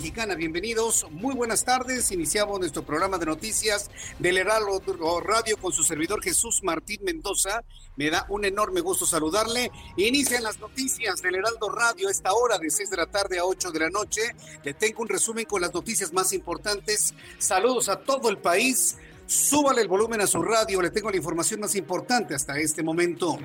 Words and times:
Mexicana. 0.00 0.34
Bienvenidos, 0.34 1.06
muy 1.10 1.34
buenas 1.34 1.62
tardes. 1.62 2.10
Iniciamos 2.10 2.58
nuestro 2.58 2.82
programa 2.82 3.18
de 3.18 3.26
noticias 3.26 3.90
del 4.18 4.38
Heraldo 4.38 4.80
Radio 5.20 5.58
con 5.58 5.72
su 5.72 5.84
servidor 5.84 6.22
Jesús 6.22 6.62
Martín 6.62 7.00
Mendoza. 7.04 7.62
Me 7.96 8.08
da 8.08 8.24
un 8.30 8.46
enorme 8.46 8.80
gusto 8.80 9.04
saludarle. 9.04 9.70
Inician 9.98 10.42
las 10.42 10.58
noticias 10.58 11.20
del 11.20 11.34
Heraldo 11.34 11.68
Radio 11.68 12.08
a 12.08 12.10
esta 12.10 12.32
hora 12.32 12.56
de 12.56 12.70
6 12.70 12.88
de 12.88 12.96
la 12.96 13.08
tarde 13.08 13.38
a 13.40 13.44
8 13.44 13.72
de 13.72 13.78
la 13.78 13.90
noche. 13.90 14.22
Le 14.64 14.72
tengo 14.72 15.02
un 15.02 15.08
resumen 15.08 15.44
con 15.44 15.60
las 15.60 15.74
noticias 15.74 16.14
más 16.14 16.32
importantes. 16.32 17.12
Saludos 17.36 17.90
a 17.90 17.96
todo 17.96 18.30
el 18.30 18.38
país. 18.38 18.96
Súbale 19.26 19.82
el 19.82 19.88
volumen 19.88 20.22
a 20.22 20.26
su 20.26 20.40
radio. 20.40 20.80
Le 20.80 20.88
tengo 20.88 21.10
la 21.10 21.18
información 21.18 21.60
más 21.60 21.74
importante 21.74 22.34
hasta 22.34 22.58
este 22.58 22.82
momento. 22.82 23.36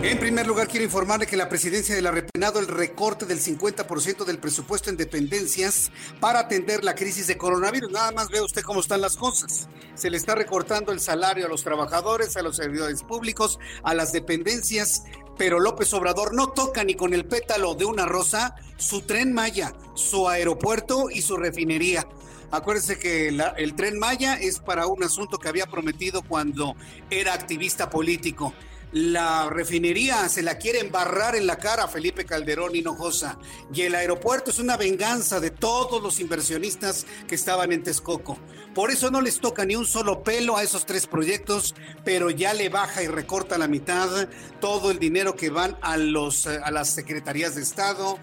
En 0.00 0.16
primer 0.20 0.46
lugar, 0.46 0.68
quiero 0.68 0.84
informarle 0.84 1.26
que 1.26 1.36
la 1.36 1.48
presidencia 1.48 1.92
de 1.92 2.02
la 2.02 2.12
repenado 2.12 2.60
el 2.60 2.68
recorte 2.68 3.26
del 3.26 3.40
50% 3.40 4.24
del 4.24 4.38
presupuesto 4.38 4.90
en 4.90 4.96
dependencias 4.96 5.90
para 6.20 6.38
atender 6.38 6.84
la 6.84 6.94
crisis 6.94 7.26
de 7.26 7.36
coronavirus. 7.36 7.90
Nada 7.90 8.12
más 8.12 8.28
ve 8.28 8.40
usted 8.40 8.62
cómo 8.62 8.78
están 8.78 9.00
las 9.00 9.16
cosas. 9.16 9.68
Se 9.96 10.08
le 10.08 10.16
está 10.16 10.36
recortando 10.36 10.92
el 10.92 11.00
salario 11.00 11.46
a 11.46 11.48
los 11.48 11.64
trabajadores, 11.64 12.36
a 12.36 12.42
los 12.42 12.56
servidores 12.56 13.02
públicos, 13.02 13.58
a 13.82 13.92
las 13.92 14.12
dependencias, 14.12 15.02
pero 15.36 15.58
López 15.58 15.92
Obrador 15.92 16.32
no 16.32 16.50
toca 16.50 16.84
ni 16.84 16.94
con 16.94 17.12
el 17.12 17.24
pétalo 17.24 17.74
de 17.74 17.84
una 17.84 18.06
rosa 18.06 18.54
su 18.76 19.02
tren 19.02 19.32
Maya, 19.32 19.74
su 19.94 20.28
aeropuerto 20.28 21.10
y 21.10 21.22
su 21.22 21.36
refinería. 21.36 22.06
Acuérdense 22.52 23.00
que 23.00 23.28
el 23.28 23.74
tren 23.74 23.98
Maya 23.98 24.34
es 24.34 24.60
para 24.60 24.86
un 24.86 25.02
asunto 25.02 25.38
que 25.38 25.48
había 25.48 25.66
prometido 25.66 26.22
cuando 26.22 26.76
era 27.10 27.34
activista 27.34 27.90
político 27.90 28.54
la 28.92 29.50
refinería 29.50 30.28
se 30.28 30.42
la 30.42 30.56
quiere 30.56 30.80
embarrar 30.80 31.36
en 31.36 31.46
la 31.46 31.58
cara 31.58 31.84
a 31.84 31.88
Felipe 31.88 32.24
Calderón 32.24 32.74
Hinojosa 32.74 33.38
y 33.72 33.82
el 33.82 33.94
aeropuerto 33.94 34.50
es 34.50 34.58
una 34.58 34.76
venganza 34.76 35.40
de 35.40 35.50
todos 35.50 36.02
los 36.02 36.20
inversionistas 36.20 37.06
que 37.26 37.34
estaban 37.34 37.72
en 37.72 37.82
Texcoco. 37.82 38.38
Por 38.74 38.90
eso 38.90 39.10
no 39.10 39.20
les 39.20 39.40
toca 39.40 39.64
ni 39.64 39.76
un 39.76 39.86
solo 39.86 40.22
pelo 40.22 40.56
a 40.56 40.62
esos 40.62 40.86
tres 40.86 41.06
proyectos, 41.06 41.74
pero 42.04 42.30
ya 42.30 42.54
le 42.54 42.68
baja 42.68 43.02
y 43.02 43.08
recorta 43.08 43.58
la 43.58 43.68
mitad 43.68 44.28
todo 44.60 44.90
el 44.90 44.98
dinero 44.98 45.36
que 45.36 45.50
van 45.50 45.76
a, 45.82 45.96
los, 45.96 46.46
a 46.46 46.70
las 46.70 46.88
secretarías 46.90 47.54
de 47.56 47.62
Estado, 47.62 48.18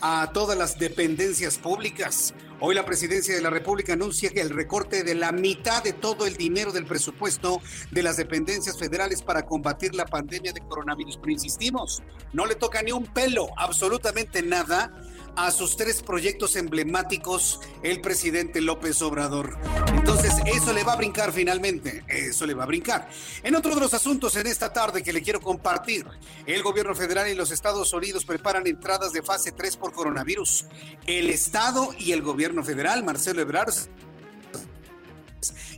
a 0.00 0.30
todas 0.32 0.56
las 0.56 0.78
dependencias 0.78 1.58
públicas. 1.58 2.34
Hoy 2.60 2.74
la 2.74 2.84
presidencia 2.84 3.34
de 3.34 3.42
la 3.42 3.50
República 3.50 3.94
anuncia 3.94 4.30
que 4.30 4.40
el 4.40 4.50
recorte 4.50 5.02
de 5.04 5.14
la 5.14 5.32
mitad 5.32 5.82
de 5.82 5.92
todo 5.92 6.26
el 6.26 6.36
dinero 6.36 6.72
del 6.72 6.86
presupuesto 6.86 7.60
de 7.90 8.02
las 8.02 8.16
dependencias 8.16 8.78
federales 8.78 9.22
para 9.22 9.44
combatir 9.44 9.94
la 9.94 10.06
pandemia 10.06 10.52
de 10.52 10.60
coronavirus. 10.60 11.18
Pero 11.18 11.32
insistimos, 11.32 12.02
no 12.32 12.46
le 12.46 12.54
toca 12.54 12.82
ni 12.82 12.92
un 12.92 13.06
pelo, 13.06 13.48
absolutamente 13.56 14.42
nada 14.42 14.92
a 15.36 15.50
sus 15.50 15.76
tres 15.76 16.02
proyectos 16.02 16.56
emblemáticos 16.56 17.60
el 17.82 18.00
presidente 18.00 18.60
López 18.60 19.00
Obrador. 19.02 19.58
Entonces, 19.88 20.32
eso 20.46 20.72
le 20.72 20.84
va 20.84 20.94
a 20.94 20.96
brincar 20.96 21.32
finalmente, 21.32 22.04
eso 22.08 22.46
le 22.46 22.54
va 22.54 22.64
a 22.64 22.66
brincar. 22.66 23.08
En 23.42 23.54
otro 23.54 23.74
de 23.74 23.80
los 23.80 23.94
asuntos 23.94 24.36
en 24.36 24.46
esta 24.46 24.72
tarde 24.72 25.02
que 25.02 25.12
le 25.12 25.22
quiero 25.22 25.40
compartir, 25.40 26.06
el 26.46 26.62
gobierno 26.62 26.94
federal 26.94 27.28
y 27.28 27.34
los 27.34 27.50
Estados 27.50 27.92
Unidos 27.92 28.24
preparan 28.24 28.66
entradas 28.66 29.12
de 29.12 29.22
fase 29.22 29.52
3 29.52 29.76
por 29.76 29.92
coronavirus. 29.92 30.66
El 31.06 31.30
Estado 31.30 31.94
y 31.98 32.12
el 32.12 32.22
gobierno 32.22 32.62
federal, 32.62 33.04
Marcelo 33.04 33.40
Ebrard, 33.40 33.74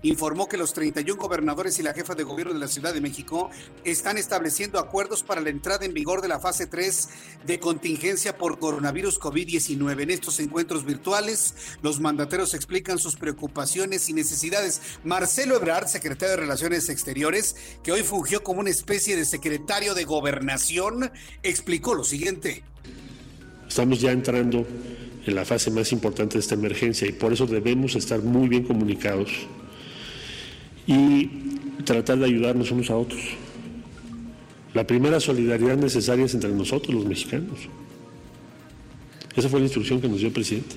informó 0.09 0.49
que 0.49 0.57
los 0.57 0.73
31 0.73 1.21
gobernadores 1.21 1.79
y 1.79 1.83
la 1.83 1.95
jefa 1.95 2.15
de 2.15 2.23
gobierno 2.23 2.53
de 2.53 2.61
la 2.61 2.69
Ciudad 2.69 2.95
de 2.95 3.01
México 3.01 3.51
están 3.85 4.19
estableciendo 4.19 4.79
acuerdos 4.79 5.23
para 5.23 5.41
la 5.41 5.51
entrada 5.51 5.85
en 5.85 5.95
vigor 5.95 6.23
de 6.23 6.29
la 6.29 6.41
fase 6.41 6.67
3 6.67 7.09
de 7.47 7.59
contingencia 7.59 8.37
por 8.37 8.59
coronavirus 8.59 9.19
COVID-19. 9.21 10.03
En 10.03 10.11
estos 10.11 10.41
encuentros 10.41 10.85
virtuales, 10.85 11.55
los 11.83 12.01
mandateros 12.01 12.55
explican 12.55 12.99
sus 12.99 13.17
preocupaciones 13.17 14.09
y 14.09 14.13
necesidades. 14.13 14.81
Marcelo 15.05 15.57
Ebrard, 15.57 15.89
secretario 15.89 16.37
de 16.37 16.43
Relaciones 16.43 16.89
Exteriores, 16.89 17.57
que 17.83 17.93
hoy 17.93 18.03
fungió 18.03 18.43
como 18.43 18.61
una 18.61 18.71
especie 18.71 19.17
de 19.17 19.25
secretario 19.25 19.95
de 19.95 20.05
gobernación, 20.05 21.11
explicó 21.43 21.95
lo 21.95 22.05
siguiente. 22.05 22.63
Estamos 23.69 24.01
ya 24.01 24.13
entrando 24.13 24.67
en 25.27 25.35
la 25.35 25.45
fase 25.45 25.71
más 25.71 25.93
importante 25.93 26.35
de 26.35 26.41
esta 26.41 26.55
emergencia 26.55 27.07
y 27.07 27.13
por 27.13 27.33
eso 27.33 27.47
debemos 27.47 27.97
estar 27.97 28.21
muy 28.21 28.49
bien 28.49 28.63
comunicados 28.63 29.31
y 30.87 31.27
tratar 31.85 32.19
de 32.19 32.27
ayudarnos 32.27 32.71
unos 32.71 32.91
a 32.91 32.97
otros. 32.97 33.21
La 34.75 34.87
primera 34.87 35.21
solidaridad 35.21 35.77
necesaria 35.77 36.25
es 36.25 36.35
entre 36.35 36.51
nosotros, 36.51 36.95
los 36.95 37.07
mexicanos. 37.07 37.61
Esa 39.35 39.49
fue 39.49 39.61
la 39.61 39.67
instrucción 39.67 40.01
que 40.01 40.09
nos 40.09 40.19
dio 40.19 40.29
el 40.29 40.35
presidente. 40.35 40.77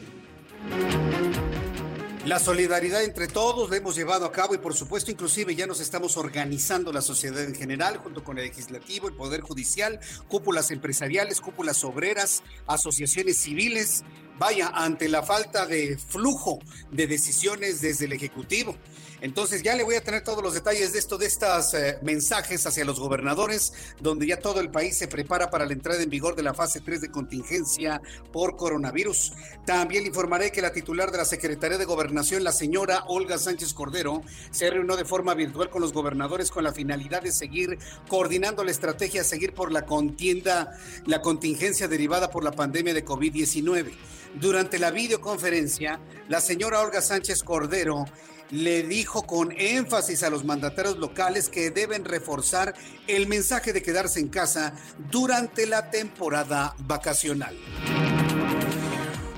La 2.25 2.37
solidaridad 2.37 3.03
entre 3.03 3.27
todos 3.27 3.71
la 3.71 3.77
hemos 3.77 3.95
llevado 3.95 4.23
a 4.23 4.31
cabo 4.31 4.53
y 4.53 4.59
por 4.59 4.75
supuesto 4.75 5.09
inclusive 5.09 5.55
ya 5.55 5.65
nos 5.65 5.79
estamos 5.79 6.15
organizando 6.15 6.93
la 6.93 7.01
sociedad 7.01 7.43
en 7.43 7.55
general 7.55 7.97
junto 7.97 8.23
con 8.23 8.37
el 8.37 8.45
legislativo, 8.45 9.07
el 9.07 9.15
poder 9.15 9.41
judicial, 9.41 9.99
cúpulas 10.27 10.69
empresariales, 10.69 11.41
cúpulas 11.41 11.83
obreras, 11.83 12.43
asociaciones 12.67 13.37
civiles, 13.37 14.03
vaya, 14.37 14.69
ante 14.69 15.09
la 15.09 15.23
falta 15.23 15.65
de 15.65 15.97
flujo 15.97 16.59
de 16.91 17.07
decisiones 17.07 17.81
desde 17.81 18.05
el 18.05 18.13
Ejecutivo. 18.13 18.77
Entonces 19.21 19.63
ya 19.63 19.75
le 19.75 19.83
voy 19.83 19.95
a 19.95 20.03
tener 20.03 20.23
todos 20.23 20.41
los 20.41 20.53
detalles 20.53 20.93
de 20.93 20.99
esto, 20.99 21.17
de 21.17 21.25
estos 21.25 21.73
eh, 21.73 21.99
mensajes 22.01 22.65
hacia 22.65 22.85
los 22.85 22.99
gobernadores, 22.99 23.73
donde 23.99 24.27
ya 24.27 24.39
todo 24.39 24.61
el 24.61 24.71
país 24.71 24.97
se 24.97 25.07
prepara 25.07 25.49
para 25.49 25.65
la 25.65 25.73
entrada 25.73 26.01
en 26.01 26.09
vigor 26.09 26.35
de 26.35 26.43
la 26.43 26.53
fase 26.53 26.79
3 26.79 27.01
de 27.01 27.11
contingencia 27.11 28.01
por 28.31 28.55
coronavirus. 28.55 29.33
También 29.65 30.03
le 30.03 30.09
informaré 30.09 30.51
que 30.51 30.61
la 30.61 30.71
titular 30.71 31.11
de 31.11 31.17
la 31.17 31.25
Secretaría 31.25 31.77
de 31.77 31.85
Gobernación, 31.85 32.43
la 32.43 32.51
señora 32.51 33.03
Olga 33.07 33.37
Sánchez 33.37 33.73
Cordero, 33.73 34.21
se 34.51 34.69
reunió 34.69 34.95
de 34.95 35.05
forma 35.05 35.33
virtual 35.33 35.69
con 35.69 35.81
los 35.81 35.93
gobernadores 35.93 36.51
con 36.51 36.63
la 36.63 36.71
finalidad 36.71 37.21
de 37.21 37.31
seguir 37.31 37.77
coordinando 38.07 38.63
la 38.63 38.71
estrategia 38.71 39.21
a 39.21 39.25
seguir 39.25 39.53
por 39.53 39.71
la 39.71 39.85
contienda, 39.85 40.77
la 41.05 41.21
contingencia 41.21 41.87
derivada 41.87 42.29
por 42.31 42.43
la 42.43 42.51
pandemia 42.51 42.93
de 42.93 43.05
COVID-19. 43.05 43.91
Durante 44.35 44.77
la 44.77 44.91
videoconferencia, 44.91 45.99
la 46.27 46.39
señora 46.39 46.81
Olga 46.81 47.01
Sánchez 47.01 47.43
Cordero 47.43 48.05
le 48.51 48.83
dijo 48.83 49.23
con 49.23 49.51
énfasis 49.57 50.23
a 50.23 50.29
los 50.29 50.43
mandatarios 50.43 50.97
locales 50.97 51.49
que 51.49 51.71
deben 51.71 52.05
reforzar 52.05 52.73
el 53.07 53.27
mensaje 53.27 53.73
de 53.73 53.81
quedarse 53.81 54.19
en 54.19 54.29
casa 54.29 54.73
durante 55.11 55.65
la 55.65 55.91
temporada 55.91 56.75
vacacional. 56.79 57.57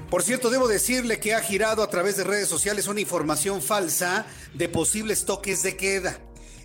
Por 0.09 0.23
cierto, 0.23 0.49
debo 0.49 0.67
decirle 0.67 1.19
que 1.19 1.33
ha 1.33 1.39
girado 1.39 1.83
a 1.83 1.89
través 1.89 2.17
de 2.17 2.25
redes 2.25 2.49
sociales 2.49 2.87
una 2.87 2.99
información 2.99 3.61
falsa 3.61 4.25
de 4.53 4.67
posibles 4.67 5.23
toques 5.25 5.63
de 5.63 5.77
queda. 5.77 6.19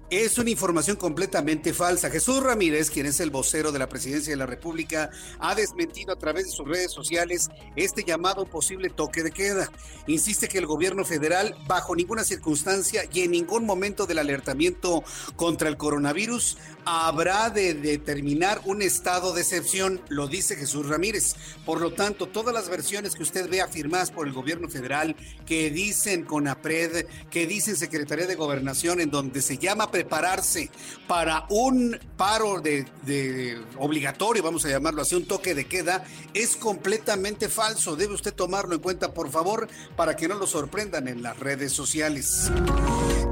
Es 0.09 0.39
una 0.39 0.51
información 0.51 0.97
completamente 0.97 1.75
falsa. 1.75 2.11
Jesús 2.11 2.41
Ramírez, 2.41 2.91
quien 2.91 3.07
es 3.07 3.19
el 3.19 3.31
vocero 3.31 3.73
de 3.73 3.81
la 3.81 3.89
Presidencia 3.89 4.33
de 4.33 4.37
la 4.37 4.47
República, 4.47 5.11
ha 5.41 5.57
desmentido 5.57 6.13
a 6.13 6.17
través 6.17 6.45
de 6.45 6.53
sus 6.53 6.69
redes 6.69 6.93
sociales 6.93 7.49
este 7.75 8.05
llamado 8.05 8.47
posible 8.47 8.89
toque 8.89 9.25
de 9.25 9.33
queda. 9.33 9.69
Insiste 10.07 10.47
que 10.47 10.59
el 10.59 10.67
gobierno 10.67 11.05
federal, 11.05 11.57
bajo 11.67 11.97
ninguna 11.97 12.23
circunstancia 12.23 13.03
y 13.13 13.23
en 13.23 13.33
ningún 13.33 13.67
momento 13.67 14.07
del 14.07 14.21
alertamiento 14.21 15.03
contra 15.35 15.69
el 15.69 15.77
coronavirus, 15.77 16.57
habrá 16.85 17.51
de 17.51 17.75
determinar 17.75 18.61
un 18.65 18.83
estado 18.83 19.35
de 19.35 19.41
excepción, 19.41 20.01
lo 20.09 20.29
dice 20.29 20.55
Jesús 20.55 20.87
Ramírez. 20.87 21.35
Por 21.65 21.81
lo 21.81 21.95
tanto, 21.95 22.29
todas 22.29 22.55
las 22.55 22.69
versiones 22.69 23.17
que 23.17 23.25
usted 23.25 23.51
ve 23.51 23.61
afirmadas 23.61 24.13
por 24.13 24.29
el 24.29 24.33
gobierno 24.33 24.69
federal, 24.69 25.17
que 25.47 25.71
dicen 25.71 26.25
CONAPRED, 26.25 27.07
que 27.29 27.49
dicen 27.49 27.75
Secretaría 27.75 28.29
de 28.29 28.37
Gobernación, 28.37 29.01
en 29.01 29.11
donde 29.11 29.43
se 29.43 29.59
llama 29.59 29.91
prepararse 29.97 30.69
para 31.09 31.47
un 31.49 31.99
paro 32.19 32.61
de, 32.61 33.65
obligatorio, 33.79 34.43
vamos 34.43 34.63
a 34.67 34.69
llamarlo 34.69 35.01
así, 35.01 35.15
un 35.15 35.25
toque 35.25 35.55
de 35.55 35.65
queda, 35.65 36.05
es 36.35 36.55
completamente 36.57 37.49
falso. 37.49 37.97
Debe 37.97 38.13
usted 38.13 38.35
tomarlo 38.35 38.75
en 38.75 38.81
cuenta, 38.81 39.15
por 39.15 39.31
favor, 39.31 39.69
para 39.97 40.15
que 40.15 40.29
no 40.29 40.35
lo 40.35 40.47
sorprendan 40.47 41.09
en 41.09 41.23
las 41.23 41.39
redes 41.39 41.73
sociales. 41.73 42.51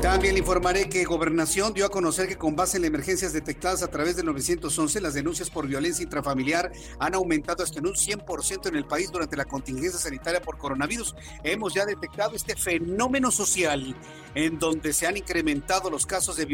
También 0.01 0.35
le 0.35 0.41
informaré 0.41 0.89
que 0.89 1.05
Gobernación 1.05 1.73
dio 1.73 1.87
a 1.87 1.89
conocer 1.89 2.29
que 2.29 2.37
con 2.37 2.57
base 2.57 2.77
en 2.77 2.85
emergencias 2.85 3.33
detectadas 3.33 3.83
a 3.83 3.89
través 3.89 4.17
del 4.17 4.27
911, 4.27 5.01
las 5.01 5.15
denuncias 5.15 5.51
por 5.51 5.67
violencia 5.67 6.03
intrafamiliar 6.03 6.73
han 6.99 7.15
aumentado 7.15 7.63
hasta 7.63 7.79
en 7.79 7.87
un 7.87 7.95
100% 7.95 8.69
en 8.69 8.77
el 8.77 8.85
país 8.85 9.11
durante 9.11 9.37
la 9.37 9.47
contingencia 9.47 9.99
sanitaria 9.99 10.43
por 10.43 10.59
coronavirus. 10.59 11.15
Hemos 11.43 11.75
ya 11.75 11.87
detectado 11.87 12.37
este 12.37 12.55
fenómeno 12.55 13.31
social 13.31 13.97
en 14.35 14.59
donde 14.59 14.93
se 14.93 15.07
han 15.07 15.17
incrementado 15.17 15.91
los 15.91 16.07
casos 16.07 16.37
de 16.37 16.45
violencia 16.45 16.54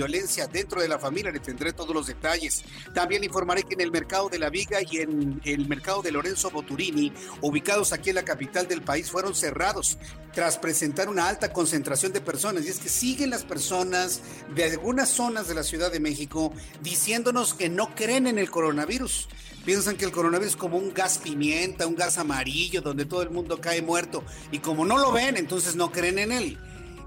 dentro 0.52 0.80
de 0.80 0.88
la 0.88 0.98
familia. 0.98 1.30
Le 1.30 1.40
tendré 1.40 1.72
todos 1.72 1.94
los 1.94 2.06
detalles. 2.06 2.64
También 2.94 3.24
informaré 3.24 3.62
que 3.62 3.74
en 3.74 3.80
el 3.80 3.90
mercado 3.90 4.28
de 4.28 4.38
la 4.38 4.50
Viga 4.50 4.78
y 4.88 4.98
en 4.98 5.40
el 5.44 5.68
mercado 5.68 6.02
de 6.02 6.12
Lorenzo 6.12 6.50
Boturini, 6.50 7.12
ubicados 7.40 7.92
aquí 7.92 8.10
en 8.10 8.16
la 8.16 8.24
capital 8.24 8.66
del 8.66 8.82
país, 8.82 9.10
fueron 9.10 9.34
cerrados 9.34 9.98
tras 10.32 10.58
presentar 10.58 11.08
una 11.08 11.28
alta 11.28 11.52
concentración 11.52 12.12
de 12.12 12.20
personas. 12.20 12.64
Y 12.64 12.68
es 12.68 12.78
que 12.78 12.88
siguen 12.88 13.30
las 13.30 13.44
personas 13.44 14.22
de 14.54 14.64
algunas 14.64 15.08
zonas 15.08 15.48
de 15.48 15.54
la 15.54 15.62
Ciudad 15.62 15.92
de 15.92 16.00
México 16.00 16.52
diciéndonos 16.82 17.54
que 17.54 17.68
no 17.68 17.94
creen 17.94 18.26
en 18.26 18.38
el 18.38 18.50
coronavirus. 18.50 19.28
Piensan 19.64 19.96
que 19.96 20.06
el 20.06 20.12
coronavirus 20.12 20.54
es 20.54 20.56
como 20.56 20.78
un 20.78 20.94
gas 20.94 21.18
pimienta, 21.18 21.86
un 21.86 21.94
gas 21.94 22.16
amarillo, 22.16 22.80
donde 22.80 23.04
todo 23.04 23.22
el 23.22 23.30
mundo 23.30 23.60
cae 23.60 23.82
muerto. 23.82 24.24
Y 24.50 24.60
como 24.60 24.86
no 24.86 24.96
lo 24.96 25.12
ven, 25.12 25.36
entonces 25.36 25.76
no 25.76 25.92
creen 25.92 26.18
en 26.18 26.32
él 26.32 26.58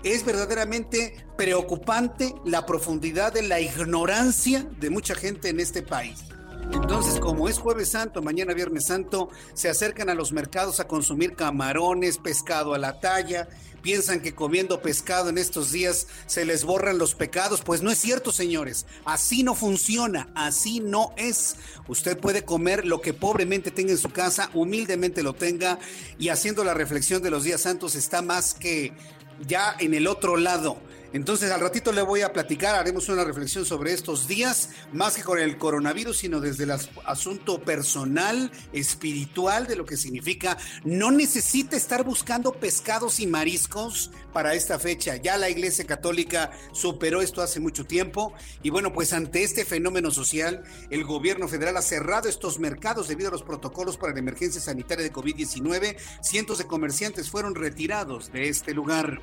es 0.04 0.26
verdaderamente 0.26 1.16
preocupante 1.38 2.34
la 2.46 2.66
profundidad 2.66 3.34
de 3.34 3.44
la 3.44 3.60
ignorancia 3.60 4.68
de 4.80 4.90
mucha 4.90 5.16
gente 5.16 5.50
en 5.50 5.60
este 5.60 5.82
país. 5.82 6.24
Entonces, 6.72 7.20
como 7.20 7.50
es 7.50 7.60
jueves 7.60 7.90
santo, 7.90 8.22
mañana 8.22 8.54
viernes 8.54 8.86
santo, 8.88 9.30
se 9.54 9.70
acercan 9.70 10.10
a 10.10 10.16
los 10.16 10.32
mercados 10.32 10.80
a 10.80 10.88
consumir 10.88 11.36
camarones, 11.36 12.18
pescado 12.18 12.74
a 12.74 12.78
la 12.78 13.00
talla, 13.00 13.48
piensan 13.84 14.22
que 14.22 14.34
comiendo 14.34 14.82
pescado 14.82 15.30
en 15.30 15.38
estos 15.38 15.72
días 15.72 16.08
se 16.26 16.46
les 16.46 16.64
borran 16.64 16.98
los 16.98 17.14
pecados. 17.14 17.62
Pues 17.62 17.84
no 17.84 17.92
es 17.92 18.00
cierto, 18.00 18.32
señores. 18.32 18.88
Así 19.06 19.44
no 19.44 19.54
funciona, 19.54 20.30
así 20.36 20.80
no 20.80 21.14
es. 21.18 21.58
Usted 21.88 22.18
puede 22.18 22.44
comer 22.44 22.86
lo 22.86 23.02
que 23.02 23.14
pobremente 23.14 23.70
tenga 23.70 23.92
en 23.92 23.98
su 23.98 24.10
casa, 24.10 24.50
humildemente 24.54 25.22
lo 25.22 25.34
tenga 25.34 25.78
y 26.18 26.30
haciendo 26.30 26.64
la 26.64 26.74
reflexión 26.74 27.22
de 27.22 27.30
los 27.30 27.44
días 27.44 27.62
santos 27.62 27.96
está 27.96 28.22
más 28.22 28.54
que 28.54 28.94
ya 29.48 29.76
en 29.80 29.94
el 29.94 30.08
otro 30.08 30.38
lado. 30.38 30.78
Entonces 31.14 31.52
al 31.52 31.62
ratito 31.62 31.92
le 31.92 32.02
voy 32.02 32.22
a 32.22 32.34
platicar, 32.34 32.74
haremos 32.74 33.08
una 33.08 33.24
reflexión 33.24 33.66
sobre 33.66 33.94
estos 33.94 34.28
días, 34.28 34.70
más 34.92 35.16
que 35.16 35.22
con 35.22 35.38
el 35.38 35.60
coronavirus, 35.60 36.18
sino 36.18 36.40
desde 36.40 36.64
el 36.64 36.72
asunto 36.72 37.62
personal, 37.62 38.52
espiritual, 38.74 39.68
de 39.68 39.76
lo 39.76 39.86
que 39.86 39.96
significa. 39.96 40.58
No 40.84 41.12
necesita 41.12 41.78
estar 41.78 42.04
buscando 42.04 42.54
pescados 42.54 43.20
y 43.20 43.28
mariscos 43.28 44.10
para 44.34 44.56
esta 44.56 44.80
fecha. 44.80 45.16
Ya 45.18 45.38
la 45.38 45.52
Iglesia 45.52 45.86
Católica 45.86 46.50
superó 46.72 47.22
esto 47.22 47.44
hace 47.44 47.60
mucho 47.60 47.86
tiempo. 47.86 48.34
Y 48.64 48.72
bueno, 48.72 48.92
pues 48.92 49.14
ante 49.14 49.44
este 49.44 49.66
fenómeno 49.66 50.10
social, 50.10 50.64
el 50.90 51.04
gobierno 51.04 51.48
federal 51.48 51.78
ha 51.78 51.84
cerrado 51.84 52.28
estos 52.28 52.58
mercados 52.58 53.08
debido 53.08 53.30
a 53.30 53.32
los 53.32 53.44
protocolos 53.44 53.98
para 53.98 54.14
la 54.14 54.20
emergencia 54.20 54.60
sanitaria 54.60 55.04
de 55.04 55.14
COVID-19. 55.14 55.96
Cientos 56.24 56.58
de 56.58 56.66
comerciantes 56.66 57.30
fueron 57.30 57.54
retirados 57.54 58.32
de 58.32 58.50
este 58.50 58.74
lugar. 58.74 59.22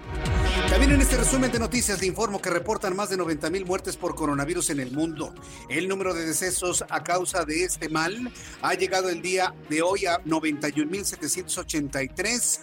También 0.69 0.93
en 0.93 1.01
este 1.01 1.17
resumen 1.17 1.51
de 1.51 1.59
noticias, 1.59 1.80
noticias 1.81 2.03
le 2.03 2.09
informo 2.09 2.43
que 2.43 2.51
reportan 2.51 2.95
más 2.95 3.09
de 3.09 3.17
90 3.17 3.49
mil 3.49 3.65
muertes 3.65 3.97
por 3.97 4.15
coronavirus 4.15 4.69
en 4.69 4.81
el 4.81 4.93
mundo. 4.93 5.35
El 5.71 5.89
número 5.89 6.13
de 6.13 6.27
decesos 6.27 6.85
a 6.91 7.03
causa 7.03 7.47
de 7.47 7.65
este 7.65 7.89
mal 7.89 8.31
ha 8.61 8.75
llegado 8.75 9.09
el 9.09 9.23
día 9.23 9.55
de 9.71 9.81
hoy 9.81 10.05
a 10.05 10.23
91.783. 10.25 12.61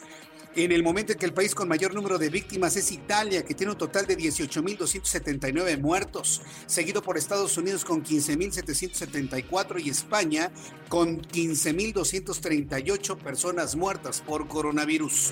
En 0.55 0.71
el 0.71 0.83
momento 0.83 1.13
en 1.13 1.17
que 1.17 1.25
el 1.25 1.33
país 1.33 1.55
con 1.55 1.67
mayor 1.67 1.95
número 1.95 2.19
de 2.19 2.29
víctimas 2.29 2.75
es 2.75 2.91
Italia, 2.91 3.43
que 3.43 3.55
tiene 3.55 3.71
un 3.71 3.77
total 3.79 4.05
de 4.05 4.19
18.279 4.19 5.79
muertos, 5.79 6.43
seguido 6.67 7.01
por 7.01 7.17
Estados 7.17 7.57
Unidos 7.57 7.83
con 7.83 8.03
15.774 8.03 9.83
y 9.83 9.89
España 9.89 10.51
con 10.89 11.23
15.238 11.23 13.17
personas 13.17 13.75
muertas 13.75 14.21
por 14.21 14.47
coronavirus. 14.47 15.31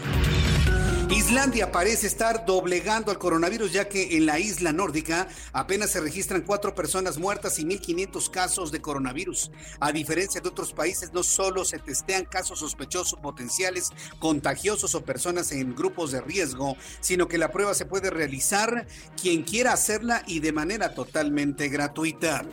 Islandia 1.11 1.71
parece 1.71 2.07
estar 2.07 2.47
doblegando 2.47 3.11
al 3.11 3.19
coronavirus 3.19 3.71
ya 3.71 3.87
que 3.87 4.17
en 4.17 4.25
la 4.25 4.39
isla 4.39 4.71
nórdica 4.71 5.27
apenas 5.53 5.91
se 5.91 5.99
registran 5.99 6.41
cuatro 6.41 6.73
personas 6.73 7.19
muertas 7.19 7.59
y 7.59 7.63
1.500 7.63 8.31
casos 8.31 8.71
de 8.71 8.81
coronavirus. 8.81 9.51
A 9.79 9.91
diferencia 9.91 10.41
de 10.41 10.49
otros 10.49 10.73
países, 10.73 11.13
no 11.13 11.21
solo 11.21 11.63
se 11.63 11.77
testean 11.77 12.25
casos 12.25 12.59
sospechosos 12.59 13.19
potenciales, 13.19 13.91
contagiosos 14.17 14.95
o 14.95 15.05
personas 15.05 15.51
en 15.51 15.75
grupos 15.75 16.11
de 16.11 16.21
riesgo, 16.21 16.75
sino 17.01 17.27
que 17.27 17.37
la 17.37 17.51
prueba 17.51 17.75
se 17.75 17.85
puede 17.85 18.09
realizar 18.09 18.87
quien 19.21 19.43
quiera 19.43 19.73
hacerla 19.73 20.23
y 20.25 20.39
de 20.39 20.53
manera 20.53 20.95
totalmente 20.95 21.69
gratuita. 21.69 22.43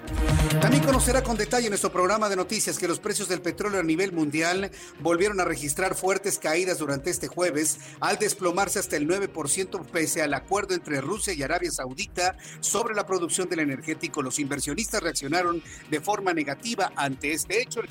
También 0.61 0.85
conocerá 0.85 1.23
con 1.23 1.39
detalle 1.39 1.67
en 1.67 1.71
nuestro 1.71 1.91
programa 1.91 2.29
de 2.29 2.37
noticias 2.37 2.79
que 2.79 2.87
los 2.87 3.01
precios 3.01 3.29
del 3.29 3.41
petróleo 3.41 3.81
a 3.81 3.85
nivel 3.85 4.13
mundial 4.13 4.71
volvieron 5.01 5.41
a 5.41 5.45
registrar 5.45 5.95
fuertes 5.95 6.39
caídas 6.39 6.79
durante 6.79 7.09
este 7.09 7.29
jueves 7.29 7.79
al 8.01 8.19
desplegar 8.19 8.42
desplomarse 8.43 8.81
hasta 8.81 8.97
el 8.97 9.07
9% 9.07 9.87
pese 9.87 10.21
al 10.21 10.35
acuerdo 10.35 10.75
entre 10.75 11.01
Rusia 11.01 11.33
y 11.33 11.45
Arabia 11.45 11.71
Saudita 11.71 12.37
sobre 12.59 12.93
la 12.93 13.07
producción 13.07 13.49
del 13.49 13.61
energético. 13.61 14.21
Los 14.21 14.41
inversionistas 14.41 15.01
reaccionaron 15.01 15.63
de 15.89 16.01
forma 16.01 16.35
negativa 16.35 16.91
ante 16.97 17.33
este 17.35 17.63
hecho 17.63 17.83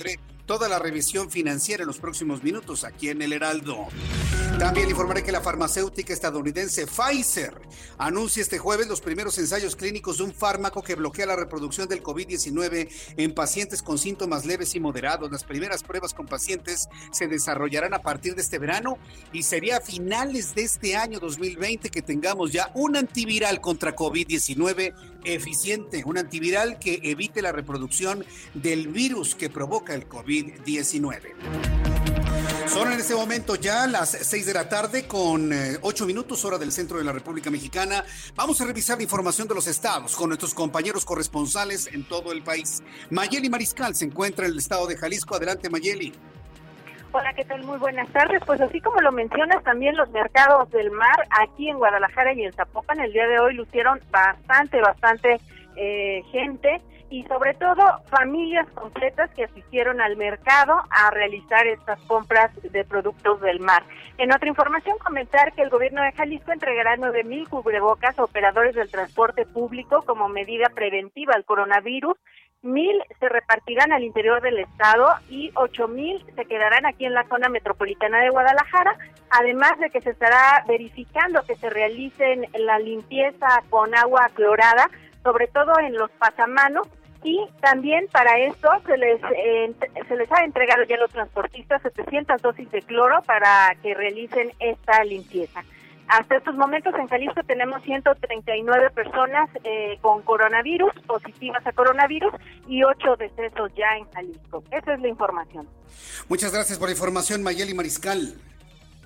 toda 0.45 0.69
la 0.69 0.79
revisión 0.79 1.29
financiera 1.29 1.83
en 1.83 1.87
los 1.87 1.99
próximos 1.99 2.43
minutos 2.43 2.83
aquí 2.83 3.09
en 3.09 3.21
el 3.21 3.33
Heraldo. 3.33 3.87
También 4.59 4.89
informaré 4.89 5.23
que 5.23 5.31
la 5.31 5.41
farmacéutica 5.41 6.13
estadounidense 6.13 6.85
Pfizer 6.85 7.53
anuncia 7.97 8.43
este 8.43 8.59
jueves 8.59 8.87
los 8.87 9.01
primeros 9.01 9.37
ensayos 9.39 9.75
clínicos 9.75 10.19
de 10.19 10.25
un 10.25 10.33
fármaco 10.33 10.83
que 10.83 10.93
bloquea 10.93 11.25
la 11.25 11.35
reproducción 11.35 11.87
del 11.87 12.03
COVID-19 12.03 12.89
en 13.17 13.33
pacientes 13.33 13.81
con 13.81 13.97
síntomas 13.97 14.45
leves 14.45 14.75
y 14.75 14.79
moderados. 14.79 15.31
Las 15.31 15.43
primeras 15.43 15.81
pruebas 15.81 16.13
con 16.13 16.27
pacientes 16.27 16.89
se 17.11 17.27
desarrollarán 17.27 17.95
a 17.95 18.03
partir 18.03 18.35
de 18.35 18.43
este 18.43 18.59
verano 18.59 18.99
y 19.33 19.43
sería 19.43 19.77
a 19.77 19.81
finales 19.81 20.53
de 20.53 20.63
este 20.63 20.95
año 20.95 21.19
2020 21.19 21.89
que 21.89 22.03
tengamos 22.03 22.51
ya 22.51 22.71
un 22.75 22.97
antiviral 22.97 23.61
contra 23.61 23.95
COVID-19 23.95 24.93
eficiente, 25.23 26.03
un 26.05 26.17
antiviral 26.17 26.77
que 26.77 26.99
evite 27.03 27.41
la 27.41 27.51
reproducción 27.51 28.25
del 28.53 28.89
virus 28.89 29.33
que 29.33 29.49
provoca 29.49 29.95
el 29.95 30.07
COVID. 30.07 30.30
19 30.39 31.35
Son 32.67 32.89
en 32.91 32.99
este 32.99 33.13
momento 33.13 33.55
ya 33.55 33.85
las 33.85 34.11
6 34.11 34.45
de 34.45 34.53
la 34.53 34.69
tarde 34.69 35.05
con 35.05 35.51
8 35.81 36.03
eh, 36.03 36.07
minutos 36.07 36.45
hora 36.45 36.57
del 36.57 36.71
centro 36.71 36.97
de 36.97 37.03
la 37.03 37.11
República 37.11 37.51
Mexicana. 37.51 38.05
Vamos 38.35 38.61
a 38.61 38.65
revisar 38.65 38.95
la 38.95 39.03
información 39.03 39.49
de 39.49 39.55
los 39.55 39.67
estados 39.67 40.15
con 40.15 40.29
nuestros 40.29 40.53
compañeros 40.53 41.03
corresponsales 41.03 41.87
en 41.87 42.05
todo 42.05 42.31
el 42.31 42.43
país. 42.43 42.81
Mayeli 43.09 43.49
Mariscal 43.49 43.93
se 43.93 44.05
encuentra 44.05 44.45
en 44.45 44.53
el 44.53 44.59
estado 44.59 44.87
de 44.87 44.95
Jalisco. 44.95 45.35
Adelante 45.35 45.69
Mayeli. 45.69 46.13
Hola, 47.11 47.33
¿qué 47.33 47.43
tal? 47.43 47.65
Muy 47.65 47.77
buenas 47.77 48.07
tardes. 48.13 48.41
Pues 48.45 48.61
así 48.61 48.79
como 48.79 49.01
lo 49.01 49.11
mencionas, 49.11 49.61
también 49.65 49.97
los 49.97 50.09
mercados 50.11 50.71
del 50.71 50.91
mar 50.91 51.27
aquí 51.41 51.67
en 51.67 51.77
Guadalajara 51.77 52.31
y 52.33 52.43
en 52.43 52.53
Zapopan 52.53 53.01
el 53.01 53.11
día 53.11 53.27
de 53.27 53.39
hoy 53.39 53.53
lucieron 53.53 53.99
bastante, 54.09 54.79
bastante 54.79 55.41
eh, 55.75 56.23
gente 56.31 56.81
y 57.11 57.23
sobre 57.25 57.53
todo 57.55 57.83
familias 58.09 58.65
completas 58.73 59.29
que 59.35 59.43
asistieron 59.43 59.99
al 60.01 60.15
mercado 60.15 60.81
a 60.89 61.11
realizar 61.11 61.67
estas 61.67 61.99
compras 62.03 62.51
de 62.63 62.85
productos 62.85 63.41
del 63.41 63.59
mar. 63.59 63.83
En 64.17 64.33
otra 64.33 64.47
información, 64.47 64.97
comentar 64.97 65.51
que 65.53 65.61
el 65.61 65.69
gobierno 65.69 66.01
de 66.01 66.13
Jalisco 66.13 66.53
entregará 66.53 66.95
9 66.95 67.25
mil 67.25 67.49
cubrebocas 67.49 68.17
a 68.17 68.23
operadores 68.23 68.75
del 68.75 68.89
transporte 68.89 69.45
público 69.45 70.03
como 70.03 70.29
medida 70.29 70.69
preventiva 70.73 71.33
al 71.35 71.43
coronavirus. 71.43 72.15
Mil 72.61 73.01
se 73.19 73.27
repartirán 73.27 73.91
al 73.91 74.03
interior 74.03 74.41
del 74.41 74.59
estado 74.59 75.07
y 75.29 75.51
ocho 75.55 75.87
mil 75.87 76.23
se 76.35 76.45
quedarán 76.45 76.85
aquí 76.85 77.05
en 77.05 77.13
la 77.13 77.27
zona 77.27 77.49
metropolitana 77.49 78.19
de 78.19 78.29
Guadalajara, 78.29 78.95
además 79.31 79.77
de 79.79 79.89
que 79.89 79.99
se 79.99 80.11
estará 80.11 80.63
verificando 80.65 81.43
que 81.43 81.55
se 81.55 81.69
realicen 81.69 82.45
la 82.53 82.79
limpieza 82.79 83.63
con 83.69 83.95
agua 83.95 84.29
clorada 84.33 84.89
sobre 85.23 85.47
todo 85.47 85.77
en 85.79 85.93
los 85.93 86.09
pasamanos 86.11 86.87
y 87.23 87.39
también 87.61 88.07
para 88.11 88.39
esto 88.39 88.69
se 88.85 88.97
les 88.97 89.21
eh, 89.35 89.73
se 90.07 90.15
les 90.15 90.31
ha 90.31 90.43
entregado 90.43 90.83
ya 90.83 90.95
a 90.95 90.99
los 90.99 91.11
transportistas 91.11 91.81
700 91.81 92.41
dosis 92.41 92.71
de 92.71 92.81
cloro 92.81 93.21
para 93.23 93.75
que 93.81 93.93
realicen 93.93 94.51
esta 94.59 95.03
limpieza. 95.03 95.63
Hasta 96.07 96.35
estos 96.35 96.55
momentos 96.55 96.93
en 96.95 97.07
Jalisco 97.07 97.41
tenemos 97.47 97.81
139 97.83 98.89
personas 98.89 99.49
eh, 99.63 99.97
con 100.01 100.21
coronavirus, 100.23 100.91
positivas 101.07 101.65
a 101.65 101.71
coronavirus, 101.71 102.33
y 102.67 102.83
8 102.83 103.15
decesos 103.17 103.71
ya 103.77 103.97
en 103.97 104.11
Jalisco. 104.11 104.61
Esa 104.71 104.93
es 104.93 104.99
la 104.99 105.07
información. 105.07 105.69
Muchas 106.27 106.51
gracias 106.51 106.77
por 106.77 106.89
la 106.89 106.93
información, 106.93 107.43
Mayeli 107.43 107.73
Mariscal. 107.73 108.35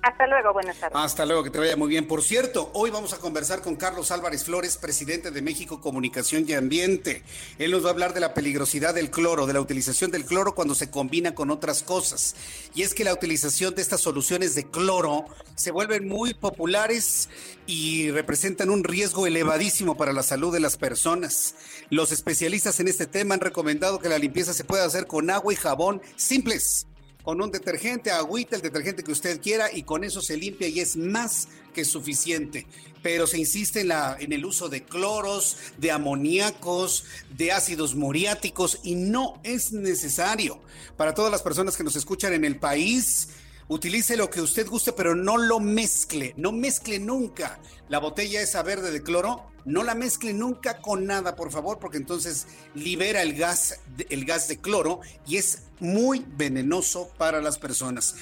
Hasta 0.06 0.24
luego, 0.28 0.52
buenas 0.52 0.78
tardes. 0.78 0.96
Hasta 0.96 1.26
luego, 1.26 1.42
que 1.42 1.50
te 1.50 1.58
vaya 1.58 1.76
muy 1.76 1.88
bien. 1.88 2.06
Por 2.06 2.22
cierto, 2.22 2.70
hoy 2.74 2.90
vamos 2.90 3.12
a 3.12 3.18
conversar 3.18 3.60
con 3.60 3.74
Carlos 3.74 4.12
Álvarez 4.12 4.44
Flores, 4.44 4.76
presidente 4.76 5.32
de 5.32 5.42
México 5.42 5.80
Comunicación 5.80 6.44
y 6.46 6.52
Ambiente. 6.52 7.24
Él 7.58 7.72
nos 7.72 7.84
va 7.84 7.88
a 7.88 7.92
hablar 7.92 8.14
de 8.14 8.20
la 8.20 8.32
peligrosidad 8.32 8.94
del 8.94 9.10
cloro, 9.10 9.46
de 9.46 9.52
la 9.52 9.60
utilización 9.60 10.12
del 10.12 10.24
cloro 10.24 10.54
cuando 10.54 10.76
se 10.76 10.90
combina 10.90 11.34
con 11.34 11.50
otras 11.50 11.82
cosas. 11.82 12.36
Y 12.72 12.82
es 12.82 12.94
que 12.94 13.02
la 13.02 13.12
utilización 13.12 13.74
de 13.74 13.82
estas 13.82 14.00
soluciones 14.00 14.54
de 14.54 14.70
cloro 14.70 15.24
se 15.56 15.72
vuelven 15.72 16.06
muy 16.06 16.34
populares 16.34 17.28
y 17.66 18.12
representan 18.12 18.70
un 18.70 18.84
riesgo 18.84 19.26
elevadísimo 19.26 19.96
para 19.96 20.12
la 20.12 20.22
salud 20.22 20.52
de 20.52 20.60
las 20.60 20.76
personas. 20.76 21.56
Los 21.90 22.12
especialistas 22.12 22.78
en 22.78 22.86
este 22.86 23.08
tema 23.08 23.34
han 23.34 23.40
recomendado 23.40 23.98
que 23.98 24.08
la 24.08 24.18
limpieza 24.18 24.54
se 24.54 24.62
pueda 24.62 24.84
hacer 24.84 25.08
con 25.08 25.30
agua 25.30 25.52
y 25.52 25.56
jabón 25.56 26.00
simples 26.14 26.86
con 27.26 27.42
un 27.42 27.50
detergente, 27.50 28.12
agüita, 28.12 28.54
el 28.54 28.62
detergente 28.62 29.02
que 29.02 29.10
usted 29.10 29.40
quiera 29.40 29.68
y 29.72 29.82
con 29.82 30.04
eso 30.04 30.22
se 30.22 30.36
limpia 30.36 30.68
y 30.68 30.78
es 30.78 30.96
más 30.96 31.48
que 31.74 31.84
suficiente. 31.84 32.68
Pero 33.02 33.26
se 33.26 33.36
insiste 33.36 33.80
en, 33.80 33.88
la, 33.88 34.16
en 34.20 34.32
el 34.32 34.44
uso 34.44 34.68
de 34.68 34.84
cloros, 34.84 35.56
de 35.76 35.90
amoníacos, 35.90 37.02
de 37.36 37.50
ácidos 37.50 37.96
muriáticos 37.96 38.78
y 38.84 38.94
no 38.94 39.40
es 39.42 39.72
necesario. 39.72 40.60
Para 40.96 41.14
todas 41.14 41.32
las 41.32 41.42
personas 41.42 41.76
que 41.76 41.82
nos 41.82 41.96
escuchan 41.96 42.32
en 42.32 42.44
el 42.44 42.60
país, 42.60 43.30
utilice 43.66 44.16
lo 44.16 44.30
que 44.30 44.40
usted 44.40 44.68
guste, 44.68 44.92
pero 44.92 45.16
no 45.16 45.36
lo 45.36 45.58
mezcle, 45.58 46.32
no 46.36 46.52
mezcle 46.52 47.00
nunca 47.00 47.58
la 47.88 47.98
botella 47.98 48.40
esa 48.40 48.62
verde 48.62 48.92
de 48.92 49.02
cloro 49.02 49.50
no 49.66 49.82
la 49.82 49.96
mezcle 49.96 50.32
nunca 50.32 50.80
con 50.80 51.06
nada, 51.06 51.34
por 51.34 51.50
favor, 51.50 51.80
porque 51.80 51.96
entonces 51.96 52.46
libera 52.74 53.20
el 53.22 53.34
gas, 53.34 53.80
el 54.08 54.24
gas 54.24 54.46
de 54.46 54.58
cloro 54.58 55.00
y 55.26 55.38
es 55.38 55.62
muy 55.80 56.24
venenoso 56.36 57.10
para 57.18 57.40
las 57.40 57.58
personas. 57.58 58.16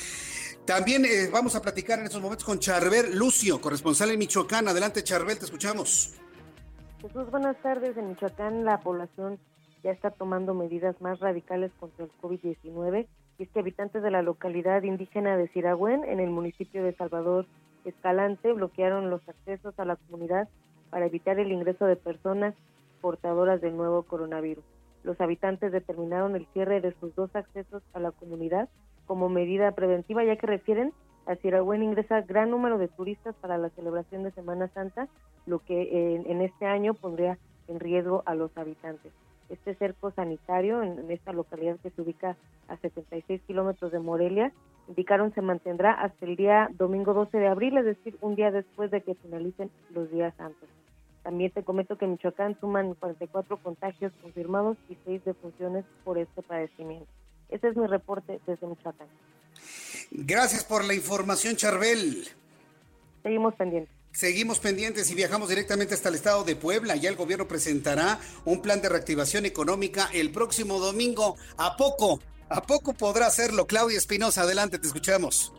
También 0.67 1.05
eh, 1.05 1.29
vamos 1.31 1.55
a 1.57 1.63
platicar 1.63 1.99
en 1.99 2.07
estos 2.07 2.23
momentos 2.23 2.45
con 2.45 2.59
Charbel 2.59 3.17
Lucio, 3.19 3.61
corresponsal 3.61 4.11
en 4.11 4.19
Michoacán. 4.19 4.67
Adelante, 4.67 5.05
Charbel, 5.05 5.39
te 5.39 5.45
escuchamos. 5.45 6.15
Jesús, 7.03 7.31
buenas 7.31 7.61
tardes. 7.61 7.97
En 7.99 8.09
Michoacán 8.09 8.65
la 8.65 8.81
población 8.81 9.39
ya 9.83 9.91
está 9.91 10.11
tomando 10.11 10.55
medidas 10.55 10.99
más 11.03 11.21
radicales 11.21 11.71
contra 11.79 12.07
el 12.07 12.11
COVID-19 12.23 13.07
y 13.39 13.43
es 13.43 13.51
que 13.51 13.61
habitantes 13.61 14.03
de 14.03 14.11
la 14.11 14.23
localidad 14.23 14.83
indígena 14.83 15.37
de 15.37 15.49
Siragüen, 15.49 16.05
en 16.05 16.21
el 16.21 16.31
municipio 16.31 16.83
de 16.83 16.95
Salvador 16.95 17.47
Escalante, 17.85 18.53
bloquearon 18.53 19.11
los 19.11 19.21
accesos 19.29 19.79
a 19.79 19.85
la 19.85 19.97
comunidad 19.97 20.49
para 20.89 21.07
evitar 21.07 21.39
el 21.39 21.53
ingreso 21.53 21.85
de 21.85 21.97
personas 21.97 22.55
portadoras 23.03 23.61
del 23.61 23.77
nuevo 23.77 24.05
coronavirus. 24.05 24.65
Los 25.05 25.21
habitantes 25.21 25.71
determinaron 25.71 26.35
el 26.35 26.47
cierre 26.47 26.81
de 26.81 26.93
sus 26.99 27.15
dos 27.15 27.35
accesos 27.37 27.83
a 27.93 28.01
la 28.01 28.11
comunidad 28.11 28.69
como 29.07 29.29
medida 29.29 29.71
preventiva, 29.73 30.25
ya 30.25 30.37
que 30.37 30.47
refieren 30.47 30.93
a 31.27 31.37
Siragüen 31.37 31.83
ingresa 31.83 32.23
gran 32.23 32.51
número 32.51 32.79
de 32.79 32.89
turistas 32.89 33.35
para 33.37 33.59
la 33.59 33.69
celebración 33.71 34.23
de 34.23 34.31
Semana 34.33 34.69
Santa, 34.69 35.09
lo 35.47 35.59
que 35.59 36.17
en, 36.27 36.41
este 36.41 36.67
año 36.67 36.95
pondría 36.95 37.39
en 37.69 37.81
riesgo 37.81 38.23
a 38.27 38.35
los 38.35 38.57
habitantes. 38.57 39.13
Este 39.51 39.75
cerco 39.75 40.11
sanitario 40.11 40.83
en, 40.83 41.11
esta 41.11 41.33
localidad 41.33 41.79
que 41.81 41.91
se 41.91 42.01
ubica 42.01 42.37
a 42.69 42.77
76 42.79 43.43
kilómetros 43.47 43.93
de 43.93 43.99
Morelia, 43.99 44.53
indicaron 44.89 45.35
se 45.35 45.43
mantendrá 45.43 45.93
hasta 45.93 46.25
el 46.25 46.37
día 46.37 46.69
domingo 46.73 47.13
12 47.13 47.39
de 47.39 47.49
abril, 47.49 47.77
es 47.77 47.85
decir, 47.85 48.17
un 48.23 48.37
día 48.37 48.51
después 48.51 48.91
de 48.91 49.03
que 49.03 49.15
finalicen 49.15 49.71
los 49.91 50.11
días 50.11 50.35
santos. 50.37 50.69
También 51.25 51.51
te 51.51 51.65
comento 51.65 51.97
que 51.97 52.05
en 52.05 52.13
Michoacán 52.13 52.57
suman 52.61 52.95
44 52.95 53.57
contagios 53.57 54.13
confirmados 54.21 54.77
y 54.91 54.99
6 55.07 55.25
defunciones 55.25 55.87
por 56.05 56.19
este 56.19 56.43
padecimiento. 56.43 57.07
Ese 57.49 57.69
es 57.69 57.77
mi 57.77 57.87
reporte 57.87 58.41
desde 58.47 58.67
Michoacán. 58.67 59.09
Gracias 60.11 60.65
por 60.65 60.85
la 60.85 60.93
información, 60.93 61.57
Charbel. 61.57 62.29
Seguimos 63.23 63.55
pendientes. 63.55 63.95
Seguimos 64.13 64.61
pendientes 64.61 65.11
y 65.11 65.15
viajamos 65.15 65.49
directamente 65.49 65.95
hasta 65.95 66.11
el 66.11 66.15
estado 66.17 66.45
de 66.45 66.57
Puebla. 66.57 66.95
Ya 66.95 67.09
el 67.09 67.17
gobierno 67.17 67.49
presentará 67.49 68.21
un 68.45 68.61
plan 68.61 68.83
de 68.83 68.91
reactivación 68.91 69.47
económica 69.47 70.11
el 70.13 70.31
próximo 70.31 70.79
domingo. 70.79 71.37
¿A 71.57 71.77
poco? 71.77 72.21
¿A 72.51 72.63
poco 72.63 72.93
podrá 72.93 73.27
hacerlo? 73.27 73.67
Claudia 73.67 73.97
Espinosa, 73.97 74.43
adelante, 74.43 74.79
te 74.79 74.87
escuchamos. 74.87 75.55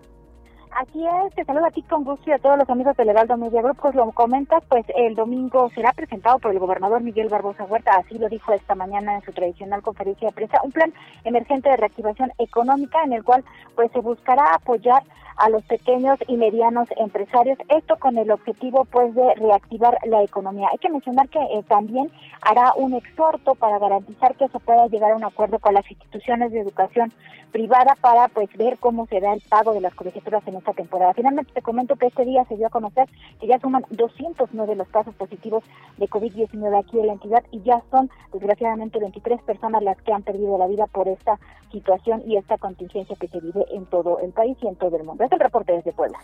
Así 0.75 1.05
es, 1.07 1.33
te 1.35 1.45
saludo 1.45 1.67
a 1.67 1.71
ti 1.71 1.81
con 1.83 2.03
gusto 2.03 2.29
y 2.29 2.33
a 2.33 2.37
todos 2.37 2.57
los 2.57 2.69
amigos 2.69 2.97
del 2.97 3.07
Heraldo 3.07 3.37
Media 3.37 3.61
Group. 3.61 3.77
Pues 3.81 3.95
lo 3.95 4.11
comentas, 4.11 4.61
pues 4.67 4.85
el 4.97 5.15
domingo 5.15 5.69
será 5.73 5.93
presentado 5.93 6.37
por 6.39 6.51
el 6.51 6.59
gobernador 6.59 7.01
Miguel 7.01 7.29
Barbosa 7.29 7.63
Huerta, 7.63 7.93
así 7.95 8.19
lo 8.19 8.27
dijo 8.27 8.51
esta 8.51 8.75
mañana 8.75 9.15
en 9.15 9.21
su 9.21 9.31
tradicional 9.31 9.81
conferencia 9.81 10.27
de 10.27 10.33
prensa, 10.33 10.59
un 10.65 10.73
plan 10.73 10.93
emergente 11.23 11.69
de 11.69 11.77
reactivación 11.77 12.33
económica 12.39 13.01
en 13.05 13.13
el 13.13 13.23
cual 13.23 13.45
pues 13.73 13.89
se 13.93 14.01
buscará 14.01 14.53
apoyar 14.53 15.03
a 15.37 15.49
los 15.49 15.63
pequeños 15.63 16.17
y 16.27 16.37
medianos 16.37 16.87
empresarios, 16.97 17.57
esto 17.69 17.97
con 17.97 18.17
el 18.17 18.31
objetivo 18.31 18.85
pues 18.85 19.13
de 19.15 19.35
reactivar 19.35 19.97
la 20.05 20.23
economía. 20.23 20.69
Hay 20.71 20.77
que 20.77 20.89
mencionar 20.89 21.27
que 21.29 21.39
eh, 21.39 21.63
también 21.67 22.09
hará 22.41 22.73
un 22.75 22.93
exhorto 22.93 23.55
para 23.55 23.79
garantizar 23.79 24.35
que 24.35 24.47
se 24.47 24.59
pueda 24.59 24.87
llegar 24.87 25.11
a 25.11 25.15
un 25.15 25.25
acuerdo 25.25 25.59
con 25.59 25.73
las 25.73 25.89
instituciones 25.89 26.51
de 26.51 26.61
educación 26.61 27.11
privada 27.51 27.95
para 28.01 28.27
pues 28.29 28.49
ver 28.57 28.77
cómo 28.79 29.07
se 29.07 29.19
da 29.19 29.33
el 29.33 29.41
pago 29.41 29.73
de 29.73 29.81
las 29.81 29.95
colegiaturas 29.95 30.45
en 30.47 30.55
esta 30.65 30.73
temporada. 30.73 31.13
Finalmente 31.13 31.51
te 31.53 31.61
comento 31.61 31.95
que 31.95 32.07
este 32.07 32.25
día 32.25 32.43
se 32.45 32.55
dio 32.55 32.67
a 32.67 32.69
conocer 32.69 33.07
que 33.39 33.47
ya 33.47 33.59
suman 33.59 33.85
209 33.91 34.75
los 34.75 34.87
casos 34.89 35.13
positivos 35.15 35.63
de 35.97 36.07
COVID-19 36.07 36.79
aquí 36.79 36.99
en 36.99 37.07
la 37.07 37.13
entidad 37.13 37.43
y 37.51 37.61
ya 37.61 37.81
son 37.91 38.09
desgraciadamente 38.33 38.99
23 38.99 39.41
personas 39.43 39.83
las 39.83 40.01
que 40.01 40.11
han 40.11 40.23
perdido 40.23 40.57
la 40.57 40.67
vida 40.67 40.87
por 40.87 41.07
esta 41.07 41.39
situación 41.71 42.23
y 42.25 42.37
esta 42.37 42.57
contingencia 42.57 43.15
que 43.19 43.27
se 43.27 43.39
vive 43.39 43.65
en 43.71 43.85
todo 43.85 44.19
el 44.19 44.31
país 44.31 44.57
y 44.61 44.67
en 44.67 44.75
todo 44.75 44.97
el 44.97 45.03
mundo. 45.03 45.23
Es 45.23 45.31
el 45.31 45.39
reporte 45.39 45.73
desde 45.73 45.93
Puebla. 45.93 46.17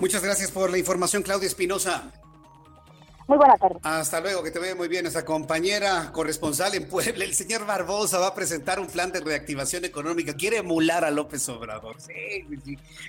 Muchas 0.00 0.22
gracias 0.22 0.50
por 0.50 0.70
la 0.70 0.78
información, 0.78 1.22
Claudia 1.22 1.46
Espinosa. 1.46 2.12
Muy 3.28 3.36
buenas 3.36 3.60
tardes. 3.60 3.76
Hasta 3.82 4.20
luego, 4.20 4.42
que 4.42 4.50
te 4.50 4.58
vea 4.58 4.74
muy 4.74 4.88
bien. 4.88 5.02
Nuestra 5.02 5.22
compañera 5.22 6.10
corresponsal 6.12 6.74
en 6.74 6.88
Puebla, 6.88 7.24
el 7.24 7.34
señor 7.34 7.66
Barbosa, 7.66 8.18
va 8.18 8.28
a 8.28 8.34
presentar 8.34 8.80
un 8.80 8.86
plan 8.86 9.12
de 9.12 9.20
reactivación 9.20 9.84
económica. 9.84 10.32
Quiere 10.32 10.56
emular 10.56 11.04
a 11.04 11.10
López 11.10 11.46
Obrador. 11.50 12.00
Sí, 12.00 12.46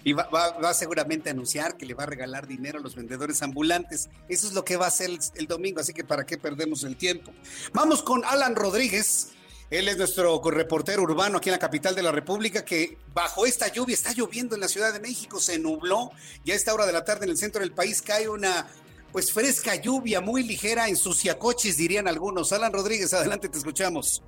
y 0.03 0.11
va, 0.11 0.27
va, 0.29 0.73
seguramente 0.73 1.29
a 1.29 1.31
anunciar 1.31 1.77
que 1.77 1.85
le 1.85 1.93
va 1.93 2.03
a 2.03 2.07
regalar 2.07 2.47
dinero 2.47 2.79
a 2.79 2.81
los 2.81 2.95
vendedores 2.95 3.41
ambulantes. 3.41 4.09
Eso 4.27 4.45
es 4.45 4.53
lo 4.53 4.65
que 4.65 4.75
va 4.75 4.85
a 4.85 4.87
hacer 4.89 5.09
el 5.35 5.47
domingo, 5.47 5.79
así 5.79 5.93
que 5.93 6.03
para 6.03 6.25
qué 6.25 6.37
perdemos 6.37 6.83
el 6.83 6.97
tiempo. 6.97 7.31
Vamos 7.71 8.03
con 8.03 8.25
Alan 8.25 8.57
Rodríguez 8.57 9.29
él 9.69 9.87
es 9.87 9.97
nuestro 9.97 10.41
reportero 10.49 11.03
urbano 11.03 11.37
aquí 11.37 11.49
en 11.49 11.53
la 11.53 11.59
capital 11.59 11.93
de 11.93 12.01
la 12.01 12.11
República, 12.11 12.65
que 12.65 12.97
bajo 13.13 13.45
esta 13.45 13.67
lluvia, 13.67 13.93
está 13.93 14.11
lloviendo 14.13 14.55
en 14.55 14.61
la 14.61 14.67
Ciudad 14.67 14.91
de 14.91 14.99
México, 14.99 15.39
se 15.39 15.59
nubló, 15.59 16.09
ya 16.43 16.55
a 16.55 16.57
esta 16.57 16.73
hora 16.73 16.87
de 16.87 16.91
la 16.91 17.05
tarde 17.05 17.25
en 17.25 17.31
el 17.31 17.37
centro 17.37 17.61
del 17.61 17.71
país 17.71 18.01
cae 18.01 18.27
una 18.27 18.67
pues 19.11 19.33
fresca 19.33 19.75
lluvia, 19.75 20.21
muy 20.21 20.43
ligera, 20.43 20.87
ensucia 20.87 21.37
coches, 21.37 21.77
dirían 21.77 22.07
algunos. 22.07 22.53
Alan 22.53 22.73
Rodríguez, 22.73 23.13
adelante, 23.13 23.49
te 23.49 23.57
escuchamos. 23.57 24.23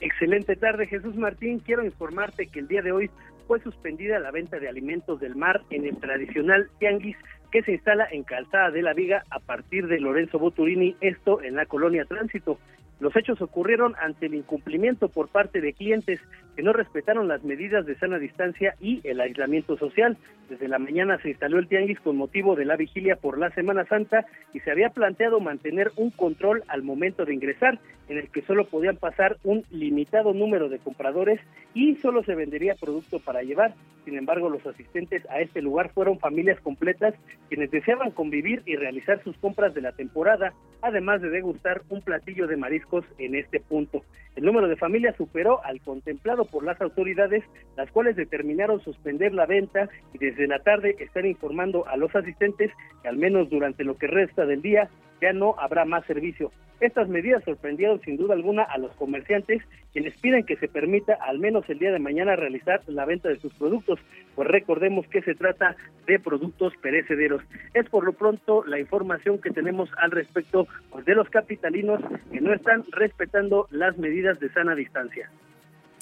Excelente 0.00 0.56
tarde, 0.56 0.86
Jesús 0.86 1.16
Martín. 1.16 1.60
Quiero 1.60 1.84
informarte 1.84 2.46
que 2.46 2.60
el 2.60 2.68
día 2.68 2.82
de 2.82 2.92
hoy 2.92 3.10
fue 3.46 3.60
suspendida 3.62 4.18
la 4.18 4.30
venta 4.30 4.58
de 4.58 4.68
alimentos 4.68 5.20
del 5.20 5.36
mar 5.36 5.62
en 5.70 5.86
el 5.86 5.96
tradicional 5.98 6.70
tianguis 6.78 7.16
que 7.52 7.62
se 7.62 7.72
instala 7.72 8.08
en 8.10 8.24
Calzada 8.24 8.70
de 8.70 8.82
la 8.82 8.94
Viga 8.94 9.24
a 9.30 9.38
partir 9.38 9.86
de 9.86 10.00
Lorenzo 10.00 10.38
Boturini, 10.38 10.96
esto 11.00 11.40
en 11.40 11.54
la 11.54 11.66
colonia 11.66 12.04
Tránsito. 12.04 12.58
Los 12.98 13.14
hechos 13.16 13.40
ocurrieron 13.40 13.94
ante 14.00 14.26
el 14.26 14.34
incumplimiento 14.34 15.08
por 15.08 15.28
parte 15.28 15.60
de 15.60 15.72
clientes 15.72 16.20
que 16.54 16.62
no 16.62 16.72
respetaron 16.72 17.28
las 17.28 17.42
medidas 17.44 17.86
de 17.86 17.96
sana 17.96 18.18
distancia 18.18 18.74
y 18.80 19.00
el 19.04 19.20
aislamiento 19.20 19.76
social. 19.76 20.16
Desde 20.48 20.68
la 20.68 20.78
mañana 20.78 21.18
se 21.22 21.30
instaló 21.30 21.58
el 21.58 21.68
tianguis 21.68 22.00
con 22.00 22.16
motivo 22.16 22.54
de 22.54 22.64
la 22.64 22.76
vigilia 22.76 23.16
por 23.16 23.38
la 23.38 23.50
Semana 23.50 23.84
Santa 23.86 24.26
y 24.52 24.60
se 24.60 24.70
había 24.70 24.90
planteado 24.90 25.40
mantener 25.40 25.90
un 25.96 26.10
control 26.10 26.62
al 26.68 26.82
momento 26.82 27.24
de 27.24 27.34
ingresar, 27.34 27.78
en 28.08 28.18
el 28.18 28.28
que 28.28 28.42
solo 28.42 28.66
podían 28.66 28.96
pasar 28.96 29.38
un 29.42 29.64
limitado 29.70 30.34
número 30.34 30.68
de 30.68 30.78
compradores 30.78 31.40
y 31.72 31.96
solo 31.96 32.22
se 32.22 32.34
vendería 32.34 32.74
producto 32.74 33.18
para 33.18 33.42
llevar. 33.42 33.74
Sin 34.04 34.18
embargo, 34.18 34.50
los 34.50 34.66
asistentes 34.66 35.28
a 35.30 35.40
este 35.40 35.62
lugar 35.62 35.90
fueron 35.94 36.18
familias 36.18 36.60
completas 36.60 37.14
quienes 37.48 37.70
deseaban 37.70 38.10
convivir 38.10 38.62
y 38.66 38.76
realizar 38.76 39.22
sus 39.24 39.36
compras 39.38 39.72
de 39.74 39.80
la 39.80 39.92
temporada, 39.92 40.52
además 40.82 41.22
de 41.22 41.30
degustar 41.30 41.82
un 41.88 42.02
platillo 42.02 42.46
de 42.46 42.56
mariscos 42.58 43.04
en 43.18 43.34
este 43.34 43.60
punto. 43.60 44.04
El 44.36 44.44
número 44.44 44.68
de 44.68 44.76
familias 44.76 45.16
superó 45.16 45.64
al 45.64 45.80
contemplado 45.80 46.43
por 46.46 46.64
las 46.64 46.80
autoridades, 46.80 47.44
las 47.76 47.90
cuales 47.90 48.16
determinaron 48.16 48.80
suspender 48.80 49.32
la 49.32 49.46
venta 49.46 49.88
y 50.12 50.18
desde 50.18 50.46
la 50.46 50.58
tarde 50.60 50.96
están 50.98 51.26
informando 51.26 51.86
a 51.86 51.96
los 51.96 52.14
asistentes 52.14 52.70
que 53.02 53.08
al 53.08 53.16
menos 53.16 53.50
durante 53.50 53.84
lo 53.84 53.96
que 53.96 54.06
resta 54.06 54.46
del 54.46 54.62
día 54.62 54.88
ya 55.20 55.32
no 55.32 55.54
habrá 55.58 55.84
más 55.84 56.04
servicio. 56.06 56.50
Estas 56.80 57.08
medidas 57.08 57.42
sorprendieron 57.44 58.00
sin 58.00 58.16
duda 58.16 58.34
alguna 58.34 58.64
a 58.64 58.78
los 58.78 58.92
comerciantes, 58.96 59.62
quienes 59.92 60.14
piden 60.20 60.44
que 60.44 60.56
se 60.56 60.68
permita 60.68 61.14
al 61.14 61.38
menos 61.38 61.64
el 61.68 61.78
día 61.78 61.92
de 61.92 62.00
mañana 62.00 62.34
realizar 62.34 62.82
la 62.88 63.04
venta 63.04 63.28
de 63.28 63.38
sus 63.38 63.54
productos, 63.54 64.00
pues 64.34 64.48
recordemos 64.48 65.06
que 65.06 65.22
se 65.22 65.34
trata 65.34 65.76
de 66.06 66.18
productos 66.18 66.74
perecederos. 66.82 67.42
Es 67.74 67.88
por 67.88 68.04
lo 68.04 68.12
pronto 68.12 68.64
la 68.66 68.80
información 68.80 69.40
que 69.40 69.50
tenemos 69.50 69.88
al 69.98 70.10
respecto 70.10 70.66
pues, 70.90 71.04
de 71.04 71.14
los 71.14 71.30
capitalinos 71.30 72.00
que 72.32 72.40
no 72.40 72.52
están 72.52 72.84
respetando 72.90 73.68
las 73.70 73.96
medidas 73.96 74.40
de 74.40 74.50
sana 74.50 74.74
distancia. 74.74 75.30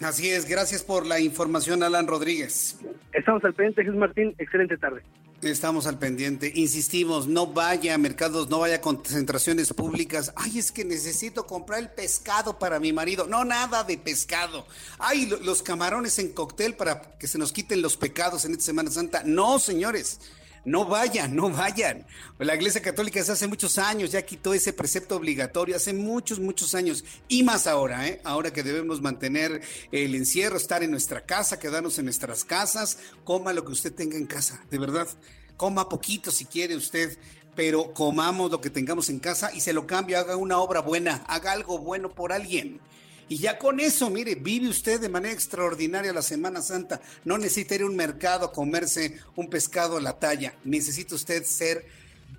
Así 0.00 0.30
es, 0.30 0.46
gracias 0.46 0.82
por 0.82 1.06
la 1.06 1.20
información, 1.20 1.82
Alan 1.82 2.06
Rodríguez. 2.06 2.78
Estamos 3.12 3.44
al 3.44 3.54
pendiente, 3.54 3.84
Jesús 3.84 3.98
Martín, 3.98 4.34
excelente 4.38 4.76
tarde. 4.76 5.02
Estamos 5.42 5.88
al 5.88 5.98
pendiente. 5.98 6.52
Insistimos, 6.54 7.26
no 7.26 7.48
vaya 7.48 7.94
a 7.94 7.98
mercados, 7.98 8.48
no 8.48 8.60
vaya 8.60 8.76
a 8.76 8.80
concentraciones 8.80 9.72
públicas. 9.72 10.32
Ay, 10.36 10.60
es 10.60 10.70
que 10.70 10.84
necesito 10.84 11.48
comprar 11.48 11.80
el 11.80 11.90
pescado 11.90 12.60
para 12.60 12.78
mi 12.78 12.92
marido. 12.92 13.26
No, 13.26 13.44
nada 13.44 13.82
de 13.82 13.98
pescado. 13.98 14.64
Ay, 15.00 15.26
los 15.42 15.64
camarones 15.64 16.20
en 16.20 16.28
cóctel 16.32 16.74
para 16.74 17.02
que 17.18 17.26
se 17.26 17.38
nos 17.38 17.52
quiten 17.52 17.82
los 17.82 17.96
pecados 17.96 18.44
en 18.44 18.52
esta 18.52 18.66
Semana 18.66 18.92
Santa. 18.92 19.22
No, 19.24 19.58
señores. 19.58 20.20
No 20.64 20.84
vayan, 20.84 21.34
no 21.34 21.50
vayan. 21.50 22.06
La 22.38 22.54
Iglesia 22.54 22.80
Católica 22.80 23.18
desde 23.18 23.32
hace 23.32 23.48
muchos 23.48 23.78
años 23.78 24.12
ya 24.12 24.22
quitó 24.22 24.54
ese 24.54 24.72
precepto 24.72 25.16
obligatorio, 25.16 25.74
hace 25.74 25.92
muchos, 25.92 26.38
muchos 26.38 26.76
años, 26.76 27.04
y 27.26 27.42
más 27.42 27.66
ahora, 27.66 28.06
¿eh? 28.06 28.20
ahora 28.22 28.52
que 28.52 28.62
debemos 28.62 29.00
mantener 29.00 29.60
el 29.90 30.14
encierro, 30.14 30.56
estar 30.56 30.84
en 30.84 30.92
nuestra 30.92 31.22
casa, 31.22 31.58
quedarnos 31.58 31.98
en 31.98 32.04
nuestras 32.04 32.44
casas, 32.44 32.98
coma 33.24 33.52
lo 33.52 33.64
que 33.64 33.72
usted 33.72 33.92
tenga 33.92 34.16
en 34.16 34.26
casa, 34.26 34.62
de 34.70 34.78
verdad, 34.78 35.08
coma 35.56 35.88
poquito 35.88 36.30
si 36.30 36.44
quiere 36.44 36.76
usted, 36.76 37.18
pero 37.56 37.92
comamos 37.92 38.50
lo 38.50 38.60
que 38.60 38.70
tengamos 38.70 39.10
en 39.10 39.18
casa 39.18 39.52
y 39.52 39.60
se 39.60 39.72
lo 39.72 39.86
cambie, 39.86 40.16
haga 40.16 40.36
una 40.36 40.58
obra 40.58 40.80
buena, 40.80 41.24
haga 41.26 41.52
algo 41.52 41.78
bueno 41.78 42.14
por 42.14 42.32
alguien. 42.32 42.80
Y 43.28 43.38
ya 43.38 43.58
con 43.58 43.80
eso, 43.80 44.10
mire, 44.10 44.34
vive 44.34 44.68
usted 44.68 45.00
de 45.00 45.08
manera 45.08 45.32
extraordinaria 45.32 46.12
la 46.12 46.22
Semana 46.22 46.60
Santa. 46.60 47.00
No 47.24 47.38
necesita 47.38 47.74
ir 47.74 47.82
a 47.82 47.86
un 47.86 47.96
mercado 47.96 48.46
a 48.46 48.52
comerse 48.52 49.18
un 49.36 49.48
pescado 49.48 49.96
a 49.96 50.00
la 50.00 50.18
talla. 50.18 50.54
Necesita 50.64 51.14
usted 51.14 51.44
ser 51.44 51.86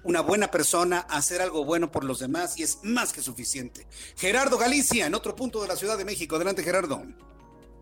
una 0.03 0.21
buena 0.21 0.51
persona, 0.51 0.99
hacer 0.99 1.41
algo 1.41 1.65
bueno 1.65 1.91
por 1.91 2.03
los 2.03 2.19
demás 2.19 2.59
y 2.59 2.63
es 2.63 2.83
más 2.83 3.13
que 3.13 3.21
suficiente. 3.21 3.87
Gerardo 4.17 4.57
Galicia, 4.57 5.05
en 5.05 5.15
otro 5.15 5.35
punto 5.35 5.61
de 5.61 5.67
la 5.67 5.75
Ciudad 5.75 5.97
de 5.97 6.05
México. 6.05 6.35
Adelante, 6.35 6.63
Gerardo. 6.63 7.03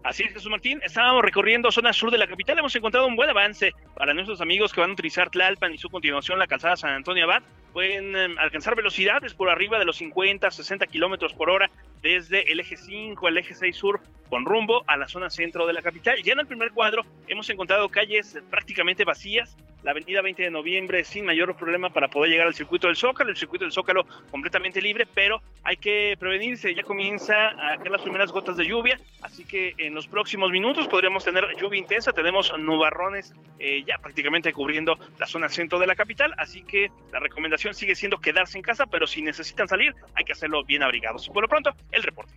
Así 0.04 0.24
es, 0.24 0.34
Jesús 0.34 0.50
Martín. 0.50 0.80
Estábamos 0.84 1.22
recorriendo 1.22 1.72
zona 1.72 1.94
sur 1.94 2.10
de 2.10 2.18
la 2.18 2.28
capital. 2.28 2.58
Hemos 2.58 2.76
encontrado 2.76 3.06
un 3.06 3.16
buen 3.16 3.30
avance 3.30 3.72
para 3.96 4.14
nuestros 4.14 4.42
amigos 4.42 4.74
que 4.74 4.82
van 4.82 4.92
a 4.92 4.94
utilizar 4.94 5.30
Tlalpan 5.30 5.74
y 5.74 5.78
su 5.78 5.90
continuación 5.90 6.40
la 6.40 6.48
calzada 6.48 6.76
San 6.76 6.92
Antonio 6.92 7.26
Abad. 7.26 7.44
Pueden 7.72 8.16
em, 8.16 8.38
alcanzar 8.40 8.76
velocidades 8.76 9.34
por 9.36 9.50
arriba 9.50 9.78
de 9.78 9.86
los 9.86 9.98
50, 9.98 10.50
60 10.50 10.88
kilómetros 10.88 11.34
por 11.34 11.52
hora 11.52 11.70
desde 12.02 12.52
el 12.52 12.60
eje 12.60 12.78
5 12.78 13.28
al 13.28 13.38
eje 13.38 13.54
6 13.54 13.76
sur 13.76 14.02
con 14.30 14.46
rumbo 14.46 14.84
a 14.88 14.98
la 14.98 15.08
zona 15.08 15.30
centro 15.30 15.68
de 15.68 15.74
la 15.74 15.82
capital. 15.82 16.22
Ya 16.24 16.34
en 16.34 16.40
el 16.40 16.48
primer 16.48 16.72
cuadro 16.72 17.04
hemos 17.28 17.50
encontrado 17.50 17.90
calles 17.90 18.40
prácticamente 18.50 19.04
vacías, 19.04 19.58
la 19.84 19.92
avenida 19.92 20.22
20 20.22 20.44
de 20.44 20.52
noviembre 20.52 21.04
sin 21.04 21.26
mayor 21.26 21.56
problema 21.56 21.90
para 21.92 22.08
poder 22.08 22.32
llegar 22.32 22.48
al 22.48 22.54
circuito 22.54 22.88
del 22.88 22.96
Zócalo, 22.96 23.30
el 23.30 23.38
circuito 23.38 23.66
del 23.66 23.72
Zócalo 23.72 24.06
completamente 24.30 24.82
libre, 24.82 25.08
pero 25.14 25.42
hay 25.64 25.78
que 25.78 26.16
prevenirse, 26.20 26.74
ya 26.76 26.84
comienza 26.84 27.50
a 27.50 27.78
caer 27.78 27.92
las 27.92 28.02
primeras 28.02 28.32
gotas 28.32 28.58
de 28.58 28.66
lluvia, 28.66 29.00
así 29.22 29.46
que 29.46 29.74
en 29.78 29.94
los 29.94 30.08
próximos 30.08 30.52
minutos 30.52 30.88
podríamos 30.88 31.24
tener 31.24 31.46
lluvia 31.60 31.80
intensa, 31.80 32.12
tenemos 32.14 32.52
nubarrones 32.60 33.34
eh, 33.60 33.84
ya 33.86 33.98
prácticamente 33.98 34.54
cubriendo 34.54 34.98
la 35.20 35.26
zona 35.26 35.50
centro 35.50 35.80
de 35.80 35.88
la 35.88 35.96
capital, 35.96 36.34
así 36.38 36.64
que 36.64 36.92
la 37.12 37.20
recomendación 37.20 37.74
sigue 37.74 37.96
siendo 37.96 38.20
quedarse 38.20 38.58
en 38.58 38.64
casa, 38.64 38.86
pero 38.86 39.08
si 39.08 39.22
necesitan 39.22 39.68
salir 39.68 39.94
hay 40.16 40.24
que 40.24 40.34
hacerlo 40.34 40.64
bien 40.64 40.84
abrigados. 40.84 41.30
Por 41.30 41.44
lo 41.44 41.48
pronto, 41.48 41.72
el 41.92 42.04
reporte. 42.04 42.34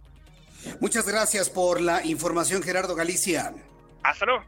Muchas 0.80 1.06
gracias 1.06 1.50
por 1.50 1.80
la 1.80 2.04
información, 2.04 2.62
Gerardo 2.62 2.94
Galicia. 2.94 3.52
Hasta 4.02 4.26
luego. 4.26 4.44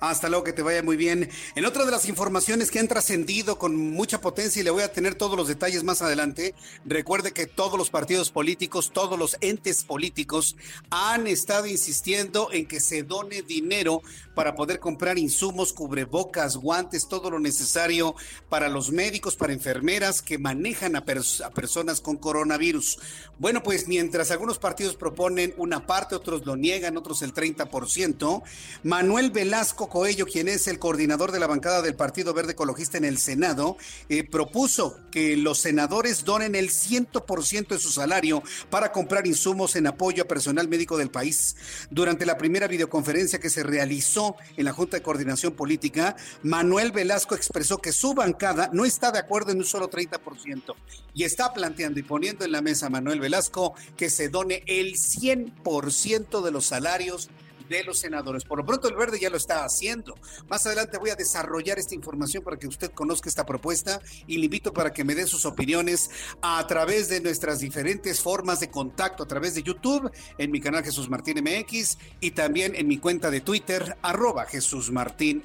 Hasta 0.00 0.28
luego, 0.28 0.44
que 0.44 0.52
te 0.52 0.62
vaya 0.62 0.82
muy 0.82 0.96
bien. 0.96 1.28
En 1.56 1.64
otra 1.64 1.84
de 1.84 1.90
las 1.90 2.08
informaciones 2.08 2.70
que 2.70 2.78
han 2.78 2.86
trascendido 2.86 3.58
con 3.58 3.76
mucha 3.76 4.20
potencia 4.20 4.60
y 4.60 4.62
le 4.62 4.70
voy 4.70 4.82
a 4.82 4.92
tener 4.92 5.16
todos 5.16 5.36
los 5.36 5.48
detalles 5.48 5.82
más 5.82 6.02
adelante, 6.02 6.54
recuerde 6.84 7.32
que 7.32 7.46
todos 7.46 7.76
los 7.76 7.90
partidos 7.90 8.30
políticos, 8.30 8.92
todos 8.92 9.18
los 9.18 9.36
entes 9.40 9.82
políticos 9.82 10.56
han 10.90 11.26
estado 11.26 11.66
insistiendo 11.66 12.50
en 12.52 12.66
que 12.66 12.78
se 12.78 13.02
done 13.02 13.42
dinero 13.42 14.02
para 14.36 14.54
poder 14.54 14.78
comprar 14.78 15.18
insumos, 15.18 15.72
cubrebocas, 15.72 16.56
guantes, 16.56 17.08
todo 17.08 17.28
lo 17.30 17.40
necesario 17.40 18.14
para 18.48 18.68
los 18.68 18.92
médicos, 18.92 19.34
para 19.34 19.52
enfermeras 19.52 20.22
que 20.22 20.38
manejan 20.38 20.94
a, 20.94 21.00
a 21.00 21.50
personas 21.50 22.00
con 22.00 22.18
coronavirus. 22.18 23.00
Bueno, 23.40 23.64
pues 23.64 23.88
mientras 23.88 24.30
algunos 24.30 24.60
partidos 24.60 24.94
proponen 24.94 25.54
una 25.56 25.86
parte, 25.86 26.14
otros 26.14 26.46
lo 26.46 26.54
niegan, 26.54 26.96
otros 26.96 27.22
el 27.22 27.34
30%, 27.34 28.42
Manuel 28.84 29.30
Velasco 29.32 29.87
Coello, 29.88 30.26
quien 30.26 30.48
es 30.48 30.68
el 30.68 30.78
coordinador 30.78 31.32
de 31.32 31.40
la 31.40 31.46
bancada 31.46 31.82
del 31.82 31.94
Partido 31.94 32.34
Verde 32.34 32.52
Ecologista 32.52 32.98
en 32.98 33.04
el 33.04 33.18
Senado, 33.18 33.76
eh, 34.08 34.24
propuso 34.24 34.98
que 35.10 35.36
los 35.36 35.58
senadores 35.58 36.24
donen 36.24 36.54
el 36.54 36.70
100% 36.70 37.68
de 37.68 37.78
su 37.78 37.90
salario 37.90 38.42
para 38.70 38.92
comprar 38.92 39.26
insumos 39.26 39.76
en 39.76 39.86
apoyo 39.86 40.22
a 40.22 40.28
personal 40.28 40.68
médico 40.68 40.96
del 40.96 41.10
país. 41.10 41.56
Durante 41.90 42.26
la 42.26 42.38
primera 42.38 42.68
videoconferencia 42.68 43.40
que 43.40 43.50
se 43.50 43.62
realizó 43.62 44.36
en 44.56 44.64
la 44.64 44.72
Junta 44.72 44.96
de 44.96 45.02
Coordinación 45.02 45.54
Política, 45.54 46.16
Manuel 46.42 46.92
Velasco 46.92 47.34
expresó 47.34 47.78
que 47.78 47.92
su 47.92 48.14
bancada 48.14 48.70
no 48.72 48.84
está 48.84 49.10
de 49.10 49.18
acuerdo 49.18 49.52
en 49.52 49.58
un 49.58 49.64
solo 49.64 49.90
30% 49.90 50.74
y 51.14 51.24
está 51.24 51.52
planteando 51.52 51.98
y 52.00 52.02
poniendo 52.02 52.44
en 52.44 52.52
la 52.52 52.62
mesa 52.62 52.90
Manuel 52.90 53.20
Velasco 53.20 53.74
que 53.96 54.10
se 54.10 54.28
done 54.28 54.62
el 54.66 54.94
100% 54.94 56.42
de 56.42 56.50
los 56.50 56.66
salarios 56.66 57.30
de 57.68 57.84
los 57.84 57.98
senadores. 57.98 58.44
Por 58.44 58.58
lo 58.58 58.66
pronto 58.66 58.88
el 58.88 58.96
verde 58.96 59.18
ya 59.20 59.30
lo 59.30 59.36
está 59.36 59.64
haciendo. 59.64 60.14
Más 60.48 60.66
adelante 60.66 60.98
voy 60.98 61.10
a 61.10 61.16
desarrollar 61.16 61.78
esta 61.78 61.94
información 61.94 62.42
para 62.42 62.58
que 62.58 62.66
usted 62.66 62.90
conozca 62.92 63.28
esta 63.28 63.46
propuesta 63.46 64.00
y 64.26 64.38
le 64.38 64.46
invito 64.46 64.72
para 64.72 64.92
que 64.92 65.04
me 65.04 65.14
dé 65.14 65.26
sus 65.26 65.44
opiniones 65.44 66.10
a 66.42 66.66
través 66.66 67.08
de 67.08 67.20
nuestras 67.20 67.60
diferentes 67.60 68.20
formas 68.20 68.60
de 68.60 68.70
contacto, 68.70 69.22
a 69.22 69.26
través 69.26 69.54
de 69.54 69.62
YouTube, 69.62 70.10
en 70.38 70.50
mi 70.50 70.60
canal 70.60 70.84
Jesús 70.84 71.08
Martín 71.08 71.42
MX 71.42 71.98
y 72.20 72.32
también 72.32 72.74
en 72.74 72.88
mi 72.88 72.98
cuenta 72.98 73.30
de 73.30 73.40
Twitter, 73.40 73.96
arroba 74.02 74.46
Jesús 74.46 74.90
Martín. 74.90 75.44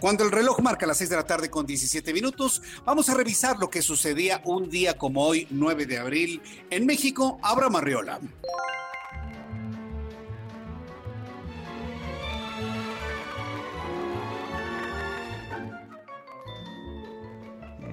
Cuando 0.00 0.24
el 0.24 0.32
reloj 0.32 0.60
marca 0.60 0.86
las 0.86 0.98
6 0.98 1.10
de 1.10 1.16
la 1.16 1.26
tarde 1.26 1.50
con 1.50 1.66
17 1.66 2.12
minutos, 2.12 2.62
vamos 2.84 3.08
a 3.08 3.14
revisar 3.14 3.58
lo 3.58 3.70
que 3.70 3.82
sucedía 3.82 4.42
un 4.44 4.70
día 4.70 4.96
como 4.96 5.24
hoy, 5.24 5.46
9 5.50 5.86
de 5.86 5.98
abril, 5.98 6.42
en 6.70 6.86
México. 6.86 7.38
Abra 7.42 7.68
Marriola. 7.68 8.20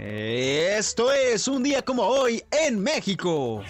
Esto 0.05 1.13
es 1.13 1.47
un 1.47 1.63
día 1.63 1.81
como 1.81 2.03
hoy 2.03 2.43
en 2.51 2.77
México. 2.77 3.63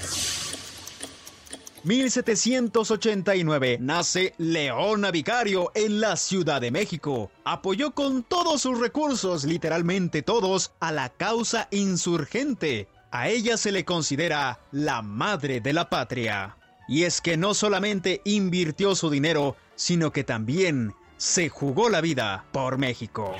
1789 1.84 3.78
nace 3.80 4.34
Leona 4.40 5.12
Vicario 5.12 5.72
en 5.76 6.02
la 6.02 6.16
Ciudad 6.16 6.60
de 6.60 6.72
México. 6.72 7.30
Apoyó 7.44 7.92
con 7.92 8.24
todos 8.24 8.64
sus 8.64 8.80
recursos, 8.80 9.44
literalmente 9.44 10.24
todos, 10.24 10.72
a 10.80 10.92
la 10.92 11.10
causa 11.10 11.68
insurgente. 11.70 12.88
A 13.12 13.30
ella 13.30 13.56
se 13.56 13.72
le 13.72 13.86
considera 13.86 14.60
la 14.72 15.04
madre 15.04 15.62
de 15.62 15.74
la 15.74 15.88
patria. 15.88 16.58
Y 16.88 17.04
es 17.04 17.22
que 17.22 17.38
no 17.38 17.54
solamente 17.54 18.22
invirtió 18.26 18.96
su 18.96 19.12
dinero, 19.12 19.56
sino 19.76 20.12
que 20.12 20.24
también 20.24 20.96
se 21.18 21.50
jugó 21.50 21.90
la 21.90 22.02
vida 22.02 22.46
por 22.52 22.80
México. 22.80 23.36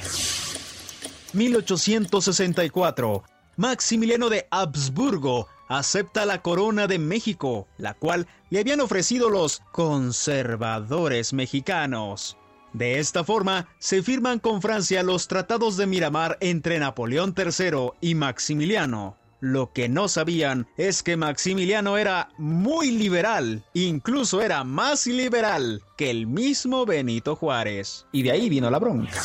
1864, 1.34 3.24
Maximiliano 3.58 4.30
de 4.30 4.48
Habsburgo 4.52 5.48
acepta 5.68 6.26
la 6.26 6.42
corona 6.42 6.88
de 6.88 7.00
México, 7.00 7.68
la 7.78 7.94
cual 7.94 8.28
le 8.50 8.60
habían 8.60 8.82
ofrecido 8.82 9.30
los 9.30 9.62
conservadores 9.72 11.34
mexicanos. 11.34 12.38
De 12.74 13.00
esta 13.00 13.24
forma, 13.24 13.68
se 13.78 14.02
firman 14.02 14.40
con 14.40 14.62
Francia 14.62 15.04
los 15.04 15.28
tratados 15.28 15.78
de 15.78 15.86
Miramar 15.86 16.38
entre 16.40 16.80
Napoleón 16.80 17.36
III 17.38 17.92
y 18.02 18.16
Maximiliano. 18.16 19.18
Lo 19.40 19.74
que 19.74 19.90
no 19.90 20.08
sabían 20.08 20.68
es 20.78 21.04
que 21.04 21.18
Maximiliano 21.18 21.98
era 21.98 22.30
muy 22.38 22.92
liberal, 22.92 23.64
incluso 23.74 24.42
era 24.42 24.64
más 24.64 25.06
liberal 25.06 25.84
que 25.98 26.10
el 26.10 26.28
mismo 26.28 26.86
Benito 26.86 27.36
Juárez. 27.36 28.08
Y 28.12 28.24
de 28.24 28.32
ahí 28.32 28.50
vino 28.50 28.72
la 28.72 28.80
bronca. 28.80 29.22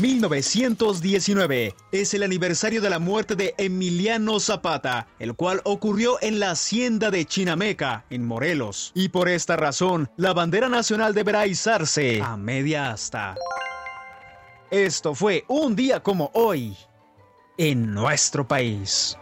1919 0.00 1.74
es 1.92 2.14
el 2.14 2.22
aniversario 2.22 2.80
de 2.80 2.90
la 2.90 2.98
muerte 2.98 3.36
de 3.36 3.54
Emiliano 3.58 4.40
Zapata, 4.40 5.08
el 5.18 5.34
cual 5.34 5.60
ocurrió 5.64 6.18
en 6.22 6.40
la 6.40 6.52
hacienda 6.52 7.10
de 7.10 7.24
Chinameca, 7.24 8.04
en 8.10 8.24
Morelos. 8.24 8.92
Y 8.94 9.08
por 9.08 9.28
esta 9.28 9.56
razón, 9.56 10.10
la 10.16 10.32
bandera 10.32 10.68
nacional 10.68 11.14
deberá 11.14 11.46
izarse 11.46 12.20
a 12.22 12.36
media 12.36 12.90
asta. 12.90 13.34
Esto 14.70 15.14
fue 15.14 15.44
un 15.48 15.76
día 15.76 16.02
como 16.02 16.30
hoy 16.34 16.76
en 17.58 17.92
nuestro 17.92 18.48
país. 18.48 19.16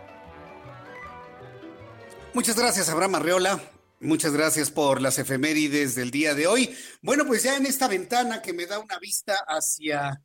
Muchas 2.35 2.57
gracias, 2.57 2.89
Abraham 2.89 3.17
Arreola. 3.17 3.61
Muchas 4.01 4.33
gracias 4.33 4.71
por 4.71 5.01
las 5.01 5.19
efemérides 5.19 5.95
del 5.95 6.11
día 6.11 6.35
de 6.35 6.47
hoy. 6.47 6.75
Bueno, 7.03 7.25
pues 7.25 7.45
ya 7.45 7.57
en 7.57 7.67
esta 7.67 7.87
ventana 7.87 8.43
que 8.43 8.53
me 8.53 8.67
da 8.67 8.81
una 8.81 8.99
vista 8.99 9.37
hacia, 9.47 10.21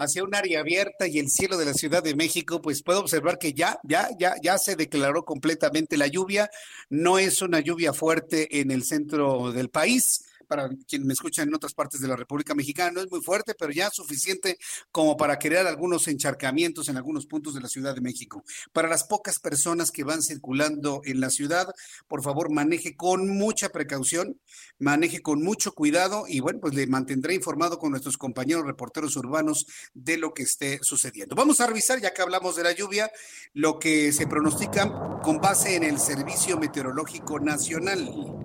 hacia 0.00 0.24
un 0.24 0.34
área 0.34 0.60
abierta 0.60 1.06
y 1.06 1.18
el 1.18 1.28
cielo 1.28 1.58
de 1.58 1.66
la 1.66 1.74
Ciudad 1.74 2.02
de 2.02 2.14
México, 2.14 2.62
pues 2.62 2.82
puedo 2.82 3.00
observar 3.00 3.38
que 3.38 3.52
ya, 3.52 3.78
ya, 3.84 4.08
ya, 4.18 4.34
ya 4.42 4.56
se 4.56 4.74
declaró 4.74 5.24
completamente 5.26 5.98
la 5.98 6.06
lluvia. 6.06 6.50
No 6.88 7.18
es 7.18 7.42
una 7.42 7.60
lluvia 7.60 7.92
fuerte 7.92 8.60
en 8.60 8.70
el 8.70 8.82
centro 8.82 9.52
del 9.52 9.68
país 9.68 10.24
para 10.50 10.68
quien 10.88 11.06
me 11.06 11.12
escucha 11.12 11.44
en 11.44 11.54
otras 11.54 11.74
partes 11.74 12.00
de 12.00 12.08
la 12.08 12.16
República 12.16 12.56
Mexicana, 12.56 12.90
no 12.90 13.00
es 13.00 13.08
muy 13.08 13.20
fuerte, 13.20 13.54
pero 13.54 13.70
ya 13.70 13.88
suficiente 13.88 14.58
como 14.90 15.16
para 15.16 15.38
crear 15.38 15.68
algunos 15.68 16.08
encharcamientos 16.08 16.88
en 16.88 16.96
algunos 16.96 17.26
puntos 17.26 17.54
de 17.54 17.60
la 17.60 17.68
Ciudad 17.68 17.94
de 17.94 18.00
México. 18.00 18.42
Para 18.72 18.88
las 18.88 19.04
pocas 19.04 19.38
personas 19.38 19.92
que 19.92 20.02
van 20.02 20.22
circulando 20.22 21.02
en 21.04 21.20
la 21.20 21.30
ciudad, 21.30 21.72
por 22.08 22.24
favor, 22.24 22.50
maneje 22.50 22.96
con 22.96 23.28
mucha 23.28 23.68
precaución, 23.68 24.40
maneje 24.80 25.22
con 25.22 25.40
mucho 25.40 25.70
cuidado 25.70 26.24
y 26.26 26.40
bueno, 26.40 26.58
pues 26.58 26.74
le 26.74 26.88
mantendré 26.88 27.34
informado 27.34 27.78
con 27.78 27.92
nuestros 27.92 28.18
compañeros 28.18 28.66
reporteros 28.66 29.14
urbanos 29.14 29.66
de 29.94 30.16
lo 30.16 30.34
que 30.34 30.42
esté 30.42 30.80
sucediendo. 30.82 31.36
Vamos 31.36 31.60
a 31.60 31.68
revisar, 31.68 32.00
ya 32.00 32.12
que 32.12 32.22
hablamos 32.22 32.56
de 32.56 32.64
la 32.64 32.72
lluvia, 32.72 33.08
lo 33.52 33.78
que 33.78 34.10
se 34.10 34.26
pronostica 34.26 35.20
con 35.22 35.38
base 35.38 35.76
en 35.76 35.84
el 35.84 36.00
Servicio 36.00 36.58
Meteorológico 36.58 37.38
Nacional 37.38 38.40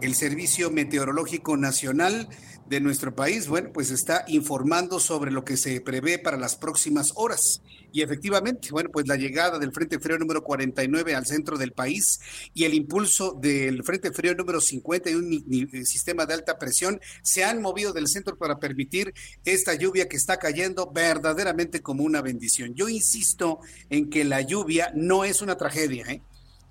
el 0.00 0.14
Servicio 0.14 0.70
Meteorológico 0.70 1.56
Nacional 1.56 2.28
de 2.66 2.80
nuestro 2.80 3.14
país, 3.14 3.48
bueno, 3.48 3.70
pues 3.72 3.90
está 3.90 4.24
informando 4.28 4.98
sobre 4.98 5.30
lo 5.30 5.44
que 5.44 5.58
se 5.58 5.80
prevé 5.80 6.18
para 6.18 6.38
las 6.38 6.56
próximas 6.56 7.12
horas. 7.16 7.60
Y 7.92 8.00
efectivamente, 8.00 8.70
bueno, 8.70 8.88
pues 8.90 9.06
la 9.06 9.16
llegada 9.16 9.58
del 9.58 9.72
Frente 9.72 9.98
Frío 9.98 10.18
número 10.18 10.42
49 10.42 11.14
al 11.14 11.26
centro 11.26 11.58
del 11.58 11.72
país 11.72 12.20
y 12.54 12.64
el 12.64 12.72
impulso 12.72 13.36
del 13.38 13.84
Frente 13.84 14.12
Frío 14.12 14.34
número 14.34 14.60
50 14.60 15.10
y 15.10 15.14
un 15.14 15.84
sistema 15.84 16.24
de 16.24 16.34
alta 16.34 16.58
presión 16.58 16.98
se 17.22 17.44
han 17.44 17.60
movido 17.60 17.92
del 17.92 18.08
centro 18.08 18.38
para 18.38 18.58
permitir 18.58 19.12
esta 19.44 19.74
lluvia 19.74 20.08
que 20.08 20.16
está 20.16 20.38
cayendo 20.38 20.90
verdaderamente 20.90 21.82
como 21.82 22.04
una 22.04 22.22
bendición. 22.22 22.74
Yo 22.74 22.88
insisto 22.88 23.60
en 23.90 24.08
que 24.08 24.24
la 24.24 24.40
lluvia 24.40 24.92
no 24.94 25.24
es 25.24 25.42
una 25.42 25.58
tragedia, 25.58 26.06
¿eh? 26.08 26.22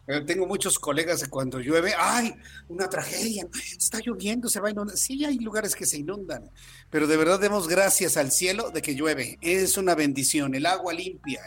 Eh, 0.07 0.21
tengo 0.21 0.47
muchos 0.47 0.79
colegas 0.79 1.23
que 1.23 1.29
cuando 1.29 1.59
llueve, 1.59 1.93
¡ay! 1.97 2.33
Una 2.67 2.89
tragedia, 2.89 3.47
está 3.77 3.99
lloviendo, 3.99 4.49
se 4.49 4.59
va 4.59 4.69
a 4.69 4.71
inundar. 4.71 4.97
Sí, 4.97 5.23
hay 5.23 5.37
lugares 5.37 5.75
que 5.75 5.85
se 5.85 5.97
inundan, 5.97 6.49
pero 6.89 7.05
de 7.05 7.17
verdad 7.17 7.39
demos 7.39 7.67
gracias 7.67 8.17
al 8.17 8.31
cielo 8.31 8.71
de 8.71 8.81
que 8.81 8.95
llueve. 8.95 9.37
Es 9.41 9.77
una 9.77 9.93
bendición. 9.93 10.55
El 10.55 10.65
agua 10.65 10.93
limpia, 10.93 11.41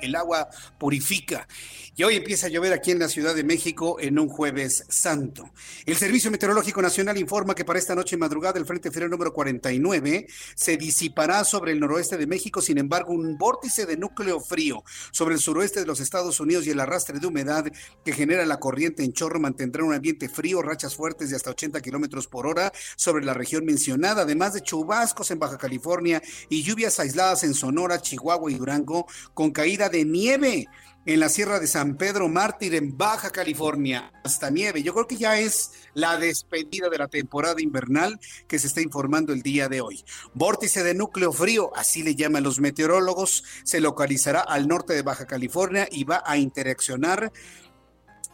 el, 0.00 0.14
agua 0.14 0.48
purifica. 0.78 1.48
Y 1.96 2.04
hoy 2.04 2.16
empieza 2.16 2.46
a 2.46 2.50
llover 2.50 2.72
aquí 2.72 2.92
en 2.92 3.00
la 3.00 3.08
Ciudad 3.08 3.34
de 3.34 3.42
México 3.42 3.96
en 3.98 4.18
un 4.18 4.28
jueves 4.28 4.84
santo. 4.88 5.50
El 5.84 5.96
Servicio 5.96 6.30
Meteorológico 6.30 6.80
Nacional 6.80 7.18
informa 7.18 7.54
que 7.54 7.64
para 7.64 7.78
esta 7.78 7.94
noche 7.94 8.16
madrugada 8.16 8.58
el 8.58 8.66
Frente 8.66 8.90
Frío 8.90 9.08
número 9.08 9.32
49 9.32 10.26
se 10.54 10.76
disipará 10.76 11.42
sobre 11.42 11.72
el 11.72 11.80
noroeste 11.80 12.16
de 12.16 12.26
México. 12.26 12.62
Sin 12.62 12.78
embargo, 12.78 13.12
un 13.12 13.36
vórtice 13.36 13.84
de 13.84 13.96
núcleo 13.96 14.40
frío 14.40 14.84
sobre 15.10 15.34
el 15.34 15.40
suroeste 15.40 15.80
de 15.80 15.86
los 15.86 16.00
Estados 16.00 16.38
Unidos 16.38 16.66
y 16.66 16.70
el 16.70 16.80
arrastre 16.80 17.18
de 17.18 17.26
humedad 17.26 17.64
que 18.06 18.12
genera 18.12 18.46
la 18.46 18.60
corriente 18.60 19.02
en 19.02 19.12
chorro 19.12 19.40
mantendrá 19.40 19.82
un 19.82 19.92
ambiente 19.92 20.28
frío, 20.28 20.62
rachas 20.62 20.94
fuertes 20.94 21.30
de 21.30 21.34
hasta 21.34 21.50
80 21.50 21.80
kilómetros 21.80 22.28
por 22.28 22.46
hora 22.46 22.72
sobre 22.94 23.24
la 23.24 23.34
región 23.34 23.64
mencionada, 23.64 24.22
además 24.22 24.54
de 24.54 24.60
chubascos 24.60 25.32
en 25.32 25.40
Baja 25.40 25.58
California 25.58 26.22
y 26.48 26.62
lluvias 26.62 27.00
aisladas 27.00 27.42
en 27.42 27.52
Sonora, 27.52 28.00
Chihuahua 28.00 28.52
y 28.52 28.54
Durango, 28.54 29.08
con 29.34 29.50
caída 29.50 29.88
de 29.88 30.04
nieve 30.04 30.68
en 31.04 31.20
la 31.20 31.28
Sierra 31.28 31.58
de 31.58 31.66
San 31.66 31.96
Pedro 31.96 32.28
Mártir 32.28 32.76
en 32.76 32.96
Baja 32.96 33.30
California, 33.30 34.12
hasta 34.24 34.50
nieve. 34.50 34.84
Yo 34.84 34.92
creo 34.92 35.06
que 35.06 35.16
ya 35.16 35.38
es 35.38 35.72
la 35.94 36.16
despedida 36.16 36.88
de 36.88 36.98
la 36.98 37.08
temporada 37.08 37.60
invernal 37.60 38.20
que 38.46 38.58
se 38.58 38.68
está 38.68 38.80
informando 38.82 39.32
el 39.32 39.42
día 39.42 39.68
de 39.68 39.80
hoy. 39.80 40.04
Vórtice 40.34 40.82
de 40.82 40.94
núcleo 40.94 41.32
frío, 41.32 41.72
así 41.76 42.02
le 42.04 42.14
llaman 42.14 42.42
los 42.42 42.60
meteorólogos, 42.60 43.42
se 43.64 43.80
localizará 43.80 44.40
al 44.40 44.68
norte 44.68 44.94
de 44.94 45.02
Baja 45.02 45.26
California 45.26 45.88
y 45.90 46.04
va 46.04 46.22
a 46.24 46.38
interaccionar 46.38 47.32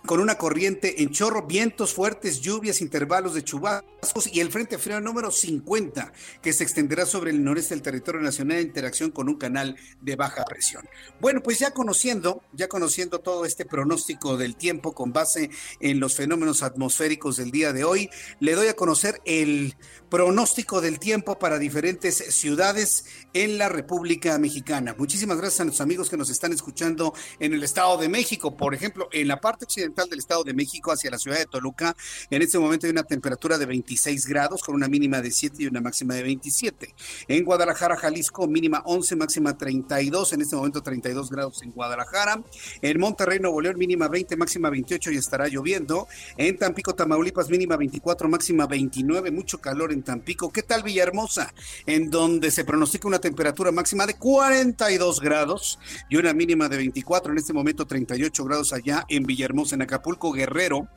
con 0.07 0.21
una 0.21 0.37
corriente 0.37 1.03
en 1.03 1.11
chorro, 1.11 1.47
vientos 1.47 1.95
fuertes, 1.95 2.41
lluvias, 2.41 2.81
intervalos 2.81 3.35
de 3.35 3.45
chubascos 3.45 4.27
y 4.33 4.41
el 4.41 4.51
Frente 4.51 4.79
Frío 4.79 5.01
número 5.01 5.31
50, 5.31 6.13
que 6.43 6.53
se 6.53 6.65
extenderá 6.65 7.07
sobre 7.07 7.31
el 7.31 7.45
noreste 7.45 7.75
del 7.75 7.83
territorio 7.83 8.21
nacional 8.21 8.59
en 8.59 8.67
interacción 8.67 9.11
con 9.11 9.29
un 9.29 9.37
canal 9.37 9.77
de 10.01 10.17
baja 10.17 10.45
presión. 10.45 10.89
Bueno, 11.21 11.43
pues 11.43 11.59
ya 11.59 11.73
conociendo, 11.73 12.43
ya 12.53 12.69
conociendo 12.69 13.21
todo 13.21 13.45
este 13.45 13.65
pronóstico 13.65 14.37
del 14.37 14.57
tiempo 14.57 14.93
con 14.93 15.13
base 15.13 15.51
en 15.81 16.01
los 16.01 16.17
fenómenos 16.17 16.63
atmosféricos 16.63 17.37
del 17.37 17.51
día 17.51 17.73
de 17.73 17.85
hoy, 17.85 18.11
le 18.41 18.55
doy 18.55 18.69
a 18.69 18.75
conocer 18.75 19.21
el 19.25 19.77
pronóstico 20.13 20.83
del 20.83 20.99
tiempo 20.99 21.39
para 21.39 21.59
diferentes 21.59 22.17
ciudades 22.35 23.07
en 23.33 23.57
la 23.57 23.71
República 23.71 24.37
Mexicana. 24.37 24.95
Muchísimas 24.99 25.39
gracias 25.39 25.61
a 25.61 25.65
nuestros 25.65 25.81
amigos 25.81 26.11
que 26.11 26.19
nos 26.19 26.29
están 26.29 26.53
escuchando 26.53 27.15
en 27.39 27.55
el 27.55 27.63
Estado 27.63 27.97
de 27.97 28.11
México, 28.11 28.55
por 28.55 28.75
ejemplo, 28.75 29.09
en 29.11 29.27
la 29.27 29.41
parte 29.41 29.65
occidental 29.65 30.11
del 30.11 30.19
Estado 30.19 30.45
de 30.45 30.53
México 30.53 30.93
hacia 30.93 31.11
la 31.11 31.17
ciudad 31.17 31.39
de 31.39 31.47
Toluca. 31.47 31.97
En 32.29 32.43
este 32.43 32.59
momento 32.59 32.87
hay 32.87 32.91
una 32.91 33.05
temperatura 33.05 33.57
de 33.57 33.65
26 33.65 34.27
grados 34.27 34.61
con 34.61 34.75
una 34.75 34.87
mínima 34.87 35.23
de 35.23 35.31
7 35.31 35.63
y 35.63 35.67
una 35.67 35.81
máxima 35.81 36.13
de 36.13 36.25
27. 36.25 36.95
En 37.29 37.43
Guadalajara, 37.47 37.97
Jalisco, 37.97 38.47
mínima 38.47 38.83
11, 38.85 39.17
máxima 39.17 39.57
32. 39.57 40.35
En 40.35 40.43
este 40.43 40.57
momento 40.57 40.83
32 40.83 41.31
grados 41.31 41.63
en 41.63 41.71
Guadalajara. 41.71 42.43
En 42.83 43.01
Monterrey, 43.01 43.41
Nuevo 43.41 43.63
León, 43.63 43.79
mínima 43.79 44.09
20, 44.09 44.37
máxima 44.37 44.69
28 44.69 45.11
y 45.11 45.17
estará 45.17 45.49
lloviendo. 45.49 46.07
En 46.37 46.59
Tampico, 46.59 46.95
Tamaulipas, 46.95 47.49
mínima 47.49 47.79
24, 47.79 48.29
máxima 48.29 48.67
29. 48.67 49.31
Mucho 49.31 49.59
calor 49.59 49.91
en 49.91 50.02
Tampico. 50.03 50.53
¿Qué 50.53 50.63
tal 50.63 50.83
Villahermosa? 50.83 51.53
En 51.87 52.11
donde 52.11 52.51
se 52.51 52.65
pronostica 52.65 53.09
una 53.09 53.21
temperatura 53.21 53.73
máxima 53.73 54.07
de 54.07 54.15
42 54.15 55.21
grados 55.21 55.79
y 56.09 56.17
una 56.17 56.33
mínima 56.33 56.69
de 56.69 56.77
24. 56.79 57.33
En 57.33 57.39
este 57.39 57.53
momento 57.53 57.87
38 57.87 58.45
grados 58.45 58.73
allá 58.73 59.05
en 59.09 59.25
Villahermosa, 59.25 59.75
en 59.75 59.83
Acapulco 59.83 60.33
Guerrero. 60.33 60.89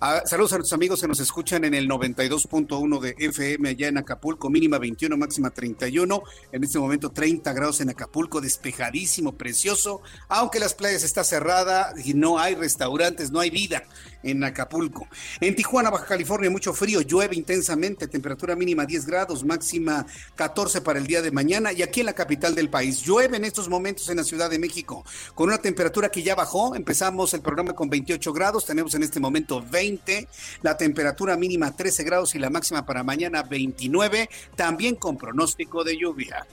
Ah, 0.00 0.22
saludos 0.26 0.52
a 0.52 0.56
nuestros 0.56 0.72
amigos 0.72 1.00
que 1.00 1.06
nos 1.06 1.20
escuchan 1.20 1.64
en 1.64 1.74
el 1.74 1.88
92.1 1.88 3.00
de 3.00 3.14
FM 3.18 3.68
allá 3.68 3.88
en 3.88 3.98
Acapulco, 3.98 4.50
mínima 4.50 4.78
21, 4.78 5.16
máxima 5.16 5.50
31. 5.50 6.22
En 6.50 6.64
este 6.64 6.78
momento 6.78 7.10
30 7.10 7.52
grados 7.52 7.80
en 7.80 7.90
Acapulco, 7.90 8.40
despejadísimo, 8.40 9.36
precioso, 9.36 10.00
aunque 10.28 10.58
las 10.58 10.74
playas 10.74 11.04
está 11.04 11.22
cerrada 11.22 11.94
y 12.04 12.14
no 12.14 12.38
hay 12.38 12.54
restaurantes, 12.54 13.30
no 13.30 13.40
hay 13.40 13.50
vida 13.50 13.84
en 14.22 14.42
Acapulco. 14.44 15.06
En 15.40 15.54
Tijuana, 15.54 15.90
Baja 15.90 16.06
California, 16.06 16.50
mucho 16.50 16.72
frío, 16.72 17.00
llueve 17.00 17.36
intensamente, 17.36 18.08
temperatura 18.08 18.56
mínima 18.56 18.86
10 18.86 19.06
grados, 19.06 19.44
máxima 19.44 20.06
14 20.34 20.80
para 20.80 20.98
el 20.98 21.06
día 21.06 21.22
de 21.22 21.30
mañana. 21.30 21.72
Y 21.72 21.82
aquí 21.82 22.00
en 22.00 22.06
la 22.06 22.12
capital 22.12 22.54
del 22.54 22.68
país, 22.68 23.02
llueve 23.02 23.36
en 23.36 23.44
estos 23.44 23.68
momentos 23.68 24.08
en 24.08 24.16
la 24.16 24.24
Ciudad 24.24 24.50
de 24.50 24.58
México, 24.58 25.04
con 25.34 25.48
una 25.48 25.58
temperatura 25.58 26.10
que 26.10 26.22
ya 26.22 26.34
bajó. 26.34 26.74
Empezamos 26.74 27.34
el 27.34 27.40
programa 27.40 27.74
con 27.74 27.88
28 27.88 28.32
grados, 28.32 28.64
tenemos 28.64 28.94
en 28.94 29.02
este 29.02 29.20
momento 29.20 29.62
20, 29.70 30.28
la 30.62 30.76
temperatura 30.76 31.36
mínima 31.36 31.74
13 31.74 32.04
grados 32.04 32.34
y 32.34 32.38
la 32.38 32.50
máxima 32.50 32.84
para 32.84 33.02
mañana 33.02 33.42
29, 33.42 34.28
también 34.56 34.96
con 34.96 35.16
pronóstico 35.16 35.84
de 35.84 35.98
lluvia. 35.98 36.46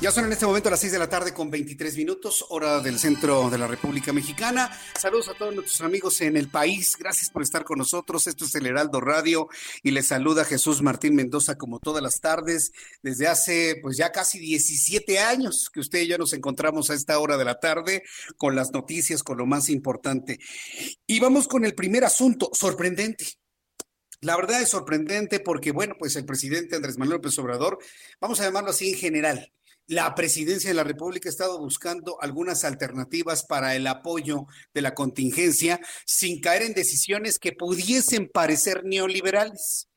Ya 0.00 0.10
son 0.10 0.24
en 0.24 0.32
este 0.32 0.46
momento 0.46 0.70
las 0.70 0.80
6 0.80 0.92
de 0.92 0.98
la 0.98 1.10
tarde 1.10 1.34
con 1.34 1.50
23 1.50 1.94
minutos, 1.98 2.46
hora 2.48 2.80
del 2.80 2.98
centro 2.98 3.50
de 3.50 3.58
la 3.58 3.66
República 3.66 4.14
Mexicana. 4.14 4.70
Saludos 4.98 5.28
a 5.28 5.34
todos 5.34 5.54
nuestros 5.54 5.82
amigos 5.82 6.22
en 6.22 6.38
el 6.38 6.48
país. 6.48 6.96
Gracias 6.98 7.28
por 7.28 7.42
estar 7.42 7.64
con 7.64 7.76
nosotros. 7.76 8.26
Esto 8.26 8.46
es 8.46 8.54
el 8.54 8.64
Heraldo 8.64 9.02
Radio 9.02 9.48
y 9.82 9.90
les 9.90 10.06
saluda 10.06 10.46
Jesús 10.46 10.80
Martín 10.80 11.16
Mendoza 11.16 11.58
como 11.58 11.80
todas 11.80 12.02
las 12.02 12.18
tardes 12.18 12.72
desde 13.02 13.26
hace 13.26 13.78
pues 13.82 13.98
ya 13.98 14.10
casi 14.10 14.38
17 14.38 15.18
años 15.18 15.68
que 15.70 15.80
usted 15.80 16.00
y 16.00 16.06
yo 16.06 16.16
nos 16.16 16.32
encontramos 16.32 16.88
a 16.88 16.94
esta 16.94 17.18
hora 17.18 17.36
de 17.36 17.44
la 17.44 17.60
tarde 17.60 18.02
con 18.38 18.56
las 18.56 18.72
noticias, 18.72 19.22
con 19.22 19.36
lo 19.36 19.44
más 19.44 19.68
importante. 19.68 20.38
Y 21.06 21.20
vamos 21.20 21.46
con 21.46 21.66
el 21.66 21.74
primer 21.74 22.06
asunto, 22.06 22.48
sorprendente. 22.54 23.26
La 24.22 24.36
verdad 24.36 24.60
es 24.60 24.68
sorprendente 24.68 25.40
porque, 25.40 25.72
bueno, 25.72 25.94
pues 25.98 26.14
el 26.16 26.26
presidente 26.26 26.76
Andrés 26.76 26.98
Manuel 26.98 27.16
López 27.16 27.38
Obrador, 27.38 27.78
vamos 28.20 28.38
a 28.40 28.44
llamarlo 28.44 28.70
así 28.70 28.92
en 28.92 28.98
general, 28.98 29.52
la 29.90 30.14
presidencia 30.14 30.70
de 30.70 30.74
la 30.74 30.84
República 30.84 31.28
ha 31.28 31.32
estado 31.32 31.58
buscando 31.58 32.16
algunas 32.22 32.64
alternativas 32.64 33.44
para 33.44 33.74
el 33.74 33.88
apoyo 33.88 34.46
de 34.72 34.82
la 34.82 34.94
contingencia 34.94 35.80
sin 36.06 36.40
caer 36.40 36.62
en 36.62 36.74
decisiones 36.74 37.40
que 37.40 37.50
pudiesen 37.50 38.28
parecer 38.28 38.84
neoliberales. 38.84 39.88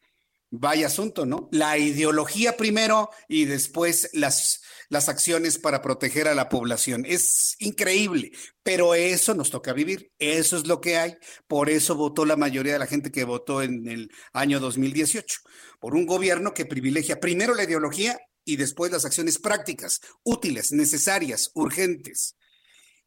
Vaya 0.49 0.87
asunto, 0.87 1.27
¿no? 1.27 1.47
La 1.51 1.77
ideología 1.77 2.57
primero 2.57 3.11
y 3.27 3.45
después 3.45 4.09
las, 4.13 4.63
las 4.89 5.09
acciones 5.09 5.59
para 5.59 5.83
proteger 5.83 6.27
a 6.27 6.33
la 6.33 6.49
población. 6.49 7.05
Es 7.07 7.55
increíble, 7.59 8.31
pero 8.63 8.95
eso 8.95 9.35
nos 9.35 9.51
toca 9.51 9.73
vivir. 9.73 10.11
Eso 10.17 10.57
es 10.57 10.65
lo 10.65 10.81
que 10.81 10.97
hay. 10.97 11.17
Por 11.45 11.69
eso 11.69 11.95
votó 11.95 12.25
la 12.25 12.35
mayoría 12.35 12.73
de 12.73 12.79
la 12.79 12.87
gente 12.87 13.11
que 13.11 13.25
votó 13.25 13.61
en 13.61 13.87
el 13.87 14.09
año 14.31 14.59
2018. 14.59 15.39
Por 15.79 15.93
un 15.93 16.07
gobierno 16.07 16.55
que 16.55 16.65
privilegia 16.65 17.19
primero 17.19 17.53
la 17.53 17.65
ideología 17.65 18.19
y 18.45 18.55
después 18.57 18.91
las 18.91 19.05
acciones 19.05 19.39
prácticas, 19.39 20.01
útiles, 20.23 20.71
necesarias, 20.71 21.51
urgentes. 21.53 22.35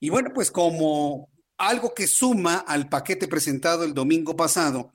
Y 0.01 0.11
bueno, 0.11 0.31
pues 0.35 0.51
como 0.51 1.31
algo 1.59 1.95
que 1.95 2.07
suma 2.07 2.57
al 2.59 2.89
paquete 2.89 3.29
presentado 3.29 3.85
el 3.85 3.95
domingo 3.95 4.37
pasado, 4.37 4.93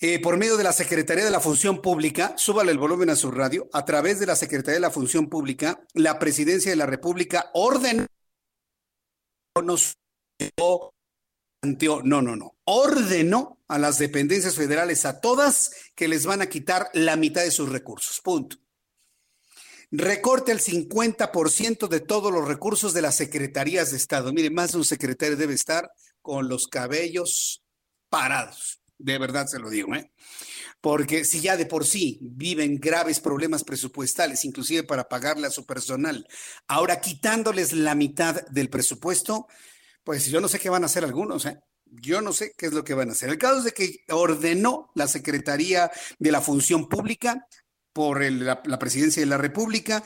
eh, 0.00 0.20
por 0.20 0.36
medio 0.36 0.56
de 0.56 0.62
la 0.62 0.72
Secretaría 0.72 1.24
de 1.24 1.30
la 1.30 1.40
Función 1.40 1.82
Pública, 1.82 2.34
súbale 2.36 2.70
el 2.70 2.78
volumen 2.78 3.10
a 3.10 3.16
su 3.16 3.32
radio, 3.32 3.68
a 3.72 3.84
través 3.84 4.20
de 4.20 4.26
la 4.26 4.36
Secretaría 4.36 4.74
de 4.74 4.80
la 4.80 4.92
Función 4.92 5.28
Pública, 5.28 5.84
la 5.94 6.20
Presidencia 6.20 6.70
de 6.70 6.76
la 6.76 6.86
República 6.86 7.50
ordenó, 7.52 8.06
no, 9.56 9.76
no, 12.22 12.36
no, 12.36 12.56
ordenó 12.64 13.58
a 13.66 13.78
las 13.78 13.98
dependencias 13.98 14.54
federales, 14.54 15.04
a 15.04 15.20
todas, 15.20 15.72
que 15.96 16.06
les 16.06 16.26
van 16.26 16.42
a 16.42 16.48
quitar 16.48 16.90
la 16.94 17.16
mitad 17.16 17.42
de 17.42 17.50
sus 17.50 17.68
recursos. 17.68 18.20
Punto. 18.20 18.56
Recorte 19.90 20.52
el 20.52 20.60
50% 20.60 21.88
de 21.88 22.00
todos 22.00 22.32
los 22.32 22.46
recursos 22.46 22.92
de 22.92 23.02
las 23.02 23.16
secretarías 23.16 23.90
de 23.90 23.96
Estado. 23.96 24.32
Mire, 24.32 24.50
más 24.50 24.72
de 24.72 24.78
un 24.78 24.84
secretario 24.84 25.36
debe 25.36 25.54
estar 25.54 25.90
con 26.20 26.48
los 26.48 26.66
cabellos 26.66 27.62
parados 28.08 28.78
de 28.98 29.16
verdad 29.18 29.46
se 29.46 29.58
lo 29.58 29.70
digo, 29.70 29.94
¿eh? 29.94 30.10
Porque 30.80 31.24
si 31.24 31.40
ya 31.40 31.56
de 31.56 31.66
por 31.66 31.86
sí 31.86 32.18
viven 32.20 32.78
graves 32.78 33.20
problemas 33.20 33.64
presupuestales, 33.64 34.44
inclusive 34.44 34.82
para 34.82 35.08
pagarle 35.08 35.46
a 35.46 35.50
su 35.50 35.64
personal, 35.64 36.26
ahora 36.66 37.00
quitándoles 37.00 37.72
la 37.72 37.94
mitad 37.94 38.46
del 38.48 38.68
presupuesto, 38.68 39.46
pues 40.04 40.26
yo 40.26 40.40
no 40.40 40.48
sé 40.48 40.58
qué 40.58 40.70
van 40.70 40.82
a 40.82 40.86
hacer 40.86 41.04
algunos, 41.04 41.46
¿eh? 41.46 41.58
Yo 41.90 42.20
no 42.20 42.32
sé 42.32 42.52
qué 42.56 42.66
es 42.66 42.72
lo 42.72 42.84
que 42.84 42.94
van 42.94 43.08
a 43.08 43.12
hacer. 43.12 43.30
El 43.30 43.38
caso 43.38 43.58
es 43.58 43.64
de 43.64 43.72
que 43.72 44.04
ordenó 44.10 44.90
la 44.94 45.08
Secretaría 45.08 45.90
de 46.18 46.32
la 46.32 46.42
Función 46.42 46.86
Pública 46.86 47.46
por 47.98 48.22
la, 48.22 48.78
Presidencia 48.78 49.20
de 49.20 49.26
la 49.26 49.38
República 49.38 50.04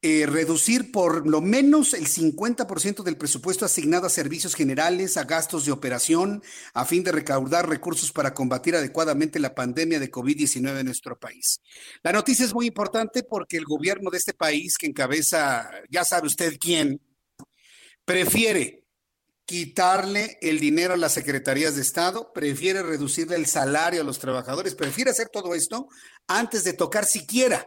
eh, 0.00 0.26
reducir 0.26 0.92
por 0.92 1.26
lo 1.26 1.40
menos 1.40 1.92
el 1.92 2.06
50% 2.06 3.02
del 3.02 3.16
presupuesto 3.16 3.64
asignado 3.64 4.06
a 4.06 4.10
servicios 4.10 4.54
generales, 4.54 5.16
a 5.16 5.24
gastos 5.24 5.64
de 5.64 5.72
operación, 5.72 6.40
a 6.72 6.84
fin 6.84 7.02
de 7.02 7.10
recaudar 7.10 7.68
recursos 7.68 8.12
para 8.12 8.32
combatir 8.32 8.76
adecuadamente 8.76 9.40
la 9.40 9.56
pandemia 9.56 9.98
de 9.98 10.08
COVID-19 10.08 10.78
en 10.78 10.86
nuestro 10.86 11.18
país. 11.18 11.60
La 12.04 12.12
noticia 12.12 12.44
es 12.44 12.54
muy 12.54 12.66
importante 12.66 13.24
porque 13.24 13.56
el 13.56 13.64
gobierno 13.64 14.08
de 14.08 14.18
este 14.18 14.32
país, 14.32 14.78
que 14.78 14.86
encabeza, 14.86 15.68
ya 15.90 16.04
sabe 16.04 16.28
usted 16.28 16.56
quién, 16.60 17.00
prefiere 18.04 18.85
quitarle 19.46 20.38
el 20.42 20.58
dinero 20.58 20.94
a 20.94 20.96
las 20.96 21.12
secretarías 21.12 21.76
de 21.76 21.82
Estado, 21.82 22.32
prefiere 22.32 22.82
reducirle 22.82 23.36
el 23.36 23.46
salario 23.46 24.00
a 24.00 24.04
los 24.04 24.18
trabajadores, 24.18 24.74
prefiere 24.74 25.12
hacer 25.12 25.28
todo 25.28 25.54
esto 25.54 25.88
antes 26.26 26.64
de 26.64 26.72
tocar 26.72 27.06
siquiera 27.06 27.66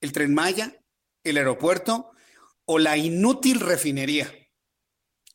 el 0.00 0.12
tren 0.12 0.34
Maya, 0.34 0.76
el 1.22 1.36
aeropuerto 1.36 2.10
o 2.64 2.78
la 2.78 2.96
inútil 2.96 3.60
refinería. 3.60 4.32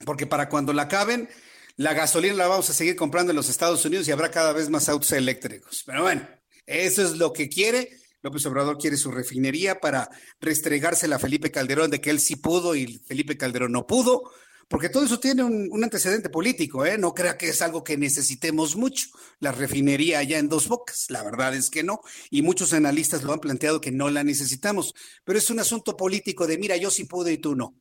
Porque 0.06 0.28
para 0.28 0.50
cuando 0.50 0.74
la 0.74 0.84
acaben, 0.84 1.30
la 1.78 1.94
gasolina 1.94 2.36
la 2.36 2.48
vamos 2.48 2.70
a 2.70 2.74
seguir 2.74 2.98
comprando 2.98 3.32
en 3.32 3.38
los 3.38 3.50
Estados 3.50 3.84
Unidos 3.86 4.08
y 4.08 4.12
habrá 4.12 4.30
cada 4.30 4.52
vez 4.52 4.70
más 4.70 4.90
autos 4.90 5.14
eléctricos. 5.14 5.84
Pero 5.86 6.04
bueno, 6.04 6.28
eso 6.66 7.04
es 7.04 7.18
lo 7.18 7.32
que 7.32 7.48
quiere. 7.48 7.90
López 8.22 8.46
Obrador 8.48 8.78
quiere 8.78 8.98
su 8.98 9.12
refinería 9.12 9.80
para 9.80 10.10
restregársela 10.42 11.18
a 11.18 11.20
Felipe 11.20 11.52
Calderón 11.52 11.92
de 11.92 12.02
que 12.02 12.10
él 12.10 12.20
sí 12.20 12.36
pudo 12.36 12.76
y 12.76 12.98
Felipe 13.06 13.38
Calderón 13.38 13.72
no 13.72 13.86
pudo 13.86 14.32
porque 14.68 14.90
todo 14.90 15.06
eso 15.06 15.20
tiene 15.20 15.44
un, 15.44 15.84
antecedente 15.84 16.30
político, 16.30 16.86
¿eh? 16.86 16.98
No 16.98 17.14
crea 17.14 17.38
que 17.38 17.50
es 17.50 17.62
algo 17.62 17.84
que 17.84 17.98
necesitemos 17.98 18.76
mucho, 18.76 19.08
la 19.40 19.52
refinería 19.52 20.20
allá 20.20 20.40
en 20.40 20.50
dos 20.50 20.68
bocas, 20.68 21.06
la 21.10 21.24
verdad 21.24 21.56
es 21.56 21.70
que 21.70 21.84
no, 21.84 22.02
y 22.32 22.42
muchos 22.42 22.74
analistas 22.74 23.24
lo 23.24 23.34
han 23.34 23.40
planteado 23.40 23.82
que 23.82 23.92
no 23.92 24.10
la 24.10 24.24
necesitamos, 24.24 24.94
pero 25.24 25.38
es 25.38 25.50
un 25.50 25.60
asunto 25.60 25.96
político 25.96 26.48
de, 26.48 26.58
mira, 26.58 26.78
yo 26.78 26.90
sí 26.90 27.06
pude 27.06 27.34
y 27.34 27.38
tú 27.38 27.56
no. 27.56 27.76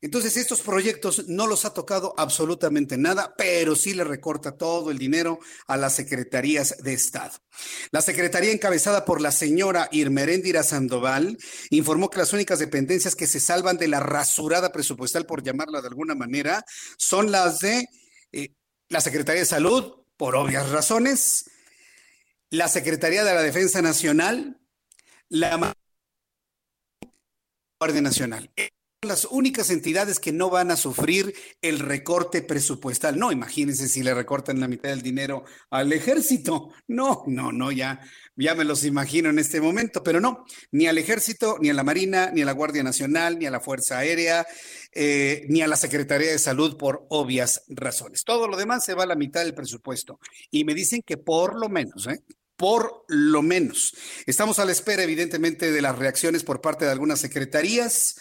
Entonces, 0.00 0.36
estos 0.36 0.60
proyectos 0.60 1.26
no 1.28 1.46
los 1.46 1.64
ha 1.64 1.72
tocado 1.72 2.14
absolutamente 2.16 2.96
nada, 2.96 3.34
pero 3.36 3.74
sí 3.76 3.94
le 3.94 4.04
recorta 4.04 4.56
todo 4.56 4.90
el 4.90 4.98
dinero 4.98 5.38
a 5.66 5.76
las 5.76 5.94
secretarías 5.94 6.76
de 6.82 6.92
Estado. 6.92 7.32
La 7.90 8.02
secretaría 8.02 8.52
encabezada 8.52 9.04
por 9.04 9.20
la 9.20 9.32
señora 9.32 9.88
Irmeréndira 9.92 10.62
Sandoval 10.62 11.38
informó 11.70 12.10
que 12.10 12.18
las 12.18 12.32
únicas 12.32 12.58
dependencias 12.58 13.16
que 13.16 13.26
se 13.26 13.40
salvan 13.40 13.78
de 13.78 13.88
la 13.88 14.00
rasurada 14.00 14.72
presupuestal, 14.72 15.26
por 15.26 15.42
llamarla 15.42 15.80
de 15.80 15.88
alguna 15.88 16.14
manera, 16.14 16.64
son 16.98 17.30
las 17.30 17.60
de 17.60 17.88
eh, 18.32 18.54
la 18.88 19.00
Secretaría 19.00 19.40
de 19.40 19.46
Salud, 19.46 20.04
por 20.16 20.36
obvias 20.36 20.70
razones, 20.70 21.50
la 22.50 22.68
Secretaría 22.68 23.24
de 23.24 23.34
la 23.34 23.42
Defensa 23.42 23.82
Nacional, 23.82 24.60
la 25.28 25.74
Guardia 27.78 28.00
Nacional 28.00 28.50
las 29.02 29.26
únicas 29.26 29.70
entidades 29.70 30.18
que 30.18 30.32
no 30.32 30.50
van 30.50 30.70
a 30.70 30.76
sufrir 30.76 31.34
el 31.60 31.78
recorte 31.78 32.42
presupuestal. 32.42 33.18
No, 33.18 33.30
imagínense 33.30 33.88
si 33.88 34.02
le 34.02 34.14
recortan 34.14 34.60
la 34.60 34.68
mitad 34.68 34.90
del 34.90 35.02
dinero 35.02 35.44
al 35.70 35.92
ejército. 35.92 36.70
No, 36.88 37.24
no, 37.26 37.52
no, 37.52 37.72
ya, 37.72 38.00
ya 38.36 38.54
me 38.54 38.64
los 38.64 38.84
imagino 38.84 39.28
en 39.30 39.38
este 39.38 39.60
momento, 39.60 40.02
pero 40.02 40.20
no, 40.20 40.44
ni 40.72 40.86
al 40.86 40.98
ejército, 40.98 41.58
ni 41.60 41.68
a 41.68 41.74
la 41.74 41.84
Marina, 41.84 42.30
ni 42.32 42.42
a 42.42 42.46
la 42.46 42.52
Guardia 42.52 42.82
Nacional, 42.82 43.38
ni 43.38 43.46
a 43.46 43.50
la 43.50 43.60
Fuerza 43.60 43.98
Aérea, 43.98 44.46
eh, 44.92 45.44
ni 45.48 45.62
a 45.62 45.68
la 45.68 45.76
Secretaría 45.76 46.30
de 46.30 46.38
Salud 46.38 46.76
por 46.76 47.06
obvias 47.10 47.64
razones. 47.68 48.24
Todo 48.24 48.48
lo 48.48 48.56
demás 48.56 48.84
se 48.84 48.94
va 48.94 49.04
a 49.04 49.06
la 49.06 49.14
mitad 49.14 49.44
del 49.44 49.54
presupuesto. 49.54 50.18
Y 50.50 50.64
me 50.64 50.74
dicen 50.74 51.02
que 51.04 51.16
por 51.18 51.58
lo 51.58 51.68
menos, 51.68 52.06
¿eh? 52.06 52.20
por 52.56 53.04
lo 53.08 53.42
menos. 53.42 53.94
Estamos 54.24 54.58
a 54.58 54.64
la 54.64 54.72
espera, 54.72 55.02
evidentemente, 55.02 55.70
de 55.70 55.82
las 55.82 55.98
reacciones 55.98 56.42
por 56.42 56.62
parte 56.62 56.86
de 56.86 56.92
algunas 56.92 57.20
secretarías. 57.20 58.16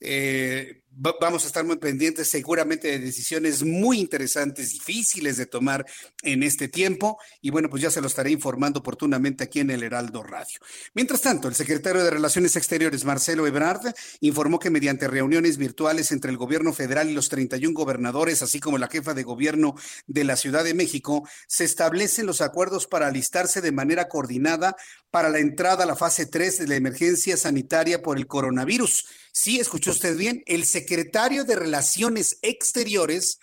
Eh, 0.00 0.83
vamos 0.96 1.44
a 1.44 1.46
estar 1.46 1.64
muy 1.64 1.76
pendientes 1.76 2.28
seguramente 2.28 2.88
de 2.88 2.98
decisiones 2.98 3.62
muy 3.62 3.98
interesantes, 3.98 4.70
difíciles 4.70 5.36
de 5.36 5.46
tomar 5.46 5.84
en 6.22 6.42
este 6.42 6.68
tiempo. 6.68 7.18
Y 7.40 7.50
bueno, 7.50 7.68
pues 7.68 7.82
ya 7.82 7.90
se 7.90 8.00
lo 8.00 8.06
estaré 8.06 8.30
informando 8.30 8.80
oportunamente 8.80 9.44
aquí 9.44 9.60
en 9.60 9.70
el 9.70 9.82
Heraldo 9.82 10.22
Radio. 10.22 10.58
Mientras 10.94 11.20
tanto, 11.20 11.48
el 11.48 11.54
secretario 11.54 12.04
de 12.04 12.10
Relaciones 12.10 12.56
Exteriores, 12.56 13.04
Marcelo 13.04 13.46
Ebrard, 13.46 13.94
informó 14.20 14.58
que 14.58 14.70
mediante 14.70 15.08
reuniones 15.08 15.56
virtuales 15.56 16.12
entre 16.12 16.30
el 16.30 16.36
gobierno 16.36 16.72
federal 16.72 17.10
y 17.10 17.14
los 17.14 17.28
31 17.28 17.74
gobernadores, 17.74 18.42
así 18.42 18.60
como 18.60 18.78
la 18.78 18.88
jefa 18.88 19.14
de 19.14 19.24
gobierno 19.24 19.74
de 20.06 20.24
la 20.24 20.36
Ciudad 20.36 20.64
de 20.64 20.74
México, 20.74 21.28
se 21.48 21.64
establecen 21.64 22.26
los 22.26 22.40
acuerdos 22.40 22.86
para 22.86 23.08
alistarse 23.08 23.60
de 23.60 23.72
manera 23.72 24.08
coordinada 24.08 24.76
para 25.10 25.28
la 25.28 25.38
entrada 25.38 25.84
a 25.84 25.86
la 25.86 25.96
fase 25.96 26.26
3 26.26 26.58
de 26.58 26.66
la 26.66 26.76
emergencia 26.76 27.36
sanitaria 27.36 28.02
por 28.02 28.18
el 28.18 28.26
coronavirus. 28.26 29.06
Sí, 29.32 29.58
escuchó 29.58 29.90
usted 29.90 30.16
bien, 30.16 30.42
el 30.46 30.64
secretario 30.64 30.83
secretario 30.84 31.44
de 31.44 31.56
Relaciones 31.56 32.38
Exteriores 32.42 33.38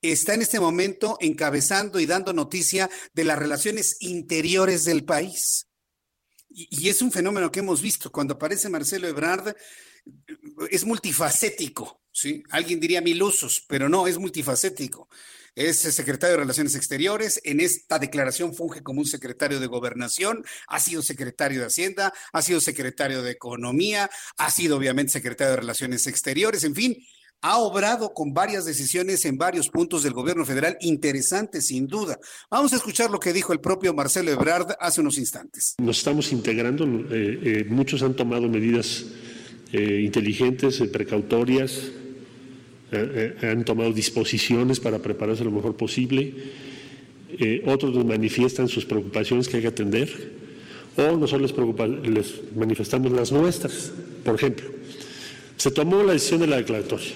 está 0.00 0.34
en 0.34 0.42
este 0.42 0.60
momento 0.60 1.16
encabezando 1.20 1.98
y 1.98 2.06
dando 2.06 2.32
noticia 2.32 2.88
de 3.14 3.24
las 3.24 3.36
relaciones 3.36 3.96
interiores 3.98 4.84
del 4.84 5.04
país. 5.04 5.66
Y, 6.48 6.88
es 6.88 7.02
un 7.02 7.10
fenómeno 7.10 7.50
que 7.50 7.60
hemos 7.60 7.82
visto. 7.82 8.12
Cuando 8.12 8.34
aparece 8.34 8.68
Marcelo 8.68 9.08
Ebrard, 9.08 9.56
es 10.70 10.84
multifacético, 10.84 12.00
¿sí? 12.12 12.44
Alguien 12.50 12.78
diría 12.78 13.00
mil 13.00 13.20
usos, 13.20 13.64
pero 13.66 13.88
no, 13.88 14.06
es 14.06 14.16
multifacético. 14.16 15.08
Es 15.56 15.78
secretario 15.78 16.34
de 16.34 16.42
Relaciones 16.42 16.74
Exteriores, 16.74 17.40
en 17.44 17.60
esta 17.60 18.00
declaración 18.00 18.54
funge 18.54 18.82
como 18.82 19.00
un 19.00 19.06
secretario 19.06 19.60
de 19.60 19.68
Gobernación, 19.68 20.44
ha 20.66 20.80
sido 20.80 21.00
secretario 21.00 21.60
de 21.60 21.66
Hacienda, 21.66 22.12
ha 22.32 22.42
sido 22.42 22.60
secretario 22.60 23.22
de 23.22 23.30
Economía, 23.30 24.10
ha 24.36 24.50
sido 24.50 24.76
obviamente 24.76 25.12
secretario 25.12 25.52
de 25.52 25.60
Relaciones 25.60 26.08
Exteriores, 26.08 26.64
en 26.64 26.74
fin, 26.74 26.96
ha 27.40 27.58
obrado 27.58 28.12
con 28.14 28.32
varias 28.32 28.64
decisiones 28.64 29.24
en 29.26 29.36
varios 29.36 29.68
puntos 29.68 30.02
del 30.02 30.12
gobierno 30.12 30.44
federal 30.44 30.76
interesantes, 30.80 31.66
sin 31.68 31.86
duda. 31.86 32.18
Vamos 32.50 32.72
a 32.72 32.76
escuchar 32.76 33.10
lo 33.10 33.20
que 33.20 33.32
dijo 33.32 33.52
el 33.52 33.60
propio 33.60 33.94
Marcelo 33.94 34.32
Ebrard 34.32 34.74
hace 34.80 35.02
unos 35.02 35.18
instantes. 35.18 35.74
Nos 35.78 35.98
estamos 35.98 36.32
integrando, 36.32 36.84
eh, 36.84 37.40
eh, 37.44 37.64
muchos 37.68 38.02
han 38.02 38.14
tomado 38.14 38.48
medidas 38.48 39.04
eh, 39.72 40.00
inteligentes, 40.02 40.82
precautorias, 40.90 41.92
eh, 42.94 43.36
eh, 43.42 43.46
han 43.50 43.64
tomado 43.64 43.92
disposiciones 43.92 44.80
para 44.80 45.00
prepararse 45.00 45.44
lo 45.44 45.50
mejor 45.50 45.76
posible, 45.76 46.32
eh, 47.38 47.62
otros 47.66 47.94
nos 47.94 48.04
manifiestan 48.04 48.68
sus 48.68 48.84
preocupaciones 48.84 49.48
que 49.48 49.56
hay 49.56 49.62
que 49.62 49.68
atender, 49.68 50.32
o 50.96 51.16
nosotros 51.16 51.52
les, 51.52 52.08
les 52.08 52.54
manifestamos 52.54 53.10
las 53.12 53.32
nuestras. 53.32 53.92
Por 54.24 54.36
ejemplo, 54.36 54.66
se 55.56 55.70
tomó 55.70 56.02
la 56.02 56.12
decisión 56.12 56.40
de 56.40 56.46
la 56.46 56.56
declaratoria. 56.56 57.12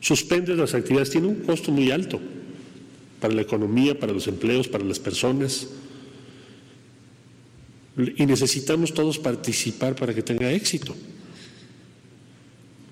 Suspende 0.00 0.54
las 0.54 0.74
actividades, 0.74 1.10
tiene 1.10 1.26
un 1.26 1.42
costo 1.42 1.72
muy 1.72 1.90
alto 1.90 2.20
para 3.20 3.34
la 3.34 3.42
economía, 3.42 3.98
para 3.98 4.12
los 4.12 4.28
empleos, 4.28 4.68
para 4.68 4.84
las 4.84 4.98
personas. 4.98 5.68
y 7.96 8.26
necesitamos 8.26 8.94
todos 8.94 9.18
participar 9.18 9.96
para 9.96 10.14
que 10.14 10.22
tenga 10.22 10.52
éxito. 10.52 10.94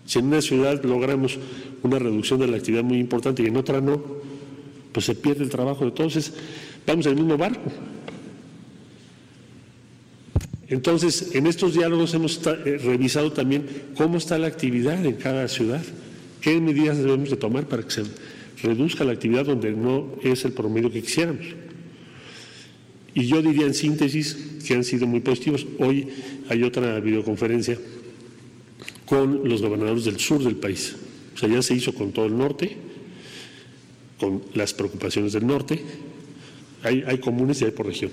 Si 0.07 0.21
en 0.21 0.27
una 0.27 0.40
ciudad 0.40 0.83
logramos 0.85 1.38
una 1.83 1.99
reducción 1.99 2.40
de 2.40 2.47
la 2.47 2.57
actividad 2.57 2.85
muy 2.85 2.99
importante 2.99 3.42
y 3.42 3.47
en 3.47 3.57
otra 3.57 3.81
no, 3.81 4.03
pues 4.92 5.07
se 5.07 5.14
pierde 5.14 5.45
el 5.45 5.51
trabajo 5.51 5.85
de 5.85 5.90
todos. 5.90 6.33
vamos 6.87 7.07
en 7.07 7.12
el 7.12 7.19
mismo 7.19 7.37
barco. 7.37 7.71
Entonces, 10.69 11.35
en 11.35 11.47
estos 11.47 11.75
diálogos 11.75 12.14
hemos 12.14 12.40
eh, 12.47 12.79
revisado 12.83 13.33
también 13.33 13.66
cómo 13.97 14.19
está 14.19 14.38
la 14.38 14.49
actividad 14.49 15.05
en 15.05 15.14
cada 15.14 15.47
ciudad, 15.49 15.83
qué 16.40 16.61
medidas 16.61 16.99
debemos 16.99 17.31
de 17.31 17.37
tomar 17.37 17.66
para 17.69 17.83
que 17.83 17.90
se 17.90 18.05
reduzca 18.62 19.05
la 19.05 19.12
actividad 19.12 19.45
donde 19.45 19.73
no 19.73 20.16
es 20.23 20.45
el 20.45 20.53
promedio 20.53 20.90
que 20.90 21.03
quisiéramos. 21.03 21.47
Y 23.14 23.27
yo 23.27 23.42
diría 23.42 23.66
en 23.66 23.75
síntesis 23.75 24.59
que 24.66 24.75
han 24.75 24.85
sido 24.85 25.07
muy 25.07 25.21
positivos. 25.21 25.66
Hoy 25.79 26.09
hay 26.49 26.62
otra 26.64 27.01
videoconferencia 27.01 27.79
con 29.07 29.49
los 29.49 29.62
gobernadores 29.62 30.05
del 30.05 30.19
sur 30.19 30.42
del 30.42 30.57
país. 30.57 30.97
O 31.35 31.38
sea, 31.38 31.49
ya 31.49 31.62
se 31.62 31.75
hizo 31.75 31.95
con 31.95 32.12
todo 32.12 32.27
el 32.27 32.37
norte, 32.37 32.77
con 34.19 34.42
las 34.55 34.75
preocupaciones 34.75 35.33
del 35.33 35.47
norte. 35.47 35.81
Hay, 36.83 37.03
hay 37.07 37.19
comunes 37.19 37.61
y 37.62 37.64
hay 37.64 37.71
por 37.71 37.87
región. 37.87 38.11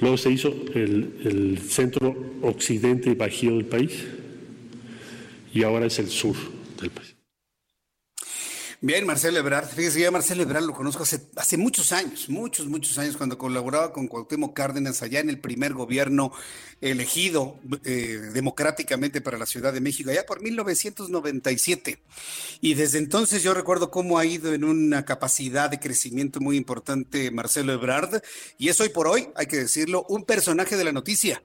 Luego 0.00 0.16
se 0.16 0.30
hizo 0.30 0.54
el, 0.74 1.14
el 1.24 1.58
centro 1.58 2.16
occidente 2.42 3.10
y 3.10 3.14
bajío 3.14 3.56
del 3.56 3.66
país 3.66 3.92
y 5.52 5.62
ahora 5.62 5.86
es 5.86 5.98
el 5.98 6.08
sur 6.08 6.36
del 6.80 6.90
país. 6.90 7.09
Bien, 8.82 9.04
Marcelo 9.04 9.38
Ebrard. 9.38 9.68
Fíjese, 9.68 10.00
yo 10.00 10.10
Marcelo 10.10 10.42
Ebrard 10.42 10.64
lo 10.64 10.72
conozco 10.72 11.02
hace, 11.02 11.20
hace 11.36 11.58
muchos 11.58 11.92
años, 11.92 12.30
muchos, 12.30 12.66
muchos 12.66 12.96
años, 12.96 13.18
cuando 13.18 13.36
colaboraba 13.36 13.92
con 13.92 14.08
Cuauhtémoc 14.08 14.56
Cárdenas 14.56 15.02
allá 15.02 15.20
en 15.20 15.28
el 15.28 15.38
primer 15.38 15.74
gobierno 15.74 16.32
elegido 16.80 17.58
eh, 17.84 18.30
democráticamente 18.32 19.20
para 19.20 19.36
la 19.36 19.44
Ciudad 19.44 19.74
de 19.74 19.82
México, 19.82 20.08
allá 20.08 20.24
por 20.24 20.40
1997. 20.40 22.00
Y 22.62 22.72
desde 22.72 22.96
entonces 22.96 23.42
yo 23.42 23.52
recuerdo 23.52 23.90
cómo 23.90 24.18
ha 24.18 24.24
ido 24.24 24.54
en 24.54 24.64
una 24.64 25.04
capacidad 25.04 25.68
de 25.68 25.78
crecimiento 25.78 26.40
muy 26.40 26.56
importante 26.56 27.30
Marcelo 27.30 27.74
Ebrard, 27.74 28.22
y 28.56 28.70
es 28.70 28.80
hoy 28.80 28.88
por 28.88 29.08
hoy, 29.08 29.28
hay 29.34 29.44
que 29.44 29.58
decirlo, 29.58 30.06
un 30.08 30.24
personaje 30.24 30.78
de 30.78 30.84
la 30.84 30.92
noticia. 30.92 31.42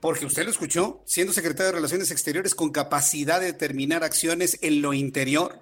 Porque 0.00 0.24
usted 0.24 0.44
lo 0.44 0.50
escuchó, 0.50 1.02
siendo 1.04 1.34
secretario 1.34 1.66
de 1.66 1.72
Relaciones 1.72 2.10
Exteriores 2.10 2.54
con 2.54 2.70
capacidad 2.70 3.38
de 3.38 3.46
determinar 3.46 4.02
acciones 4.02 4.56
en 4.62 4.80
lo 4.80 4.94
interior, 4.94 5.60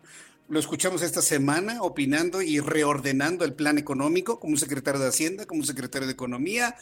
lo 0.49 0.61
escuchamos 0.61 1.03
esta 1.03 1.23
semana 1.23 1.83
opinando 1.83 2.41
y 2.41 2.61
reordenando 2.61 3.45
el 3.45 3.55
plan 3.55 3.79
económico 3.79 4.39
como 4.39 4.57
secretario 4.57 5.01
de 5.01 5.09
Hacienda, 5.09 5.47
como 5.47 5.65
secretario 5.65 6.07
de 6.07 6.13
Economía. 6.13 6.77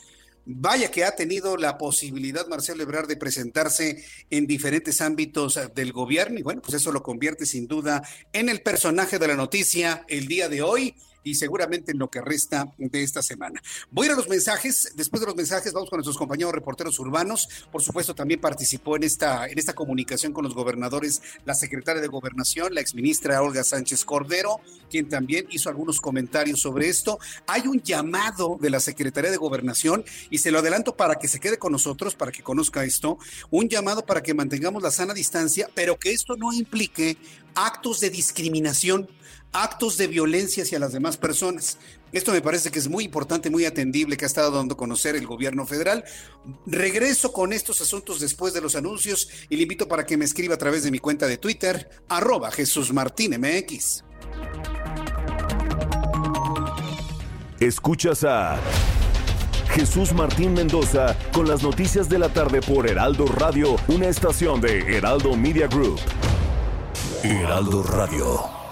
Vaya 0.46 0.90
que 0.90 1.04
ha 1.04 1.16
tenido 1.16 1.56
la 1.56 1.78
posibilidad 1.78 2.46
Marcelo 2.46 2.82
Ebrard 2.82 3.08
de 3.08 3.16
presentarse 3.16 4.04
en 4.28 4.46
diferentes 4.46 5.00
ámbitos 5.00 5.58
del 5.74 5.92
gobierno 5.92 6.38
y 6.38 6.42
bueno, 6.42 6.60
pues 6.60 6.74
eso 6.74 6.92
lo 6.92 7.02
convierte 7.02 7.46
sin 7.46 7.66
duda 7.66 8.02
en 8.34 8.50
el 8.50 8.60
personaje 8.60 9.18
de 9.18 9.28
la 9.28 9.36
noticia 9.36 10.04
el 10.08 10.28
día 10.28 10.50
de 10.50 10.60
hoy 10.60 10.94
y 11.24 11.34
seguramente 11.34 11.92
en 11.92 11.98
lo 11.98 12.08
que 12.08 12.20
resta 12.20 12.72
de 12.78 13.02
esta 13.02 13.22
semana. 13.22 13.60
Voy 13.90 14.04
a 14.04 14.06
ir 14.08 14.12
a 14.12 14.16
los 14.16 14.28
mensajes. 14.28 14.92
Después 14.94 15.20
de 15.20 15.26
los 15.26 15.34
mensajes 15.34 15.72
vamos 15.72 15.90
con 15.90 15.96
nuestros 15.96 16.16
compañeros 16.16 16.52
reporteros 16.52 16.98
urbanos. 16.98 17.48
Por 17.72 17.82
supuesto, 17.82 18.14
también 18.14 18.40
participó 18.40 18.96
en 18.96 19.04
esta, 19.04 19.46
en 19.48 19.58
esta 19.58 19.74
comunicación 19.74 20.32
con 20.32 20.44
los 20.44 20.54
gobernadores 20.54 21.22
la 21.44 21.54
secretaria 21.54 22.02
de 22.02 22.08
Gobernación, 22.08 22.74
la 22.74 22.80
exministra 22.80 23.42
Olga 23.42 23.64
Sánchez 23.64 24.04
Cordero, 24.04 24.60
quien 24.90 25.08
también 25.08 25.46
hizo 25.50 25.68
algunos 25.68 26.00
comentarios 26.00 26.60
sobre 26.60 26.88
esto. 26.88 27.18
Hay 27.46 27.66
un 27.66 27.80
llamado 27.80 28.58
de 28.60 28.70
la 28.70 28.80
Secretaría 28.80 29.30
de 29.30 29.36
Gobernación 29.36 30.04
y 30.30 30.38
se 30.38 30.50
lo 30.50 30.58
adelanto 30.58 30.96
para 30.96 31.16
que 31.16 31.28
se 31.28 31.40
quede 31.40 31.58
con 31.58 31.72
nosotros, 31.72 32.14
para 32.14 32.30
que 32.30 32.42
conozca 32.42 32.84
esto, 32.84 33.18
un 33.50 33.68
llamado 33.68 34.04
para 34.04 34.22
que 34.22 34.34
mantengamos 34.34 34.82
la 34.82 34.90
sana 34.90 35.14
distancia, 35.14 35.70
pero 35.74 35.98
que 35.98 36.12
esto 36.12 36.36
no 36.36 36.52
implique 36.52 37.16
actos 37.54 38.00
de 38.00 38.10
discriminación 38.10 39.08
actos 39.54 39.96
de 39.96 40.08
violencia 40.08 40.64
hacia 40.64 40.78
las 40.78 40.92
demás 40.92 41.16
personas. 41.16 41.78
Esto 42.12 42.32
me 42.32 42.42
parece 42.42 42.70
que 42.70 42.78
es 42.78 42.88
muy 42.88 43.04
importante, 43.04 43.50
muy 43.50 43.64
atendible, 43.64 44.16
que 44.16 44.24
ha 44.24 44.26
estado 44.26 44.50
dando 44.50 44.74
a 44.74 44.76
conocer 44.76 45.16
el 45.16 45.26
gobierno 45.26 45.64
federal. 45.64 46.04
Regreso 46.66 47.32
con 47.32 47.52
estos 47.52 47.80
asuntos 47.80 48.20
después 48.20 48.52
de 48.52 48.60
los 48.60 48.76
anuncios 48.76 49.28
y 49.48 49.56
le 49.56 49.62
invito 49.62 49.88
para 49.88 50.04
que 50.04 50.16
me 50.16 50.24
escriba 50.24 50.56
a 50.56 50.58
través 50.58 50.82
de 50.82 50.90
mi 50.90 50.98
cuenta 50.98 51.26
de 51.26 51.38
Twitter, 51.38 51.88
arroba 52.08 52.50
Jesús 52.50 52.92
Martín 52.92 53.40
MX. 53.40 54.04
Escuchas 57.60 58.24
a 58.24 58.60
Jesús 59.70 60.12
Martín 60.12 60.54
Mendoza 60.54 61.16
con 61.32 61.48
las 61.48 61.62
noticias 61.62 62.08
de 62.08 62.18
la 62.18 62.28
tarde 62.28 62.60
por 62.60 62.88
Heraldo 62.88 63.26
Radio, 63.26 63.76
una 63.88 64.08
estación 64.08 64.60
de 64.60 64.96
Heraldo 64.96 65.36
Media 65.36 65.68
Group. 65.68 66.00
Heraldo 67.22 67.82
Radio. 67.82 68.63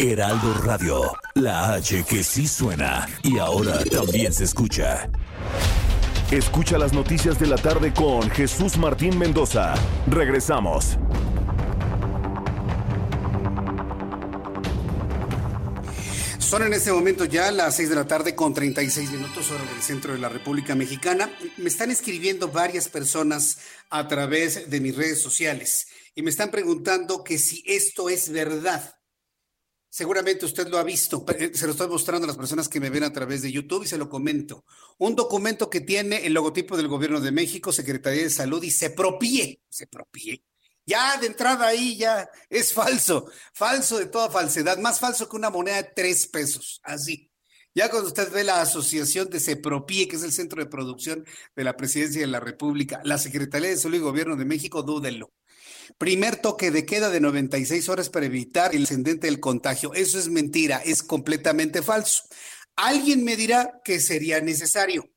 Heraldo 0.00 0.54
Radio, 0.62 1.12
la 1.34 1.74
H 1.74 2.04
que 2.04 2.22
sí 2.22 2.46
suena 2.46 3.08
y 3.24 3.38
ahora 3.38 3.82
también 3.84 4.32
se 4.32 4.44
escucha. 4.44 5.10
Escucha 6.30 6.78
las 6.78 6.92
noticias 6.92 7.40
de 7.40 7.48
la 7.48 7.56
tarde 7.56 7.92
con 7.92 8.30
Jesús 8.30 8.76
Martín 8.76 9.18
Mendoza. 9.18 9.74
Regresamos. 10.06 10.98
Son 16.38 16.62
en 16.62 16.74
este 16.74 16.92
momento 16.92 17.24
ya 17.24 17.50
las 17.50 17.74
6 17.74 17.88
de 17.88 17.94
la 17.96 18.06
tarde 18.06 18.36
con 18.36 18.54
36 18.54 19.10
minutos 19.10 19.50
hora 19.50 19.64
del 19.64 19.82
centro 19.82 20.12
de 20.12 20.20
la 20.20 20.28
República 20.28 20.76
Mexicana. 20.76 21.28
Me 21.56 21.68
están 21.68 21.90
escribiendo 21.90 22.46
varias 22.48 22.88
personas 22.88 23.58
a 23.90 24.06
través 24.06 24.70
de 24.70 24.80
mis 24.80 24.94
redes 24.94 25.20
sociales 25.20 25.88
y 26.14 26.22
me 26.22 26.30
están 26.30 26.52
preguntando 26.52 27.24
que 27.24 27.36
si 27.36 27.64
esto 27.66 28.08
es 28.08 28.30
verdad. 28.30 28.97
Seguramente 29.90 30.44
usted 30.44 30.68
lo 30.68 30.78
ha 30.78 30.82
visto, 30.82 31.24
eh, 31.38 31.50
se 31.54 31.66
lo 31.66 31.72
estoy 31.72 31.88
mostrando 31.88 32.24
a 32.24 32.28
las 32.28 32.36
personas 32.36 32.68
que 32.68 32.78
me 32.78 32.90
ven 32.90 33.04
a 33.04 33.12
través 33.12 33.40
de 33.42 33.50
YouTube 33.50 33.84
y 33.84 33.88
se 33.88 33.96
lo 33.96 34.08
comento. 34.08 34.64
Un 34.98 35.16
documento 35.16 35.70
que 35.70 35.80
tiene 35.80 36.26
el 36.26 36.34
logotipo 36.34 36.76
del 36.76 36.88
Gobierno 36.88 37.20
de 37.20 37.32
México, 37.32 37.72
Secretaría 37.72 38.22
de 38.22 38.30
Salud 38.30 38.62
y 38.62 38.70
se 38.70 38.90
propie, 38.90 39.62
se 39.68 39.86
propie. 39.86 40.44
Ya 40.84 41.16
de 41.18 41.26
entrada 41.26 41.66
ahí 41.66 41.96
ya 41.96 42.30
es 42.48 42.72
falso, 42.72 43.30
falso 43.52 43.98
de 43.98 44.06
toda 44.06 44.30
falsedad, 44.30 44.78
más 44.78 45.00
falso 45.00 45.28
que 45.28 45.36
una 45.36 45.50
moneda 45.50 45.76
de 45.76 45.90
tres 45.94 46.26
pesos, 46.26 46.80
así. 46.82 47.30
Ya 47.74 47.90
cuando 47.90 48.08
usted 48.08 48.32
ve 48.32 48.42
la 48.42 48.60
asociación 48.60 49.30
de 49.30 49.38
CEPROPIE, 49.38 50.08
que 50.08 50.16
es 50.16 50.22
el 50.22 50.32
centro 50.32 50.62
de 50.62 50.68
producción 50.68 51.24
de 51.54 51.64
la 51.64 51.76
Presidencia 51.76 52.20
de 52.20 52.26
la 52.26 52.40
República, 52.40 53.00
la 53.04 53.18
Secretaría 53.18 53.68
de 53.68 53.76
Salud 53.76 53.96
y 53.96 54.00
Gobierno 54.00 54.36
de 54.36 54.44
México, 54.44 54.82
dúdenlo. 54.82 55.30
Primer 55.96 56.36
toque 56.36 56.70
de 56.70 56.84
queda 56.84 57.10
de 57.10 57.20
96 57.20 57.88
horas 57.88 58.10
para 58.10 58.26
evitar 58.26 58.74
el 58.74 58.84
ascendente 58.84 59.26
del 59.26 59.40
contagio. 59.40 59.94
Eso 59.94 60.18
es 60.18 60.28
mentira, 60.28 60.82
es 60.84 61.02
completamente 61.02 61.82
falso. 61.82 62.24
Alguien 62.76 63.24
me 63.24 63.36
dirá 63.36 63.80
que 63.84 64.00
sería 64.00 64.40
necesario. 64.40 65.10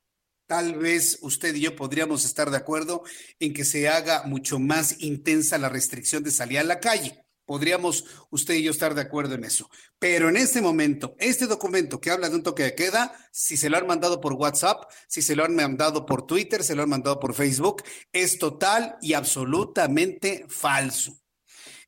Tal 0.48 0.78
vez 0.78 1.20
usted 1.22 1.56
y 1.56 1.62
yo 1.62 1.76
podríamos 1.76 2.26
estar 2.26 2.50
de 2.52 2.58
acuerdo 2.58 3.04
en 3.40 3.54
que 3.54 3.64
se 3.64 3.88
haga 3.88 4.24
mucho 4.24 4.60
más 4.60 4.96
intensa 5.00 5.58
la 5.58 5.70
restricción 5.70 6.24
de 6.24 6.32
salir 6.32 6.60
a 6.60 6.64
la 6.64 6.80
calle. 6.80 7.21
Podríamos 7.52 8.06
usted 8.30 8.54
y 8.54 8.64
yo 8.64 8.72
estar 8.72 8.96
de 8.96 9.02
acuerdo 9.02 9.36
en 9.36 9.44
eso. 9.44 9.70
Pero 10.00 10.30
en 10.30 10.38
este 10.38 10.62
momento, 10.62 11.18
este 11.20 11.48
documento 11.48 12.00
que 12.00 12.10
habla 12.10 12.30
de 12.30 12.36
un 12.38 12.44
toque 12.44 12.64
de 12.64 12.76
queda, 12.76 13.14
si 13.30 13.58
se 13.58 13.70
lo 13.70 13.76
han 13.76 13.86
mandado 13.86 14.22
por 14.22 14.32
WhatsApp, 14.36 14.90
si 15.10 15.22
se 15.22 15.36
lo 15.36 15.44
han 15.44 15.54
mandado 15.54 16.06
por 16.06 16.26
Twitter, 16.26 16.64
se 16.64 16.76
lo 16.76 16.84
han 16.84 16.88
mandado 16.88 17.20
por 17.20 17.34
Facebook, 17.34 17.84
es 18.14 18.40
total 18.40 18.96
y 19.02 19.16
absolutamente 19.16 20.46
falso. 20.48 21.20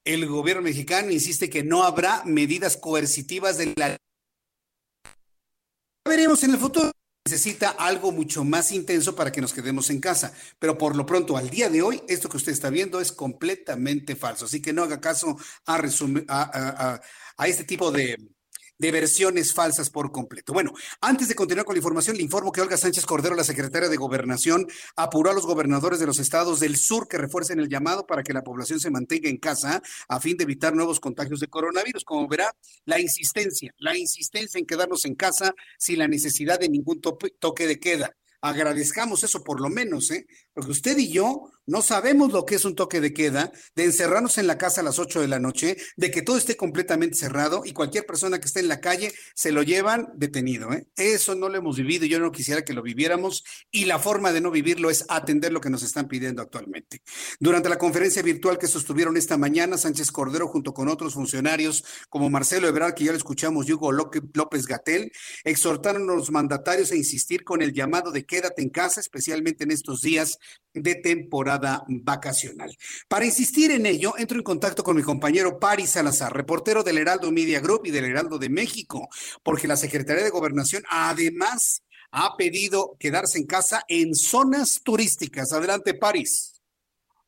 El 0.04 0.28
gobierno 0.28 0.64
mexicano 0.64 1.12
insiste 1.12 1.50
que 1.50 1.64
no 1.64 1.84
habrá 1.84 2.24
medidas 2.26 2.76
coercitivas 2.76 3.58
de 3.58 3.74
la... 3.78 3.96
Veremos 6.06 6.44
en 6.44 6.52
el 6.52 6.58
futuro 6.58 6.92
necesita 7.26 7.70
algo 7.70 8.12
mucho 8.12 8.44
más 8.44 8.72
intenso 8.72 9.16
para 9.16 9.32
que 9.32 9.42
nos 9.42 9.54
quedemos 9.54 9.90
en 9.90 10.00
casa. 10.00 10.34
Pero 10.60 10.78
por 10.78 10.96
lo 10.96 11.06
pronto, 11.06 11.38
al 11.38 11.50
día 11.50 11.70
de 11.70 11.82
hoy, 11.82 12.02
esto 12.08 12.28
que 12.30 12.38
usted 12.38 12.52
está 12.52 12.70
viendo 12.70 13.00
es 13.00 13.12
completamente 13.12 14.16
falso. 14.16 14.46
Así 14.46 14.62
que 14.62 14.74
no 14.74 14.84
haga 14.84 15.00
caso 15.00 15.38
a, 15.66 15.78
a, 16.28 17.02
a 17.38 17.48
este 17.48 17.64
tipo 17.64 17.92
de, 17.92 18.18
de 18.84 18.92
versiones 18.92 19.54
falsas 19.54 19.90
por 19.90 20.12
completo. 20.12 20.52
Bueno, 20.52 20.74
antes 21.00 21.30
de 21.30 21.36
continuar 21.36 21.66
con 21.66 21.74
la 21.74 21.80
información, 21.80 22.18
le 22.18 22.24
informo 22.24 22.52
que 22.52 22.60
Olga 22.60 22.76
Sánchez 22.76 23.06
Cordero, 23.06 23.34
la 23.34 23.46
secretaria 23.46 23.88
de 23.88 23.96
Gobernación, 23.96 24.68
apuró 24.98 25.32
a 25.32 25.34
los 25.34 25.46
gobernadores 25.46 26.02
de 26.02 26.06
los 26.06 26.20
estados 26.20 26.60
del 26.60 26.76
sur 26.76 27.08
que 27.08 27.18
refuercen 27.18 27.62
el 27.62 27.70
llamado 27.70 28.06
para 28.06 28.24
que 28.24 28.34
la 28.34 28.44
población 28.44 28.82
se 28.82 28.92
mantenga 28.92 29.30
en 29.30 29.38
casa 29.38 29.82
a 30.10 30.20
fin 30.20 30.36
de 30.36 30.44
evitar 30.44 30.76
nuevos 30.76 31.00
contagios 31.00 31.40
de 31.40 31.48
coronavirus. 31.48 32.04
Como 32.04 32.28
verá, 32.28 32.54
la 32.84 33.00
insistencia, 33.00 33.74
la 33.78 33.98
insistencia 33.98 34.60
en 34.60 34.66
quedarnos 34.66 35.06
en 35.06 35.16
casa 35.16 35.54
sin 35.78 36.00
la 36.00 36.10
necesidad 36.10 36.60
de 36.60 36.68
ningún 36.68 37.00
toque 37.00 37.68
de 37.68 37.80
queda 37.80 38.14
agradezcamos 38.44 39.24
eso 39.24 39.42
por 39.42 39.62
lo 39.62 39.70
menos, 39.70 40.12
¿eh? 40.12 40.28
Porque 40.54 40.72
usted 40.72 40.98
y 40.98 41.12
yo 41.12 41.50
no 41.66 41.82
sabemos 41.82 42.34
lo 42.34 42.46
que 42.46 42.56
es 42.56 42.66
un 42.66 42.76
toque 42.76 43.00
de 43.00 43.14
queda, 43.14 43.52
de 43.76 43.86
encerrarnos 43.86 44.38
en 44.38 44.48
la 44.48 44.58
casa 44.58 44.82
a 44.82 44.84
las 44.84 45.00
8 45.00 45.22
de 45.22 45.28
la 45.28 45.40
noche, 45.40 45.78
de 45.96 46.12
que 46.12 46.22
todo 46.22 46.38
esté 46.38 46.58
completamente 46.58 47.16
cerrado 47.16 47.64
y 47.64 47.72
cualquier 47.72 48.06
persona 48.06 48.40
que 48.40 48.48
esté 48.48 48.60
en 48.60 48.68
la 48.68 48.82
calle 48.82 49.14
se 49.34 49.52
lo 49.52 49.64
llevan 49.64 50.10
detenido. 50.16 50.74
¿eh? 50.74 50.88
Eso 50.98 51.36
no 51.36 51.48
lo 51.48 51.58
hemos 51.58 51.78
vivido 51.78 52.06
y 52.06 52.10
yo 52.10 52.20
no 52.20 52.32
quisiera 52.32 52.64
que 52.64 52.74
lo 52.74 52.82
viviéramos 52.82 53.44
y 53.72 53.86
la 53.86 53.98
forma 53.98 54.34
de 54.34 54.42
no 54.42 54.52
vivirlo 54.52 54.90
es 54.90 55.06
atender 55.08 55.54
lo 55.54 55.62
que 55.62 55.70
nos 55.70 55.84
están 55.84 56.08
pidiendo 56.08 56.42
actualmente. 56.42 57.02
Durante 57.40 57.70
la 57.70 57.78
conferencia 57.78 58.22
virtual 58.22 58.58
que 58.58 58.68
sostuvieron 58.68 59.16
esta 59.16 59.38
mañana, 59.38 59.78
Sánchez 59.78 60.12
Cordero 60.12 60.50
junto 60.50 60.74
con 60.74 60.90
otros 60.90 61.14
funcionarios 61.14 61.86
como 62.10 62.30
Marcelo 62.30 62.68
Ebrard, 62.68 62.94
que 62.94 63.06
ya 63.06 63.12
lo 63.12 63.18
escuchamos, 63.18 63.70
Hugo 63.70 63.92
López 63.92 64.68
Gatel, 64.68 65.12
exhortaron 65.46 66.10
a 66.10 66.16
los 66.16 66.30
mandatarios 66.30 66.92
a 66.92 66.96
insistir 66.96 67.46
con 67.46 67.62
el 67.62 67.72
llamado 67.72 68.12
de 68.12 68.26
quédate 68.26 68.62
en 68.62 68.70
casa, 68.70 69.00
especialmente 69.00 69.64
en 69.64 69.72
estos 69.72 70.02
días 70.02 70.40
de 70.74 70.96
temporada 70.96 71.84
vacacional. 71.88 72.76
Para 73.08 73.26
insistir 73.26 73.72
en 73.72 73.86
ello, 73.86 74.14
entro 74.18 74.38
en 74.38 74.44
contacto 74.44 74.84
con 74.84 74.96
mi 74.96 75.04
compañero 75.04 75.60
Paris 75.60 75.92
Salazar, 75.92 76.34
reportero 76.34 76.84
del 76.84 76.98
Heraldo 76.98 77.32
Media 77.32 77.60
Group 77.60 77.82
y 77.86 77.92
del 77.92 78.06
Heraldo 78.06 78.40
de 78.40 78.50
México, 78.50 79.08
porque 79.44 79.68
la 79.68 79.78
Secretaría 79.78 80.24
de 80.24 80.30
Gobernación 80.30 80.84
además 80.90 81.84
ha 82.12 82.36
pedido 82.38 82.96
quedarse 83.00 83.40
en 83.40 83.46
casa 83.46 83.84
en 83.88 84.16
zonas 84.16 84.82
turísticas. 84.84 85.52
Adelante, 85.52 85.94
Paris. 85.94 86.53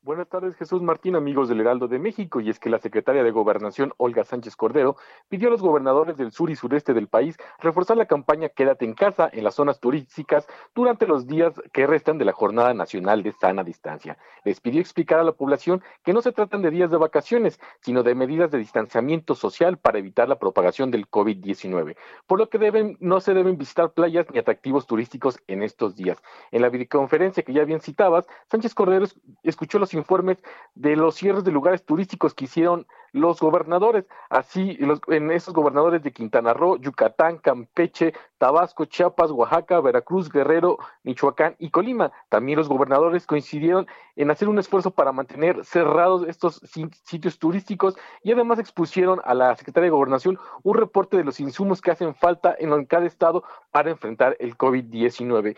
Buenas 0.06 0.30
tardes, 0.30 0.56
Jesús 0.56 0.84
Martín, 0.84 1.16
amigos 1.16 1.50
del 1.50 1.62
Heraldo 1.62 1.88
de 1.88 1.98
México. 1.98 2.40
Y 2.40 2.52
es 2.52 2.60
que 2.60 2.70
la 2.70 2.78
secretaria 2.78 3.24
de 3.24 3.32
Gobernación, 3.32 3.92
Olga 3.98 4.24
Sánchez 4.24 4.56
Cordero, 4.56 4.98
pidió 5.30 5.48
a 5.48 5.52
los 5.52 5.64
gobernadores 5.64 6.16
del 6.16 6.32
sur 6.32 6.52
y 6.52 6.56
sureste 6.56 6.94
del 6.94 7.08
país 7.08 7.38
reforzar 7.58 7.98
la 7.98 8.06
campaña 8.06 8.50
Quédate 8.50 8.86
en 8.86 8.94
casa 8.94 9.28
en 9.34 9.44
las 9.44 9.56
zonas 9.56 9.80
turísticas 9.80 10.46
durante 10.76 11.08
los 11.08 11.26
días 11.26 11.60
que 11.74 11.88
restan 11.88 12.20
de 12.20 12.26
la 12.26 12.34
Jornada 12.34 12.76
Nacional 12.76 13.24
de 13.24 13.32
Sana 13.32 13.64
Distancia. 13.64 14.16
Les 14.44 14.62
pidió 14.62 14.80
explicar 14.80 15.18
a 15.18 15.24
la 15.24 15.32
población 15.32 15.82
que 16.04 16.14
no 16.14 16.22
se 16.22 16.32
tratan 16.32 16.62
de 16.62 16.70
días 16.70 16.92
de 16.92 16.98
vacaciones, 16.98 17.60
sino 17.82 18.04
de 18.04 18.14
medidas 18.14 18.52
de 18.52 18.60
distanciamiento 18.60 19.34
social 19.34 19.80
para 19.80 19.98
evitar 19.98 20.30
la 20.30 20.38
propagación 20.38 20.92
del 20.92 21.10
COVID-19, 21.10 21.96
por 22.28 22.38
lo 22.38 22.48
que 22.52 22.60
deben, 22.60 22.96
no 23.00 23.22
se 23.22 23.34
deben 23.34 23.58
visitar 23.58 23.92
playas 23.94 24.28
ni 24.32 24.38
atractivos 24.38 24.86
turísticos 24.86 25.40
en 25.48 25.64
estos 25.64 25.96
días. 25.96 26.22
En 26.52 26.62
la 26.62 26.70
videoconferencia 26.70 27.42
que 27.42 27.54
ya 27.54 27.66
bien 27.66 27.80
citabas, 27.80 28.28
Sánchez 28.52 28.76
Cordero 28.76 29.08
escuchó 29.42 29.80
los 29.80 29.95
informes 29.96 30.38
de 30.76 30.96
los 30.96 31.16
cierres 31.16 31.44
de 31.44 31.52
lugares 31.52 31.86
turísticos 31.86 32.34
que 32.34 32.46
hicieron 32.46 32.86
los 33.16 33.40
gobernadores, 33.40 34.06
así 34.30 34.78
en 35.08 35.32
esos 35.32 35.54
gobernadores 35.54 36.04
de 36.04 36.12
Quintana 36.12 36.54
Roo, 36.54 36.76
Yucatán, 36.76 37.38
Campeche, 37.38 38.14
Tabasco, 38.38 38.84
Chiapas, 38.84 39.32
Oaxaca, 39.32 39.80
Veracruz, 39.80 40.30
Guerrero, 40.30 40.78
Michoacán 41.04 41.56
y 41.58 41.70
Colima. 41.70 42.12
También 42.28 42.58
los 42.58 42.68
gobernadores 42.68 43.26
coincidieron 43.26 43.88
en 44.18 44.32
hacer 44.32 44.50
un 44.50 44.60
esfuerzo 44.60 44.92
para 44.92 45.14
mantener 45.14 45.64
cerrados 45.64 46.28
estos 46.28 46.62
sitios 47.06 47.40
turísticos 47.40 47.96
y 48.22 48.34
además 48.34 48.60
expusieron 48.60 49.22
a 49.24 49.34
la 49.34 49.56
Secretaría 49.56 49.86
de 49.86 49.92
Gobernación 49.92 50.38
un 50.64 50.76
reporte 50.76 51.16
de 51.16 51.24
los 51.24 51.40
insumos 51.40 51.80
que 51.80 51.92
hacen 51.92 52.16
falta 52.16 52.54
en 52.60 52.86
cada 52.86 53.06
estado 53.06 53.46
para 53.72 53.92
enfrentar 53.92 54.36
el 54.40 54.58
COVID-19 54.58 55.56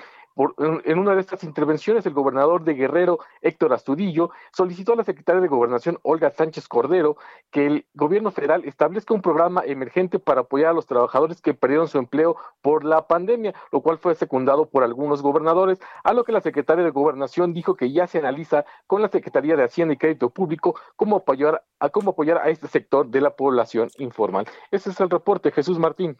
en 0.57 0.99
una 0.99 1.15
de 1.15 1.21
estas 1.21 1.43
intervenciones, 1.43 2.05
el 2.05 2.13
gobernador 2.13 2.63
de 2.63 2.73
Guerrero, 2.73 3.19
Héctor 3.41 3.73
Astudillo, 3.73 4.29
solicitó 4.51 4.93
a 4.93 4.97
la 4.97 5.03
secretaria 5.03 5.41
de 5.41 5.47
Gobernación, 5.47 5.99
Olga 6.03 6.31
Sánchez 6.31 6.67
Cordero, 6.67 7.17
que 7.51 7.65
el 7.65 7.85
gobierno 7.93 8.31
federal 8.31 8.63
establezca 8.65 9.13
un 9.13 9.21
programa 9.21 9.63
emergente 9.65 10.19
para 10.19 10.41
apoyar 10.41 10.69
a 10.69 10.73
los 10.73 10.85
trabajadores 10.85 11.41
que 11.41 11.53
perdieron 11.53 11.87
su 11.87 11.97
empleo 11.97 12.37
por 12.61 12.83
la 12.83 13.07
pandemia, 13.07 13.55
lo 13.71 13.81
cual 13.81 13.97
fue 13.97 14.15
secundado 14.15 14.69
por 14.69 14.83
algunos 14.83 15.21
gobernadores, 15.21 15.79
a 16.03 16.13
lo 16.13 16.23
que 16.23 16.31
la 16.31 16.41
secretaria 16.41 16.83
de 16.83 16.91
Gobernación 16.91 17.53
dijo 17.53 17.75
que 17.75 17.91
ya 17.91 18.07
se 18.07 18.19
analiza 18.19 18.65
con 18.85 19.01
la 19.01 19.09
Secretaría 19.09 19.55
de 19.55 19.63
Hacienda 19.63 19.93
y 19.93 19.97
Crédito 19.97 20.29
Público 20.29 20.75
cómo 20.95 21.17
apoyar 21.17 21.63
a, 21.79 21.89
cómo 21.89 22.11
apoyar 22.11 22.37
a 22.37 22.49
este 22.49 22.67
sector 22.67 23.07
de 23.07 23.21
la 23.21 23.35
población 23.35 23.89
informal. 23.97 24.47
Ese 24.71 24.89
es 24.89 24.99
el 24.99 25.09
reporte, 25.09 25.51
Jesús 25.51 25.79
Martín. 25.79 26.17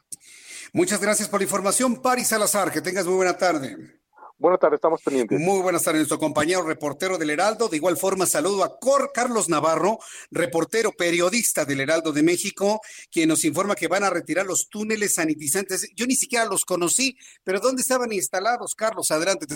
Muchas 0.74 1.02
gracias 1.02 1.30
por 1.30 1.40
la 1.40 1.46
información, 1.46 2.02
Paris 2.02 2.28
Salazar. 2.28 2.72
Que 2.72 2.82
tengas 2.82 3.06
muy 3.06 3.16
buena 3.16 3.38
tarde. 3.38 3.98
Buenas 4.40 4.60
tardes, 4.60 4.78
estamos 4.78 5.02
pendientes. 5.02 5.40
Muy 5.40 5.62
buenas 5.62 5.82
tardes, 5.82 6.02
nuestro 6.02 6.20
compañero 6.20 6.62
reportero 6.62 7.18
del 7.18 7.32
Heraldo. 7.32 7.70
De 7.70 7.78
igual 7.78 7.98
forma, 7.98 8.28
saludo 8.28 8.64
a 8.64 8.78
Cor 8.78 9.10
Carlos 9.12 9.50
Navarro, 9.50 9.98
reportero 10.30 10.92
periodista 10.92 11.66
del 11.66 11.80
Heraldo 11.80 12.12
de 12.12 12.22
México, 12.22 12.80
quien 13.12 13.30
nos 13.30 13.44
informa 13.46 13.74
que 13.74 13.88
van 13.88 14.04
a 14.04 14.12
retirar 14.12 14.46
los 14.46 14.70
túneles 14.70 15.16
sanitizantes. 15.16 15.90
Yo 15.96 16.06
ni 16.06 16.16
siquiera 16.16 16.46
los 16.46 16.66
conocí, 16.66 17.18
pero 17.44 17.60
¿dónde 17.60 17.82
estaban 17.82 18.14
instalados, 18.14 18.76
Carlos? 18.76 19.10
Adelante. 19.10 19.48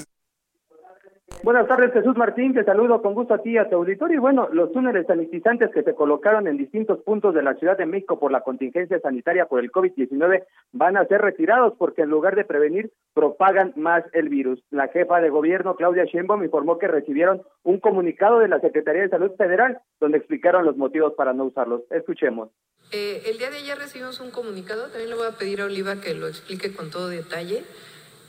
Buenas 1.43 1.67
tardes, 1.67 1.91
Jesús 1.91 2.15
Martín. 2.15 2.53
Te 2.53 2.63
saludo 2.63 3.01
con 3.01 3.15
gusto 3.15 3.33
a 3.33 3.41
ti 3.41 3.51
y 3.51 3.57
a 3.57 3.67
tu 3.67 3.75
auditorio. 3.75 4.17
Y 4.17 4.19
bueno, 4.19 4.47
los 4.51 4.71
túneles 4.71 5.07
sanitizantes 5.07 5.71
que 5.71 5.81
se 5.81 5.95
colocaron 5.95 6.47
en 6.47 6.57
distintos 6.57 6.99
puntos 7.03 7.33
de 7.33 7.41
la 7.41 7.55
Ciudad 7.55 7.77
de 7.77 7.87
México 7.87 8.19
por 8.19 8.31
la 8.31 8.41
contingencia 8.41 8.99
sanitaria 8.99 9.47
por 9.47 9.59
el 9.59 9.71
COVID-19 9.71 10.43
van 10.71 10.97
a 10.97 11.05
ser 11.05 11.21
retirados 11.21 11.73
porque 11.79 12.03
en 12.03 12.09
lugar 12.09 12.35
de 12.35 12.45
prevenir, 12.45 12.91
propagan 13.13 13.73
más 13.75 14.03
el 14.13 14.29
virus. 14.29 14.63
La 14.69 14.87
jefa 14.89 15.19
de 15.19 15.29
gobierno, 15.29 15.75
Claudia 15.75 16.05
Sheinbaum, 16.05 16.43
informó 16.43 16.77
que 16.77 16.87
recibieron 16.87 17.41
un 17.63 17.79
comunicado 17.79 18.39
de 18.39 18.47
la 18.47 18.59
Secretaría 18.59 19.01
de 19.01 19.09
Salud 19.09 19.31
Federal 19.37 19.79
donde 19.99 20.19
explicaron 20.19 20.65
los 20.65 20.77
motivos 20.77 21.13
para 21.13 21.33
no 21.33 21.45
usarlos. 21.45 21.81
Escuchemos. 21.89 22.49
Eh, 22.91 23.23
el 23.25 23.37
día 23.37 23.49
de 23.49 23.57
ayer 23.57 23.77
recibimos 23.77 24.19
un 24.19 24.31
comunicado, 24.31 24.87
también 24.89 25.09
le 25.09 25.15
voy 25.15 25.27
a 25.27 25.37
pedir 25.37 25.61
a 25.61 25.65
Oliva 25.65 26.01
que 26.01 26.13
lo 26.13 26.27
explique 26.27 26.73
con 26.73 26.89
todo 26.89 27.07
detalle, 27.07 27.63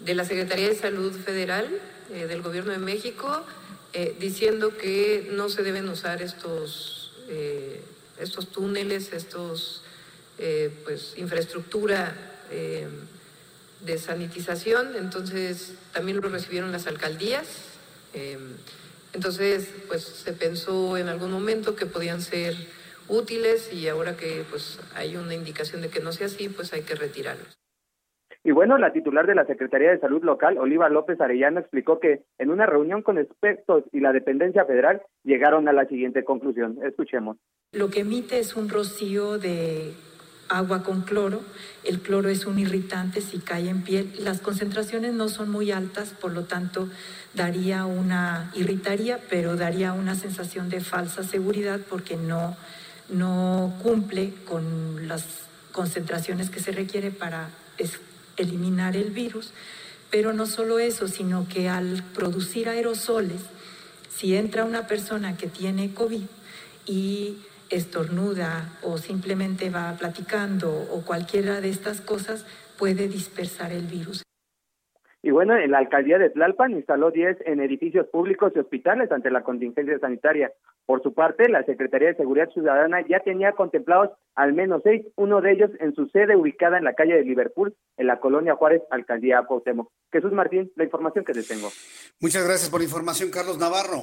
de 0.04 0.14
la 0.14 0.24
Secretaría 0.24 0.68
de 0.68 0.74
Salud 0.74 1.12
Federal 1.12 1.68
eh, 2.12 2.26
del 2.26 2.42
Gobierno 2.42 2.72
de 2.72 2.78
México 2.78 3.44
eh, 3.92 4.16
diciendo 4.18 4.76
que 4.76 5.28
no 5.32 5.48
se 5.48 5.62
deben 5.62 5.88
usar 5.88 6.22
estos, 6.22 7.12
eh, 7.28 7.82
estos 8.18 8.48
túneles, 8.48 9.12
estos, 9.12 9.82
pues, 10.84 11.14
infraestructura 11.18 12.16
de 13.80 13.98
sanitización. 13.98 14.96
Entonces, 14.96 15.74
también 15.92 16.20
lo 16.20 16.28
recibieron 16.28 16.72
las 16.72 16.86
alcaldías. 16.86 17.46
entonces, 19.12 19.68
pues, 19.86 20.02
se 20.02 20.32
pensó 20.32 20.96
en 20.96 21.08
algún 21.08 21.30
momento 21.30 21.76
que 21.76 21.86
podían 21.86 22.22
ser 22.22 22.56
útiles 23.08 23.72
y 23.72 23.88
ahora 23.88 24.16
que 24.16 24.44
pues 24.50 24.78
hay 24.94 25.16
una 25.16 25.34
indicación 25.34 25.82
de 25.82 25.88
que 25.88 26.00
no 26.00 26.12
sea 26.12 26.26
así, 26.26 26.48
pues 26.48 26.72
hay 26.72 26.82
que 26.82 26.94
retirarlos. 26.94 27.61
Y 28.44 28.50
bueno, 28.50 28.76
la 28.76 28.92
titular 28.92 29.26
de 29.26 29.36
la 29.36 29.46
Secretaría 29.46 29.90
de 29.90 30.00
Salud 30.00 30.22
Local, 30.24 30.58
Oliva 30.58 30.88
López 30.88 31.20
Arellano, 31.20 31.60
explicó 31.60 32.00
que 32.00 32.24
en 32.38 32.50
una 32.50 32.66
reunión 32.66 33.02
con 33.02 33.18
expertos 33.18 33.84
y 33.92 34.00
la 34.00 34.12
dependencia 34.12 34.64
federal 34.64 35.02
llegaron 35.22 35.68
a 35.68 35.72
la 35.72 35.86
siguiente 35.86 36.24
conclusión. 36.24 36.78
Escuchemos. 36.84 37.36
Lo 37.72 37.88
que 37.88 38.00
emite 38.00 38.40
es 38.40 38.56
un 38.56 38.68
rocío 38.68 39.38
de 39.38 39.92
agua 40.48 40.82
con 40.82 41.02
cloro. 41.02 41.40
El 41.84 42.00
cloro 42.00 42.28
es 42.28 42.44
un 42.44 42.58
irritante 42.58 43.20
si 43.20 43.38
cae 43.38 43.68
en 43.68 43.84
piel. 43.84 44.12
Las 44.18 44.40
concentraciones 44.40 45.14
no 45.14 45.28
son 45.28 45.48
muy 45.50 45.70
altas, 45.70 46.12
por 46.12 46.32
lo 46.32 46.44
tanto 46.44 46.88
daría 47.34 47.86
una 47.86 48.50
irritaría, 48.54 49.18
pero 49.30 49.56
daría 49.56 49.92
una 49.92 50.16
sensación 50.16 50.68
de 50.68 50.80
falsa 50.80 51.22
seguridad 51.22 51.80
porque 51.88 52.16
no 52.16 52.56
no 53.08 53.74
cumple 53.82 54.32
con 54.48 55.06
las 55.06 55.46
concentraciones 55.72 56.50
que 56.50 56.60
se 56.60 56.72
requiere 56.72 57.10
para 57.10 57.50
eliminar 58.36 58.96
el 58.96 59.10
virus, 59.10 59.52
pero 60.10 60.32
no 60.32 60.46
solo 60.46 60.78
eso, 60.78 61.08
sino 61.08 61.48
que 61.48 61.68
al 61.68 62.02
producir 62.14 62.68
aerosoles, 62.68 63.42
si 64.14 64.36
entra 64.36 64.64
una 64.64 64.86
persona 64.86 65.36
que 65.36 65.46
tiene 65.46 65.94
COVID 65.94 66.24
y 66.86 67.38
estornuda 67.70 68.78
o 68.82 68.98
simplemente 68.98 69.70
va 69.70 69.96
platicando 69.96 70.70
o 70.70 71.02
cualquiera 71.02 71.60
de 71.60 71.70
estas 71.70 72.00
cosas, 72.00 72.44
puede 72.78 73.08
dispersar 73.08 73.72
el 73.72 73.86
virus. 73.86 74.22
Y 75.24 75.30
bueno, 75.30 75.56
en 75.56 75.70
la 75.70 75.78
alcaldía 75.78 76.18
de 76.18 76.30
Tlalpan 76.30 76.72
instaló 76.72 77.12
10 77.12 77.38
en 77.46 77.60
edificios 77.60 78.08
públicos 78.08 78.52
y 78.54 78.58
hospitales 78.58 79.12
ante 79.12 79.30
la 79.30 79.44
contingencia 79.44 79.96
sanitaria. 80.00 80.52
Por 80.84 81.00
su 81.02 81.14
parte, 81.14 81.48
la 81.48 81.62
Secretaría 81.62 82.08
de 82.08 82.16
Seguridad 82.16 82.50
Ciudadana 82.50 83.06
ya 83.06 83.20
tenía 83.20 83.52
contemplados 83.52 84.10
al 84.34 84.52
menos 84.52 84.82
seis, 84.82 85.06
uno 85.14 85.40
de 85.40 85.52
ellos 85.52 85.70
en 85.78 85.94
su 85.94 86.08
sede 86.08 86.34
ubicada 86.34 86.76
en 86.76 86.84
la 86.84 86.94
calle 86.94 87.14
de 87.14 87.24
Liverpool, 87.24 87.72
en 87.96 88.08
la 88.08 88.18
colonia 88.18 88.56
Juárez, 88.56 88.82
alcaldía 88.90 89.42
Cuauhtémoc. 89.42 89.92
Jesús 90.10 90.32
Martín, 90.32 90.72
la 90.74 90.84
información 90.84 91.24
que 91.24 91.34
te 91.34 91.44
tengo. 91.44 91.68
Muchas 92.20 92.44
gracias 92.44 92.68
por 92.68 92.80
la 92.80 92.86
información, 92.86 93.30
Carlos 93.30 93.58
Navarro. 93.58 94.02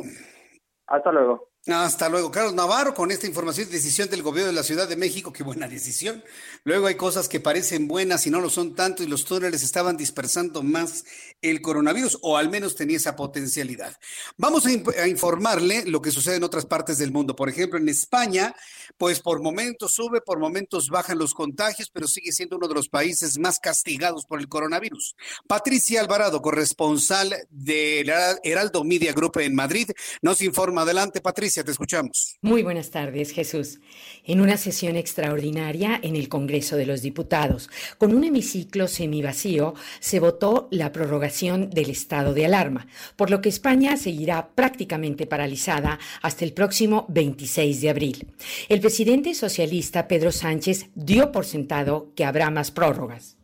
Hasta 0.88 1.12
luego. 1.12 1.49
Hasta 1.68 2.08
luego, 2.08 2.32
Carlos 2.32 2.54
Navarro, 2.54 2.94
con 2.94 3.12
esta 3.12 3.28
información 3.28 3.68
y 3.68 3.74
decisión 3.74 4.10
del 4.10 4.24
gobierno 4.24 4.48
de 4.48 4.56
la 4.56 4.64
Ciudad 4.64 4.88
de 4.88 4.96
México. 4.96 5.34
Qué 5.34 5.44
buena 5.44 5.68
decisión. 5.68 6.24
Luego 6.64 6.88
hay 6.88 6.96
cosas 6.96 7.28
que 7.28 7.42
parecen 7.42 7.86
buenas 7.86 8.26
y 8.26 8.30
no 8.30 8.40
lo 8.40 8.50
son 8.50 8.76
tanto, 8.76 9.04
y 9.04 9.08
los 9.08 9.26
túneles 9.26 9.62
estaban 9.62 9.98
dispersando 9.98 10.64
más 10.64 11.04
el 11.42 11.62
coronavirus, 11.62 12.18
o 12.22 12.38
al 12.38 12.50
menos 12.50 12.76
tenía 12.76 12.96
esa 12.96 13.18
potencialidad. 13.18 13.98
Vamos 14.38 14.66
a, 14.66 14.70
a 15.02 15.08
informarle 15.08 15.84
lo 15.86 16.02
que 16.02 16.12
sucede 16.12 16.38
en 16.38 16.44
otras 16.44 16.66
partes 16.66 16.98
del 16.98 17.12
mundo. 17.12 17.36
Por 17.36 17.50
ejemplo, 17.50 17.78
en 17.78 17.90
España, 17.90 18.56
pues 18.98 19.20
por 19.20 19.42
momentos 19.42 19.94
sube, 19.94 20.22
por 20.22 20.40
momentos 20.40 20.88
bajan 20.88 21.18
los 21.18 21.34
contagios, 21.34 21.90
pero 21.92 22.08
sigue 22.08 22.32
siendo 22.32 22.56
uno 22.56 22.70
de 22.70 22.76
los 22.76 22.88
países 22.88 23.38
más 23.38 23.60
castigados 23.60 24.26
por 24.26 24.40
el 24.40 24.48
coronavirus. 24.48 25.14
Patricia 25.46 26.00
Alvarado, 26.00 26.42
corresponsal 26.42 27.36
del 27.50 28.10
Heraldo 28.44 28.86
Media 28.86 29.12
Group 29.12 29.40
en 29.40 29.56
Madrid, 29.56 29.90
nos 30.22 30.42
informa. 30.42 30.84
Adelante, 30.84 31.20
Patricia 31.20 31.49
te 31.50 31.72
escuchamos. 31.72 32.38
Muy 32.42 32.62
buenas 32.62 32.92
tardes, 32.92 33.32
Jesús. 33.32 33.80
En 34.24 34.40
una 34.40 34.56
sesión 34.56 34.96
extraordinaria 34.96 36.00
en 36.04 36.16
el 36.16 36.30
Congreso 36.30 36.78
de 36.78 36.86
los 36.86 37.02
Diputados, 37.02 37.70
con 37.98 38.16
un 38.16 38.24
hemiciclo 38.24 38.88
semivacío, 38.88 39.74
se 40.00 40.20
votó 40.20 40.68
la 40.72 40.92
prorrogación 40.92 41.72
del 41.72 41.90
estado 41.90 42.34
de 42.34 42.46
alarma, 42.46 42.88
por 43.16 43.32
lo 43.32 43.42
que 43.42 43.50
España 43.50 43.98
seguirá 43.98 44.50
prácticamente 44.50 45.26
paralizada 45.26 46.00
hasta 46.22 46.46
el 46.46 46.54
próximo 46.54 47.06
26 47.10 47.82
de 47.82 47.90
abril. 47.90 48.28
El 48.68 48.80
presidente 48.80 49.34
socialista 49.34 50.08
Pedro 50.08 50.32
Sánchez 50.32 50.90
dio 50.94 51.32
por 51.32 51.46
sentado 51.46 52.14
que 52.16 52.26
habrá 52.26 52.52
más 52.52 52.70
prórrogas. 52.70 53.38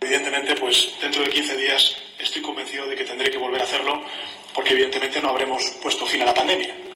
Evidentemente, 0.00 0.54
pues 0.60 0.90
dentro 1.02 1.22
de 1.22 1.30
15 1.30 1.56
días 1.56 1.96
estoy 2.20 2.42
convencido 2.42 2.86
de 2.86 2.94
que 2.94 3.04
tendré 3.04 3.30
que 3.30 3.38
volver 3.38 3.60
a 3.60 3.64
hacerlo 3.64 4.02
porque 4.54 4.72
evidentemente 4.72 5.20
no 5.20 5.30
habremos 5.30 5.62
puesto 5.82 6.06
fin 6.06 6.22
a 6.22 6.26
la 6.26 6.34
pandemia. 6.34 6.87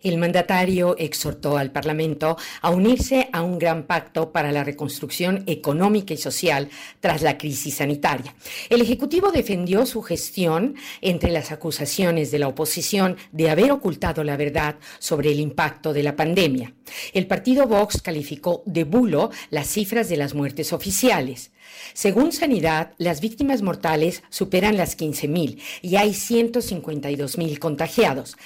El 0.00 0.16
mandatario 0.16 0.94
exhortó 0.96 1.56
al 1.56 1.72
Parlamento 1.72 2.36
a 2.60 2.70
unirse 2.70 3.28
a 3.32 3.42
un 3.42 3.58
gran 3.58 3.82
pacto 3.82 4.30
para 4.30 4.52
la 4.52 4.62
reconstrucción 4.62 5.42
económica 5.48 6.14
y 6.14 6.16
social 6.16 6.68
tras 7.00 7.22
la 7.22 7.36
crisis 7.36 7.74
sanitaria. 7.74 8.32
El 8.70 8.80
Ejecutivo 8.80 9.32
defendió 9.32 9.86
su 9.86 10.02
gestión 10.02 10.76
entre 11.00 11.32
las 11.32 11.50
acusaciones 11.50 12.30
de 12.30 12.38
la 12.38 12.46
oposición 12.46 13.16
de 13.32 13.50
haber 13.50 13.72
ocultado 13.72 14.22
la 14.22 14.36
verdad 14.36 14.76
sobre 15.00 15.32
el 15.32 15.40
impacto 15.40 15.92
de 15.92 16.04
la 16.04 16.14
pandemia. 16.14 16.74
El 17.12 17.26
partido 17.26 17.66
Vox 17.66 18.00
calificó 18.00 18.62
de 18.66 18.84
bulo 18.84 19.30
las 19.50 19.66
cifras 19.66 20.08
de 20.08 20.16
las 20.16 20.32
muertes 20.32 20.72
oficiales. 20.72 21.50
Según 21.92 22.32
Sanidad, 22.32 22.92
las 22.98 23.20
víctimas 23.20 23.62
mortales 23.62 24.22
superan 24.30 24.76
las 24.76 24.96
15.000 24.98 25.60
y 25.82 25.96
hay 25.96 26.10
152.000 26.10 27.58
contagiados 27.58 28.36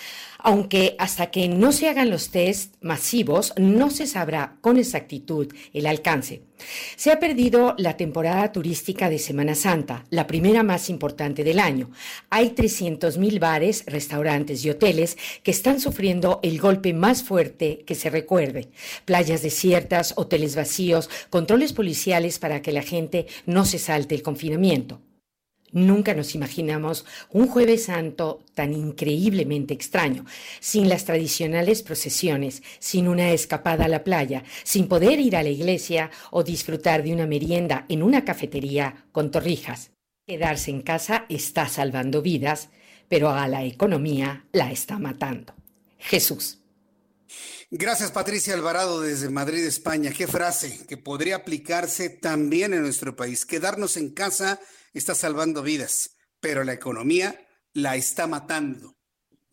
aunque 0.43 0.97
hasta 0.99 1.31
que 1.31 1.49
no 1.49 1.73
se 1.73 1.89
hagan 1.89 2.11
los 2.11 2.31
test 2.31 2.75
masivos 2.81 3.55
no 3.57 3.91
se 3.91 4.07
sabrá 4.07 4.57
con 4.61 4.77
exactitud 4.77 5.55
el 5.73 5.87
alcance. 5.87 6.43
Se 6.97 7.11
ha 7.11 7.19
perdido 7.21 7.75
la 7.79 7.97
temporada 7.97 8.53
turística 8.53 9.09
de 9.11 9.19
Semana 9.19 9.55
Santa, 9.55 10.05
la 10.11 10.27
primera 10.27 10.63
más 10.63 10.91
importante 10.91 11.45
del 11.45 11.59
año. 11.59 11.91
Hay 12.31 12.51
300.000 12.51 13.39
bares, 13.39 13.85
restaurantes 13.87 14.65
y 14.65 14.71
hoteles 14.71 15.17
que 15.43 15.51
están 15.51 15.81
sufriendo 15.81 16.41
el 16.43 16.59
golpe 16.59 16.93
más 16.93 17.23
fuerte 17.23 17.85
que 17.87 17.95
se 17.95 18.11
recuerde. 18.11 18.69
Playas 19.05 19.43
desiertas, 19.43 20.15
hoteles 20.17 20.57
vacíos, 20.57 21.11
controles 21.31 21.73
policiales 21.73 22.39
para 22.39 22.63
que 22.63 22.73
la 22.73 22.83
gente 22.83 23.27
no 23.47 23.65
se 23.65 23.79
salte 23.79 24.15
el 24.15 24.23
confinamiento. 24.23 25.01
Nunca 25.73 26.13
nos 26.15 26.35
imaginamos 26.35 27.07
un 27.31 27.49
jueves 27.49 27.87
santo 27.87 28.45
tan 28.55 28.75
increíblemente 28.75 29.73
extraño, 29.73 30.27
sin 30.61 30.89
las 30.91 31.07
tradicionales 31.07 31.83
procesiones, 31.83 32.63
sin 32.79 33.09
una 33.09 33.33
escapada 33.33 33.87
a 33.87 33.89
la 33.89 34.05
playa, 34.05 34.45
sin 34.65 34.87
poder 34.87 35.19
ir 35.19 35.35
a 35.35 35.43
la 35.43 35.49
iglesia 35.49 36.11
o 36.31 36.45
disfrutar 36.45 37.03
de 37.03 37.15
una 37.15 37.27
merienda 37.27 37.87
en 37.89 38.03
una 38.03 38.25
cafetería 38.25 39.07
con 39.13 39.31
torrijas. 39.31 39.91
Quedarse 40.27 40.71
en 40.71 40.83
casa 40.83 41.25
está 41.31 41.67
salvando 41.69 42.21
vidas, 42.21 42.69
pero 43.09 43.31
a 43.31 43.49
la 43.49 43.65
economía 43.65 44.45
la 44.53 44.71
está 44.71 44.99
matando. 44.99 45.55
Jesús. 45.99 46.59
Gracias 47.71 48.11
Patricia 48.11 48.53
Alvarado 48.53 49.01
desde 49.01 49.31
Madrid, 49.31 49.65
España. 49.65 50.13
Qué 50.13 50.27
frase 50.27 50.87
que 50.87 50.99
podría 50.99 51.37
aplicarse 51.37 52.11
también 52.11 52.75
en 52.75 52.83
nuestro 52.83 53.17
país. 53.17 53.47
Quedarnos 53.47 53.97
en 53.97 54.11
casa 54.11 54.61
está 54.93 55.15
salvando 55.15 55.63
vidas, 55.63 56.17
pero 56.41 56.65
la 56.65 56.73
economía 56.73 57.47
la 57.73 57.97
está 57.97 58.27
matando. 58.27 58.95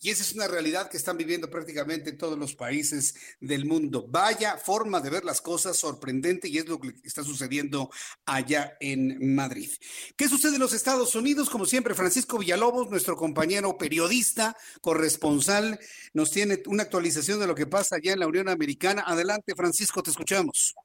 Y 0.02 0.12
esa 0.12 0.24
es 0.24 0.34
una 0.34 0.48
realidad 0.48 0.90
que 0.90 0.96
están 0.96 1.18
viviendo 1.18 1.50
prácticamente 1.50 2.14
todos 2.14 2.40
los 2.40 2.56
países 2.56 3.36
del 3.42 3.66
mundo. 3.66 4.06
Vaya 4.08 4.56
forma 4.56 5.02
de 5.02 5.10
ver 5.10 5.26
las 5.26 5.42
cosas 5.42 5.76
sorprendente 5.76 6.48
y 6.48 6.58
es 6.58 6.70
lo 6.70 6.80
que 6.80 6.94
está 7.04 7.22
sucediendo 7.22 7.90
allá 8.26 8.78
en 8.80 9.36
Madrid. 9.36 9.70
¿Qué 10.16 10.30
sucede 10.30 10.54
en 10.54 10.62
los 10.62 10.74
Estados 10.74 11.16
Unidos? 11.16 11.50
Como 11.50 11.66
siempre, 11.66 11.96
Francisco 11.96 12.38
Villalobos, 12.38 12.90
nuestro 12.90 13.18
compañero 13.18 13.78
periodista, 13.78 14.56
corresponsal, 14.80 15.78
nos 16.14 16.32
tiene 16.32 16.64
una 16.68 16.84
actualización 16.84 17.42
de 17.42 17.48
lo 17.48 17.56
que 17.56 17.68
pasa 17.68 17.98
allá 17.98 18.14
en 18.14 18.20
la 18.20 18.28
Unión 18.28 18.48
Americana. 18.48 19.04
Adelante, 19.06 19.54
Francisco, 19.54 20.02
te 20.02 20.12
escuchamos. 20.12 20.76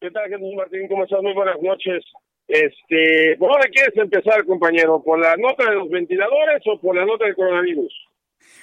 ¿Qué 0.00 0.10
tal, 0.10 0.28
Jesús 0.28 0.52
Martín? 0.56 0.88
¿Cómo 0.88 1.04
estás? 1.04 1.22
Muy 1.22 1.32
buenas 1.32 1.62
noches. 1.62 2.02
Este, 2.46 3.36
¿por 3.38 3.50
dónde 3.52 3.70
quieres 3.70 3.96
empezar, 3.96 4.44
compañero? 4.44 5.02
¿Por 5.02 5.18
la 5.18 5.36
nota 5.36 5.70
de 5.70 5.76
los 5.76 5.88
ventiladores 5.88 6.62
o 6.66 6.78
por 6.80 6.94
la 6.94 7.04
nota 7.04 7.24
del 7.24 7.34
coronavirus? 7.34 7.92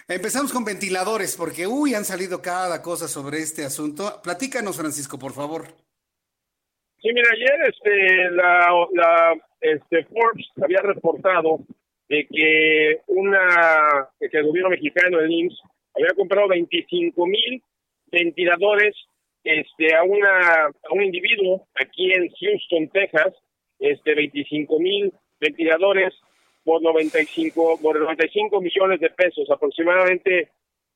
Empezamos 0.07 0.51
con 0.51 0.65
ventiladores, 0.65 1.36
porque 1.38 1.65
uy, 1.67 1.95
han 1.95 2.05
salido 2.05 2.41
cada 2.41 2.82
cosa 2.82 3.07
sobre 3.07 3.38
este 3.38 3.63
asunto. 3.63 4.21
Platícanos, 4.23 4.77
Francisco, 4.77 5.17
por 5.17 5.34
favor. 5.34 5.63
Sí, 7.01 7.09
mira, 7.13 7.29
ayer 7.34 7.73
este, 7.73 8.32
la, 8.32 8.69
la 8.93 9.34
este, 9.59 10.03
Forbes 10.05 10.47
había 10.61 10.82
reportado 10.82 11.59
de 12.09 12.27
que 12.27 12.99
una 13.07 14.09
que 14.19 14.38
el 14.38 14.45
gobierno 14.45 14.69
mexicano, 14.69 15.19
el 15.19 15.32
IMSS, 15.32 15.61
había 15.95 16.13
comprado 16.15 16.49
25 16.49 17.25
mil 17.25 17.63
ventiladores 18.11 18.95
este, 19.43 19.95
a, 19.95 20.03
una, 20.03 20.65
a 20.65 20.93
un 20.93 21.03
individuo 21.03 21.67
aquí 21.79 22.11
en 22.11 22.29
Houston, 22.29 22.89
Texas, 22.89 23.34
este 23.82 24.15
25 24.15 24.79
mil 24.79 25.11
ventiladores 25.39 26.13
por 26.63 26.82
95, 26.82 27.79
por 27.82 27.99
95 27.99 28.61
millones 28.61 28.99
de 28.99 29.09
pesos, 29.09 29.49
aproximadamente 29.49 30.49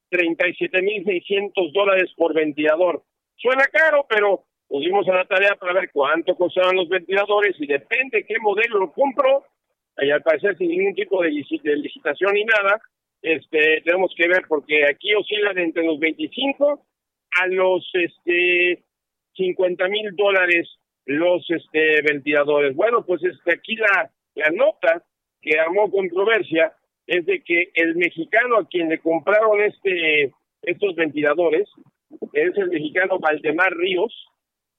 37 0.10 0.82
mil 0.82 1.04
600 1.04 1.74
dólares 1.74 2.12
por 2.16 2.34
ventilador. 2.34 3.04
Suena 3.36 3.66
caro, 3.66 4.06
pero 4.08 4.44
pusimos 4.68 5.08
a 5.10 5.16
la 5.16 5.26
tarea 5.26 5.56
para 5.56 5.74
ver 5.74 5.90
cuánto 5.92 6.36
costaban 6.36 6.76
los 6.76 6.88
ventiladores 6.88 7.56
y 7.60 7.68
depende 7.68 8.26
qué 8.26 8.36
modelo 8.40 8.80
lo 8.80 8.92
compro, 8.92 9.46
y 9.98 10.12
al 10.12 10.22
parecer 10.22 10.58
sin 10.58 10.70
ningún 10.70 10.94
tipo 10.94 11.24
de, 11.24 11.30
licitación 11.30 12.34
ni 12.34 12.44
nada, 12.44 12.82
este 13.22 13.82
tenemos 13.84 14.14
que 14.16 14.28
ver 14.28 14.44
porque 14.48 14.86
aquí 14.86 15.14
oscilan 15.16 15.58
entre 15.58 15.86
los 15.86 16.00
25 16.00 16.86
a 17.42 17.48
los 17.48 17.90
este 17.94 18.84
50 19.36 19.88
mil 19.88 20.16
dólares 20.16 20.70
los 21.06 21.50
este, 21.50 22.02
ventiladores. 22.02 22.76
Bueno, 22.76 23.06
pues 23.06 23.24
este, 23.24 23.54
aquí 23.54 23.76
la, 23.76 24.10
la 24.36 24.50
nota 24.50 25.04
que 25.42 25.60
armó 25.60 25.90
controversia 25.92 26.74
es 27.08 27.26
de 27.26 27.44
que 27.44 27.70
el 27.76 27.96
mexicano 27.96 28.58
a 28.58 28.68
quien 28.68 28.90
le 28.90 29.00
compraron 29.00 29.62
este 29.62 30.34
estos 30.64 30.96
ventiladores 30.96 31.70
es 32.34 32.58
el 32.58 32.70
mexicano 32.70 33.20
Valdemar 33.20 33.72
Ríos, 33.76 34.14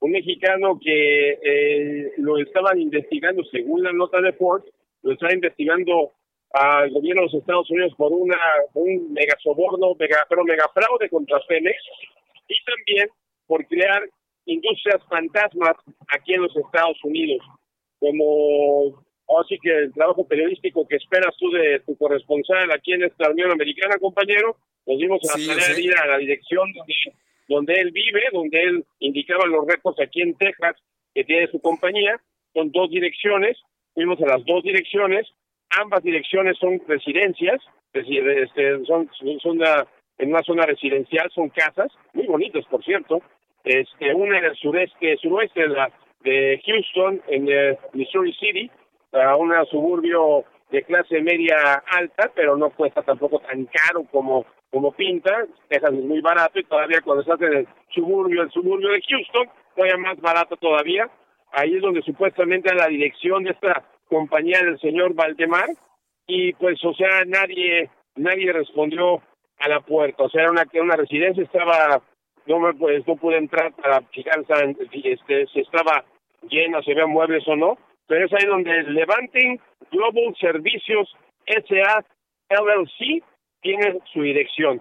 un 0.01 0.11
mexicano 0.11 0.79
que 0.83 1.39
eh, 1.43 2.13
lo 2.19 2.39
estaban 2.39 2.81
investigando 2.81 3.45
según 3.45 3.85
la 3.85 3.93
nota 3.93 4.21
de 4.21 4.33
Ford, 4.33 4.65
lo 5.03 5.13
estaba 5.13 5.33
investigando 5.33 6.13
al 6.51 6.91
gobierno 6.91 7.23
de 7.23 7.27
los 7.27 7.35
Estados 7.35 7.71
Unidos 7.71 7.95
por 7.97 8.13
una 8.13 8.39
un 8.75 9.13
mega 9.13 9.37
soborno, 9.43 9.95
mega, 9.99 10.19
pero 10.29 10.45
mega 10.45 10.69
fraude 10.75 11.09
contra 11.09 11.41
Pemex 11.47 11.77
y 12.49 12.55
también 12.65 13.09
por 13.47 13.67
crear 13.67 14.03
industrias 14.47 15.03
fantasmas 15.09 15.77
aquí 16.09 16.35
en 16.35 16.43
los 16.43 16.57
Estados 16.57 16.99
Unidos, 17.05 17.45
como 17.99 19.05
así 19.41 19.59
que 19.59 19.71
el 19.71 19.93
trabajo 19.93 20.27
periodístico 20.27 20.87
que 20.87 20.97
esperas 20.97 21.37
tú 21.37 21.51
de 21.51 21.81
tu 21.81 21.97
corresponsal 21.97 22.71
aquí 22.71 22.93
en 22.93 23.05
esta 23.05 23.31
Unión 23.31 23.51
Americana, 23.51 23.99
compañero, 23.99 24.57
nos 24.87 24.99
dimos 24.99 25.21
a 25.25 25.39
la 25.39 25.47
tarea 25.47 25.75
de 25.75 25.83
ir 25.83 25.95
a 25.95 26.07
la 26.07 26.19
dirección 26.19 26.73
donde, 26.73 26.95
donde 27.49 27.75
él 27.75 27.91
vive, 27.91 28.23
donde 28.33 28.63
él 28.63 28.85
indicaba 29.01 29.47
los 29.47 29.67
retos 29.67 29.97
aquí 30.01 30.23
en 30.23 30.37
Texas 30.37 30.77
que 31.13 31.25
tiene 31.25 31.49
su 31.49 31.61
compañía, 31.61 32.21
con 32.53 32.71
dos 32.71 32.91
direcciones, 32.91 33.59
fuimos 33.95 34.21
a 34.23 34.27
las 34.27 34.45
dos 34.45 34.63
direcciones, 34.63 35.27
ambas 35.71 36.03
direcciones 36.03 36.57
son 36.59 36.81
residencias, 36.87 37.61
este, 37.93 38.85
son, 38.85 39.11
son 39.43 39.57
una, 39.57 39.87
en 40.19 40.29
una 40.29 40.43
zona 40.43 40.67
residencial, 40.67 41.31
son 41.35 41.49
casas, 41.49 41.91
muy 42.13 42.27
bonitas 42.27 42.65
por 42.67 42.85
cierto, 42.85 43.23
este, 43.67 44.15
una 44.15 44.39
en 44.39 44.45
el 44.45 44.57
sureste, 44.57 45.17
suroeste 45.19 45.63
de, 45.63 45.69
la, 45.69 45.91
de 46.21 46.63
Houston, 46.65 47.21
en 47.27 47.49
eh, 47.51 47.79
Missouri 47.93 48.33
City, 48.35 48.71
a 49.13 49.37
un 49.37 49.53
suburbio 49.67 50.45
de 50.71 50.83
clase 50.85 51.21
media 51.21 51.83
alta, 51.91 52.31
pero 52.35 52.57
no 52.57 52.71
cuesta 52.71 53.03
tampoco 53.03 53.41
tan 53.41 53.67
caro 53.67 54.05
como 54.11 54.47
como 54.71 54.93
pinta, 54.93 55.47
Texas 55.69 55.93
es 55.93 56.05
muy 56.05 56.21
barato 56.21 56.59
y 56.59 56.65
todavía 56.65 57.01
cuando 57.01 57.23
estás 57.23 57.41
en 57.41 57.59
el 57.59 57.69
suburbio, 57.95 58.43
el 58.43 58.51
suburbio 58.51 58.91
de 58.91 59.01
Houston, 59.09 59.49
todavía 59.75 59.97
más 59.97 60.21
barato 60.21 60.57
todavía. 60.57 61.09
Ahí 61.53 61.77
es 61.77 61.83
donde 61.83 62.03
supuestamente 62.03 62.75
la 62.75 62.89
dirección 62.89 63.45
de 63.45 63.53
esta 63.53 63.85
compañía 64.09 64.59
del 64.63 64.79
señor 64.81 65.15
Valdemar 65.15 65.71
y 66.27 66.53
pues 66.55 66.85
o 66.85 66.93
sea 66.95 67.25
nadie 67.27 67.89
nadie 68.17 68.53
respondió 68.53 69.23
a 69.59 69.69
la 69.69 69.81
puerta, 69.81 70.25
o 70.25 70.29
sea 70.29 70.43
era 70.43 70.51
una 70.51 70.67
una 70.75 70.97
residencia 70.97 71.43
estaba 71.43 72.03
no 72.47 72.61
me 72.61 72.75
pues 72.75 73.07
no 73.07 73.17
pude 73.17 73.37
entrar 73.37 73.73
para 73.75 74.01
fijar 74.13 74.41
este 74.41 75.47
si 75.47 75.61
estaba 75.61 76.05
llena, 76.49 76.83
si 76.83 76.93
había 76.93 77.07
muebles 77.07 77.47
o 77.49 77.57
no, 77.57 77.79
pero 78.07 78.27
es 78.27 78.33
ahí 78.33 78.47
donde 78.47 78.83
Levanting 78.85 79.61
Global 79.91 80.35
Servicios 80.41 81.15
SA 81.47 82.05
LLC 82.49 83.23
tiene 83.61 83.99
su 84.13 84.23
dirección. 84.23 84.81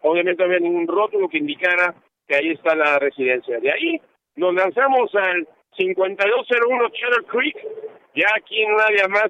Obviamente 0.00 0.42
no 0.42 0.46
había 0.46 0.60
ningún 0.60 0.86
rótulo 0.86 1.28
que 1.28 1.38
indicara 1.38 1.94
que 2.26 2.36
ahí 2.36 2.50
está 2.50 2.74
la 2.74 2.98
residencia. 2.98 3.58
De 3.60 3.70
ahí 3.70 4.00
nos 4.36 4.54
lanzamos 4.54 5.14
al 5.14 5.46
5201 5.76 6.88
Cheddar 6.90 7.24
Creek, 7.24 7.56
ya 8.14 8.26
aquí 8.36 8.62
en 8.62 8.72
un 8.72 8.80
área 8.80 9.08
más 9.08 9.28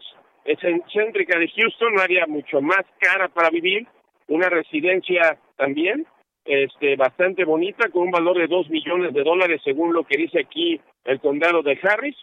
céntrica 0.93 1.39
de 1.39 1.49
Houston, 1.49 1.95
un 1.95 2.01
área 2.01 2.27
mucho 2.27 2.61
más 2.61 2.85
cara 2.99 3.29
para 3.29 3.51
vivir, 3.51 3.87
una 4.29 4.49
residencia 4.49 5.39
también 5.57 6.07
este 6.45 6.97
bastante 6.97 7.45
bonita 7.45 7.89
con 7.91 8.03
un 8.03 8.11
valor 8.11 8.39
de 8.39 8.47
2 8.47 8.69
millones 8.71 9.15
de 9.15 9.23
dólares 9.23 9.61
según 9.65 9.93
lo 9.93 10.05
que 10.05 10.17
dice 10.17 10.41
aquí 10.41 10.81
el 11.05 11.21
condado 11.21 11.63
de 11.63 11.79
Harris. 11.83 12.17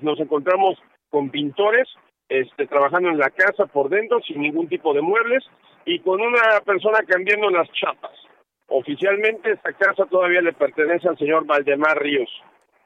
nos 0.00 0.18
encontramos 0.20 0.78
con 1.10 1.30
pintores 1.30 1.88
este, 2.28 2.66
trabajando 2.66 3.10
en 3.10 3.18
la 3.18 3.30
casa 3.30 3.66
por 3.66 3.88
dentro 3.88 4.20
sin 4.22 4.40
ningún 4.40 4.68
tipo 4.68 4.94
de 4.94 5.02
muebles 5.02 5.44
y 5.84 5.98
con 6.00 6.20
una 6.20 6.60
persona 6.64 7.00
cambiando 7.06 7.50
las 7.50 7.70
chapas. 7.72 8.12
Oficialmente 8.68 9.52
esta 9.52 9.72
casa 9.74 10.06
todavía 10.06 10.40
le 10.40 10.54
pertenece 10.54 11.08
al 11.08 11.18
señor 11.18 11.44
Valdemar 11.44 12.00
Ríos. 12.00 12.30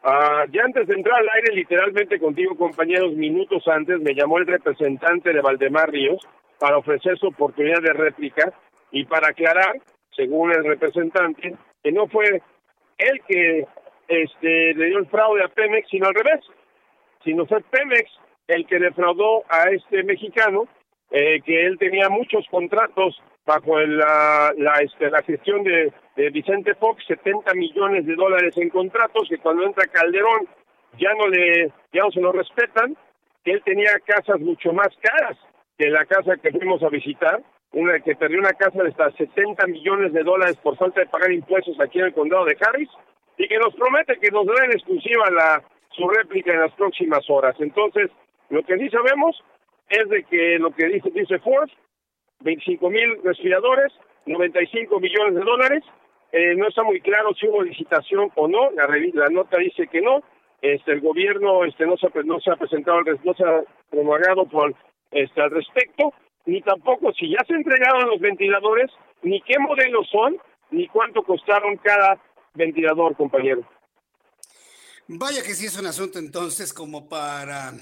Ah, 0.03 0.45
ya 0.51 0.63
antes 0.65 0.87
de 0.89 0.95
entrar 0.95 1.21
al 1.21 1.29
aire, 1.35 1.55
literalmente 1.55 2.19
contigo, 2.19 2.57
compañeros, 2.57 3.15
minutos 3.15 3.67
antes, 3.69 4.01
me 4.01 4.15
llamó 4.15 4.39
el 4.39 4.47
representante 4.47 5.33
de 5.33 5.41
Valdemar 5.41 5.91
Ríos 5.91 6.21
para 6.59 6.79
ofrecer 6.79 7.19
su 7.19 7.29
oportunidad 7.29 7.83
de 7.83 7.93
réplica 7.93 8.53
y 8.91 9.05
para 9.05 9.29
aclarar, 9.29 9.77
según 10.15 10.53
el 10.53 10.65
representante, 10.65 11.55
que 11.83 11.93
no 11.93 12.07
fue 12.09 12.43
él 12.99 13.21
que 13.29 13.67
este, 14.09 14.75
le 14.75 14.87
dio 14.87 14.99
el 14.99 15.07
fraude 15.07 15.45
a 15.45 15.49
Pemex, 15.49 15.89
sino 15.89 16.07
al 16.07 16.15
revés, 16.15 16.41
sino 17.25 17.47
fue 17.47 17.61
Pemex 17.63 18.11
el 18.47 18.67
que 18.67 18.79
defraudó 18.79 19.43
a 19.49 19.71
este 19.71 20.03
mexicano, 20.05 20.69
eh, 21.11 21.41
que 21.45 21.67
él 21.67 21.79
tenía 21.79 22.09
muchos 22.09 22.47
contratos 22.51 23.21
bajo 23.45 23.79
la, 23.79 24.53
este, 24.83 25.11
la 25.11 25.23
gestión 25.23 25.63
de, 25.63 25.93
de 26.17 26.31
Vicente 26.31 26.75
Fox, 26.75 27.05
70 27.07 27.55
millones 27.55 28.07
de 28.07 28.15
dólares 28.15 28.57
en 28.57 28.71
contratos, 28.71 29.29
que 29.29 29.39
cuando 29.39 29.65
entra 29.65 29.87
Calderón 29.87 30.49
ya 30.99 31.13
no 31.15 31.29
le, 31.29 31.69
ya 31.93 32.03
no 32.03 32.11
se 32.11 32.21
lo 32.21 32.33
respetan, 32.33 32.97
que 33.45 33.53
él 33.53 33.63
tenía 33.65 33.91
casas 34.05 34.41
mucho 34.41 34.73
más 34.73 34.89
caras 35.01 35.37
que 35.79 35.89
la 35.89 36.05
casa 36.07 36.37
que 36.37 36.51
fuimos 36.51 36.83
a 36.83 36.89
visitar, 36.89 37.43
una 37.73 37.99
que 38.01 38.17
perdió 38.17 38.39
una 38.39 38.53
casa 38.53 38.83
de 38.83 38.89
hasta 38.89 39.11
70 39.13 39.67
millones 39.67 40.13
de 40.13 40.23
dólares 40.23 40.57
por 40.63 40.77
falta 40.77 41.01
de 41.01 41.07
pagar 41.07 41.33
impuestos 41.33 41.79
aquí 41.81 41.99
en 41.99 42.07
el 42.07 42.15
condado 42.15 42.45
de 42.45 42.57
Harris, 42.61 42.91
y 43.39 43.49
que 43.49 43.59
nos 43.59 43.75
promete 43.75 44.19
que 44.19 44.31
nos 44.31 44.47
dará 44.47 44.65
en 44.65 44.73
exclusiva 44.73 45.31
la 45.31 45.63
su 45.91 46.09
réplica 46.09 46.53
en 46.53 46.61
las 46.61 46.73
próximas 46.73 47.29
horas. 47.29 47.57
Entonces, 47.59 48.11
lo 48.51 48.63
que 48.63 48.79
sí 48.79 48.89
sabemos 48.91 49.43
es 49.89 50.09
de 50.09 50.25
que 50.25 50.59
lo 50.59 50.71
que 50.71 50.87
dice, 50.87 51.11
dice 51.11 51.39
Forbes, 51.39 51.73
25 52.41 52.91
mil 52.91 53.19
respiradores, 53.25 53.93
95 54.27 55.01
millones 55.01 55.35
de 55.35 55.41
dólares. 55.41 55.85
Eh, 56.33 56.55
no 56.57 56.69
está 56.69 56.83
muy 56.83 57.01
claro 57.01 57.33
si 57.35 57.49
hubo 57.49 57.63
licitación 57.63 58.31
o 58.35 58.49
no. 58.49 58.71
La, 58.73 58.87
la 59.15 59.29
nota 59.29 59.59
dice 59.59 59.87
que 59.87 60.01
no. 60.01 60.23
Este, 60.61 60.93
el 60.93 61.01
gobierno 61.01 61.65
este, 61.65 61.87
no, 61.87 61.97
se, 61.97 62.09
no 62.25 62.41
se 62.41 62.51
ha 62.51 62.57
presentado, 62.57 63.01
no 63.03 63.35
se 63.35 63.45
ha 63.45 63.63
promulgado 63.91 64.47
por, 64.47 64.75
este, 65.11 65.41
al 65.41 65.51
respecto, 65.51 66.13
ni 66.47 66.63
tampoco 66.63 67.13
si 67.13 67.31
ya 67.31 67.45
se 67.47 67.55
entregaron 67.55 68.09
los 68.09 68.21
ventiladores, 68.21 68.91
ni 69.23 69.41
qué 69.43 69.59
modelos 69.59 70.09
son, 70.11 70.37
ni 70.71 70.89
cuánto 70.89 71.23
costaron 71.23 71.77
cada 71.77 72.21
ventilador, 72.55 73.17
compañero. 73.17 73.63
Vaya 75.09 75.43
que 75.43 75.55
sí 75.55 75.67
es 75.67 75.79
un 75.79 75.87
asunto 75.87 76.19
entonces 76.19 76.73
como 76.73 77.09
para 77.09 77.73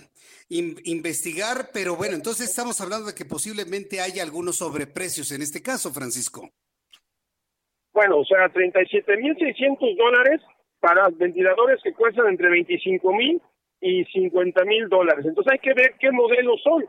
investigar, 0.48 1.70
pero 1.72 1.96
bueno, 1.96 2.14
entonces 2.14 2.50
estamos 2.50 2.80
hablando 2.80 3.06
de 3.06 3.14
que 3.14 3.24
posiblemente 3.24 4.00
haya 4.00 4.22
algunos 4.22 4.56
sobreprecios 4.58 5.32
en 5.32 5.40
este 5.40 5.62
caso, 5.62 5.90
Francisco. 5.90 6.50
Bueno, 7.92 8.18
o 8.18 8.24
sea, 8.24 8.52
37.600 8.52 9.96
dólares 9.96 10.40
para 10.80 11.08
ventiladores 11.08 11.80
que 11.82 11.94
cuestan 11.94 12.26
entre 12.28 12.50
25 12.50 13.12
mil 13.14 13.40
y 13.80 14.04
50 14.04 14.64
mil 14.64 14.88
dólares. 14.88 15.24
Entonces 15.24 15.52
hay 15.52 15.60
que 15.60 15.72
ver 15.74 15.94
qué 15.98 16.10
modelos 16.10 16.60
son. 16.62 16.84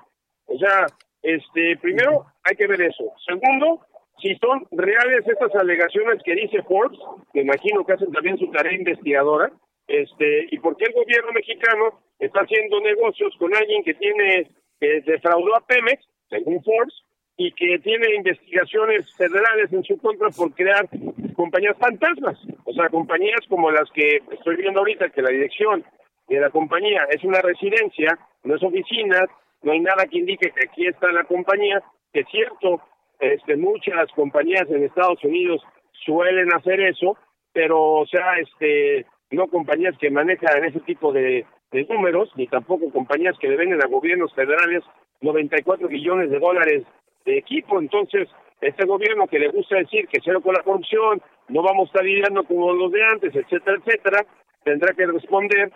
O 0.48 0.58
sea, 0.58 0.88
este, 1.26 1.78
primero 1.78 2.26
hay 2.44 2.56
que 2.56 2.68
ver 2.68 2.82
eso. 2.82 3.12
Segundo, 3.26 3.82
si 4.22 4.36
son 4.36 4.66
reales 4.72 5.28
estas 5.28 5.54
alegaciones 5.56 6.22
que 6.24 6.36
dice 6.36 6.62
Forbes, 6.64 7.00
me 7.34 7.42
imagino 7.42 7.84
que 7.84 7.94
hacen 7.94 8.12
también 8.12 8.38
su 8.38 8.50
tarea 8.52 8.74
investigadora, 8.74 9.52
este, 9.88 10.48
y 10.52 10.60
por 10.60 10.78
qué 10.78 10.86
el 10.86 10.94
gobierno 10.94 11.32
mexicano 11.34 12.00
está 12.20 12.42
haciendo 12.42 12.80
negocios 12.80 13.34
con 13.38 13.54
alguien 13.56 13.84
que 13.84 13.96
tiene, 13.96 14.50
que 14.80 15.02
defraudó 15.02 15.56
a 15.56 15.66
Pemex, 15.66 16.04
según 16.30 16.64
Forbes, 16.64 16.94
y 17.38 17.52
que 17.52 17.80
tiene 17.80 18.16
investigaciones 18.16 19.14
federales 19.16 19.74
en 19.74 19.84
su 19.84 19.98
contra 19.98 20.30
por 20.30 20.54
crear 20.54 20.88
compañías 21.36 21.78
fantasmas, 21.78 22.38
o 22.64 22.74
sea, 22.74 22.88
compañías 22.90 23.42
como 23.50 23.72
las 23.72 23.90
que 23.92 24.22
estoy 24.32 24.56
viendo 24.58 24.80
ahorita, 24.80 25.10
que 25.10 25.22
la 25.22 25.32
dirección 25.32 25.84
de 26.28 26.40
la 26.40 26.50
compañía 26.50 27.06
es 27.10 27.24
una 27.24 27.42
residencia, 27.42 28.18
no 28.44 28.56
es 28.56 28.64
oficina, 28.64 29.28
no 29.66 29.72
hay 29.72 29.80
nada 29.80 30.06
que 30.06 30.20
indique 30.20 30.52
que 30.52 30.68
aquí 30.68 30.88
está 30.88 31.12
la 31.12 31.24
compañía, 31.24 31.82
que 32.14 32.22
es 32.22 32.28
cierto, 32.30 32.82
este, 33.20 33.58
muchas 33.58 34.12
compañías 34.16 34.70
en 34.70 34.84
Estados 34.84 35.22
Unidos 35.24 35.62
suelen 36.06 36.54
hacer 36.54 36.80
eso, 36.82 37.18
pero, 37.52 37.82
o 37.82 38.06
sea, 38.06 38.38
este, 38.38 39.08
no 39.32 39.48
compañías 39.48 39.98
que 39.98 40.12
manejan 40.12 40.64
ese 40.66 40.80
tipo 40.82 41.12
de, 41.12 41.46
números, 41.90 42.32
ni 42.36 42.48
tampoco 42.48 42.90
compañías 42.90 43.38
que 43.38 43.50
le 43.50 43.58
venden 43.58 43.84
a 43.84 43.88
gobiernos 43.88 44.34
federales 44.34 44.82
94 45.20 45.90
millones 45.90 46.30
de 46.30 46.40
dólares 46.40 46.84
de 47.26 47.38
equipo. 47.38 47.82
Entonces, 47.82 48.30
este 48.62 48.86
gobierno 48.86 49.28
que 49.28 49.40
le 49.40 49.50
gusta 49.50 49.76
decir 49.78 50.08
que 50.08 50.22
cero 50.24 50.40
con 50.42 50.54
la 50.54 50.64
corrupción, 50.64 51.22
no 51.50 51.64
vamos 51.64 51.88
a 51.88 51.90
estar 51.90 52.06
lidiando 52.06 52.46
como 52.46 52.72
los 52.72 52.94
de 52.94 53.04
antes, 53.04 53.36
etcétera, 53.36 53.78
etcétera, 53.78 54.26
tendrá 54.64 54.94
que 54.94 55.06
responder 55.06 55.74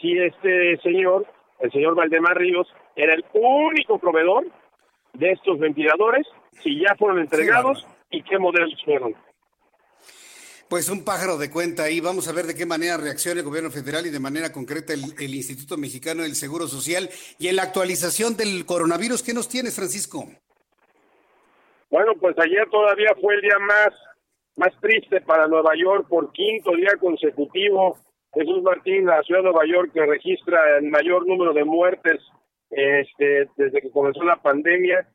si 0.00 0.16
este 0.16 0.76
señor, 0.78 1.26
el 1.62 1.70
señor 1.70 1.94
Valdemar 1.94 2.36
Ríos, 2.36 2.66
era 2.96 3.14
el 3.14 3.24
único 3.32 3.98
proveedor 3.98 4.44
de 5.14 5.30
estos 5.30 5.58
ventiladores, 5.58 6.26
si 6.62 6.80
ya 6.80 6.94
fueron 6.96 7.20
entregados 7.20 7.86
y 8.10 8.22
qué 8.22 8.38
modelos 8.38 8.74
fueron. 8.84 9.14
Pues 10.68 10.88
un 10.88 11.04
pájaro 11.04 11.36
de 11.36 11.50
cuenta 11.50 11.84
ahí. 11.84 12.00
Vamos 12.00 12.28
a 12.28 12.32
ver 12.32 12.46
de 12.46 12.54
qué 12.54 12.66
manera 12.66 12.96
reacciona 12.96 13.40
el 13.40 13.46
gobierno 13.46 13.70
federal 13.70 14.06
y 14.06 14.10
de 14.10 14.18
manera 14.18 14.50
concreta 14.50 14.94
el, 14.94 15.34
Instituto 15.34 15.76
Mexicano 15.76 16.22
del 16.22 16.34
Seguro 16.34 16.66
Social. 16.66 17.10
Y 17.38 17.48
en 17.48 17.56
la 17.56 17.62
actualización 17.64 18.36
del 18.36 18.64
coronavirus, 18.64 19.22
¿qué 19.22 19.34
nos 19.34 19.48
tienes, 19.48 19.76
Francisco? 19.76 20.24
Bueno, 21.90 22.12
pues 22.18 22.36
ayer 22.38 22.68
todavía 22.70 23.10
fue 23.20 23.34
el 23.34 23.42
día 23.42 23.58
más, 23.60 23.90
más 24.56 24.72
triste 24.80 25.20
para 25.20 25.46
Nueva 25.46 25.72
York 25.76 26.08
por 26.08 26.32
quinto 26.32 26.74
día 26.74 26.96
consecutivo. 26.98 27.98
Jesús 28.34 28.62
Martín, 28.62 29.06
la 29.06 29.22
ciudad 29.22 29.40
de 29.40 29.50
Nueva 29.50 29.66
York 29.66 29.90
que 29.92 30.06
registra 30.06 30.78
el 30.78 30.84
mayor 30.84 31.26
número 31.26 31.52
de 31.52 31.64
muertes 31.64 32.20
este, 32.70 33.48
desde 33.56 33.82
que 33.82 33.90
comenzó 33.90 34.24
la 34.24 34.36
pandemia. 34.36 35.06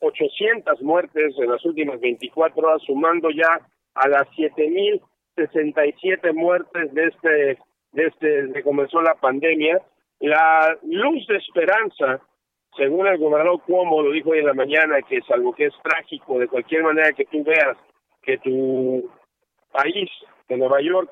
800 0.00 0.82
muertes 0.82 1.34
en 1.38 1.50
las 1.50 1.64
últimas 1.64 1.98
24 2.00 2.66
horas, 2.66 2.82
sumando 2.82 3.30
ya 3.30 3.60
a 3.94 4.08
las 4.08 4.28
7.067 4.36 6.32
muertes 6.34 6.92
de 6.94 7.04
este, 7.04 7.58
de 7.92 8.06
este, 8.06 8.26
desde 8.26 8.52
que 8.52 8.62
comenzó 8.62 9.02
la 9.02 9.14
pandemia. 9.14 9.80
La 10.20 10.76
luz 10.82 11.26
de 11.26 11.36
esperanza, 11.36 12.20
según 12.76 13.06
el 13.06 13.18
gobernador 13.18 13.62
Cuomo 13.62 14.02
lo 14.02 14.12
dijo 14.12 14.30
hoy 14.30 14.38
en 14.38 14.46
la 14.46 14.54
mañana, 14.54 15.02
que 15.02 15.20
salvo 15.22 15.54
que 15.54 15.66
es 15.66 15.74
trágico 15.82 16.38
de 16.38 16.48
cualquier 16.48 16.84
manera 16.84 17.12
que 17.12 17.24
tú 17.24 17.42
veas 17.42 17.76
que 18.22 18.38
tu 18.38 19.10
país, 19.72 20.08
de 20.48 20.56
Nueva 20.56 20.80
York, 20.80 21.10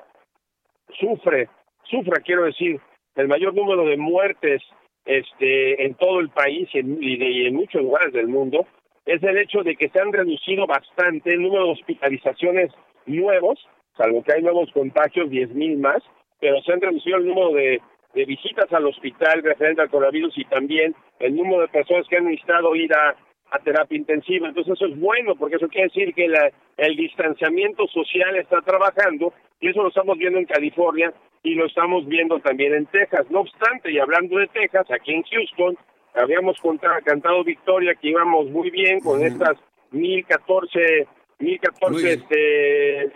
sufre, 0.99 1.49
sufra, 1.83 2.21
quiero 2.21 2.43
decir, 2.43 2.79
el 3.15 3.27
mayor 3.27 3.53
número 3.53 3.85
de 3.85 3.97
muertes 3.97 4.61
este, 5.05 5.85
en 5.85 5.95
todo 5.95 6.19
el 6.19 6.29
país 6.29 6.69
y 6.73 6.79
en, 6.79 7.55
muchos 7.55 7.81
lugares 7.81 8.13
del 8.13 8.27
mundo 8.27 8.65
es 9.05 9.21
el 9.21 9.37
hecho 9.37 9.63
de 9.63 9.75
que 9.75 9.89
se 9.89 9.99
han 9.99 10.13
reducido 10.13 10.65
bastante 10.65 11.33
el 11.33 11.41
número 11.41 11.65
de 11.65 11.71
hospitalizaciones 11.71 12.71
nuevos, 13.05 13.59
salvo 13.97 14.23
que 14.23 14.33
hay 14.33 14.41
nuevos 14.41 14.71
contagios, 14.71 15.29
10.000 15.29 15.77
más, 15.77 16.01
pero 16.39 16.61
se 16.61 16.71
han 16.71 16.81
reducido 16.81 17.17
el 17.17 17.27
número 17.27 17.51
de, 17.51 17.81
de 18.13 18.25
visitas 18.25 18.71
al 18.71 18.85
hospital 18.85 19.43
referente 19.43 19.81
al 19.81 19.89
coronavirus 19.89 20.37
y 20.37 20.45
también 20.45 20.95
el 21.19 21.35
número 21.35 21.61
de 21.63 21.67
personas 21.67 22.07
que 22.07 22.17
han 22.17 22.25
necesitado 22.25 22.75
ir 22.75 22.93
a, 22.93 23.15
a 23.53 23.59
terapia 23.59 23.97
intensiva. 23.97 24.47
Entonces 24.47 24.73
eso 24.73 24.87
es 24.87 24.99
bueno 24.99 25.35
porque 25.35 25.57
eso 25.57 25.67
quiere 25.67 25.87
decir 25.87 26.13
que 26.13 26.27
la, 26.27 26.51
el 26.77 26.95
distanciamiento 26.95 27.87
social 27.87 28.35
está 28.35 28.61
trabajando 28.61 29.33
y 29.61 29.69
eso 29.69 29.83
lo 29.83 29.89
estamos 29.89 30.17
viendo 30.17 30.39
en 30.39 30.45
California 30.45 31.13
y 31.43 31.53
lo 31.55 31.67
estamos 31.67 32.05
viendo 32.07 32.39
también 32.39 32.73
en 32.73 32.87
Texas. 32.87 33.29
No 33.29 33.41
obstante, 33.41 33.91
y 33.91 33.99
hablando 33.99 34.37
de 34.37 34.47
Texas, 34.47 34.87
aquí 34.89 35.13
en 35.13 35.23
Houston, 35.23 35.77
habíamos 36.15 36.57
cantado 37.03 37.43
victoria 37.43 37.95
que 37.95 38.09
íbamos 38.09 38.49
muy 38.49 38.69
bien 38.71 38.99
con 38.99 39.23
estas 39.23 39.57
mil 39.91 40.25
catorce 40.25 41.07
mil 41.39 41.59
catorce 41.59 42.13
este, 42.13 43.11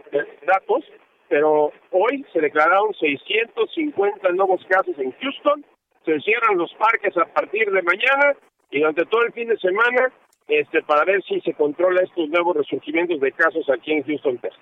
datos, 0.45 0.83
pero 1.29 1.71
hoy 1.91 2.25
se 2.33 2.41
declararon 2.41 2.93
650 2.93 4.29
nuevos 4.33 4.63
casos 4.67 4.97
en 4.99 5.11
Houston, 5.13 5.65
se 6.05 6.19
cierran 6.21 6.57
los 6.57 6.73
parques 6.75 7.15
a 7.17 7.25
partir 7.25 7.71
de 7.71 7.81
mañana 7.81 8.35
y 8.71 8.79
durante 8.79 9.05
todo 9.05 9.23
el 9.23 9.33
fin 9.33 9.47
de 9.47 9.57
semana 9.57 10.11
este 10.47 10.81
para 10.83 11.05
ver 11.05 11.23
si 11.23 11.41
se 11.41 11.53
controla 11.53 12.01
estos 12.01 12.29
nuevos 12.29 12.55
resurgimientos 12.55 13.19
de 13.19 13.31
casos 13.31 13.65
aquí 13.69 13.91
en 13.91 14.03
Houston, 14.03 14.37
Texas. 14.39 14.61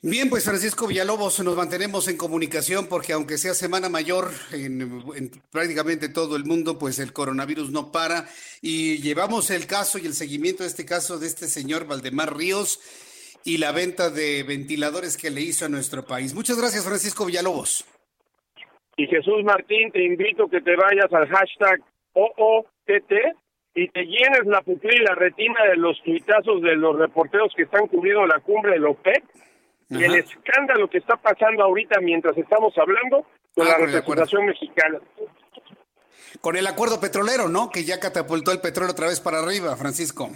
Bien, 0.00 0.30
pues 0.30 0.44
Francisco 0.44 0.86
Villalobos, 0.86 1.40
nos 1.42 1.56
mantenemos 1.56 2.06
en 2.06 2.16
comunicación 2.16 2.86
porque 2.88 3.12
aunque 3.12 3.36
sea 3.36 3.52
Semana 3.52 3.88
Mayor 3.88 4.30
en, 4.52 5.02
prácticamente 5.50 6.08
todo 6.08 6.36
el 6.36 6.44
mundo, 6.44 6.78
pues 6.78 7.00
el 7.00 7.12
coronavirus 7.12 7.72
no 7.72 7.90
para 7.90 8.26
y 8.62 8.98
llevamos 9.02 9.50
el 9.50 9.66
caso 9.66 9.98
y 9.98 10.06
el 10.06 10.12
seguimiento 10.12 10.62
de 10.62 10.68
este 10.68 10.86
caso 10.86 11.18
de 11.18 11.26
este 11.26 11.46
señor 11.46 11.88
Valdemar 11.88 12.36
Ríos 12.36 12.78
y 13.44 13.58
la 13.58 13.72
venta 13.72 14.08
de 14.08 14.44
ventiladores 14.44 15.16
que 15.16 15.30
le 15.30 15.40
hizo 15.40 15.64
a 15.64 15.68
nuestro 15.68 16.04
país. 16.04 16.32
Muchas 16.32 16.60
gracias, 16.60 16.84
Francisco 16.84 17.26
Villalobos. 17.26 17.84
Y 18.96 19.06
Jesús 19.08 19.42
Martín, 19.42 19.90
te 19.90 20.04
invito 20.04 20.44
a 20.44 20.50
que 20.50 20.60
te 20.60 20.76
vayas 20.76 21.12
al 21.12 21.26
hashtag 21.26 21.80
OOTT 22.12 23.12
y 23.74 23.88
te 23.88 24.04
llenes 24.04 24.44
la 24.46 24.60
pupila 24.62 24.94
y 24.94 25.04
la 25.04 25.14
retina 25.14 25.64
de 25.66 25.76
los 25.76 26.00
tuitazos 26.02 26.60
de 26.62 26.74
los 26.76 26.96
reporteros 26.98 27.52
que 27.56 27.62
están 27.62 27.86
cubriendo 27.86 28.26
la 28.26 28.40
cumbre 28.40 28.78
de 28.78 28.86
OPEC 28.86 29.24
y 29.90 30.02
el 30.04 30.14
escándalo 30.16 30.88
que 30.88 30.98
está 30.98 31.16
pasando 31.16 31.62
ahorita 31.64 32.00
mientras 32.00 32.36
estamos 32.36 32.76
hablando 32.76 33.26
con 33.54 33.66
Ah, 33.66 33.70
la 33.70 33.86
representación 33.86 34.46
mexicana. 34.46 34.98
Con 36.40 36.56
el 36.56 36.66
acuerdo 36.66 37.00
petrolero, 37.00 37.48
¿no? 37.48 37.70
Que 37.70 37.84
ya 37.84 37.98
catapultó 37.98 38.52
el 38.52 38.60
petróleo 38.60 38.92
otra 38.92 39.06
vez 39.06 39.20
para 39.20 39.38
arriba, 39.38 39.76
Francisco. 39.76 40.28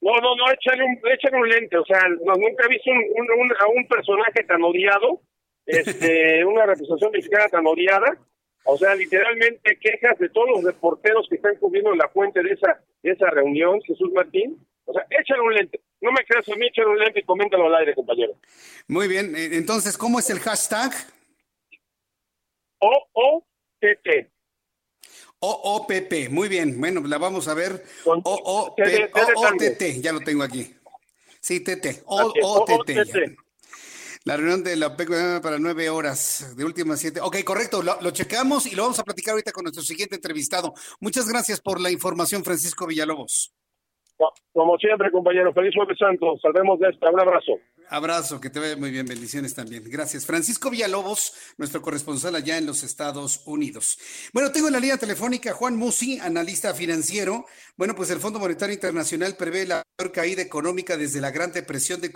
No, 0.00 0.12
no, 0.20 0.34
no, 0.34 0.50
échale 0.50 0.82
un, 0.82 0.98
échale 1.12 1.36
un 1.36 1.48
lente, 1.48 1.76
o 1.76 1.84
sea, 1.84 2.00
no, 2.08 2.32
nunca 2.34 2.64
he 2.64 2.68
visto 2.68 2.90
un, 2.90 2.96
un- 2.98 3.40
un- 3.40 3.52
a 3.60 3.66
un 3.66 3.86
personaje 3.86 4.42
tan 4.44 4.62
odiado, 4.62 5.20
este, 5.66 6.42
una 6.44 6.64
representación 6.64 7.10
mexicana 7.12 7.48
tan 7.48 7.66
odiada, 7.66 8.16
o 8.64 8.76
sea, 8.76 8.94
literalmente 8.94 9.78
quejas 9.78 10.18
de 10.18 10.28
todos 10.28 10.48
los 10.50 10.64
reporteros 10.64 11.26
que 11.28 11.36
están 11.36 11.56
cubriendo 11.56 11.94
la 11.94 12.08
fuente 12.08 12.42
de 12.42 12.52
esa, 12.52 12.82
de 13.02 13.12
esa 13.12 13.30
reunión, 13.30 13.80
Jesús 13.82 14.10
Martín, 14.12 14.66
o 14.84 14.92
sea, 14.92 15.06
échale 15.10 15.40
un 15.40 15.54
lente, 15.54 15.80
no 16.00 16.12
me 16.12 16.24
creas 16.24 16.48
a 16.48 16.56
mí, 16.56 16.66
échale 16.66 16.88
un 16.88 16.98
lente 16.98 17.20
y 17.20 17.24
coméntalo 17.24 17.66
al 17.66 17.76
aire, 17.76 17.94
compañero. 17.94 18.34
Muy 18.88 19.08
bien, 19.08 19.34
eh, 19.36 19.50
entonces, 19.52 19.96
¿cómo 19.96 20.18
es 20.18 20.30
el 20.30 20.40
hashtag? 20.40 20.92
O-O-T-T. 22.78 24.30
OOPP, 25.42 26.28
muy 26.30 26.48
bien, 26.48 26.78
bueno, 26.78 27.00
la 27.06 27.16
vamos 27.16 27.48
a 27.48 27.54
ver. 27.54 27.82
OOTT, 28.04 29.82
ya 30.00 30.12
lo 30.12 30.20
tengo 30.20 30.42
aquí. 30.42 30.74
Sí, 31.40 31.60
TT, 31.60 32.02
OOTT. 32.04 32.90
La 34.24 34.36
reunión 34.36 34.62
de 34.62 34.76
la 34.76 34.88
OPEC 34.88 35.40
para 35.40 35.58
nueve 35.58 35.88
horas, 35.88 36.54
de 36.54 36.64
últimas 36.64 37.00
siete. 37.00 37.20
Ok, 37.22 37.42
correcto, 37.42 37.82
lo, 37.82 38.00
lo 38.02 38.10
checamos 38.10 38.66
y 38.66 38.74
lo 38.74 38.82
vamos 38.82 38.98
a 38.98 39.04
platicar 39.04 39.32
ahorita 39.32 39.52
con 39.52 39.64
nuestro 39.64 39.82
siguiente 39.82 40.16
entrevistado. 40.16 40.74
Muchas 41.00 41.26
gracias 41.26 41.60
por 41.60 41.80
la 41.80 41.90
información, 41.90 42.44
Francisco 42.44 42.86
Villalobos. 42.86 43.54
Como 44.52 44.76
siempre, 44.78 45.10
compañero, 45.10 45.52
feliz 45.52 45.74
jueves 45.74 45.98
santo, 45.98 46.36
salvemos 46.42 46.78
de 46.78 46.88
esta, 46.90 47.10
un 47.10 47.20
abrazo. 47.20 47.52
Abrazo, 47.88 48.40
que 48.40 48.50
te 48.50 48.60
vaya 48.60 48.76
muy 48.76 48.90
bien, 48.92 49.04
bendiciones 49.04 49.54
también. 49.54 49.82
Gracias. 49.86 50.24
Francisco 50.24 50.70
Villalobos, 50.70 51.34
nuestro 51.58 51.82
corresponsal 51.82 52.36
allá 52.36 52.56
en 52.56 52.66
los 52.66 52.84
Estados 52.84 53.42
Unidos. 53.46 53.98
Bueno, 54.32 54.52
tengo 54.52 54.68
en 54.68 54.74
la 54.74 54.80
línea 54.80 54.96
telefónica 54.96 55.54
Juan 55.54 55.76
Musi, 55.76 56.20
analista 56.20 56.72
financiero. 56.72 57.46
Bueno, 57.76 57.96
pues 57.96 58.10
el 58.10 58.20
Fondo 58.20 58.38
Monetario 58.38 58.74
Internacional 58.74 59.34
prevé 59.36 59.66
la 59.66 59.82
peor 59.96 60.12
caída 60.12 60.40
económica 60.40 60.96
desde 60.96 61.20
la 61.20 61.32
Gran 61.32 61.52
Depresión 61.52 62.00
de, 62.00 62.12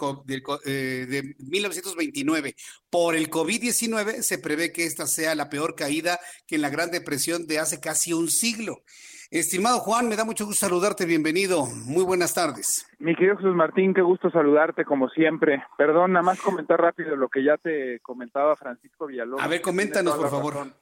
eh, 0.65 1.07
de 1.09 1.35
1929. 1.39 2.55
Por 2.89 3.17
el 3.17 3.29
COVID-19 3.29 4.23
se 4.23 4.39
prevé 4.39 4.73
que 4.73 4.85
esta 4.85 5.09
sea 5.09 5.35
la 5.35 5.49
peor 5.49 5.75
caída 5.75 6.21
que 6.47 6.55
en 6.55 6.63
la 6.63 6.71
Gran 6.71 6.93
Depresión 6.93 7.49
de 7.49 7.59
hace 7.59 7.81
casi 7.81 8.13
un 8.13 8.31
siglo. 8.31 8.85
Estimado 9.31 9.79
Juan, 9.81 10.09
me 10.09 10.17
da 10.17 10.25
mucho 10.25 10.47
gusto 10.47 10.67
saludarte, 10.67 11.07
bienvenido. 11.07 11.67
Muy 11.87 12.05
buenas 12.05 12.35
tardes. 12.35 12.87
Mi 12.99 13.15
querido 13.15 13.37
Jesús 13.37 13.55
Martín, 13.55 13.95
qué 13.95 14.03
gusto 14.03 14.31
saludarte 14.31 14.85
como 14.85 15.09
siempre. 15.09 15.65
Perdón, 15.77 16.13
nada 16.13 16.25
más 16.25 16.41
comentar 16.41 16.81
rápido 16.81 17.17
lo 17.17 17.29
que 17.29 17.43
ya 17.43 17.57
te 17.57 18.01
comentaba 18.01 18.55
Francisco 18.57 19.07
Villalobos. 19.07 19.43
A 19.43 19.49
ver, 19.49 19.61
coméntanos, 19.61 20.15
por 20.17 20.29
favor. 20.31 20.55
razón. 20.55 20.75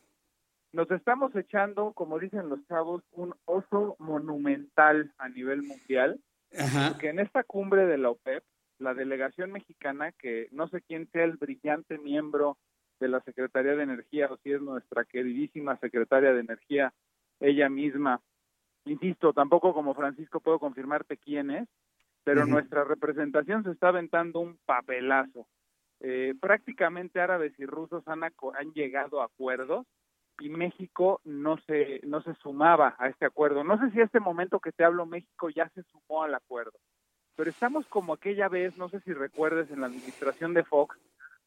Nos 0.72 0.90
estamos 0.90 1.34
echando, 1.36 1.92
como 1.92 2.18
dicen 2.18 2.48
los 2.48 2.66
chavos, 2.66 3.02
un 3.12 3.34
oso 3.44 3.96
monumental 3.98 5.12
a 5.18 5.28
nivel 5.28 5.62
mundial, 5.62 6.18
Ajá. 6.58 6.90
porque 6.92 7.10
en 7.10 7.20
esta 7.20 7.44
cumbre 7.44 7.86
de 7.86 7.98
la 7.98 8.10
OPEP, 8.10 8.42
la 8.78 8.94
delegación 8.94 9.52
mexicana, 9.52 10.12
que 10.12 10.48
no 10.50 10.68
sé 10.68 10.80
quién 10.82 11.08
sea 11.12 11.24
el 11.24 11.36
brillante 11.36 11.98
miembro 11.98 12.56
de 13.00 13.08
la 13.08 13.20
Secretaría 13.20 13.74
de 13.76 13.82
Energía, 13.82 14.28
o 14.30 14.36
si 14.38 14.52
es 14.52 14.60
nuestra 14.62 15.04
queridísima 15.04 15.76
Secretaria 15.78 16.32
de 16.32 16.40
Energía, 16.40 16.92
ella 17.40 17.68
misma, 17.68 18.20
insisto, 18.84 19.32
tampoco 19.32 19.72
como 19.74 19.94
Francisco 19.94 20.40
puedo 20.40 20.58
confirmarte 20.58 21.16
quién 21.16 21.50
es, 21.50 21.68
pero 22.24 22.46
nuestra 22.46 22.84
representación 22.84 23.64
se 23.64 23.70
está 23.70 23.88
aventando 23.88 24.40
un 24.40 24.58
papelazo. 24.64 25.46
Eh, 26.00 26.34
prácticamente 26.40 27.20
árabes 27.20 27.52
y 27.58 27.66
rusos 27.66 28.06
han, 28.06 28.24
han 28.24 28.72
llegado 28.74 29.20
a 29.20 29.26
acuerdos 29.26 29.86
y 30.40 30.48
México 30.48 31.20
no 31.24 31.58
se 31.58 32.00
no 32.02 32.22
se 32.22 32.34
sumaba 32.34 32.96
a 32.98 33.08
este 33.08 33.24
acuerdo. 33.24 33.62
No 33.62 33.78
sé 33.78 33.90
si 33.90 34.00
a 34.00 34.04
este 34.04 34.18
momento 34.18 34.58
que 34.58 34.72
te 34.72 34.84
hablo 34.84 35.06
México 35.06 35.48
ya 35.50 35.68
se 35.70 35.82
sumó 35.84 36.24
al 36.24 36.34
acuerdo, 36.34 36.78
pero 37.36 37.50
estamos 37.50 37.86
como 37.86 38.14
aquella 38.14 38.48
vez, 38.48 38.76
no 38.76 38.88
sé 38.88 39.00
si 39.00 39.12
recuerdes 39.12 39.70
en 39.70 39.80
la 39.80 39.86
administración 39.86 40.54
de 40.54 40.64
Fox, 40.64 40.98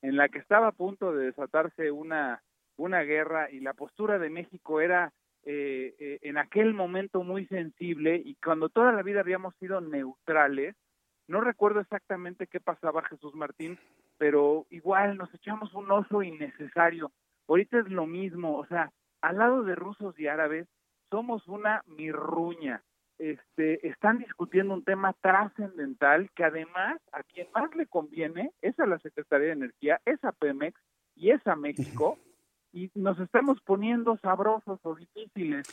en 0.02 0.16
la 0.16 0.30
que 0.30 0.40
estaba 0.40 0.68
a 0.68 0.72
punto 0.72 1.12
de 1.14 1.26
desatarse 1.26 1.92
una 1.92 2.42
una 2.78 3.02
guerra 3.02 3.50
y 3.52 3.60
la 3.60 3.74
postura 3.74 4.20
de 4.20 4.30
México 4.30 4.82
era 4.82 5.12
eh, 5.46 5.96
eh, 6.00 6.20
en 6.24 6.38
aquel 6.38 6.74
momento 6.74 7.24
muy 7.24 7.46
sensible 7.46 8.22
y 8.24 8.36
cuando 8.44 8.70
toda 8.70 8.92
la 8.92 9.04
vida 9.04 9.20
habíamos 9.20 9.56
sido 9.58 9.80
neutrales, 9.80 10.76
no 11.28 11.40
recuerdo 11.40 11.80
exactamente 11.80 12.48
qué 12.48 12.60
pasaba 12.60 13.04
Jesús 13.04 13.36
Martín, 13.36 13.78
pero 14.18 14.66
igual 14.72 15.18
nos 15.18 15.34
echamos 15.34 15.74
un 15.76 15.92
oso 15.92 16.24
innecesario. 16.24 17.12
Ahorita 17.48 17.80
es 17.80 17.90
lo 17.90 18.08
mismo, 18.08 18.58
o 18.58 18.66
sea, 18.66 18.92
al 19.22 19.38
lado 19.38 19.64
de 19.64 19.76
rusos 19.76 20.20
y 20.20 20.28
árabes 20.28 20.68
somos 21.10 21.48
una 21.48 21.84
mirruña. 21.86 22.84
Este, 23.18 23.88
están 23.88 24.18
discutiendo 24.18 24.74
un 24.74 24.84
tema 24.84 25.14
trascendental 25.22 26.30
que 26.36 26.44
además 26.44 27.00
a 27.12 27.24
quien 27.24 27.48
más 27.54 27.74
le 27.76 27.86
conviene 27.86 28.52
es 28.62 28.78
a 28.80 28.86
la 28.86 29.00
Secretaría 29.00 29.48
de 29.48 29.54
Energía, 29.54 30.02
es 30.06 30.24
a 30.24 30.32
Pemex 30.32 30.80
y 31.16 31.32
es 31.32 31.46
a 31.48 31.56
México 31.56 32.18
y 32.76 32.92
nos 32.94 33.18
estamos 33.20 33.60
poniendo 33.62 34.18
sabrosos 34.18 34.80
o 34.84 34.96
difíciles. 34.96 35.66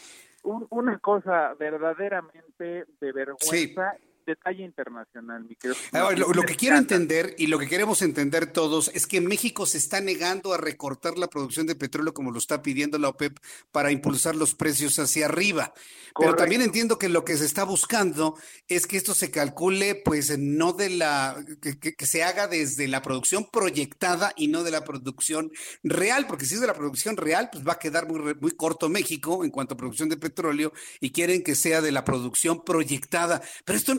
Un- 0.44 0.66
una 0.70 0.98
cosa 1.00 1.52
verdaderamente 1.58 2.86
de 3.00 3.12
vergüenza, 3.12 3.96
detalle 4.26 4.64
internacional, 4.64 5.44
mi 5.44 5.56
querido. 5.56 5.78
Ahora, 5.92 6.16
lo, 6.16 6.42
que 6.42 6.56
quiero 6.56 6.76
entender 6.76 7.34
y 7.38 7.46
lo 7.46 7.58
que 7.58 7.68
queremos 7.68 8.02
entender 8.02 8.46
todos 8.52 8.90
es 8.94 9.06
que 9.06 9.20
México 9.20 9.66
se 9.66 9.78
está 9.78 10.00
negando 10.00 10.52
a 10.52 10.58
recortar 10.58 11.18
la 11.18 11.28
producción 11.28 11.66
de 11.66 11.74
petróleo 11.74 12.12
como 12.14 12.30
lo 12.30 12.38
está 12.38 12.62
pidiendo 12.62 12.98
la 12.98 13.08
OPEP 13.08 13.38
para 13.70 13.90
impulsar 13.92 14.36
los 14.36 14.54
precios 14.54 14.98
hacia 14.98 15.26
arriba. 15.26 15.72
Pero 16.18 16.34
también 16.36 16.62
entiendo 16.62 16.98
que 16.98 17.08
lo 17.08 17.24
que 17.24 17.36
se 17.36 17.46
está 17.46 17.64
buscando 17.64 18.36
es 18.68 18.86
que 18.86 18.96
esto 18.96 19.14
se 19.14 19.30
calcule, 19.30 19.94
pues 20.04 20.38
no 20.38 20.72
de 20.72 20.90
la, 20.90 21.42
que, 21.60 21.78
que- 21.78 21.94
que 21.94 22.06
se 22.06 22.22
haga 22.22 22.48
desde 22.48 22.88
la 22.88 23.00
producción 23.02 23.48
proyectada 23.50 24.32
y 24.36 24.48
no 24.48 24.62
de 24.62 24.70
la 24.70 24.84
producción 24.84 25.50
real, 25.82 26.26
porque 26.26 26.44
si 26.44 26.54
es 26.54 26.60
de 26.60 26.66
la 26.66 26.74
producción 26.74 27.16
real, 27.16 27.48
pues 27.50 27.66
va 27.66 27.72
a 27.74 27.78
quedar 27.78 28.08
muy, 28.08 28.34
muy 28.40 28.52
corto 28.52 28.88
México 28.88 29.44
en 29.44 29.50
cuanto 29.50 29.74
a 29.74 29.76
producción 29.76 30.08
de 30.08 30.16
petróleo 30.16 30.72
y 31.00 31.12
quieren 31.12 31.42
que 31.42 31.54
sea 31.54 31.80
de 31.80 31.92
la 31.92 32.04
producción 32.04 32.62
proyectada. 32.64 33.40
Pero 33.64 33.78
esto 33.78 33.92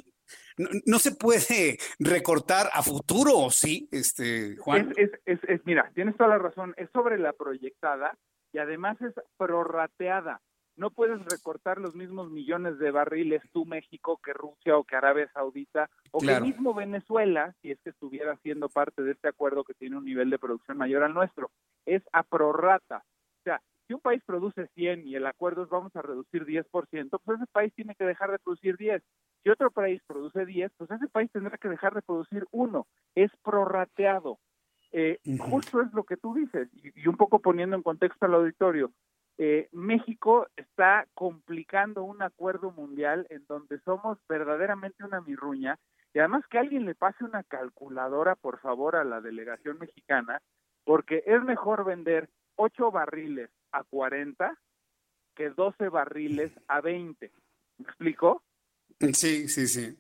no, 0.58 0.70
no 0.86 1.00
se 1.00 1.12
puede 1.16 1.78
recortar 2.00 2.70
a 2.74 2.82
futuro, 2.84 3.50
¿sí? 3.50 3.88
Este, 3.92 4.56
Juan. 4.58 4.94
Es, 4.98 5.12
es, 5.14 5.20
es, 5.26 5.50
es- 5.50 5.66
mira, 5.66 5.92
tienes 5.94 6.16
toda 6.18 6.30
la 6.30 6.38
razón, 6.38 6.74
es 6.78 6.90
sobre 6.92 7.18
la 7.18 7.34
proyectada 7.34 8.18
y 8.52 8.60
además 8.60 9.02
es 9.02 9.14
prorrateada. 9.38 10.42
no 10.76 10.90
puedes 10.90 11.24
recortar 11.26 11.78
los 11.80 11.94
mismos 11.96 12.32
millones 12.32 12.80
de 12.80 12.90
barriles 12.90 13.42
tú 13.52 13.64
México 13.66 14.20
que 14.24 14.34
Rusia 14.34 14.76
o 14.76 14.84
que 14.84 14.96
Arabia 14.96 15.30
Saudita 15.34 15.88
o 16.12 16.20
que 16.20 16.40
mismo 16.42 16.74
Venezuela, 16.74 17.54
si 17.62 17.70
es 17.72 17.80
que 17.84 17.92
estuviera 17.92 18.36
siendo 18.38 18.70
parte 18.70 19.04
de 19.04 19.12
este 19.12 19.28
acuerdo 19.28 19.64
que 19.64 19.76
tiene 19.76 19.98
un 19.98 20.06
nivel 20.06 20.30
de 20.32 20.40
producción 20.40 20.78
mayor 20.78 21.04
al 21.04 21.14
nuestro. 21.14 21.52
Es 21.86 22.02
a 22.12 22.24
prorrata. 22.24 23.04
Si 23.88 23.94
un 23.94 24.00
país 24.00 24.22
produce 24.26 24.68
100 24.76 25.08
y 25.08 25.16
el 25.16 25.26
acuerdo 25.26 25.64
es 25.64 25.70
vamos 25.70 25.96
a 25.96 26.02
reducir 26.02 26.46
10%, 26.46 27.20
pues 27.24 27.38
ese 27.38 27.52
país 27.52 27.74
tiene 27.76 27.96
que 27.96 28.06
dejar 28.06 28.32
de 28.32 28.40
producir 28.40 28.78
10. 28.78 29.04
Si 29.44 29.50
otro 29.50 29.72
país 29.72 30.02
produce 30.08 30.46
10, 30.46 30.72
pues 30.78 30.90
ese 30.92 31.08
país 31.10 31.30
tendrá 31.32 31.58
que 31.58 31.68
dejar 31.68 31.94
de 31.94 32.02
producir 32.02 32.46
1. 32.52 32.88
Es 33.16 33.32
prorrateado. 33.44 34.40
Eh, 34.94 35.20
Justo 35.40 35.82
es 35.82 35.92
lo 35.94 36.04
que 36.04 36.18
tú 36.18 36.36
dices, 36.36 36.70
y, 36.74 37.02
y, 37.02 37.08
un 37.08 37.18
poco 37.18 37.40
poniendo 37.40 37.76
en 37.76 37.82
contexto 37.82 38.26
al 38.26 38.36
auditorio. 38.36 38.92
Eh, 39.40 39.68
México 39.72 40.48
está 40.56 41.08
complicando 41.16 42.04
un 42.04 42.22
acuerdo 42.22 42.72
mundial 42.72 43.26
en 43.32 43.44
donde 43.48 43.80
somos 43.80 44.20
verdaderamente 44.30 45.04
una 45.04 45.22
mirruña 45.22 45.80
y 46.14 46.20
además 46.20 46.46
que 46.48 46.60
alguien 46.60 46.86
le 46.86 46.94
pase 46.94 47.24
una 47.24 47.44
calculadora, 47.44 48.36
por 48.36 48.60
favor, 48.60 48.96
a 48.96 49.04
la 49.04 49.22
delegación 49.22 49.80
mexicana, 49.80 50.40
porque 50.86 51.24
es 51.26 51.42
mejor 51.42 51.84
vender 51.84 52.30
8 52.56 52.92
barriles 52.92 53.50
a 53.74 53.84
40 53.84 54.58
que 55.36 55.50
12 55.50 55.90
barriles 55.90 56.52
a 56.68 56.82
20. 56.82 57.32
¿Me 57.78 57.86
explico? 57.86 58.44
Sí, 59.14 59.50
sí, 59.50 59.68
sí. 59.68 59.98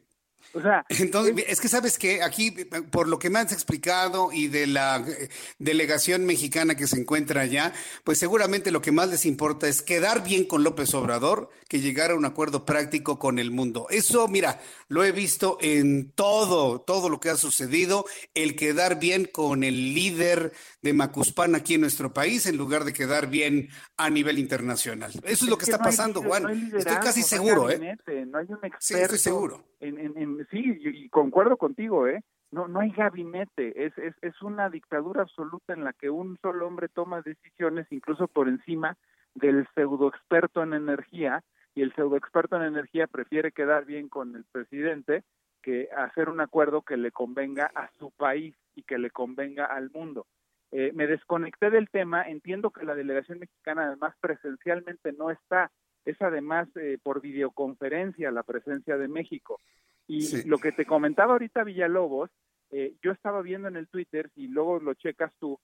O 0.51 0.61
sea, 0.61 0.85
entonces 0.89 1.45
es 1.47 1.61
que 1.61 1.67
sabes 1.67 1.97
que 1.97 2.21
aquí 2.21 2.51
por 2.91 3.07
lo 3.07 3.17
que 3.17 3.29
me 3.29 3.39
has 3.39 3.51
explicado 3.51 4.31
y 4.31 4.49
de 4.49 4.67
la 4.67 4.97
eh, 5.07 5.29
delegación 5.57 6.25
mexicana 6.25 6.75
que 6.75 6.85
se 6.85 6.99
encuentra 6.99 7.41
allá, 7.41 7.73
pues 8.03 8.19
seguramente 8.19 8.69
lo 8.69 8.81
que 8.81 8.91
más 8.91 9.09
les 9.09 9.25
importa 9.25 9.67
es 9.67 9.81
quedar 9.81 10.23
bien 10.23 10.45
con 10.45 10.63
López 10.63 10.93
Obrador 10.93 11.49
que 11.67 11.79
llegar 11.79 12.11
a 12.11 12.15
un 12.15 12.25
acuerdo 12.25 12.65
práctico 12.65 13.17
con 13.17 13.39
el 13.39 13.49
mundo. 13.49 13.87
Eso, 13.89 14.27
mira, 14.27 14.61
lo 14.89 15.03
he 15.03 15.11
visto 15.11 15.57
en 15.61 16.11
todo, 16.11 16.81
todo 16.81 17.09
lo 17.09 17.19
que 17.19 17.29
ha 17.29 17.37
sucedido, 17.37 18.05
el 18.35 18.55
quedar 18.55 18.99
bien 18.99 19.25
con 19.25 19.63
el 19.63 19.95
líder 19.95 20.53
de 20.83 20.93
Macuspán 20.93 21.55
aquí 21.55 21.75
en 21.75 21.81
nuestro 21.81 22.13
país 22.13 22.45
en 22.45 22.57
lugar 22.57 22.83
de 22.83 22.93
quedar 22.93 23.29
bien 23.29 23.69
a 23.97 24.09
nivel 24.09 24.37
internacional. 24.37 25.11
Eso 25.11 25.23
es, 25.23 25.49
lo 25.49 25.57
que, 25.57 25.63
está 25.63 25.79
pasando, 25.79 26.21
Juan. 26.21 26.71
estoy 26.75 26.97
casi 26.97 27.23
seguro, 27.23 27.69
¿eh? 27.69 27.97
No 28.27 28.37
hay 28.37 28.47
un 28.49 28.57
experto. 28.57 28.77
Sí, 28.79 28.93
estoy 28.95 29.17
seguro. 29.17 29.63
En, 29.79 29.97
en, 29.97 30.47
sí, 30.51 30.77
y 30.83 31.09
concuerdo 31.09 31.57
contigo, 31.57 32.07
¿eh? 32.07 32.21
No, 32.51 32.67
no 32.67 32.81
hay 32.81 32.91
gabinete, 32.91 33.85
es, 33.85 33.97
es, 33.97 34.13
es 34.21 34.39
una 34.43 34.69
dictadura 34.69 35.23
absoluta 35.23 35.73
en 35.73 35.83
la 35.83 35.93
que 35.93 36.11
un 36.11 36.37
solo 36.39 36.67
hombre 36.67 36.87
toma 36.87 37.21
decisiones 37.21 37.87
incluso 37.89 38.27
por 38.27 38.47
encima 38.47 38.95
del 39.33 39.67
pseudo 39.73 40.09
experto 40.09 40.61
en 40.61 40.73
energía 40.73 41.43
y 41.73 41.81
el 41.81 41.95
pseudo 41.95 42.15
experto 42.17 42.55
en 42.57 42.63
energía 42.63 43.07
prefiere 43.07 43.51
quedar 43.51 43.85
bien 43.85 44.07
con 44.07 44.35
el 44.35 44.43
presidente 44.51 45.23
que 45.63 45.89
hacer 45.95 46.29
un 46.29 46.41
acuerdo 46.41 46.83
que 46.83 46.97
le 46.97 47.11
convenga 47.11 47.71
a 47.73 47.89
su 47.97 48.11
país 48.11 48.53
y 48.75 48.83
que 48.83 48.99
le 48.99 49.09
convenga 49.09 49.65
al 49.65 49.89
mundo. 49.89 50.27
Eh, 50.75 50.91
me 50.95 51.05
desconecté 51.05 51.69
del 51.69 51.87
tema, 51.91 52.27
entiendo 52.27 52.71
que 52.71 52.83
la 52.83 52.95
delegación 52.95 53.37
mexicana 53.37 53.85
además 53.85 54.15
presencialmente 54.19 55.13
no 55.13 55.29
está, 55.29 55.71
es 56.03 56.19
además 56.19 56.67
eh, 56.75 56.97
por 57.03 57.21
videoconferencia 57.21 58.31
la 58.31 58.41
presencia 58.41 58.97
de 58.97 59.07
México. 59.07 59.59
Y 60.07 60.47
lo 60.47 60.57
que 60.57 60.71
te 60.71 60.87
comentaba 60.87 61.33
ahorita 61.33 61.63
Villalobos, 61.63 62.31
eh, 62.71 62.95
yo 63.03 63.11
estaba 63.11 63.43
viendo 63.43 63.67
en 63.67 63.75
el 63.75 63.87
Twitter, 63.87 64.31
y 64.35 64.47
luego 64.47 64.79
lo 64.79 64.95
checas 64.95 65.31
tú, 65.39 65.59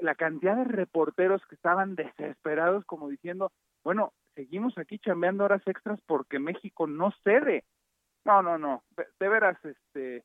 la 0.00 0.14
cantidad 0.14 0.56
de 0.56 0.64
reporteros 0.64 1.44
que 1.46 1.54
estaban 1.54 1.94
desesperados 1.94 2.86
como 2.86 3.10
diciendo, 3.10 3.52
bueno, 3.84 4.14
seguimos 4.34 4.78
aquí 4.78 4.98
chambeando 4.98 5.44
horas 5.44 5.60
extras 5.66 6.00
porque 6.06 6.38
México 6.38 6.86
no 6.86 7.12
cede. 7.24 7.64
No, 8.24 8.42
no, 8.42 8.56
no, 8.56 8.84
de, 8.96 9.28
veras, 9.28 9.62
este, 9.64 10.24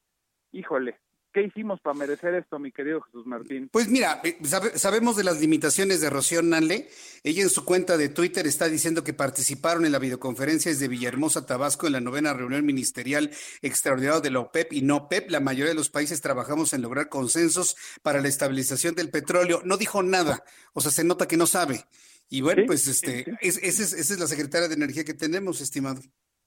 híjole, 0.53 0.99
¿Qué 1.35 1.43
hicimos 1.43 1.81
para 1.81 1.93
merecer 1.93 2.33
esto, 2.33 2.59
mi 2.59 2.71
querido 2.71 3.01
Jesús 3.01 3.27
Martín? 3.27 3.67
Pues 3.69 3.89
mira, 3.89 4.21
eh, 4.23 4.37
sabemos 4.75 5.17
de 5.17 5.25
las 5.25 5.41
limitaciones 5.41 5.99
de 5.99 6.09
Rocío 6.09 6.41
Nanle. 6.41 6.87
Ella 7.25 7.43
en 7.43 7.49
su 7.49 7.65
cuenta 7.65 7.97
de 7.97 8.07
Twitter 8.07 8.47
está 8.47 8.69
diciendo 8.69 9.03
que 9.03 9.11
participaron 9.11 9.85
en 9.85 9.91
la 9.91 9.99
videoconferencia 9.99 10.71
desde 10.71 10.87
Villahermosa, 10.87 11.45
Tabasco, 11.45 11.87
en 11.87 11.91
la 11.91 11.99
novena 11.99 12.31
reunión 12.31 12.65
ministerial 12.65 13.31
extraordinaria 13.61 14.21
de 14.21 14.31
la 14.31 14.39
OPEP 14.39 14.71
y 14.71 14.81
no 14.81 14.95
OPEP. 14.95 15.29
La 15.29 15.41
mayoría 15.41 15.71
de 15.71 15.75
los 15.75 15.89
países 15.89 16.21
trabajamos 16.21 16.71
en 16.71 16.81
lograr 16.81 17.09
consensos 17.09 17.75
para 18.01 18.21
la 18.21 18.29
estabilización 18.29 18.95
del 18.95 19.09
petróleo. 19.09 19.61
No 19.65 19.75
dijo 19.75 20.01
nada, 20.03 20.41
o 20.71 20.79
sea, 20.79 20.91
se 20.91 21.03
nota 21.03 21.27
que 21.27 21.35
no 21.35 21.47
sabe. 21.47 21.83
Y 22.29 22.39
bueno, 22.39 22.63
pues 22.65 22.87
este, 22.87 23.25
esa 23.41 23.83
es 23.83 24.17
la 24.17 24.27
secretaria 24.27 24.69
de 24.69 24.75
Energía 24.75 25.03
que 25.03 25.13
tenemos, 25.13 25.59
estimado. 25.59 25.99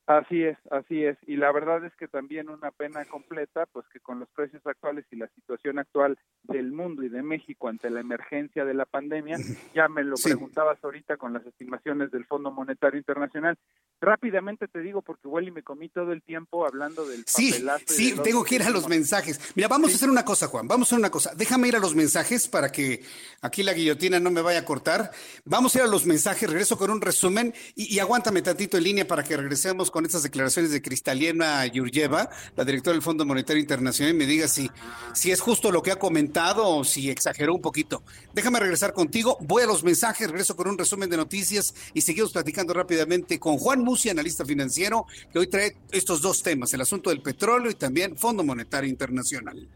Así 0.09 0.43
es, 0.43 0.57
así 0.71 1.05
es. 1.05 1.19
Y 1.27 1.37
la 1.37 1.53
verdad 1.53 1.85
es 1.85 1.95
que 1.97 2.09
también 2.09 2.49
una 2.49 2.71
pena 2.71 3.05
completa, 3.05 3.67
pues 3.67 3.85
que 3.93 4.01
con 4.01 4.19
los 4.19 4.29
precios 4.31 4.67
actuales 4.67 5.05
y 5.11 5.17
la 5.17 5.29
situación 5.35 5.79
actual 5.79 6.19
del 6.45 6.73
mundo 6.73 7.03
y 7.03 7.11
de 7.11 7.21
México 7.23 7.69
ante 7.69 7.91
la 7.91 8.01
emergencia 8.01 8.65
de 8.65 8.73
la 8.73 8.87
pandemia, 8.87 9.37
ya 9.75 9.87
me 9.89 10.03
lo 10.03 10.17
preguntabas 10.17 10.83
ahorita 10.83 11.19
con 11.19 11.35
las 11.35 11.45
estimaciones 11.45 12.11
del 12.11 12.25
Fondo 12.25 12.51
Monetario 12.51 12.97
Internacional. 12.97 13.59
Rápidamente 14.01 14.67
te 14.67 14.81
digo, 14.81 15.03
porque 15.03 15.29
igual 15.29 15.47
y 15.47 15.51
me 15.51 15.63
comí 15.63 15.91
todo 15.91 16.13
el 16.13 16.23
tiempo 16.23 16.67
hablando 16.67 17.07
del 17.07 17.25
Sí, 17.27 17.53
sí, 17.87 18.15
tengo 18.25 18.45
que 18.45 18.55
ir 18.55 18.63
a 18.63 18.71
los 18.71 18.89
mensajes. 18.89 19.53
Mira, 19.57 19.69
vamos 19.69 19.93
a 19.93 19.97
hacer 19.97 20.09
una 20.09 20.25
cosa, 20.25 20.47
Juan, 20.47 20.67
vamos 20.67 20.87
a 20.87 20.95
hacer 20.95 21.01
una 21.01 21.11
cosa. 21.11 21.35
Déjame 21.37 21.69
ir 21.69 21.77
a 21.77 21.81
los 21.81 21.95
mensajes 21.95 22.49
para 22.49 22.73
que 22.73 23.03
aquí 23.43 23.63
la 23.63 23.75
guillotina 23.75 24.19
no 24.19 24.31
me 24.31 24.41
vaya 24.41 24.61
a 24.61 24.65
cortar. 24.65 25.11
Vamos 25.45 25.77
a 25.77 25.81
ir 25.81 25.85
a 25.85 25.89
los 25.89 26.07
mensajes, 26.07 26.49
regreso 26.49 26.79
con 26.79 26.91
un 26.91 27.03
resumen 27.03 27.53
y, 27.75 27.95
y 27.95 27.99
aguántame 27.99 28.41
tantito 28.41 28.79
en 28.79 28.85
línea 28.85 29.07
para 29.07 29.23
que 29.23 29.37
regresemos 29.37 29.91
con 29.91 29.98
con 29.99 30.07
estas 30.07 30.23
declaraciones 30.23 30.71
de 30.71 30.81
Cristalina 30.81 31.67
Yurjeva, 31.67 32.31
la 32.55 32.65
directora 32.65 32.93
del 32.93 33.03
Fondo 33.03 33.27
Monetario 33.27 33.61
Internacional, 33.61 34.15
y 34.15 34.17
me 34.17 34.27
diga 34.27 34.47
si, 34.47 34.71
si 35.13 35.33
es 35.33 35.41
justo 35.41 35.73
lo 35.73 35.83
que 35.83 35.91
ha 35.91 35.97
comentado 35.97 36.69
o 36.69 36.85
si 36.85 37.11
exageró 37.11 37.53
un 37.53 37.61
poquito. 37.61 38.05
Déjame 38.33 38.61
regresar 38.61 38.93
contigo, 38.93 39.37
voy 39.41 39.65
a 39.65 39.67
los 39.67 39.83
mensajes, 39.83 40.29
regreso 40.29 40.55
con 40.55 40.69
un 40.69 40.79
resumen 40.79 41.11
de 41.11 41.17
noticias 41.17 41.75
y 41.95 42.03
seguimos 42.03 42.31
platicando 42.31 42.75
rápidamente 42.75 43.41
con 43.41 43.59
Juan 43.59 43.83
Musi, 43.83 44.09
analista 44.09 44.45
financiero, 44.45 45.05
que 45.33 45.41
hoy 45.41 45.49
trae 45.49 45.77
estos 45.91 46.23
dos 46.23 46.45
temas, 46.45 46.73
el 46.75 46.81
asunto 46.83 47.11
del 47.11 47.21
petróleo 47.21 47.69
y 47.69 47.75
también 47.75 48.17
Fondo 48.17 48.45
Monetario 48.45 48.89
Internacional. 48.89 49.67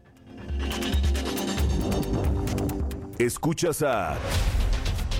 Escuchas 3.19 3.81
a... 3.81 4.17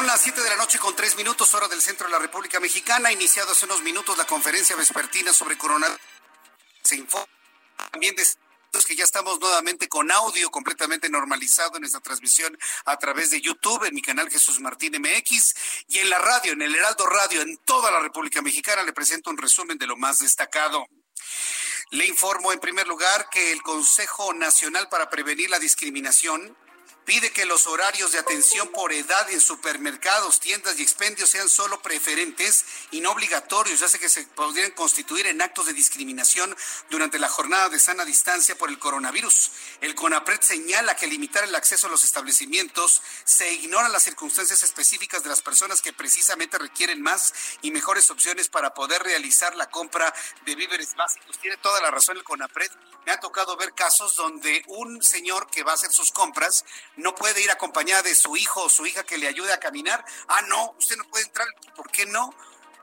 Son 0.00 0.06
las 0.06 0.22
7 0.22 0.40
de 0.40 0.48
la 0.48 0.56
noche 0.56 0.78
con 0.78 0.96
3 0.96 1.16
minutos, 1.16 1.52
hora 1.52 1.68
del 1.68 1.82
centro 1.82 2.06
de 2.06 2.12
la 2.12 2.18
República 2.18 2.58
Mexicana. 2.58 3.12
Iniciado 3.12 3.52
hace 3.52 3.66
unos 3.66 3.82
minutos 3.82 4.16
la 4.16 4.24
conferencia 4.24 4.74
vespertina 4.74 5.30
sobre 5.30 5.58
coronavirus. 5.58 6.00
Se 6.82 6.96
informa 6.96 7.28
también 7.92 8.16
de 8.16 8.24
que 8.86 8.96
ya 8.96 9.04
estamos 9.04 9.38
nuevamente 9.40 9.90
con 9.90 10.10
audio 10.10 10.50
completamente 10.50 11.10
normalizado 11.10 11.76
en 11.76 11.84
esta 11.84 12.00
transmisión 12.00 12.58
a 12.86 12.96
través 12.96 13.28
de 13.28 13.42
YouTube, 13.42 13.84
en 13.84 13.94
mi 13.94 14.00
canal 14.00 14.30
Jesús 14.30 14.58
Martín 14.58 14.94
MX 14.98 15.54
y 15.88 15.98
en 15.98 16.08
la 16.08 16.18
radio, 16.18 16.54
en 16.54 16.62
el 16.62 16.74
Heraldo 16.74 17.04
Radio, 17.04 17.42
en 17.42 17.58
toda 17.58 17.90
la 17.90 18.00
República 18.00 18.40
Mexicana. 18.40 18.82
Le 18.84 18.94
presento 18.94 19.28
un 19.28 19.36
resumen 19.36 19.76
de 19.76 19.86
lo 19.86 19.98
más 19.98 20.20
destacado. 20.20 20.86
Le 21.90 22.06
informo 22.06 22.54
en 22.54 22.58
primer 22.58 22.88
lugar 22.88 23.28
que 23.28 23.52
el 23.52 23.60
Consejo 23.60 24.32
Nacional 24.32 24.88
para 24.88 25.10
Prevenir 25.10 25.50
la 25.50 25.58
Discriminación 25.58 26.56
pide 27.04 27.32
que 27.32 27.44
los 27.44 27.66
horarios 27.66 28.12
de 28.12 28.18
atención 28.18 28.68
por 28.68 28.92
edad 28.92 29.30
en 29.30 29.40
supermercados, 29.40 30.40
tiendas 30.40 30.78
y 30.78 30.82
expendios 30.82 31.30
sean 31.30 31.48
solo 31.48 31.80
preferentes 31.82 32.64
y 32.90 33.00
no 33.00 33.12
obligatorios, 33.12 33.80
ya 33.80 33.88
sé 33.88 33.98
que 33.98 34.08
se 34.08 34.24
podrían 34.26 34.70
constituir 34.72 35.26
en 35.26 35.42
actos 35.42 35.66
de 35.66 35.72
discriminación 35.72 36.56
durante 36.88 37.18
la 37.18 37.28
jornada 37.28 37.68
de 37.68 37.78
sana 37.78 38.04
distancia 38.04 38.56
por 38.56 38.70
el 38.70 38.78
coronavirus. 38.78 39.50
El 39.80 39.94
CONAPRED 39.94 40.40
señala 40.40 40.96
que 40.96 41.06
limitar 41.06 41.44
el 41.44 41.54
acceso 41.54 41.86
a 41.86 41.90
los 41.90 42.04
establecimientos 42.04 43.02
se 43.24 43.52
ignoran 43.52 43.92
las 43.92 44.02
circunstancias 44.02 44.62
específicas 44.62 45.22
de 45.22 45.28
las 45.28 45.42
personas 45.42 45.82
que 45.82 45.92
precisamente 45.92 46.58
requieren 46.58 47.02
más 47.02 47.32
y 47.62 47.70
mejores 47.70 48.10
opciones 48.10 48.48
para 48.48 48.74
poder 48.74 49.02
realizar 49.02 49.56
la 49.56 49.70
compra 49.70 50.12
de 50.44 50.54
víveres 50.54 50.94
básicos. 50.94 51.38
Tiene 51.38 51.56
toda 51.58 51.80
la 51.80 51.90
razón 51.90 52.16
el 52.16 52.24
CONAPRED. 52.24 52.70
Me 53.06 53.12
ha 53.12 53.20
tocado 53.20 53.56
ver 53.56 53.72
casos 53.72 54.16
donde 54.16 54.62
un 54.66 55.02
señor 55.02 55.50
que 55.50 55.62
va 55.62 55.72
a 55.72 55.74
hacer 55.74 55.90
sus 55.90 56.12
compras 56.12 56.64
no 57.00 57.14
puede 57.14 57.40
ir 57.42 57.50
acompañada 57.50 58.02
de 58.02 58.14
su 58.14 58.36
hijo 58.36 58.62
o 58.64 58.68
su 58.68 58.86
hija 58.86 59.04
que 59.04 59.18
le 59.18 59.28
ayude 59.28 59.52
a 59.52 59.60
caminar. 59.60 60.04
Ah, 60.28 60.42
no, 60.42 60.74
usted 60.78 60.96
no 60.96 61.04
puede 61.04 61.24
entrar. 61.24 61.48
¿Por 61.74 61.90
qué 61.90 62.06
no? 62.06 62.34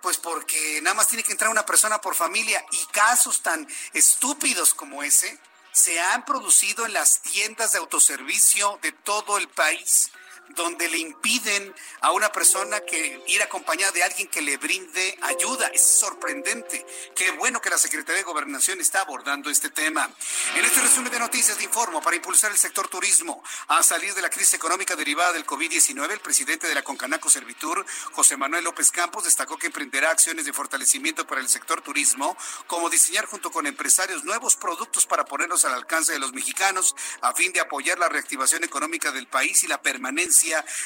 Pues 0.01 0.17
porque 0.17 0.79
nada 0.81 0.95
más 0.95 1.07
tiene 1.07 1.23
que 1.23 1.31
entrar 1.31 1.49
una 1.49 1.65
persona 1.65 1.99
por 1.99 2.15
familia 2.15 2.63
y 2.71 2.85
casos 2.87 3.41
tan 3.41 3.67
estúpidos 3.93 4.73
como 4.73 5.03
ese 5.03 5.39
se 5.71 5.99
han 5.99 6.25
producido 6.25 6.85
en 6.85 6.93
las 6.93 7.21
tiendas 7.21 7.71
de 7.71 7.79
autoservicio 7.79 8.79
de 8.81 8.91
todo 8.91 9.37
el 9.37 9.47
país 9.47 10.11
donde 10.49 10.87
le 10.89 10.97
impiden 10.97 11.73
a 12.01 12.11
una 12.11 12.31
persona 12.31 12.79
que 12.81 13.21
ir 13.27 13.41
acompañada 13.41 13.91
de 13.91 14.03
alguien 14.03 14.27
que 14.27 14.41
le 14.41 14.57
brinde 14.57 15.17
ayuda. 15.21 15.67
Es 15.67 15.99
sorprendente. 15.99 16.85
Qué 17.15 17.31
bueno 17.31 17.61
que 17.61 17.69
la 17.69 17.77
Secretaría 17.77 18.19
de 18.19 18.23
Gobernación 18.23 18.79
está 18.79 19.01
abordando 19.01 19.49
este 19.49 19.69
tema. 19.69 20.09
En 20.55 20.65
este 20.65 20.81
resumen 20.81 21.11
de 21.11 21.19
noticias 21.19 21.57
de 21.57 21.65
informo 21.65 22.01
para 22.01 22.15
impulsar 22.15 22.51
el 22.51 22.57
sector 22.57 22.87
turismo 22.87 23.43
a 23.67 23.83
salir 23.83 24.13
de 24.13 24.21
la 24.21 24.29
crisis 24.29 24.53
económica 24.53 24.95
derivada 24.95 25.33
del 25.33 25.45
COVID-19, 25.45 26.11
el 26.11 26.19
presidente 26.19 26.67
de 26.67 26.75
la 26.75 26.83
Concanaco 26.83 27.29
Servitur, 27.29 27.85
José 28.13 28.37
Manuel 28.37 28.63
López 28.63 28.91
Campos, 28.91 29.25
destacó 29.25 29.57
que 29.57 29.67
emprenderá 29.67 30.11
acciones 30.11 30.45
de 30.45 30.53
fortalecimiento 30.53 31.27
para 31.27 31.41
el 31.41 31.49
sector 31.49 31.81
turismo, 31.81 32.37
como 32.67 32.89
diseñar 32.89 33.25
junto 33.25 33.51
con 33.51 33.67
empresarios 33.67 34.23
nuevos 34.23 34.55
productos 34.55 35.05
para 35.05 35.25
ponerlos 35.25 35.65
al 35.65 35.73
alcance 35.73 36.13
de 36.13 36.19
los 36.19 36.33
mexicanos 36.33 36.95
a 37.21 37.33
fin 37.33 37.51
de 37.51 37.59
apoyar 37.59 37.99
la 37.99 38.09
reactivación 38.09 38.63
económica 38.63 39.11
del 39.11 39.27
país 39.27 39.63
y 39.63 39.67
la 39.67 39.81
permanencia 39.81 40.36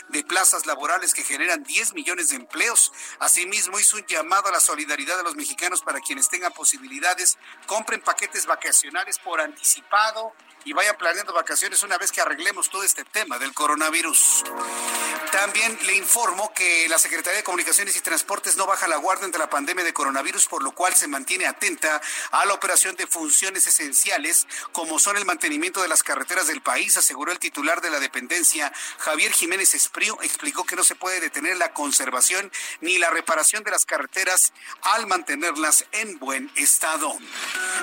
de 0.09 0.23
plazas 0.23 0.65
laborales 0.65 1.13
que 1.13 1.23
generan 1.23 1.63
10 1.63 1.93
millones 1.93 2.29
de 2.29 2.37
empleos. 2.37 2.91
Asimismo, 3.19 3.79
hizo 3.79 3.97
un 3.97 4.05
llamado 4.05 4.47
a 4.47 4.51
la 4.51 4.59
solidaridad 4.59 5.17
de 5.17 5.23
los 5.23 5.35
mexicanos 5.35 5.81
para 5.81 5.99
quienes 5.99 6.29
tengan 6.29 6.53
posibilidades, 6.53 7.37
compren 7.67 8.01
paquetes 8.01 8.45
vacacionales 8.45 9.19
por 9.19 9.41
anticipado 9.41 10.33
y 10.63 10.73
vayan 10.73 10.95
planeando 10.97 11.33
vacaciones 11.33 11.83
una 11.83 11.97
vez 11.97 12.11
que 12.11 12.21
arreglemos 12.21 12.69
todo 12.69 12.83
este 12.83 13.03
tema 13.03 13.39
del 13.39 13.53
coronavirus. 13.53 14.43
También 15.31 15.77
le 15.85 15.95
informo 15.95 16.53
que 16.53 16.89
la 16.89 16.99
Secretaría 16.99 17.37
de 17.37 17.43
Comunicaciones 17.43 17.95
y 17.95 18.01
Transportes 18.01 18.57
no 18.57 18.65
baja 18.65 18.89
la 18.89 18.97
guardia 18.97 19.25
ante 19.25 19.37
la 19.37 19.49
pandemia 19.49 19.85
de 19.85 19.93
coronavirus, 19.93 20.47
por 20.47 20.61
lo 20.61 20.73
cual 20.73 20.93
se 20.93 21.07
mantiene 21.07 21.47
atenta 21.47 22.01
a 22.31 22.45
la 22.45 22.53
operación 22.53 22.97
de 22.97 23.07
funciones 23.07 23.65
esenciales 23.65 24.45
como 24.73 24.99
son 24.99 25.15
el 25.15 25.23
mantenimiento 25.23 25.81
de 25.81 25.87
las 25.87 26.03
carreteras 26.03 26.47
del 26.47 26.61
país, 26.61 26.97
aseguró 26.97 27.31
el 27.31 27.39
titular 27.39 27.79
de 27.79 27.89
la 27.89 28.01
dependencia, 28.01 28.73
Javier 28.97 29.31
Jiménez 29.31 29.73
Espriu, 29.73 30.17
explicó 30.21 30.65
que 30.65 30.75
no 30.75 30.83
se 30.83 30.95
puede 30.95 31.21
detener 31.21 31.55
la 31.55 31.71
conservación 31.71 32.51
ni 32.81 32.97
la 32.97 33.09
reparación 33.09 33.63
de 33.63 33.71
las 33.71 33.85
carreteras 33.85 34.51
al 34.81 35.07
mantenerlas 35.07 35.85
en 35.93 36.19
buen 36.19 36.51
estado. 36.55 37.17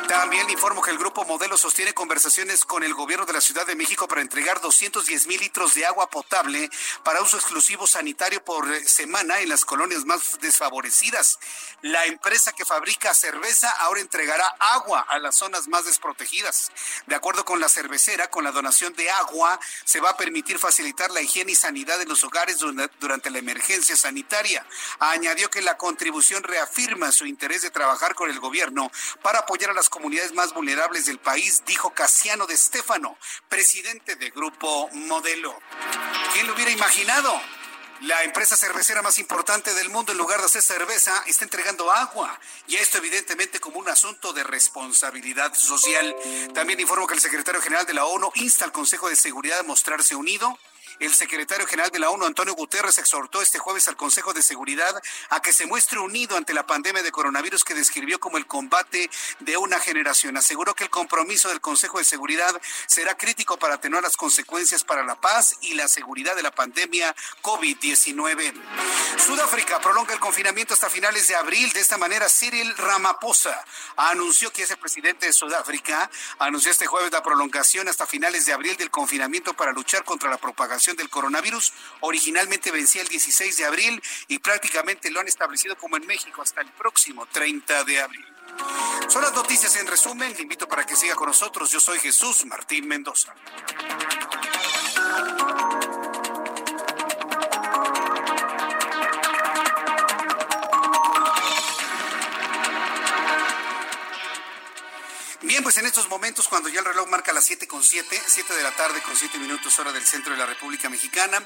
También 0.07 0.51
informo 0.51 0.83
que 0.83 0.91
el 0.91 0.99
Grupo 0.99 1.25
Modelo 1.25 1.57
sostiene 1.57 1.95
conversaciones 1.95 2.67
con 2.67 2.83
el 2.83 2.93
gobierno 2.93 3.25
de 3.25 3.33
la 3.33 3.41
Ciudad 3.41 3.67
de 3.67 3.75
México 3.75 4.07
para 4.07 4.21
entregar 4.21 4.61
210 4.61 5.27
mil 5.27 5.41
litros 5.41 5.75
de 5.75 5.87
agua 5.87 6.11
potable 6.11 6.69
para 7.03 7.23
uso 7.23 7.38
exclusivo 7.39 7.87
sanitario 7.87 8.45
por 8.45 8.67
semana 8.87 9.41
en 9.41 9.49
las 9.49 9.65
colonias 9.65 10.05
más 10.05 10.39
desfavorecidas. 10.41 11.39
La 11.83 12.05
empresa 12.07 12.53
que 12.53 12.65
fabrica 12.65 13.15
cerveza 13.15 13.71
ahora 13.71 14.01
entregará 14.01 14.47
agua 14.59 15.07
a 15.09 15.19
las 15.19 15.37
zonas 15.37 15.69
más 15.69 15.85
desprotegidas. 15.85 16.71
De 17.07 17.15
acuerdo 17.15 17.45
con 17.45 17.61
la 17.61 17.69
cervecera, 17.69 18.31
con 18.31 18.45
la 18.45 18.53
donación 18.53 18.93
de 18.95 19.11
agua 19.11 19.59
se 19.85 20.01
va 20.01 20.11
a 20.11 20.17
permitir 20.17 20.59
facilitar 20.59 21.11
la 21.11 21.21
higiene 21.21 21.53
y 21.53 21.55
sanidad 21.55 22.01
en 22.03 22.09
los 22.09 22.25
hogares 22.25 22.59
durante 22.59 23.31
la 23.31 23.39
emergencia 23.39 23.97
sanitaria. 23.97 24.67
Añadió 24.99 25.51
que 25.51 25.63
la 25.63 25.77
contribución 25.77 26.43
reafirma 26.43 27.13
su 27.13 27.27
interés 27.27 27.63
de 27.63 27.71
trabajar 27.71 28.15
con 28.15 28.31
el 28.31 28.41
gobierno 28.41 28.91
para 29.23 29.41
apoyar 29.41 29.71
a 29.71 29.75
las 29.75 29.89
comunidades 29.89 30.33
más 30.35 30.53
vulnerables 30.53 31.07
del 31.07 31.19
país, 31.19 31.63
dijo 31.67 31.95
Casiano 31.95 32.47
de 32.47 32.55
Estefano, 32.55 33.17
presidente 33.49 34.17
de 34.17 34.31
Grupo 34.31 34.89
Modelo. 34.93 35.59
¿Quién 36.33 36.47
lo 36.47 36.55
hubiera 36.55 36.71
imaginado? 36.71 37.28
La 38.03 38.23
empresa 38.23 38.57
cervecera 38.57 39.03
más 39.03 39.19
importante 39.19 39.75
del 39.75 39.91
mundo, 39.91 40.13
en 40.13 40.19
lugar 40.19 40.39
de 40.39 40.47
hacer 40.47 40.63
cerveza, 40.63 41.25
está 41.27 41.45
entregando 41.45 41.91
agua. 41.91 42.39
Y 42.69 42.77
esto 42.77 42.99
evidentemente 42.99 43.59
como 43.59 43.81
un 43.81 43.89
asunto 43.89 44.33
de 44.33 44.45
responsabilidad 44.45 45.53
social. 45.55 46.15
También 46.55 46.79
informo 46.79 47.09
que 47.09 47.15
el 47.15 47.21
secretario 47.21 47.61
general 47.61 47.87
de 47.87 47.95
la 47.95 48.05
ONU 48.05 48.31
insta 48.37 48.65
al 48.65 48.73
Consejo 48.73 49.09
de 49.09 49.17
Seguridad 49.17 49.59
a 49.59 49.65
mostrarse 49.65 50.15
unido 50.15 50.57
el 50.99 51.15
secretario 51.15 51.67
general 51.67 51.91
de 51.91 51.99
la 51.99 52.11
ONU, 52.11 52.27
Antonio 52.27 52.55
Guterres, 52.55 52.99
exhortó 52.99 53.41
este 53.41 53.59
jueves 53.59 53.89
al 53.89 53.97
Consejo 53.97 54.33
de 54.33 54.43
Seguridad 54.43 55.01
a 55.31 55.41
que 55.41 55.53
se 55.53 55.67
muestre 55.67 55.99
unido 55.99 56.37
ante 56.37 56.55
la 56.55 56.67
pandemia 56.67 57.03
de 57.03 57.13
coronavirus 57.13 57.65
que 57.65 57.75
describió 57.75 58.19
como 58.19 58.39
el 58.39 58.47
combate 58.47 59.11
de 59.41 59.57
una 59.57 59.79
generación. 59.81 60.37
Aseguró 60.37 60.75
que 60.75 60.85
el 60.85 60.91
compromiso 60.91 61.49
del 61.49 61.61
Consejo 61.61 61.99
de 61.99 62.05
Seguridad 62.05 62.61
será 62.87 63.17
crítico 63.17 63.59
para 63.59 63.75
atenuar 63.75 64.03
las 64.03 64.17
consecuencias 64.17 64.85
para 64.85 65.05
la 65.05 65.21
paz 65.21 65.57
y 65.61 65.75
la 65.75 65.89
seguridad 65.89 66.35
de 66.35 66.43
la 66.43 66.51
pandemia 66.51 67.15
COVID-19. 67.43 68.55
Sudáfrica 69.25 69.81
prolonga 69.81 70.15
el 70.15 70.21
confinamiento 70.21 70.75
hasta 70.75 70.91
finales 70.91 71.29
de 71.29 71.37
abril. 71.37 71.73
De 71.73 71.81
esta 71.81 71.99
manera, 71.99 72.29
Cyril 72.29 72.77
Ramaphosa 72.77 73.65
anunció 73.97 74.53
que 74.53 74.63
es 74.63 74.71
el 74.71 74.79
presidente 74.79 75.27
de 75.27 75.33
Sudáfrica. 75.33 76.11
Anunció 76.39 76.71
este 76.71 76.87
jueves 76.87 77.13
la 77.13 77.23
prolongación 77.23 77.89
hasta 77.89 78.07
finales 78.07 78.47
de 78.47 78.53
abril 78.53 78.77
del 78.77 78.91
confinamiento 78.91 79.55
para 79.55 79.73
luchar 79.73 80.05
contra 80.05 80.31
la 80.31 80.39
propagación 80.39 80.88
del 80.97 81.11
coronavirus. 81.11 81.73
Originalmente 82.01 82.71
vencía 82.71 83.03
el 83.03 83.09
16 83.09 83.57
de 83.57 83.65
abril 83.65 84.03
y 84.29 84.39
prácticamente 84.39 85.11
lo 85.11 85.21
han 85.21 85.29
establecido 85.29 85.77
como 85.77 85.97
en 85.97 86.07
México 86.07 86.43
hasta 86.43 86.61
el 86.61 86.71
próximo 86.73 87.27
30 87.27 87.85
de 87.85 88.01
abril. 88.01 88.27
Son 89.09 89.23
las 89.23 89.33
noticias 89.33 89.75
en 89.77 89.87
resumen. 89.87 90.33
Le 90.35 90.43
invito 90.43 90.69
para 90.69 90.85
que 90.85 90.97
siga 90.97 91.15
con 91.15 91.29
nosotros. 91.29 91.71
Yo 91.71 91.81
soy 91.81 91.99
Jesús 91.99 92.45
Martín 92.45 92.87
Mendoza. 92.87 93.35
Bien, 105.49 105.63
pues 105.63 105.79
en 105.79 105.87
estos 105.87 106.11
momentos, 106.11 106.47
cuando 106.47 106.69
ya 106.69 106.81
el 106.81 106.85
reloj 106.85 107.09
marca 107.09 107.33
las 107.33 107.47
7 107.47 107.67
con 107.67 107.83
7, 107.83 108.21
7 108.27 108.55
de 108.55 108.63
la 108.63 108.77
tarde 108.77 109.01
con 109.01 109.17
7 109.17 109.39
minutos 109.39 109.79
hora 109.79 109.93
del 109.93 110.05
centro 110.05 110.33
de 110.33 110.39
la 110.39 110.45
República 110.45 110.91
Mexicana, 110.91 111.43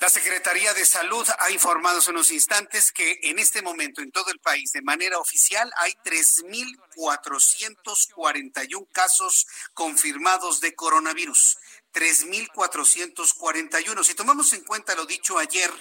la 0.00 0.10
Secretaría 0.10 0.74
de 0.74 0.84
Salud 0.84 1.26
ha 1.38 1.50
informado 1.50 2.00
hace 2.00 2.10
unos 2.10 2.30
instantes 2.30 2.92
que 2.92 3.18
en 3.22 3.38
este 3.38 3.62
momento 3.62 4.02
en 4.02 4.10
todo 4.10 4.30
el 4.30 4.38
país, 4.38 4.72
de 4.72 4.82
manera 4.82 5.18
oficial, 5.18 5.72
hay 5.78 5.94
3.441 6.04 8.86
casos 8.92 9.46
confirmados 9.72 10.60
de 10.60 10.74
coronavirus. 10.74 11.56
3.441. 11.94 14.04
Si 14.04 14.12
tomamos 14.12 14.52
en 14.52 14.62
cuenta 14.62 14.94
lo 14.94 15.06
dicho 15.06 15.38
ayer 15.38 15.72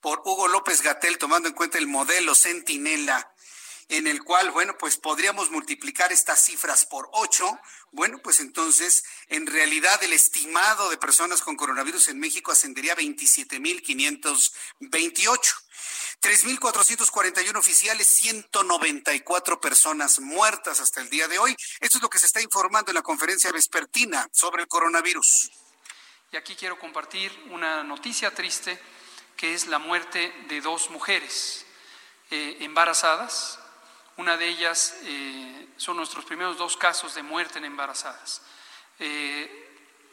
por 0.00 0.22
Hugo 0.24 0.46
López 0.46 0.82
Gatel, 0.82 1.18
tomando 1.18 1.48
en 1.48 1.54
cuenta 1.54 1.78
el 1.78 1.88
modelo 1.88 2.36
Centinela, 2.36 3.34
en 3.88 4.08
el 4.08 4.24
cual, 4.24 4.50
bueno, 4.50 4.76
pues 4.78 4.96
podríamos 4.96 5.50
multiplicar 5.50 6.10
estas 6.12 6.44
cifras 6.44 6.84
por 6.84 7.08
ocho. 7.12 7.60
Bueno, 7.92 8.18
pues 8.18 8.40
entonces, 8.40 9.04
en 9.28 9.46
realidad, 9.46 10.02
el 10.02 10.12
estimado 10.12 10.90
de 10.90 10.96
personas 10.96 11.40
con 11.40 11.54
coronavirus 11.56 12.08
en 12.08 12.18
México 12.18 12.50
ascendería 12.50 12.94
a 12.94 12.96
27.528. 12.96 15.54
3.441 16.20 17.56
oficiales, 17.56 18.08
194 18.08 19.60
personas 19.60 20.18
muertas 20.18 20.80
hasta 20.80 21.00
el 21.00 21.08
día 21.08 21.28
de 21.28 21.38
hoy. 21.38 21.54
Esto 21.78 21.98
es 21.98 22.02
lo 22.02 22.10
que 22.10 22.18
se 22.18 22.26
está 22.26 22.40
informando 22.40 22.90
en 22.90 22.96
la 22.96 23.02
conferencia 23.02 23.52
vespertina 23.52 24.28
sobre 24.32 24.62
el 24.62 24.68
coronavirus. 24.68 25.52
Y 26.32 26.36
aquí 26.36 26.56
quiero 26.56 26.76
compartir 26.78 27.30
una 27.50 27.84
noticia 27.84 28.34
triste, 28.34 28.80
que 29.36 29.54
es 29.54 29.68
la 29.68 29.78
muerte 29.78 30.34
de 30.48 30.60
dos 30.60 30.90
mujeres 30.90 31.64
eh, 32.30 32.56
embarazadas 32.60 33.60
una 34.16 34.36
de 34.36 34.48
ellas 34.48 34.96
eh, 35.02 35.68
son 35.76 35.96
nuestros 35.96 36.24
primeros 36.24 36.56
dos 36.56 36.76
casos 36.76 37.14
de 37.14 37.22
muerte 37.22 37.58
en 37.58 37.66
embarazadas. 37.66 38.42
Eh, 38.98 39.62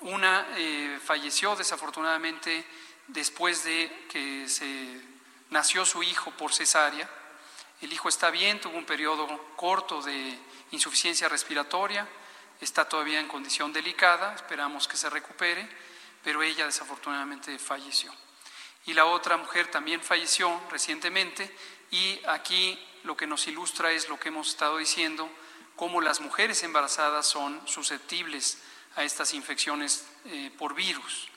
una 0.01 0.45
eh, 0.58 0.99
falleció 1.04 1.56
desafortunadamente 1.56 2.66
después 3.08 3.64
de 3.64 4.06
que 4.10 4.49
se 4.49 5.01
nació 5.49 5.86
su 5.86 6.04
hijo 6.04 6.32
por 6.32 6.54
cesárea. 6.54 7.10
El 7.82 7.93
hijo 7.93 8.10
está 8.10 8.30
bien, 8.30 8.60
tuvo 8.60 8.78
un 8.78 8.86
periodo 8.86 9.28
corto 9.56 10.01
de 10.01 10.38
insuficiencia 10.72 11.30
respiratoria, 11.30 12.08
está 12.60 12.88
todavía 12.88 13.20
en 13.20 13.28
condición 13.28 13.72
delicada, 13.72 14.36
esperamos 14.36 14.88
que 14.88 14.97
se 14.97 15.10
recupere, 15.10 15.68
pero 16.24 16.43
ella 16.43 16.66
desafortunadamente 16.66 17.58
falleció. 17.58 18.14
Y 18.86 18.93
la 18.93 19.06
otra 19.06 19.38
mujer 19.38 19.68
también 19.68 20.01
falleció 20.01 20.62
recientemente 20.70 21.56
y 21.93 22.19
aquí 22.25 22.83
lo 23.03 23.15
que 23.15 23.27
nos 23.27 23.45
ilustra 23.45 23.91
es 23.91 24.09
lo 24.09 24.19
que 24.19 24.29
hemos 24.29 24.49
estado 24.49 24.79
diciendo, 24.79 25.29
cómo 25.75 26.01
las 26.01 26.21
mujeres 26.21 26.63
embarazadas 26.63 27.27
son 27.27 27.61
susceptibles 27.67 28.57
a 28.95 29.03
estas 29.03 29.35
infecciones 29.35 30.07
eh, 30.25 30.49
por 30.57 30.73
virus. 30.73 31.27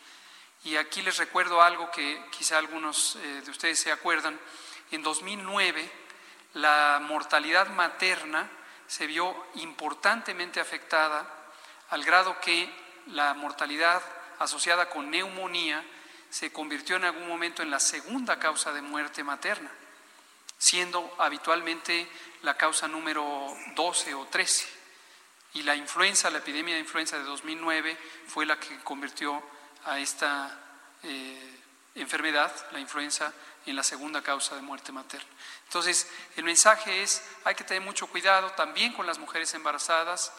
Y 0.64 0.76
aquí 0.76 1.02
les 1.02 1.18
recuerdo 1.18 1.61
algo 1.61 1.90
que 1.90 2.24
quizá 2.30 2.57
algunos 2.57 3.16
eh, 3.16 3.42
de 3.44 3.50
ustedes 3.50 3.78
se 3.78 3.92
acuerdan. 3.92 4.40
En 4.90 5.02
2009 5.02 5.90
la 6.54 7.02
mortalidad 7.02 7.68
materna 7.68 8.48
se 8.86 9.07
vio 9.07 9.36
importantemente 9.57 10.59
afectada 10.59 11.30
al 11.90 12.02
grado 12.02 12.40
que 12.40 12.72
la 13.09 13.34
mortalidad 13.34 14.02
asociada 14.38 14.88
con 14.88 15.11
neumonía 15.11 15.84
se 16.30 16.50
convirtió 16.50 16.96
en 16.96 17.04
algún 17.04 17.28
momento 17.28 17.62
en 17.62 17.70
la 17.70 17.78
segunda 17.78 18.38
causa 18.38 18.72
de 18.72 18.80
muerte 18.80 19.22
materna. 19.22 19.70
Siendo 20.59 21.14
habitualmente 21.18 22.09
la 22.42 22.57
causa 22.57 22.88
número 22.88 23.54
12 23.74 24.14
o 24.14 24.26
13. 24.26 24.66
Y 25.54 25.62
la 25.62 25.74
influenza, 25.74 26.30
la 26.30 26.38
epidemia 26.38 26.74
de 26.74 26.80
influenza 26.80 27.18
de 27.18 27.24
2009 27.24 27.96
fue 28.26 28.44
la 28.46 28.59
que 28.59 28.78
convirtió 28.80 29.42
a 29.84 29.98
esta 29.98 30.59
eh, 31.02 31.61
enfermedad, 31.94 32.52
la 32.72 32.80
influenza, 32.80 33.32
en 33.66 33.74
la 33.74 33.82
segunda 33.82 34.22
causa 34.22 34.54
de 34.54 34.62
muerte 34.62 34.92
materna. 34.92 35.26
Entonces, 35.64 36.09
el 36.36 36.44
mensaje 36.44 37.02
es, 37.02 37.22
hay 37.44 37.54
que 37.54 37.64
tener 37.64 37.82
mucho 37.82 38.07
cuidado 38.07 38.50
también 38.52 38.92
con 38.92 39.07
las 39.07 39.18
mujeres 39.18 39.52
embarazadas 39.54 40.32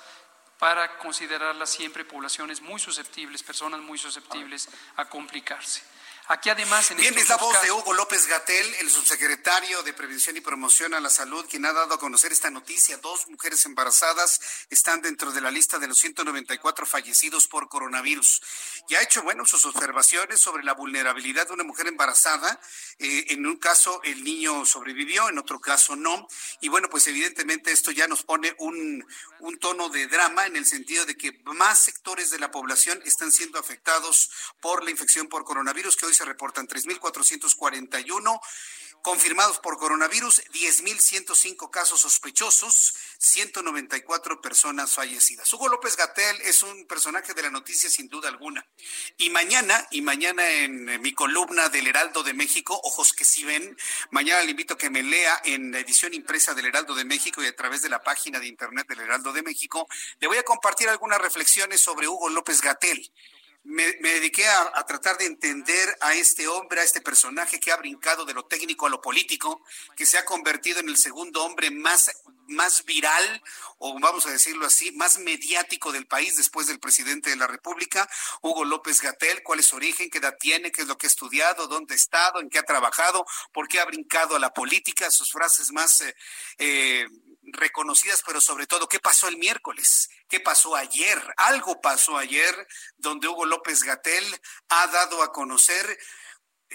para 0.59 0.97
considerarlas 0.97 1.69
siempre 1.69 2.05
poblaciones 2.05 2.61
muy 2.61 2.79
susceptibles, 2.79 3.43
personas 3.43 3.81
muy 3.81 3.97
susceptibles 3.97 4.69
a 4.95 5.05
complicarse. 5.05 5.83
Aquí 6.29 6.49
además... 6.49 6.91
En 6.91 6.97
Bien, 6.97 7.17
es 7.17 7.29
la 7.29 7.37
voz 7.37 7.61
de 7.61 7.71
Hugo 7.71 7.93
López 7.93 8.27
Gatel, 8.27 8.75
el 8.81 8.89
subsecretario 8.89 9.81
de 9.83 9.93
Prevención 9.93 10.35
y 10.35 10.41
Promoción 10.41 10.93
a 10.93 10.99
la 10.99 11.09
Salud, 11.09 11.45
quien 11.49 11.65
ha 11.65 11.71
dado 11.71 11.93
a 11.93 11.99
conocer 11.99 12.33
esta 12.33 12.49
noticia. 12.49 12.97
Dos 12.97 13.29
mujeres 13.29 13.63
embarazadas 13.65 14.41
están 14.69 15.01
dentro 15.01 15.31
de 15.31 15.39
la 15.39 15.51
lista 15.51 15.79
de 15.79 15.87
los 15.87 15.97
194 15.99 16.85
fallecidos 16.85 17.47
por 17.47 17.69
coronavirus. 17.69 18.41
Y 18.89 18.95
ha 18.95 19.03
hecho, 19.03 19.23
bueno, 19.23 19.45
sus 19.45 19.63
observaciones 19.63 20.41
sobre 20.41 20.65
la 20.65 20.73
vulnerabilidad 20.73 21.47
de 21.47 21.53
una 21.53 21.63
mujer 21.63 21.87
embarazada. 21.87 22.59
Eh, 22.99 23.27
en 23.29 23.45
un 23.45 23.55
caso 23.55 24.01
el 24.03 24.21
niño 24.25 24.65
sobrevivió, 24.65 25.29
en 25.29 25.37
otro 25.37 25.61
caso 25.61 25.95
no. 25.95 26.27
Y 26.59 26.67
bueno, 26.67 26.89
pues 26.89 27.07
evidentemente 27.07 27.71
esto 27.71 27.91
ya 27.91 28.05
nos 28.05 28.23
pone 28.23 28.53
un, 28.57 29.05
un 29.39 29.59
tono 29.59 29.87
de 29.87 30.07
drama 30.07 30.45
en 30.45 30.57
el 30.57 30.65
sentido 30.65 31.05
de 31.05 31.15
que 31.15 31.39
más 31.45 31.79
sectores 31.79 32.31
de 32.31 32.39
la 32.39 32.51
población 32.51 33.01
están 33.05 33.31
siendo 33.31 33.59
afectados 33.59 34.29
por 34.59 34.83
la 34.83 34.91
infección 34.91 35.27
por 35.29 35.45
coronavirus 35.45 35.95
que 35.95 36.05
hoy 36.05 36.16
se 36.17 36.25
reportan 36.25 36.67
3.441 36.67 38.39
confirmados 39.01 39.59
por 39.59 39.77
coronavirus, 39.77 40.43
10.105 40.51 41.69
casos 41.69 42.01
sospechosos, 42.01 42.93
194 43.19 44.41
personas 44.41 44.93
fallecidas. 44.93 45.51
Hugo 45.53 45.69
López 45.69 45.95
Gatel 45.95 46.41
es 46.41 46.63
un 46.63 46.85
personaje 46.87 47.33
de 47.33 47.43
la 47.43 47.49
noticia 47.49 47.89
sin 47.89 48.09
duda 48.09 48.29
alguna. 48.29 48.67
Y 49.17 49.29
mañana, 49.29 49.87
y 49.91 50.01
mañana 50.01 50.49
en 50.49 51.01
mi 51.01 51.13
columna 51.13 51.69
del 51.69 51.87
Heraldo 51.87 52.23
de 52.23 52.33
México, 52.33 52.79
ojos 52.83 53.13
que 53.13 53.23
si 53.23 53.43
ven, 53.45 53.77
mañana 54.11 54.41
le 54.41 54.51
invito 54.51 54.73
a 54.73 54.77
que 54.77 54.89
me 54.89 55.03
lea 55.03 55.41
en 55.45 55.71
la 55.71 55.79
edición 55.79 56.13
impresa 56.13 56.53
del 56.53 56.65
Heraldo 56.65 56.95
de 56.95 57.05
México 57.05 57.41
y 57.41 57.47
a 57.47 57.55
través 57.55 57.81
de 57.81 57.89
la 57.89 58.03
página 58.03 58.39
de 58.39 58.47
internet 58.47 58.87
del 58.87 58.99
Heraldo 58.99 59.31
de 59.31 59.43
México, 59.43 59.87
le 60.19 60.27
voy 60.27 60.37
a 60.37 60.43
compartir 60.43 60.89
algunas 60.89 61.21
reflexiones 61.21 61.79
sobre 61.79 62.07
Hugo 62.07 62.29
López 62.29 62.61
Gatel 62.61 63.11
me, 63.67 63.91
dediqué 63.99 64.47
a, 64.47 64.85
tratar 64.85 65.17
de 65.17 65.25
entender 65.25 65.97
a 65.99 66.13
este 66.13 66.47
hombre, 66.47 66.79
a 66.79 66.83
este 66.85 67.01
personaje 67.01 67.59
que 67.59 67.71
ha 67.71 67.77
brincado 67.77 68.23
de 68.23 68.33
lo 68.33 68.45
técnico 68.45 68.85
a 68.85 68.89
lo 68.89 69.01
político, 69.01 69.61
que 69.95 70.05
se 70.05 70.17
ha 70.17 70.23
convertido 70.23 70.79
en 70.79 70.87
el 70.87 70.95
segundo 70.95 71.43
hombre 71.43 71.69
más, 71.69 72.09
más 72.47 72.85
viral, 72.85 73.43
o 73.77 73.99
vamos 73.99 74.25
a 74.25 74.31
decirlo 74.31 74.65
así, 74.65 74.93
más 74.93 75.19
mediático 75.19 75.91
del 75.91 76.07
país 76.07 76.37
después 76.37 76.67
del 76.67 76.79
presidente 76.79 77.29
de 77.29 77.35
la 77.35 77.45
República, 77.45 78.09
Hugo 78.41 78.63
López 78.63 79.01
Gatel, 79.01 79.43
cuál 79.43 79.59
es 79.59 79.65
su 79.65 79.75
origen, 79.75 80.09
qué 80.09 80.19
edad 80.19 80.37
tiene, 80.39 80.71
qué 80.71 80.83
es 80.83 80.87
lo 80.87 80.97
que 80.97 81.07
ha 81.07 81.09
estudiado, 81.09 81.67
dónde 81.67 81.93
ha 81.93 81.97
estado, 81.97 82.39
en 82.39 82.49
qué 82.49 82.59
ha 82.59 82.63
trabajado, 82.63 83.25
por 83.51 83.67
qué 83.67 83.81
ha 83.81 83.85
brincado 83.85 84.37
a 84.37 84.39
la 84.39 84.53
política, 84.53 85.11
sus 85.11 85.31
frases 85.31 85.73
más... 85.73 86.01
Eh, 86.01 86.15
eh, 86.59 87.05
reconocidas, 87.53 88.23
pero 88.25 88.41
sobre 88.41 88.67
todo, 88.67 88.87
¿qué 88.87 88.99
pasó 88.99 89.27
el 89.27 89.37
miércoles? 89.37 90.09
¿Qué 90.27 90.39
pasó 90.41 90.75
ayer? 90.75 91.21
Algo 91.37 91.79
pasó 91.79 92.17
ayer 92.17 92.67
donde 92.97 93.27
Hugo 93.27 93.45
López 93.45 93.83
Gatel 93.83 94.25
ha 94.69 94.87
dado 94.87 95.23
a 95.23 95.31
conocer 95.31 95.97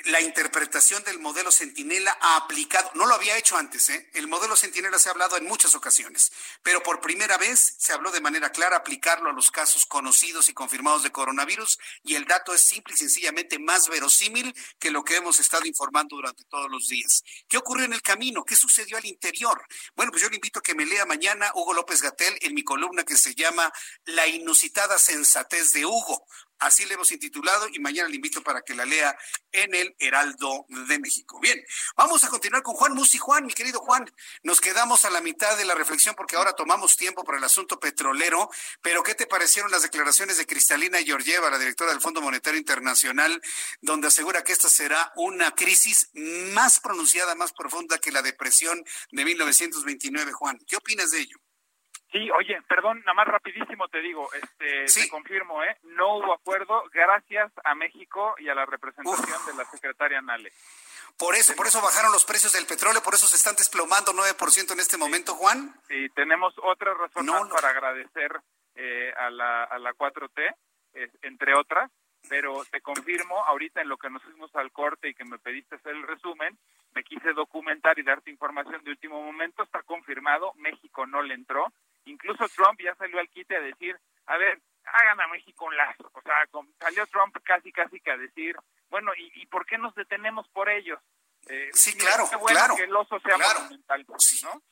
la 0.06 0.20
interpretación 0.20 1.02
del 1.04 1.18
modelo 1.18 1.52
Centinela 1.52 2.16
ha 2.20 2.36
aplicado, 2.36 2.90
no 2.94 3.06
lo 3.06 3.14
había 3.14 3.36
hecho 3.36 3.56
antes, 3.56 3.90
¿eh? 3.90 4.10
el 4.14 4.26
modelo 4.26 4.56
Centinela 4.56 4.98
se 4.98 5.08
ha 5.08 5.12
hablado 5.12 5.36
en 5.36 5.44
muchas 5.44 5.74
ocasiones, 5.74 6.32
pero 6.62 6.82
por 6.82 7.00
primera 7.00 7.36
vez 7.36 7.74
se 7.78 7.92
habló 7.92 8.10
de 8.10 8.20
manera 8.20 8.50
clara 8.50 8.76
aplicarlo 8.76 9.30
a 9.30 9.34
los 9.34 9.50
casos 9.50 9.84
conocidos 9.84 10.48
y 10.48 10.54
confirmados 10.54 11.02
de 11.02 11.12
coronavirus 11.12 11.78
y 12.02 12.14
el 12.14 12.24
dato 12.24 12.54
es 12.54 12.62
simple 12.62 12.94
y 12.94 12.96
sencillamente 12.96 13.58
más 13.58 13.88
verosímil 13.88 14.54
que 14.78 14.90
lo 14.90 15.04
que 15.04 15.16
hemos 15.16 15.38
estado 15.38 15.66
informando 15.66 16.16
durante 16.16 16.44
todos 16.44 16.70
los 16.70 16.88
días. 16.88 17.22
¿Qué 17.46 17.58
ocurrió 17.58 17.84
en 17.84 17.92
el 17.92 18.02
camino? 18.02 18.44
¿Qué 18.44 18.56
sucedió 18.56 18.96
al 18.96 19.04
interior? 19.04 19.62
Bueno, 19.94 20.10
pues 20.10 20.22
yo 20.22 20.30
le 20.30 20.36
invito 20.36 20.60
a 20.60 20.62
que 20.62 20.74
me 20.74 20.86
lea 20.86 21.04
mañana 21.04 21.52
Hugo 21.54 21.74
López 21.74 22.00
Gatel 22.00 22.38
en 22.40 22.54
mi 22.54 22.64
columna 22.64 23.04
que 23.04 23.16
se 23.16 23.34
llama 23.34 23.70
La 24.06 24.26
inusitada 24.26 24.98
sensatez 24.98 25.72
de 25.72 25.84
Hugo. 25.84 26.26
Así 26.62 26.84
le 26.86 26.94
hemos 26.94 27.10
intitulado 27.10 27.66
y 27.72 27.80
mañana 27.80 28.08
le 28.08 28.14
invito 28.14 28.40
para 28.40 28.62
que 28.62 28.72
la 28.74 28.84
lea 28.84 29.16
en 29.50 29.74
el 29.74 29.96
Heraldo 29.98 30.64
de 30.68 30.98
México. 31.00 31.40
Bien, 31.40 31.60
vamos 31.96 32.22
a 32.22 32.28
continuar 32.28 32.62
con 32.62 32.76
Juan 32.76 32.94
Musi. 32.94 33.18
Juan, 33.18 33.46
mi 33.46 33.52
querido 33.52 33.80
Juan, 33.80 34.08
nos 34.44 34.60
quedamos 34.60 35.04
a 35.04 35.10
la 35.10 35.20
mitad 35.20 35.56
de 35.56 35.64
la 35.64 35.74
reflexión 35.74 36.14
porque 36.14 36.36
ahora 36.36 36.52
tomamos 36.52 36.96
tiempo 36.96 37.24
para 37.24 37.38
el 37.38 37.44
asunto 37.44 37.80
petrolero, 37.80 38.48
pero 38.80 39.02
¿qué 39.02 39.16
te 39.16 39.26
parecieron 39.26 39.72
las 39.72 39.82
declaraciones 39.82 40.38
de 40.38 40.46
Cristalina 40.46 40.98
Georgieva, 40.98 41.50
la 41.50 41.58
directora 41.58 41.90
del 41.90 42.00
Fondo 42.00 42.22
Monetario 42.22 42.60
Internacional, 42.60 43.42
donde 43.80 44.06
asegura 44.06 44.44
que 44.44 44.52
esta 44.52 44.68
será 44.68 45.12
una 45.16 45.56
crisis 45.56 46.10
más 46.14 46.78
pronunciada, 46.78 47.34
más 47.34 47.52
profunda 47.52 47.98
que 47.98 48.12
la 48.12 48.22
depresión 48.22 48.84
de 49.10 49.24
1929, 49.24 50.32
Juan? 50.32 50.58
¿Qué 50.68 50.76
opinas 50.76 51.10
de 51.10 51.22
ello? 51.22 51.38
Sí, 52.12 52.30
oye, 52.30 52.60
perdón, 52.68 53.00
nada 53.00 53.14
más 53.14 53.26
rapidísimo 53.26 53.88
te 53.88 54.00
digo, 54.00 54.28
este, 54.34 54.84
te 54.84 55.08
confirmo, 55.08 55.64
¿eh? 55.64 55.78
No 55.82 56.18
hubo 56.18 56.34
acuerdo 56.34 56.84
gracias 56.92 57.50
a 57.64 57.74
México 57.74 58.34
y 58.38 58.50
a 58.50 58.54
la 58.54 58.66
representación 58.66 59.46
de 59.46 59.54
la 59.54 59.64
secretaria 59.64 60.20
Nale. 60.20 60.52
Por 61.18 61.34
eso, 61.34 61.54
por 61.56 61.66
eso 61.66 61.80
bajaron 61.80 62.12
los 62.12 62.26
precios 62.26 62.52
del 62.52 62.66
petróleo, 62.66 63.02
por 63.02 63.14
eso 63.14 63.26
se 63.26 63.36
están 63.36 63.56
desplomando 63.56 64.12
9% 64.12 64.72
en 64.72 64.80
este 64.80 64.98
momento, 64.98 65.34
Juan. 65.34 65.74
Sí, 65.88 66.08
tenemos 66.14 66.54
otra 66.62 66.92
razón 66.94 67.26
más 67.26 67.48
para 67.48 67.70
agradecer 67.70 68.40
eh, 68.74 69.12
a, 69.16 69.30
la, 69.30 69.64
a 69.64 69.78
la 69.78 69.92
4T, 69.94 70.54
entre 71.22 71.54
otras, 71.54 71.90
pero 72.28 72.62
te 72.70 72.80
confirmo, 72.80 73.42
ahorita 73.44 73.80
en 73.80 73.88
lo 73.88 73.96
que 73.96 74.10
nos 74.10 74.22
fuimos 74.22 74.54
al 74.54 74.70
corte 74.70 75.08
y 75.08 75.14
que 75.14 75.24
me 75.24 75.38
pediste 75.38 75.76
hacer 75.76 75.92
el 75.94 76.06
resumen, 76.06 76.58
me 76.94 77.04
quise 77.04 77.32
documentar 77.32 77.98
y 77.98 78.02
darte 78.02 78.30
información 78.30 78.82
de 78.84 78.90
último 78.90 79.22
momento, 79.22 79.62
está 79.62 79.82
confirmado, 79.82 80.52
México 80.56 81.06
no 81.06 81.22
le 81.22 81.34
entró, 81.34 81.72
Incluso 82.04 82.48
Trump 82.48 82.80
ya 82.82 82.94
salió 82.96 83.18
al 83.20 83.28
quite 83.28 83.56
a 83.56 83.60
decir, 83.60 83.96
a 84.26 84.36
ver, 84.36 84.60
hagan 84.84 85.20
a 85.20 85.28
México 85.28 85.66
un 85.66 85.76
lazo. 85.76 86.10
O 86.12 86.22
sea, 86.22 86.34
salió 86.80 87.06
Trump 87.06 87.36
casi, 87.44 87.72
casi 87.72 88.00
que 88.00 88.10
a 88.10 88.16
decir, 88.16 88.56
bueno, 88.88 89.12
¿y, 89.16 89.46
por 89.46 89.64
qué 89.66 89.78
nos 89.78 89.94
detenemos 89.94 90.48
por 90.48 90.68
ellos? 90.68 90.98
Eh, 91.48 91.70
sí, 91.72 91.96
claro, 91.96 92.28
claro. 92.46 92.76
Que 92.76 92.84
el 92.84 92.94
oso 92.94 93.18
sea 93.20 93.36
monumental, 93.36 94.06
¿no? 94.42 94.62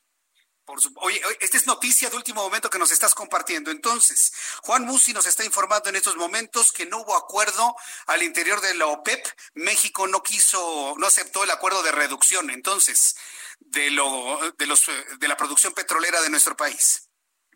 Por 0.63 0.77
oye, 0.97 1.19
esta 1.39 1.57
es 1.57 1.65
noticia 1.65 2.09
de 2.09 2.15
último 2.15 2.43
momento 2.43 2.69
que 2.69 2.77
nos 2.77 2.91
estás 2.91 3.15
compartiendo. 3.15 3.71
Entonces, 3.71 4.31
Juan 4.61 4.85
Musi 4.85 5.11
nos 5.11 5.25
está 5.25 5.43
informando 5.43 5.89
en 5.89 5.95
estos 5.95 6.15
momentos 6.15 6.71
que 6.71 6.85
no 6.85 6.99
hubo 6.99 7.15
acuerdo 7.15 7.75
al 8.05 8.21
interior 8.21 8.61
de 8.61 8.75
la 8.75 8.85
OPEP. 8.85 9.25
México 9.55 10.07
no 10.07 10.21
quiso, 10.21 10.93
no 10.97 11.07
aceptó 11.07 11.43
el 11.43 11.51
acuerdo 11.51 11.81
de 11.81 11.91
reducción, 11.91 12.51
entonces, 12.51 13.15
de 13.59 13.89
lo, 13.89 14.39
de 14.51 14.67
los, 14.67 14.85
de 15.17 15.27
la 15.27 15.35
producción 15.35 15.73
petrolera 15.73 16.21
de 16.21 16.29
nuestro 16.29 16.55
país. 16.55 17.10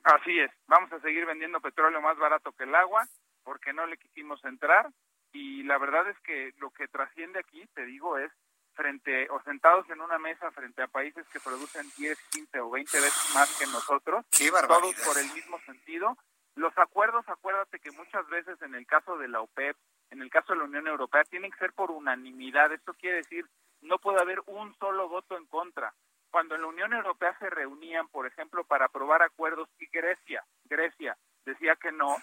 Así 0.06 0.40
es, 0.40 0.52
vamos 0.68 0.94
a 0.94 1.00
seguir 1.00 1.26
vendiendo 1.26 1.60
petróleo 1.60 2.00
más 2.00 2.16
barato 2.18 2.52
que 2.52 2.66
el 2.66 2.76
agua 2.76 3.08
porque 3.44 3.74
no 3.74 3.88
le 3.88 3.98
quisimos 3.98 4.44
entrar 4.46 4.88
y 5.34 5.64
la 5.64 5.80
verdad 5.80 6.08
es 6.08 6.20
que 6.20 6.54
lo 6.60 6.70
que 6.70 6.88
trasciende 6.88 7.40
aquí, 7.40 7.66
te 7.74 7.88
digo, 7.88 8.20
es 8.20 8.32
frente 8.76 9.28
o 9.32 9.42
sentados 9.42 9.90
en 9.90 10.02
una 10.02 10.20
mesa 10.20 10.52
frente 10.52 10.84
a 10.84 10.88
países 10.88 11.28
que 11.30 11.40
producen 11.40 11.90
10, 11.98 12.20
15 12.30 12.60
o 12.60 12.70
20 12.70 12.98
veces 12.98 13.32
más 13.34 13.58
que 13.58 13.66
nosotros, 13.66 14.24
todos 14.30 14.96
por 15.08 15.18
el 15.18 15.34
mismo 15.34 15.60
sentido. 15.62 16.16
Los 16.54 16.78
acuerdos, 16.78 17.28
acuérdate 17.28 17.80
que 17.80 17.90
muchas 17.90 18.28
veces 18.28 18.62
en 18.62 18.76
el 18.76 18.86
caso 18.86 19.18
de 19.18 19.28
la 19.28 19.42
OPEP, 19.42 19.76
en 20.12 20.22
el 20.22 20.30
caso 20.30 20.54
de 20.54 20.60
la 20.60 20.66
Unión 20.66 20.88
Europea, 20.88 21.24
tienen 21.24 21.50
que 21.50 21.58
ser 21.58 21.74
por 21.74 21.90
unanimidad. 21.90 22.72
Esto 22.72 22.94
quiere 22.94 23.18
decir, 23.18 23.48
no 23.82 23.98
puede 23.98 24.22
haber 24.22 24.40
un 24.46 24.76
solo 24.76 25.10
voto 25.10 25.36
en 25.36 25.48
contra 25.48 25.96
cuando 26.36 26.56
en 26.56 26.64
la 26.64 26.68
Unión 26.68 26.92
Europea 26.92 27.34
se 27.40 27.50
reunían, 27.50 28.10
por 28.10 28.28
ejemplo, 28.28 28.66
para 28.66 28.88
aprobar 28.88 29.22
acuerdos 29.22 29.70
y 29.80 29.86
Grecia, 29.88 30.44
Grecia 30.66 31.16
decía 31.46 31.78
que 31.78 31.94
no, 31.94 32.14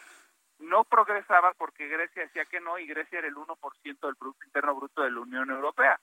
no 0.58 0.84
progresaba 0.84 1.54
porque 1.54 1.88
Grecia 1.88 2.24
decía 2.24 2.44
que 2.44 2.60
no 2.60 2.78
y 2.78 2.86
Grecia 2.86 3.20
era 3.20 3.28
el 3.28 3.36
1% 3.36 4.00
del 4.02 4.16
Producto 4.16 4.44
Interno 4.44 4.74
Bruto 4.74 5.00
de 5.00 5.12
la 5.12 5.20
Unión 5.20 5.48
Europea 5.48 5.98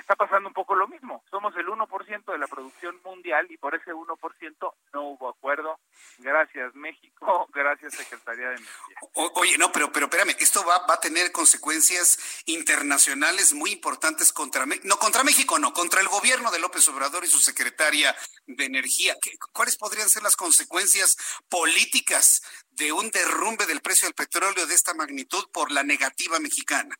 está 0.00 0.16
pasando 0.16 0.48
un 0.48 0.54
poco 0.54 0.74
lo 0.74 0.88
mismo. 0.88 1.22
Somos 1.30 1.54
el 1.56 1.66
1% 1.66 2.32
de 2.32 2.38
la 2.38 2.46
producción 2.46 3.00
mundial 3.04 3.46
y 3.50 3.56
por 3.56 3.74
ese 3.74 3.92
1% 3.92 4.74
no 4.92 5.02
hubo 5.02 5.28
acuerdo. 5.28 5.78
Gracias 6.18 6.74
México, 6.74 7.48
gracias 7.54 7.94
Secretaría 7.94 8.48
de 8.48 8.56
Energía. 8.56 8.96
oye, 9.34 9.58
no, 9.58 9.72
pero 9.72 9.92
pero 9.92 10.06
espérame, 10.06 10.36
esto 10.38 10.64
va, 10.64 10.86
va 10.86 10.94
a 10.94 11.00
tener 11.00 11.32
consecuencias 11.32 12.42
internacionales 12.46 13.52
muy 13.52 13.72
importantes 13.72 14.32
contra 14.32 14.66
no 14.84 14.96
contra 14.98 15.24
México, 15.24 15.58
no, 15.58 15.72
contra 15.72 16.00
el 16.00 16.08
gobierno 16.08 16.50
de 16.50 16.58
López 16.58 16.86
Obrador 16.88 17.24
y 17.24 17.28
su 17.28 17.38
secretaria 17.38 18.14
de 18.46 18.64
Energía. 18.64 19.16
¿Cuáles 19.52 19.76
podrían 19.76 20.08
ser 20.08 20.22
las 20.22 20.36
consecuencias 20.36 21.16
políticas 21.48 22.42
de 22.70 22.92
un 22.92 23.10
derrumbe 23.10 23.66
del 23.66 23.80
precio 23.80 24.06
del 24.06 24.14
petróleo 24.14 24.66
de 24.66 24.74
esta 24.74 24.94
magnitud 24.94 25.48
por 25.52 25.70
la 25.70 25.82
negativa 25.82 26.38
mexicana? 26.38 26.96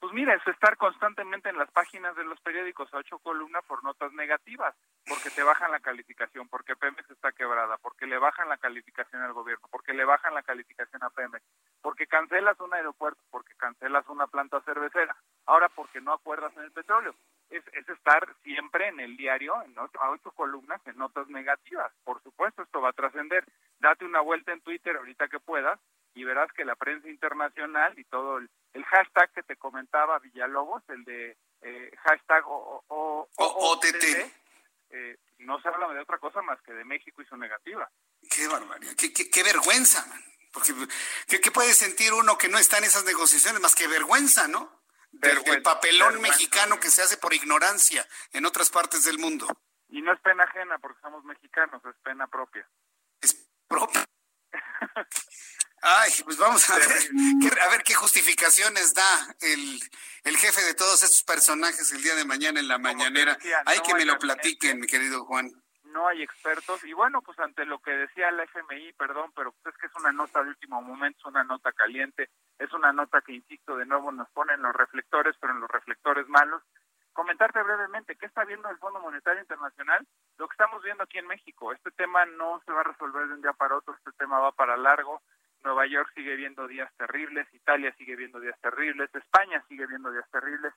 Pues 0.00 0.12
mira, 0.12 0.34
es 0.34 0.46
estar 0.46 0.76
constantemente 0.76 1.48
en 1.48 1.58
las 1.58 1.70
páginas 1.72 2.14
de 2.16 2.24
los 2.24 2.40
periódicos 2.40 2.92
a 2.94 2.98
ocho 2.98 3.18
columnas 3.18 3.64
por 3.66 3.82
notas 3.82 4.12
negativas, 4.12 4.74
porque 5.08 5.30
te 5.30 5.42
bajan 5.42 5.72
la 5.72 5.80
calificación, 5.80 6.48
porque 6.48 6.76
Pemex 6.76 7.10
está 7.10 7.32
quebrada, 7.32 7.76
porque 7.78 8.06
le 8.06 8.18
bajan 8.18 8.48
la 8.48 8.58
calificación 8.58 9.22
al 9.22 9.32
gobierno, 9.32 9.66
porque 9.70 9.94
le 9.94 10.04
bajan 10.04 10.34
la 10.34 10.42
calificación 10.42 11.02
a 11.02 11.10
Pemex, 11.10 11.44
porque 11.82 12.06
cancelas 12.06 12.58
un 12.60 12.72
aeropuerto, 12.74 13.20
porque 13.30 13.54
cancelas 13.56 14.08
una 14.08 14.28
planta 14.28 14.60
cervecera, 14.60 15.16
ahora 15.46 15.68
porque 15.68 16.00
no 16.00 16.12
acuerdas 16.12 16.56
en 16.56 16.62
el 16.62 16.72
petróleo. 16.72 17.14
Es, 17.50 17.66
es 17.72 17.88
estar 17.88 18.28
siempre 18.42 18.88
en 18.88 19.00
el 19.00 19.16
diario, 19.16 19.60
en 19.62 19.76
ocho, 19.78 20.00
a 20.00 20.10
ocho 20.10 20.30
columnas, 20.32 20.80
en 20.86 20.98
notas 20.98 21.28
negativas. 21.28 21.90
Por 22.04 22.22
supuesto, 22.22 22.62
esto 22.62 22.80
va 22.82 22.90
a 22.90 22.92
trascender. 22.92 23.44
Date 23.80 24.04
una 24.04 24.20
vuelta 24.20 24.52
en 24.52 24.60
Twitter 24.60 24.96
ahorita 24.96 25.28
que 25.28 25.40
puedas 25.40 25.80
y 26.18 26.24
verás 26.24 26.52
que 26.52 26.64
la 26.64 26.74
prensa 26.74 27.08
internacional 27.08 27.96
y 27.96 28.04
todo 28.04 28.38
el, 28.38 28.50
hashtag 28.84 29.32
que 29.32 29.42
te 29.44 29.56
comentaba 29.56 30.18
Villalobos, 30.18 30.82
el 30.88 31.04
de 31.04 31.36
eh, 31.62 31.92
hashtag 32.02 32.44
o, 32.46 32.84
o, 32.88 33.28
OTT, 33.36 34.04
eh, 34.90 35.16
no 35.38 35.60
se 35.60 35.68
habla 35.68 35.92
de 35.94 36.00
otra 36.00 36.18
cosa 36.18 36.42
más 36.42 36.60
que 36.62 36.72
de 36.72 36.84
México 36.84 37.22
y 37.22 37.26
su 37.26 37.36
negativa. 37.36 37.88
Qué 38.28 38.48
barbaridad, 38.48 38.94
qué, 38.96 39.12
qué, 39.12 39.42
vergüenza, 39.44 40.04
Porque 40.52 40.72
¿qué, 41.40 41.50
puede 41.52 41.72
sentir 41.72 42.12
uno 42.12 42.36
que 42.36 42.48
no 42.48 42.58
está 42.58 42.78
en 42.78 42.84
esas 42.84 43.04
negociaciones 43.04 43.60
más 43.60 43.76
que 43.76 43.86
vergüenza, 43.86 44.48
¿no? 44.48 44.76
el 45.22 45.62
papelón 45.62 46.20
mexicano 46.20 46.80
que 46.80 46.90
se 46.90 47.02
hace 47.02 47.16
por 47.16 47.32
ignorancia 47.32 48.06
en 48.32 48.44
otras 48.44 48.70
partes 48.70 49.04
del 49.04 49.18
mundo. 49.18 49.46
Y 49.88 50.02
no 50.02 50.12
es 50.12 50.20
pena 50.20 50.44
ajena 50.44 50.78
porque 50.78 51.00
somos 51.00 51.24
mexicanos, 51.24 51.80
es 51.84 51.96
pena 52.02 52.26
propia. 52.26 52.68
Es 53.20 53.34
propia. 53.68 54.04
Ay, 55.82 56.10
pues 56.24 56.36
vamos 56.38 56.68
a 56.70 56.76
ver, 56.76 56.88
a 57.62 57.70
ver 57.70 57.82
qué 57.84 57.94
justificaciones 57.94 58.94
da 58.94 59.34
el, 59.40 59.80
el 60.24 60.36
jefe 60.36 60.60
de 60.62 60.74
todos 60.74 61.02
estos 61.02 61.22
personajes 61.22 61.92
el 61.92 62.02
día 62.02 62.14
de 62.14 62.24
mañana 62.24 62.60
en 62.60 62.68
la 62.68 62.78
mañanera. 62.78 63.36
hay 63.64 63.80
que 63.80 63.94
me 63.94 64.04
lo 64.04 64.18
platiquen, 64.18 64.80
mi 64.80 64.86
querido 64.86 65.24
Juan. 65.24 65.50
No 65.84 66.06
hay 66.06 66.22
expertos. 66.22 66.84
Y 66.84 66.92
bueno, 66.92 67.22
pues 67.22 67.38
ante 67.38 67.64
lo 67.64 67.78
que 67.78 67.92
decía 67.92 68.30
la 68.30 68.44
FMI, 68.44 68.92
perdón, 68.94 69.32
pero 69.34 69.52
pues 69.52 69.74
es 69.74 69.80
que 69.80 69.86
es 69.86 69.96
una 69.96 70.12
nota 70.12 70.42
de 70.42 70.50
último 70.50 70.82
momento, 70.82 71.18
es 71.20 71.24
una 71.24 71.44
nota 71.44 71.72
caliente, 71.72 72.28
es 72.58 72.72
una 72.72 72.92
nota 72.92 73.20
que, 73.20 73.32
insisto, 73.32 73.76
de 73.76 73.86
nuevo 73.86 74.12
nos 74.12 74.28
pone 74.30 74.54
en 74.54 74.62
los 74.62 74.74
reflectores, 74.74 75.34
pero 75.40 75.54
en 75.54 75.60
los 75.60 75.70
reflectores 75.70 76.28
malos. 76.28 76.62
Comentarte 77.12 77.62
brevemente, 77.62 78.16
¿qué 78.16 78.26
está 78.26 78.44
viendo 78.44 78.68
el 78.68 78.78
Fondo 78.78 79.00
Monetario 79.00 79.40
Internacional? 79.40 80.06
Lo 80.36 80.46
que 80.46 80.52
estamos 80.52 80.82
viendo 80.84 81.02
aquí 81.02 81.18
en 81.18 81.26
México. 81.26 81.72
Este 81.72 81.90
tema 81.92 82.24
no 82.26 82.62
se 82.64 82.70
va 82.70 82.82
a 82.82 82.84
resolver 82.84 83.26
de 83.26 83.34
un 83.34 83.42
día 83.42 83.54
para 83.54 83.76
otro, 83.76 83.94
este 83.94 84.12
tema 84.12 84.38
va 84.38 84.52
para 84.52 84.76
largo 84.76 85.20
Nueva 85.64 85.86
York 85.86 86.10
sigue 86.14 86.36
viendo 86.36 86.66
días 86.66 86.92
terribles, 86.96 87.46
Italia 87.52 87.94
sigue 87.96 88.16
viendo 88.16 88.40
días 88.40 88.58
terribles, 88.60 89.14
España 89.14 89.62
sigue 89.68 89.86
viendo 89.86 90.10
días 90.10 90.28
terribles. 90.30 90.72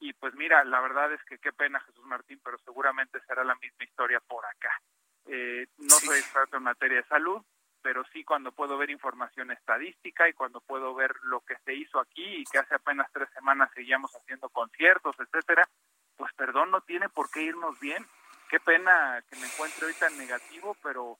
Y 0.00 0.12
pues 0.14 0.34
mira, 0.34 0.64
la 0.64 0.80
verdad 0.80 1.12
es 1.12 1.22
que 1.24 1.38
qué 1.38 1.52
pena 1.52 1.80
Jesús 1.80 2.04
Martín, 2.04 2.40
pero 2.44 2.58
seguramente 2.58 3.20
será 3.26 3.44
la 3.44 3.54
misma 3.54 3.84
historia 3.84 4.20
por 4.20 4.44
acá. 4.44 4.80
Eh, 5.26 5.66
no 5.78 5.94
soy 5.94 6.18
experto 6.18 6.56
en 6.56 6.64
materia 6.64 6.98
de 6.98 7.08
salud, 7.08 7.42
pero 7.80 8.04
sí 8.12 8.24
cuando 8.24 8.52
puedo 8.52 8.76
ver 8.78 8.90
información 8.90 9.50
estadística 9.50 10.28
y 10.28 10.32
cuando 10.32 10.60
puedo 10.60 10.94
ver 10.94 11.14
lo 11.24 11.40
que 11.40 11.56
se 11.64 11.74
hizo 11.74 12.00
aquí 12.00 12.24
y 12.24 12.44
que 12.44 12.58
hace 12.58 12.74
apenas 12.74 13.10
tres 13.12 13.28
semanas 13.34 13.70
seguíamos 13.74 14.10
haciendo 14.14 14.48
conciertos, 14.48 15.14
etcétera, 15.18 15.68
pues 16.16 16.32
perdón, 16.34 16.70
no 16.70 16.80
tiene 16.80 17.08
por 17.08 17.30
qué 17.30 17.42
irnos 17.42 17.78
bien. 17.80 18.04
Qué 18.48 18.60
pena 18.60 19.22
que 19.28 19.36
me 19.36 19.46
encuentre 19.46 19.86
hoy 19.86 19.94
tan 19.94 20.16
negativo, 20.16 20.76
pero 20.82 21.18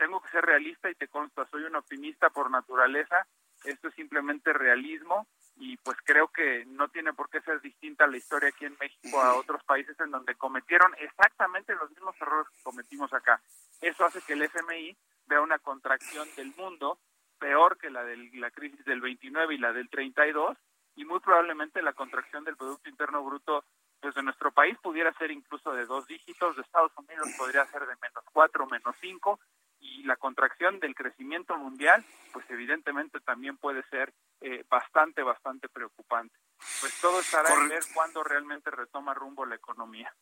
tengo 0.00 0.22
que 0.22 0.30
ser 0.30 0.42
realista 0.42 0.88
y 0.88 0.94
te 0.94 1.08
consta, 1.08 1.46
soy 1.50 1.64
un 1.64 1.76
optimista 1.76 2.30
por 2.30 2.50
naturaleza, 2.50 3.26
esto 3.64 3.88
es 3.88 3.94
simplemente 3.94 4.54
realismo 4.54 5.26
y 5.56 5.76
pues 5.76 5.98
creo 6.02 6.28
que 6.28 6.64
no 6.64 6.88
tiene 6.88 7.12
por 7.12 7.28
qué 7.28 7.42
ser 7.42 7.60
distinta 7.60 8.06
la 8.06 8.16
historia 8.16 8.48
aquí 8.48 8.64
en 8.64 8.78
México 8.80 9.20
a 9.20 9.34
otros 9.34 9.62
países 9.64 10.00
en 10.00 10.10
donde 10.10 10.36
cometieron 10.36 10.94
exactamente 10.98 11.74
los 11.74 11.90
mismos 11.90 12.16
errores 12.18 12.48
que 12.48 12.62
cometimos 12.62 13.12
acá. 13.12 13.42
Eso 13.82 14.06
hace 14.06 14.22
que 14.22 14.32
el 14.32 14.40
FMI 14.40 14.96
vea 15.26 15.42
una 15.42 15.58
contracción 15.58 16.26
del 16.34 16.54
mundo 16.56 16.98
peor 17.38 17.76
que 17.76 17.90
la 17.90 18.02
de 18.02 18.16
la 18.32 18.50
crisis 18.50 18.82
del 18.86 19.02
29 19.02 19.54
y 19.54 19.58
la 19.58 19.74
del 19.74 19.90
32 19.90 20.56
y 20.96 21.04
muy 21.04 21.20
probablemente 21.20 21.82
la 21.82 21.92
contracción 21.92 22.44
del 22.44 22.56
Producto 22.56 22.88
Interno 22.88 23.22
Bruto 23.22 23.66
pues 24.00 24.14
de 24.14 24.22
nuestro 24.22 24.50
país 24.50 24.78
pudiera 24.82 25.12
ser 25.18 25.30
incluso 25.30 25.72
de 25.74 25.84
dos 25.84 26.06
dígitos, 26.06 26.56
de 26.56 26.62
Estados 26.62 26.92
Unidos 26.96 27.28
podría 27.36 27.66
ser 27.66 27.82
de 27.82 27.96
menos 28.00 28.24
cuatro, 28.32 28.66
menos 28.66 28.96
cinco, 28.98 29.38
y 29.80 30.02
la 30.04 30.16
contracción 30.16 30.78
del 30.78 30.94
crecimiento 30.94 31.56
mundial, 31.56 32.04
pues 32.32 32.44
evidentemente 32.50 33.20
también 33.20 33.56
puede 33.56 33.82
ser 33.88 34.12
eh, 34.40 34.64
bastante, 34.68 35.22
bastante 35.22 35.68
preocupante. 35.68 36.34
Pues 36.80 36.94
todo 37.00 37.20
estará 37.20 37.52
en 37.54 37.68
ver 37.68 37.82
cuándo 37.94 38.22
realmente 38.22 38.70
retoma 38.70 39.14
rumbo 39.14 39.46
la 39.46 39.56
economía. 39.56 40.14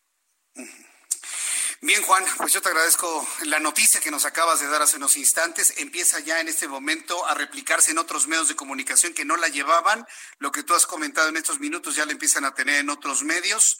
Bien, 1.80 2.02
Juan, 2.02 2.24
pues 2.36 2.52
yo 2.52 2.60
te 2.60 2.70
agradezco 2.70 3.26
la 3.44 3.60
noticia 3.60 4.00
que 4.00 4.10
nos 4.10 4.24
acabas 4.24 4.58
de 4.58 4.66
dar 4.66 4.82
hace 4.82 4.96
unos 4.96 5.16
instantes. 5.16 5.78
Empieza 5.78 6.18
ya 6.18 6.40
en 6.40 6.48
este 6.48 6.66
momento 6.66 7.24
a 7.26 7.34
replicarse 7.34 7.92
en 7.92 7.98
otros 7.98 8.26
medios 8.26 8.48
de 8.48 8.56
comunicación 8.56 9.14
que 9.14 9.24
no 9.24 9.36
la 9.36 9.46
llevaban. 9.46 10.04
Lo 10.38 10.50
que 10.50 10.64
tú 10.64 10.74
has 10.74 10.86
comentado 10.86 11.28
en 11.28 11.36
estos 11.36 11.60
minutos 11.60 11.94
ya 11.94 12.04
la 12.04 12.10
empiezan 12.10 12.44
a 12.44 12.52
tener 12.52 12.80
en 12.80 12.90
otros 12.90 13.22
medios. 13.22 13.78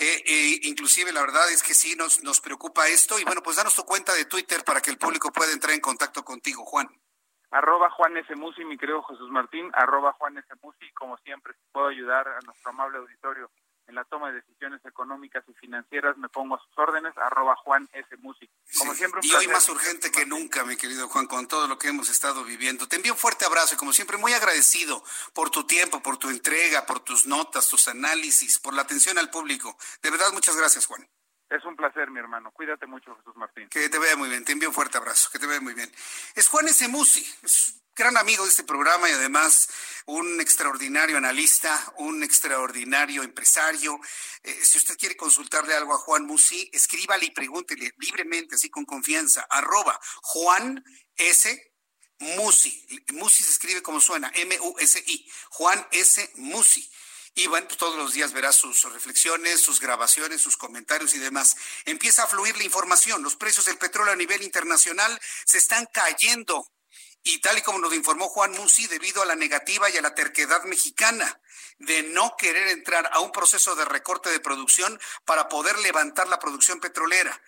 Eh, 0.00 0.24
eh, 0.26 0.60
inclusive 0.62 1.12
la 1.12 1.20
verdad 1.20 1.52
es 1.52 1.62
que 1.62 1.74
sí 1.74 1.94
nos, 1.94 2.22
nos 2.24 2.40
preocupa 2.40 2.88
esto. 2.88 3.18
Y 3.18 3.24
bueno, 3.24 3.42
pues 3.42 3.56
danos 3.56 3.76
tu 3.76 3.84
cuenta 3.84 4.14
de 4.14 4.24
Twitter 4.24 4.64
para 4.64 4.80
que 4.80 4.90
el 4.90 4.96
público 4.96 5.30
pueda 5.30 5.52
entrar 5.52 5.74
en 5.74 5.80
contacto 5.80 6.24
contigo, 6.24 6.64
Juan. 6.64 6.88
Arroba 7.50 7.90
Juan 7.90 8.16
S. 8.16 8.34
Musi, 8.34 8.64
mi 8.64 8.78
querido 8.78 9.02
Jesús 9.02 9.28
Martín, 9.28 9.70
arroba 9.74 10.14
Juan 10.14 10.38
S. 10.38 10.48
Musi, 10.62 10.90
como 10.92 11.18
siempre, 11.18 11.52
si 11.52 11.66
puedo 11.70 11.88
ayudar 11.88 12.26
a 12.28 12.38
nuestro 12.46 12.70
amable 12.70 12.96
auditorio 12.96 13.50
en 13.90 13.96
la 13.96 14.04
toma 14.04 14.28
de 14.28 14.40
decisiones 14.40 14.80
económicas 14.86 15.44
y 15.48 15.52
financieras, 15.54 16.16
me 16.16 16.28
pongo 16.28 16.54
a 16.54 16.62
sus 16.62 16.78
órdenes, 16.78 17.12
arroba 17.18 17.56
Juan 17.56 17.88
S. 17.92 18.16
Musi. 18.18 18.48
Como 18.78 18.94
siempre, 18.94 19.20
y 19.22 19.34
hoy 19.34 19.48
más 19.48 19.68
urgente 19.68 20.10
que 20.10 20.24
nunca, 20.24 20.64
mi 20.64 20.76
querido 20.76 21.08
Juan, 21.08 21.26
con 21.26 21.46
todo 21.48 21.66
lo 21.66 21.76
que 21.76 21.88
hemos 21.88 22.08
estado 22.08 22.44
viviendo. 22.44 22.88
Te 22.88 22.96
envío 22.96 23.12
un 23.12 23.18
fuerte 23.18 23.44
abrazo 23.44 23.74
y 23.74 23.78
como 23.78 23.92
siempre, 23.92 24.16
muy 24.16 24.32
agradecido 24.32 25.02
por 25.34 25.50
tu 25.50 25.66
tiempo, 25.66 26.00
por 26.02 26.16
tu 26.16 26.30
entrega, 26.30 26.86
por 26.86 27.00
tus 27.00 27.26
notas, 27.26 27.68
tus 27.68 27.88
análisis, 27.88 28.58
por 28.58 28.74
la 28.74 28.82
atención 28.82 29.18
al 29.18 29.28
público. 29.28 29.76
De 30.02 30.10
verdad, 30.10 30.32
muchas 30.32 30.56
gracias, 30.56 30.86
Juan. 30.86 31.06
Es 31.50 31.64
un 31.64 31.74
placer, 31.74 32.10
mi 32.10 32.20
hermano. 32.20 32.52
Cuídate 32.52 32.86
mucho, 32.86 33.16
Jesús 33.16 33.34
Martín. 33.34 33.68
Que 33.68 33.88
te 33.88 33.98
vea 33.98 34.14
muy 34.14 34.28
bien. 34.28 34.44
Te 34.44 34.52
envío 34.52 34.68
un 34.68 34.74
fuerte 34.74 34.98
abrazo. 34.98 35.30
Que 35.32 35.40
te 35.40 35.48
vea 35.48 35.60
muy 35.60 35.74
bien. 35.74 35.90
Es 36.36 36.48
Juan 36.48 36.68
S. 36.68 36.86
Musi. 36.86 37.26
Es 37.42 37.79
gran 38.00 38.16
amigo 38.16 38.44
de 38.44 38.50
este 38.50 38.64
programa 38.64 39.10
y 39.10 39.12
además 39.12 39.68
un 40.06 40.40
extraordinario 40.40 41.18
analista, 41.18 41.92
un 41.98 42.22
extraordinario 42.22 43.22
empresario. 43.22 44.00
Eh, 44.42 44.58
si 44.64 44.78
usted 44.78 44.96
quiere 44.96 45.18
consultarle 45.18 45.74
algo 45.74 45.92
a 45.92 45.98
Juan 45.98 46.24
Musi, 46.24 46.70
escríbale 46.72 47.26
y 47.26 47.30
pregúntele 47.30 47.92
libremente, 47.98 48.54
así 48.54 48.70
con 48.70 48.86
confianza, 48.86 49.46
arroba 49.50 50.00
Juan 50.22 50.82
S. 51.14 51.74
Musi. 52.20 52.86
Musi 53.12 53.44
se 53.44 53.50
escribe 53.50 53.82
como 53.82 54.00
suena, 54.00 54.32
M-U-S-I. 54.34 55.30
Juan 55.50 55.86
S. 55.92 56.30
Musi. 56.36 56.90
Y 57.34 57.48
bueno, 57.48 57.66
pues 57.66 57.78
todos 57.78 57.98
los 57.98 58.14
días 58.14 58.32
verá 58.32 58.50
sus 58.52 58.82
reflexiones, 58.84 59.60
sus 59.60 59.78
grabaciones, 59.78 60.40
sus 60.40 60.56
comentarios 60.56 61.14
y 61.14 61.18
demás. 61.18 61.54
Empieza 61.84 62.22
a 62.22 62.28
fluir 62.28 62.56
la 62.56 62.64
información. 62.64 63.22
Los 63.22 63.36
precios 63.36 63.66
del 63.66 63.76
petróleo 63.76 64.14
a 64.14 64.16
nivel 64.16 64.42
internacional 64.42 65.20
se 65.44 65.58
están 65.58 65.86
cayendo 65.92 66.66
y 67.22 67.38
tal 67.40 67.58
y 67.58 67.62
como 67.62 67.78
nos 67.78 67.94
informó 67.94 68.28
Juan 68.28 68.52
Musi, 68.52 68.86
debido 68.86 69.22
a 69.22 69.26
la 69.26 69.34
negativa 69.34 69.90
y 69.90 69.96
a 69.96 70.02
la 70.02 70.14
terquedad 70.14 70.64
mexicana 70.64 71.40
de 71.78 72.02
no 72.02 72.36
querer 72.36 72.68
entrar 72.68 73.10
a 73.12 73.20
un 73.20 73.32
proceso 73.32 73.74
de 73.74 73.84
recorte 73.84 74.30
de 74.30 74.40
producción 74.40 74.98
para 75.24 75.48
poder 75.48 75.78
levantar 75.78 76.28
la 76.28 76.38
producción 76.38 76.80
petrolera. 76.80 77.40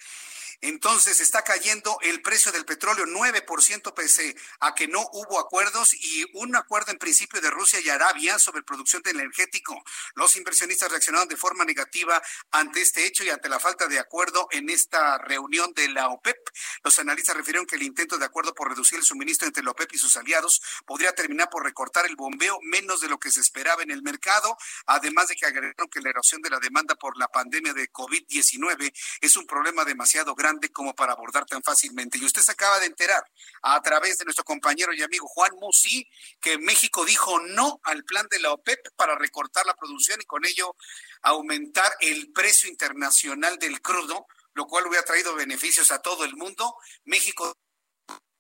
Entonces 0.65 1.19
está 1.19 1.43
cayendo 1.43 1.99
el 2.03 2.23
precio 2.23 2.53
del 2.53 2.65
petróleo 2.65 3.05
9% 3.05 3.95
pese 3.95 4.37
a 4.61 4.77
que 4.77 4.87
no 4.87 5.01
hubo 5.13 5.41
acuerdos 5.41 5.93
y 5.93 6.25
un 6.35 6.55
acuerdo 6.55 6.93
en 6.93 6.99
principio 6.99 7.41
de 7.41 7.51
Rusia 7.51 7.81
y 7.81 7.89
Arabia 7.89 8.39
sobre 8.39 8.63
producción 8.63 9.03
de 9.03 9.11
energético. 9.11 9.83
Los 10.15 10.37
inversionistas 10.37 10.89
reaccionaron 10.89 11.27
de 11.27 11.37
forma 11.37 11.65
negativa 11.65 12.23
ante 12.53 12.81
este 12.81 13.05
hecho 13.05 13.25
y 13.25 13.31
ante 13.31 13.49
la 13.49 13.59
falta 13.59 13.89
de 13.89 13.99
acuerdo 13.99 14.47
en 14.53 14.71
esta 14.71 15.19
reunión 15.19 15.73
de 15.75 15.89
la 15.89 16.07
OPEP. 16.11 16.39
Los 16.85 16.97
analistas 17.01 17.37
refirieron 17.37 17.67
que 17.67 17.75
el 17.75 17.83
intento 17.83 18.17
de 18.17 18.27
acuerdo 18.27 18.55
por 18.55 18.69
reducir 18.69 19.01
el 19.01 19.05
suministro 19.05 19.49
entre 19.49 19.65
la 19.65 19.73
OPEP 19.73 19.95
y 19.95 19.99
sus 19.99 20.17
aliados 20.17 20.63
podría 20.87 21.13
terminar 21.13 21.51
por 21.51 21.65
recortar 21.65 22.07
el 22.07 22.15
bombeo 22.15 22.61
menos 22.63 23.01
de 23.01 23.09
lo 23.09 23.19
que 23.19 23.33
se 23.33 23.41
esperaba 23.41 23.83
en 23.83 23.91
el 23.91 24.03
mercado, 24.03 24.57
además 24.87 25.27
de 25.27 25.35
que 25.35 25.45
agregaron 25.47 25.89
que 25.91 26.01
la 26.01 26.11
erosión 26.11 26.41
de 26.41 26.51
la 26.51 26.61
demanda 26.61 26.95
por 26.95 27.19
la 27.19 27.27
pandemia 27.27 27.75
de 27.75 27.91
COVID-19 27.91 28.93
es 29.21 29.37
un 29.37 29.47
problema 29.49 29.85
demasiado 29.85 30.37
grande 30.37 30.52
como 30.73 30.95
para 30.95 31.13
abordar 31.13 31.47
tan 31.47 31.63
fácilmente. 31.63 32.19
Y 32.19 32.25
usted 32.25 32.43
se 32.43 32.53
acaba 32.53 32.79
de 32.81 32.87
enterar 32.87 33.25
a 33.63 33.81
través 33.83 34.19
de 34.19 34.25
nuestro 34.25 34.45
compañero 34.45 34.93
y 34.93 35.03
amigo 35.03 35.27
Juan 35.29 35.53
Musi 35.61 36.09
que 36.41 36.59
México 36.59 37.05
dijo 37.05 37.41
no 37.41 37.81
al 37.85 38.05
plan 38.05 38.27
de 38.31 38.41
la 38.41 38.53
OPEP 38.53 38.89
para 38.97 39.17
recortar 39.17 39.67
la 39.67 39.75
producción 39.75 40.21
y 40.21 40.25
con 40.25 40.45
ello 40.45 40.77
aumentar 41.23 41.93
el 42.01 42.33
precio 42.33 42.69
internacional 42.69 43.59
del 43.59 43.81
crudo, 43.81 44.27
lo 44.55 44.67
cual 44.67 44.87
hubiera 44.87 45.05
traído 45.05 45.35
beneficios 45.35 45.91
a 45.91 46.01
todo 46.01 46.25
el 46.25 46.37
mundo. 46.37 46.77
México 47.05 47.57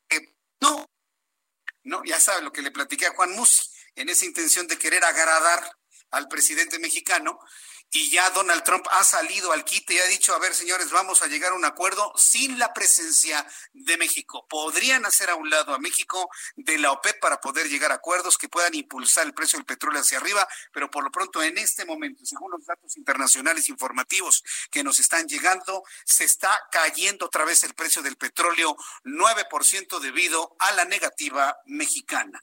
eh, 0.09 0.35
no, 0.61 0.87
no, 1.85 2.03
ya 2.05 2.21
sabe 2.21 2.43
lo 2.43 2.53
que 2.53 2.63
le 2.63 2.71
platiqué 2.71 3.07
a 3.07 3.15
Juan 3.15 3.33
Musi 3.33 3.63
en 3.95 4.09
esa 4.09 4.25
intención 4.25 4.67
de 4.67 4.79
querer 4.79 5.05
agradar 5.05 5.77
al 6.11 6.29
presidente 6.29 6.79
mexicano 6.79 7.39
y 7.94 8.10
ya 8.10 8.31
Donald 8.31 8.62
Trump 8.64 8.86
ha 8.90 9.05
salido 9.05 9.52
al 9.52 9.64
quite 9.64 9.94
y 9.94 9.98
ha 9.98 10.06
dicho, 10.06 10.35
a 10.35 10.39
ver, 10.39 10.55
señores, 10.55 10.90
vamos 10.90 11.20
a 11.20 11.27
llegar 11.27 11.52
a 11.52 11.55
un 11.55 11.66
acuerdo 11.66 12.10
sin 12.16 12.59
la 12.59 12.73
presencia 12.73 13.47
de 13.74 13.98
México. 13.98 14.47
Podrían 14.48 15.05
hacer 15.05 15.28
a 15.28 15.35
un 15.35 15.51
lado 15.51 15.74
a 15.74 15.78
México 15.78 16.31
de 16.56 16.78
la 16.78 16.90
OPEP 16.90 17.20
para 17.20 17.39
poder 17.39 17.69
llegar 17.69 17.93
a 17.93 17.97
acuerdos 17.97 18.39
que 18.39 18.48
puedan 18.48 18.74
impulsar 18.74 19.27
el 19.27 19.35
precio 19.35 19.59
del 19.59 19.66
petróleo 19.66 20.01
hacia 20.01 20.16
arriba, 20.16 20.48
pero 20.73 20.90
por 20.90 21.05
lo 21.05 21.10
pronto 21.10 21.43
en 21.43 21.59
este 21.59 21.85
momento, 21.85 22.24
según 22.24 22.51
los 22.52 22.64
datos 22.64 22.97
internacionales 22.97 23.69
informativos 23.69 24.43
que 24.70 24.82
nos 24.82 24.98
están 24.98 25.27
llegando, 25.27 25.82
se 26.06 26.24
está 26.24 26.51
cayendo 26.70 27.27
otra 27.27 27.44
vez 27.44 27.62
el 27.62 27.74
precio 27.74 28.01
del 28.01 28.16
petróleo 28.16 28.74
9% 29.05 30.01
debido 30.01 30.56
a 30.59 30.73
la 30.73 30.86
negativa 30.86 31.59
mexicana. 31.66 32.43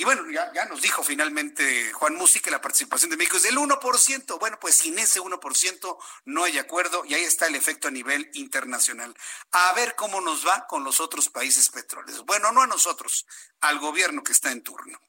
Y 0.00 0.04
bueno, 0.04 0.30
ya, 0.30 0.64
nos 0.66 0.80
dijo 0.80 1.02
finalmente 1.02 1.92
Juan 1.92 2.14
Musi 2.14 2.38
que 2.38 2.52
la 2.52 2.60
participación 2.60 3.10
de 3.10 3.16
México 3.16 3.36
es 3.36 3.42
del 3.42 3.56
1%. 3.56 4.38
Bueno, 4.38 4.56
pues 4.60 4.76
sin 4.76 4.96
ese 4.96 5.20
1% 5.20 5.98
no 6.26 6.44
hay 6.44 6.56
acuerdo 6.56 7.04
y 7.04 7.14
ahí 7.14 7.24
está 7.24 7.48
el 7.48 7.56
efecto 7.56 7.88
a 7.88 7.90
nivel 7.90 8.30
internacional. 8.34 9.12
A 9.50 9.72
ver 9.72 9.96
cómo 9.96 10.20
nos 10.20 10.46
va 10.46 10.68
con 10.68 10.84
los 10.84 11.00
otros 11.00 11.28
países 11.28 11.68
petroleros. 11.70 12.24
Bueno, 12.26 12.52
no 12.52 12.62
a 12.62 12.68
nosotros, 12.68 13.26
al 13.60 13.80
gobierno 13.80 14.22
que 14.22 14.30
está 14.30 14.52
en 14.52 14.62
turno. 14.62 15.00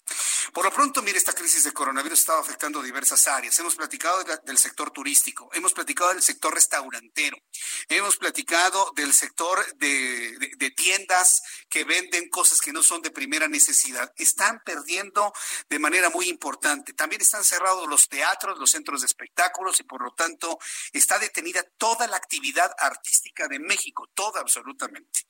Por 0.54 0.66
lo 0.66 0.74
pronto, 0.74 1.04
mire, 1.04 1.20
esta 1.20 1.34
crisis 1.34 1.66
de 1.66 1.72
coronavirus 1.72 2.22
estaba 2.22 2.40
afectando 2.40 2.82
diversas 2.82 3.28
áreas. 3.28 3.60
Hemos 3.60 3.76
platicado 3.76 4.24
del 4.44 4.58
sector 4.58 4.90
turístico, 4.90 5.52
hemos 5.54 5.74
platicado 5.74 6.10
del 6.10 6.24
sector 6.24 6.52
restaurantero, 6.52 7.38
hemos 7.90 8.18
platicado 8.18 8.92
del 8.96 9.14
sector 9.14 9.64
de, 9.76 10.56
de 10.58 10.72
tiendas 10.72 11.44
que 11.70 11.84
venden 11.84 12.28
cosas 12.30 12.60
que 12.60 12.74
no 12.74 12.82
son 12.82 13.04
de 13.04 13.12
primera 13.12 13.48
necesidad. 13.48 14.12
Están 14.18 14.64
perdiendo 14.66 14.79
de 15.70 15.80
manera 15.80 16.10
muy 16.10 16.30
importante. 16.30 16.94
También 16.94 17.22
están 17.22 17.44
cerrados 17.44 17.88
los 17.88 18.08
teatros, 18.08 18.58
los 18.58 18.72
centros 18.72 19.02
de 19.02 19.08
espectáculos 19.08 19.80
y 19.80 19.84
por 19.84 20.04
lo 20.04 20.12
tanto 20.12 20.60
está 20.92 21.20
detenida 21.20 21.64
toda 21.78 22.08
la 22.08 22.18
actividad 22.18 22.72
artística 22.80 23.48
de 23.48 23.60
México, 23.60 24.10
toda 24.14 24.42
absolutamente. 24.42 25.26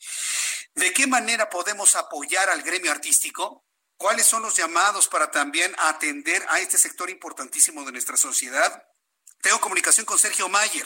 ¿De 0.73 0.93
qué 0.93 1.07
manera 1.07 1.49
podemos 1.49 1.95
apoyar 1.95 2.49
al 2.49 2.61
gremio 2.61 2.91
artístico? 2.91 3.65
¿Cuáles 3.97 4.25
son 4.25 4.43
los 4.43 4.55
llamados 4.55 5.07
para 5.07 5.29
también 5.29 5.75
atender 5.77 6.45
a 6.49 6.59
este 6.59 6.77
sector 6.77 7.09
importantísimo 7.09 7.83
de 7.83 7.91
nuestra 7.91 8.15
sociedad? 8.15 8.83
Tengo 9.41 9.61
comunicación 9.61 10.05
con 10.05 10.19
Sergio 10.19 10.49
Mayer. 10.49 10.85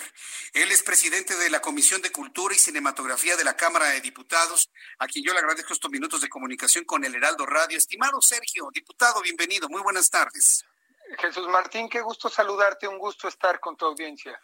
Él 0.54 0.72
es 0.72 0.84
presidente 0.84 1.36
de 1.36 1.50
la 1.50 1.60
Comisión 1.60 2.04
de 2.04 2.12
Cultura 2.12 2.54
y 2.54 2.60
Cinematografía 2.60 3.36
de 3.36 3.44
la 3.44 3.58
Cámara 3.58 3.88
de 3.88 4.02
Diputados, 4.02 4.70
a 5.00 5.08
quien 5.08 5.26
yo 5.26 5.34
le 5.34 5.40
agradezco 5.40 5.74
estos 5.74 5.90
minutos 5.90 6.22
de 6.22 6.30
comunicación 6.30 6.86
con 6.86 7.04
el 7.04 7.16
Heraldo 7.16 7.48
Radio. 7.48 7.80
Estimado 7.80 8.22
Sergio, 8.22 8.70
diputado, 8.72 9.22
bienvenido. 9.22 9.68
Muy 9.70 9.82
buenas 9.82 10.08
tardes. 10.10 10.64
Jesús 11.18 11.48
Martín, 11.48 11.90
qué 11.90 12.02
gusto 12.02 12.30
saludarte, 12.30 12.88
un 12.88 13.00
gusto 13.00 13.28
estar 13.28 13.60
con 13.60 13.76
tu 13.76 13.86
audiencia. 13.86 14.40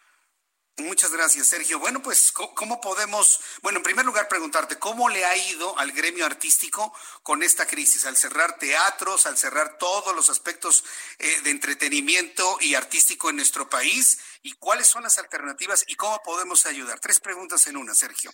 Muchas 0.80 1.12
gracias, 1.12 1.48
Sergio. 1.48 1.78
Bueno, 1.78 2.02
pues, 2.02 2.32
¿cómo 2.32 2.80
podemos, 2.80 3.40
bueno, 3.62 3.78
en 3.78 3.82
primer 3.82 4.04
lugar 4.04 4.28
preguntarte, 4.28 4.78
¿cómo 4.78 5.08
le 5.08 5.24
ha 5.24 5.36
ido 5.36 5.78
al 5.78 5.92
gremio 5.92 6.26
artístico 6.26 6.92
con 7.22 7.42
esta 7.42 7.66
crisis, 7.66 8.06
al 8.06 8.16
cerrar 8.16 8.58
teatros, 8.58 9.26
al 9.26 9.36
cerrar 9.36 9.78
todos 9.78 10.14
los 10.14 10.30
aspectos 10.30 10.84
eh, 11.18 11.40
de 11.42 11.50
entretenimiento 11.50 12.58
y 12.60 12.74
artístico 12.74 13.30
en 13.30 13.36
nuestro 13.36 13.68
país? 13.68 14.18
¿Y 14.42 14.52
cuáles 14.52 14.86
son 14.86 15.02
las 15.02 15.18
alternativas 15.18 15.84
y 15.86 15.94
cómo 15.94 16.20
podemos 16.22 16.66
ayudar? 16.66 16.98
Tres 17.00 17.20
preguntas 17.20 17.66
en 17.66 17.76
una, 17.76 17.94
Sergio. 17.94 18.30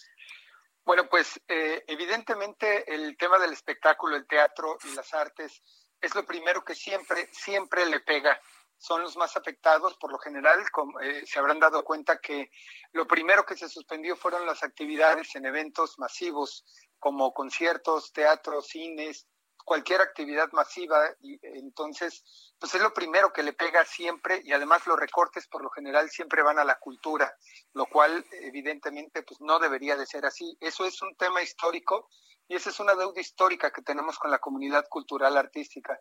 Bueno, 0.85 1.09
pues 1.09 1.41
eh, 1.49 1.85
evidentemente 1.89 2.95
el 2.95 3.17
tema 3.17 3.39
del 3.39 3.53
espectáculo, 3.53 4.17
el 4.17 4.27
teatro 4.27 4.79
y 4.85 4.95
las 4.95 5.13
artes 5.13 5.61
es 6.01 6.15
lo 6.15 6.25
primero 6.25 6.65
que 6.65 6.75
siempre, 6.75 7.29
siempre 7.33 7.87
le 7.87 8.01
pega 8.01 8.41
son 8.79 9.03
los 9.03 9.17
más 9.17 9.37
afectados. 9.37 9.97
Por 9.97 10.13
lo 10.13 10.19
general, 10.19 10.65
eh, 11.03 11.23
se 11.27 11.39
habrán 11.39 11.61
dado 11.61 11.85
cuenta 11.85 12.19
que 12.19 12.51
lo 12.93 13.07
primero 13.07 13.45
que 13.45 13.57
se 13.57 13.69
suspendió 13.69 14.17
fueron 14.17 14.47
las 14.47 14.63
actividades 14.63 15.35
en 15.37 15.47
eventos 15.47 15.99
masivos 15.99 16.65
como 16.99 17.33
conciertos, 17.33 18.13
teatros, 18.13 18.69
cines, 18.69 19.27
cualquier 19.67 20.01
actividad 20.01 20.51
masiva. 20.53 21.11
Entonces, 21.43 22.55
pues 22.59 22.75
es 22.75 22.81
lo 22.81 22.95
primero 22.95 23.33
que 23.33 23.43
le 23.43 23.53
pega 23.53 23.85
siempre 23.85 24.41
y 24.45 24.53
además 24.53 24.87
los 24.87 24.99
recortes 24.99 25.49
por 25.49 25.63
lo 25.63 25.71
general 25.71 26.09
siempre 26.09 26.43
van 26.43 26.59
a 26.59 26.65
la 26.65 26.79
cultura, 26.79 27.37
lo 27.75 27.87
cual 27.87 28.25
evidentemente 28.31 29.23
pues 29.23 29.41
no 29.41 29.59
debería 29.59 29.97
de 29.97 30.07
ser 30.07 30.25
así. 30.25 30.57
Eso 30.61 30.87
es 30.87 31.03
un 31.03 31.15
tema 31.17 31.43
histórico 31.43 32.09
y 32.49 32.55
esa 32.55 32.71
es 32.71 32.81
una 32.81 32.95
deuda 32.95 33.21
histórica 33.21 33.73
que 33.73 33.83
tenemos 33.83 34.19
con 34.19 34.31
la 34.31 34.39
comunidad 34.39 34.87
cultural 34.89 35.37
artística. 35.37 35.99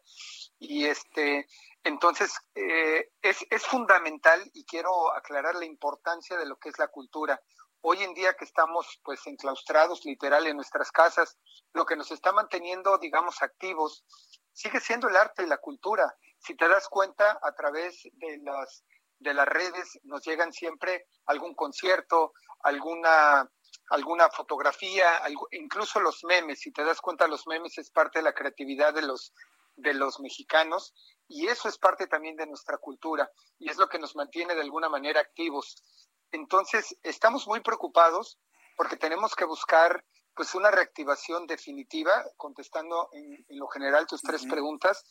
Y 0.60 0.86
este, 0.86 1.48
entonces, 1.84 2.34
eh, 2.54 3.10
es, 3.22 3.46
es 3.50 3.66
fundamental 3.66 4.42
y 4.54 4.66
quiero 4.66 5.14
aclarar 5.16 5.56
la 5.56 5.66
importancia 5.66 6.38
de 6.38 6.46
lo 6.46 6.58
que 6.58 6.70
es 6.70 6.78
la 6.78 6.88
cultura. 6.88 7.42
Hoy 7.82 8.02
en 8.04 8.14
día 8.14 8.36
que 8.36 8.46
estamos 8.46 9.00
pues 9.04 9.26
enclaustrados 9.28 10.06
literal 10.06 10.48
en 10.48 10.56
nuestras 10.56 10.92
casas, 10.92 11.38
lo 11.74 11.86
que 11.86 11.96
nos 11.96 12.12
está 12.12 12.32
manteniendo, 12.32 12.98
digamos, 12.98 13.42
activos, 13.42 14.04
sigue 14.52 14.80
siendo 14.80 15.08
el 15.08 15.16
arte 15.16 15.44
y 15.44 15.48
la 15.48 15.58
cultura. 15.58 16.16
Si 16.40 16.56
te 16.56 16.68
das 16.68 16.88
cuenta, 16.90 17.40
a 17.42 17.54
través 17.54 18.04
de 18.14 18.40
las, 18.44 18.86
de 19.20 19.34
las 19.34 19.48
redes 19.48 20.00
nos 20.04 20.24
llegan 20.26 20.54
siempre 20.54 21.08
algún 21.26 21.56
concierto, 21.56 22.34
alguna 22.62 23.50
alguna 23.90 24.30
fotografía, 24.30 25.22
incluso 25.52 26.00
los 26.00 26.24
memes, 26.24 26.60
si 26.60 26.72
te 26.72 26.84
das 26.84 27.02
cuenta, 27.02 27.28
los 27.28 27.46
memes 27.48 27.78
es 27.78 27.92
parte 27.92 28.20
de 28.20 28.24
la 28.24 28.34
creatividad 28.34 28.94
de 28.94 29.04
los, 29.04 29.34
de 29.76 29.94
los 29.94 30.20
mexicanos 30.20 30.94
y 31.28 31.48
eso 31.48 31.70
es 31.70 31.78
parte 31.78 32.08
también 32.08 32.36
de 32.36 32.48
nuestra 32.48 32.78
cultura 32.78 33.30
y 33.60 33.70
es 33.70 33.78
lo 33.78 33.88
que 33.88 34.00
nos 34.00 34.16
mantiene 34.16 34.56
de 34.56 34.62
alguna 34.62 34.90
manera 34.90 35.22
activos. 35.22 35.84
Entonces, 36.32 36.98
estamos 37.04 37.48
muy 37.48 37.62
preocupados 37.62 38.40
porque 38.76 38.98
tenemos 38.98 39.36
que 39.36 39.46
buscar 39.46 40.04
pues 40.36 40.54
una 40.54 40.70
reactivación 40.70 41.48
definitiva, 41.48 42.12
contestando 42.36 43.10
en, 43.14 43.46
lo 43.50 43.68
general 43.68 44.06
tus 44.06 44.22
tres 44.22 44.46
preguntas. 44.46 45.06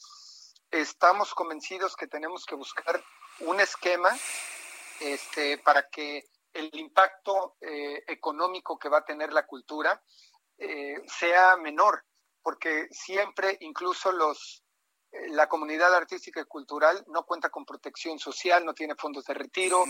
Estamos 0.71 1.35
convencidos 1.35 1.97
que 1.97 2.07
tenemos 2.07 2.45
que 2.45 2.55
buscar 2.55 3.03
un 3.41 3.59
esquema 3.59 4.11
este, 5.01 5.57
para 5.59 5.89
que 5.89 6.25
el 6.55 6.71
impacto 6.73 7.57
eh, 7.61 8.03
económico 8.07 8.79
que 8.79 8.89
va 8.89 8.99
a 8.99 9.05
tener 9.05 9.33
la 9.33 9.47
cultura 9.47 10.03
eh, 10.57 11.03
sea 11.07 11.57
menor, 11.57 12.05
porque 12.43 12.87
siempre 12.91 13.57
incluso 13.61 14.13
los 14.13 14.65
eh, 15.11 15.29
la 15.31 15.49
comunidad 15.49 15.95
artística 15.95 16.41
y 16.41 16.45
cultural 16.45 17.05
no 17.09 17.25
cuenta 17.25 17.51
con 17.51 17.65
protección 17.65 18.19
social, 18.19 18.65
no 18.65 18.73
tiene 18.73 18.95
fondos 18.95 19.25
de 19.25 19.35
retiro 19.35 19.85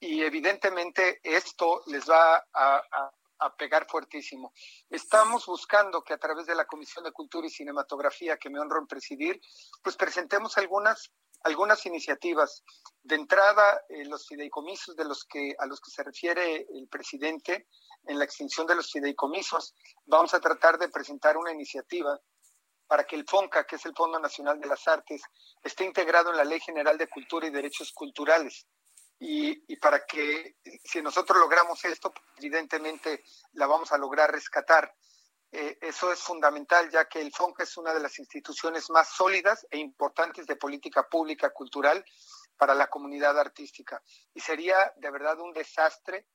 y 0.00 0.22
evidentemente 0.22 1.20
esto 1.22 1.82
les 1.86 2.08
va 2.08 2.36
a, 2.52 2.82
a, 2.92 3.12
pegar 3.56 3.86
fuertísimo. 3.88 4.52
Estamos 4.90 5.46
buscando 5.46 6.02
que 6.02 6.12
a 6.12 6.18
través 6.18 6.46
de 6.46 6.54
la 6.54 6.66
Comisión 6.66 7.04
de 7.04 7.12
Cultura 7.12 7.46
y 7.46 7.50
Cinematografía 7.50 8.36
que 8.36 8.50
me 8.50 8.60
honro 8.60 8.80
en 8.80 8.86
presidir, 8.86 9.40
pues 9.82 9.96
presentemos 9.96 10.56
algunas 10.58 11.12
algunas 11.42 11.84
iniciativas. 11.86 12.64
De 13.02 13.14
entrada, 13.14 13.82
eh, 13.88 14.04
los 14.06 14.26
fideicomisos 14.26 14.96
de 14.96 15.04
los 15.04 15.24
que, 15.24 15.54
a 15.58 15.66
los 15.66 15.80
que 15.80 15.90
se 15.90 16.02
refiere 16.02 16.66
el 16.68 16.88
presidente 16.88 17.68
en 18.06 18.18
la 18.18 18.24
extinción 18.24 18.66
de 18.66 18.74
los 18.74 18.90
fideicomisos, 18.90 19.74
vamos 20.06 20.34
a 20.34 20.40
tratar 20.40 20.78
de 20.78 20.88
presentar 20.88 21.36
una 21.36 21.52
iniciativa 21.52 22.18
para 22.86 23.04
que 23.04 23.16
el 23.16 23.26
FONCA, 23.26 23.64
que 23.64 23.76
es 23.76 23.84
el 23.84 23.94
Fondo 23.94 24.18
Nacional 24.18 24.58
de 24.58 24.66
las 24.66 24.88
Artes, 24.88 25.22
esté 25.62 25.84
integrado 25.84 26.30
en 26.30 26.38
la 26.38 26.44
Ley 26.44 26.60
General 26.60 26.96
de 26.96 27.08
Cultura 27.08 27.46
y 27.46 27.50
Derechos 27.50 27.92
Culturales. 27.92 28.66
Y, 29.20 29.64
y, 29.72 29.76
para 29.76 30.06
que 30.06 30.56
si 30.84 31.02
nosotros 31.02 31.38
logramos 31.38 31.84
esto, 31.84 32.12
evidentemente 32.36 33.24
la 33.52 33.66
vamos 33.66 33.90
a 33.92 33.98
lograr 33.98 34.30
rescatar. 34.30 34.94
Eh, 35.50 35.78
eso 35.80 36.12
es 36.12 36.20
fundamental, 36.20 36.90
ya 36.90 37.06
que 37.06 37.20
el 37.20 37.32
FONCA 37.32 37.62
es 37.62 37.76
una 37.76 37.94
de 37.94 38.00
las 38.00 38.18
instituciones 38.18 38.90
más 38.90 39.08
sólidas 39.08 39.66
e 39.70 39.78
importantes 39.78 40.46
de 40.46 40.56
política 40.56 41.08
pública 41.08 41.50
cultural 41.50 42.04
para 42.56 42.74
la 42.74 42.88
comunidad 42.88 43.38
artística. 43.38 44.02
Y 44.34 44.40
sería 44.40 44.92
de 44.96 45.10
verdad 45.10 45.40
un 45.40 45.52
desastre 45.52 46.26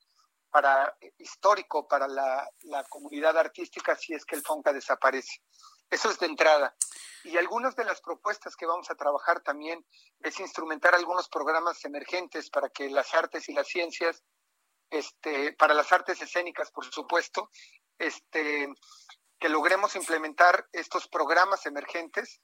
para, 0.49 0.97
histórico 1.19 1.87
para 1.87 2.07
la, 2.07 2.49
la 2.63 2.83
comunidad 2.85 3.37
artística 3.37 3.95
si 3.95 4.13
es 4.13 4.25
que 4.25 4.35
el 4.35 4.41
FONCA 4.41 4.73
desaparece. 4.73 5.41
Eso 5.89 6.09
es 6.09 6.19
de 6.19 6.25
entrada. 6.25 6.75
Y 7.23 7.37
algunas 7.37 7.75
de 7.75 7.85
las 7.85 8.01
propuestas 8.01 8.55
que 8.55 8.65
vamos 8.65 8.89
a 8.91 8.95
trabajar 8.95 9.41
también 9.41 9.85
es 10.19 10.39
instrumentar 10.39 10.93
algunos 10.93 11.29
programas 11.29 11.83
emergentes 11.85 12.49
para 12.49 12.69
que 12.69 12.89
las 12.89 13.13
artes 13.13 13.47
y 13.47 13.53
las 13.53 13.67
ciencias, 13.67 14.23
este, 14.89 15.53
para 15.53 15.73
las 15.73 15.91
artes 15.93 16.21
escénicas, 16.21 16.71
por 16.71 16.85
supuesto, 16.85 17.49
este, 17.97 18.67
que 19.39 19.49
logremos 19.49 19.95
implementar 19.95 20.67
estos 20.71 21.07
programas 21.07 21.65
emergentes 21.65 22.41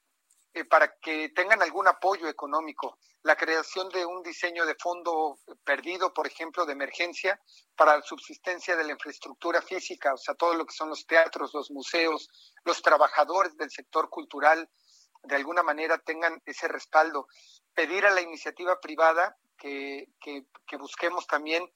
eh, 0.53 0.65
para 0.65 0.95
que 0.99 1.29
tengan 1.29 1.61
algún 1.61 1.87
apoyo 1.87 2.27
económico. 2.27 2.97
La 3.21 3.35
creación 3.35 3.89
de 3.89 4.05
un 4.05 4.23
diseño 4.23 4.65
de 4.65 4.75
fondo 4.75 5.37
perdido, 5.63 6.13
por 6.13 6.25
ejemplo, 6.25 6.65
de 6.65 6.73
emergencia 6.73 7.39
para 7.75 7.97
la 7.97 8.01
subsistencia 8.01 8.75
de 8.75 8.83
la 8.83 8.93
infraestructura 8.93 9.61
física, 9.61 10.13
o 10.13 10.17
sea, 10.17 10.33
todo 10.35 10.53
lo 10.55 10.65
que 10.65 10.73
son 10.73 10.89
los 10.89 11.05
teatros, 11.05 11.53
los 11.53 11.69
museos, 11.69 12.29
los 12.63 12.81
trabajadores 12.81 13.55
del 13.57 13.69
sector 13.69 14.09
cultural, 14.09 14.69
de 15.23 15.35
alguna 15.35 15.63
manera 15.63 15.97
tengan 15.99 16.41
ese 16.45 16.67
respaldo. 16.67 17.27
pedir 17.73 18.05
a 18.05 18.11
la 18.11 18.21
iniciativa 18.21 18.79
privada 18.79 19.37
que, 19.57 20.07
que, 20.19 20.77
busquemos 20.77 21.27
también, 21.27 21.69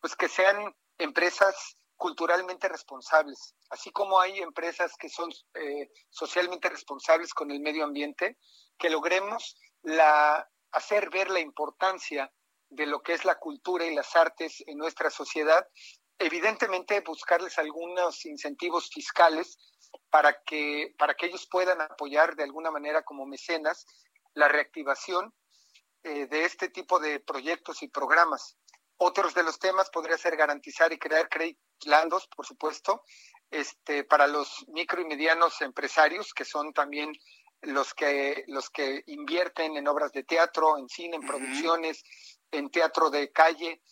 pues 0.00 0.16
que 0.16 0.28
sean 0.28 0.74
empresas 0.98 1.76
culturalmente 1.96 2.68
responsables, 2.68 3.54
así 3.70 3.90
como 3.90 4.20
hay 4.20 4.38
empresas 4.40 4.96
que 4.98 5.08
son 5.08 5.30
eh, 5.54 5.90
socialmente 6.10 6.68
responsables 6.68 7.32
con 7.32 7.50
el 7.50 7.60
medio 7.60 7.84
ambiente, 7.84 8.38
que 8.78 8.90
logremos 8.90 9.56
hacer 10.72 11.10
ver 11.10 11.30
la 11.30 11.40
importancia 11.40 12.32
de 12.70 12.86
lo 12.86 13.02
que 13.02 13.12
es 13.12 13.24
la 13.24 13.38
cultura 13.38 13.84
y 13.84 13.94
las 13.94 14.16
artes 14.16 14.62
en 14.66 14.78
nuestra 14.78 15.10
sociedad, 15.10 15.66
evidentemente 16.18 17.00
buscarles 17.00 17.58
algunos 17.58 18.24
incentivos 18.24 18.88
fiscales 18.88 19.58
para 20.10 20.42
que, 20.44 20.94
para 20.98 21.14
que 21.14 21.26
ellos 21.26 21.46
puedan 21.50 21.80
apoyar 21.80 22.34
de 22.34 22.44
alguna 22.44 22.70
manera 22.70 23.02
como 23.02 23.26
mecenas 23.26 23.86
la 24.34 24.48
reactivación 24.48 25.32
eh, 26.02 26.26
de 26.26 26.44
este 26.44 26.68
tipo 26.68 26.98
de 26.98 27.20
proyectos 27.20 27.82
y 27.82 27.88
programas. 27.88 28.56
Otros 28.96 29.34
de 29.34 29.42
los 29.42 29.58
temas 29.58 29.90
podría 29.90 30.16
ser 30.16 30.36
garantizar 30.36 30.92
y 30.92 30.98
crear 30.98 31.28
créditos 31.28 31.64
por 32.34 32.46
supuesto, 32.46 33.02
este, 33.50 34.04
para 34.04 34.26
los 34.26 34.64
micro 34.68 35.00
y 35.00 35.04
medianos 35.04 35.60
empresarios, 35.60 36.32
que 36.32 36.44
son 36.44 36.72
también 36.72 37.12
los 37.62 37.94
que, 37.94 38.44
los 38.48 38.70
que 38.70 39.02
invierten 39.06 39.76
en 39.76 39.88
obras 39.88 40.12
de 40.12 40.24
teatro, 40.24 40.78
en 40.78 40.88
cine, 40.88 41.16
en 41.16 41.26
producciones, 41.26 42.02
en 42.50 42.70
teatro 42.70 43.10
de 43.10 43.32
calle, 43.32 43.82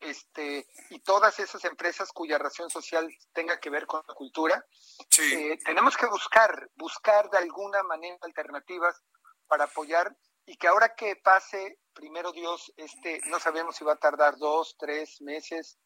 este, 0.00 0.66
y 0.88 1.00
todas 1.00 1.38
esas 1.40 1.62
empresas 1.64 2.10
cuya 2.12 2.38
razón 2.38 2.70
social 2.70 3.06
tenga 3.32 3.60
que 3.60 3.68
ver 3.68 3.86
con 3.86 4.02
la 4.06 4.14
cultura, 4.14 4.64
eh, 5.18 5.58
tenemos 5.64 5.96
que 5.96 6.06
buscar, 6.06 6.70
buscar 6.74 7.28
de 7.30 7.38
alguna 7.38 7.82
manera 7.82 8.16
alternativas 8.22 9.02
para 9.46 9.64
apoyar 9.64 10.16
y 10.46 10.56
que 10.56 10.68
ahora 10.68 10.94
que 10.94 11.16
pase, 11.16 11.78
primero 11.94 12.32
Dios, 12.32 12.72
este, 12.76 13.20
no 13.26 13.38
sabemos 13.38 13.76
si 13.76 13.84
va 13.84 13.94
a 13.94 13.98
tardar 13.98 14.36
dos, 14.36 14.76
tres 14.78 15.20
meses, 15.20 15.78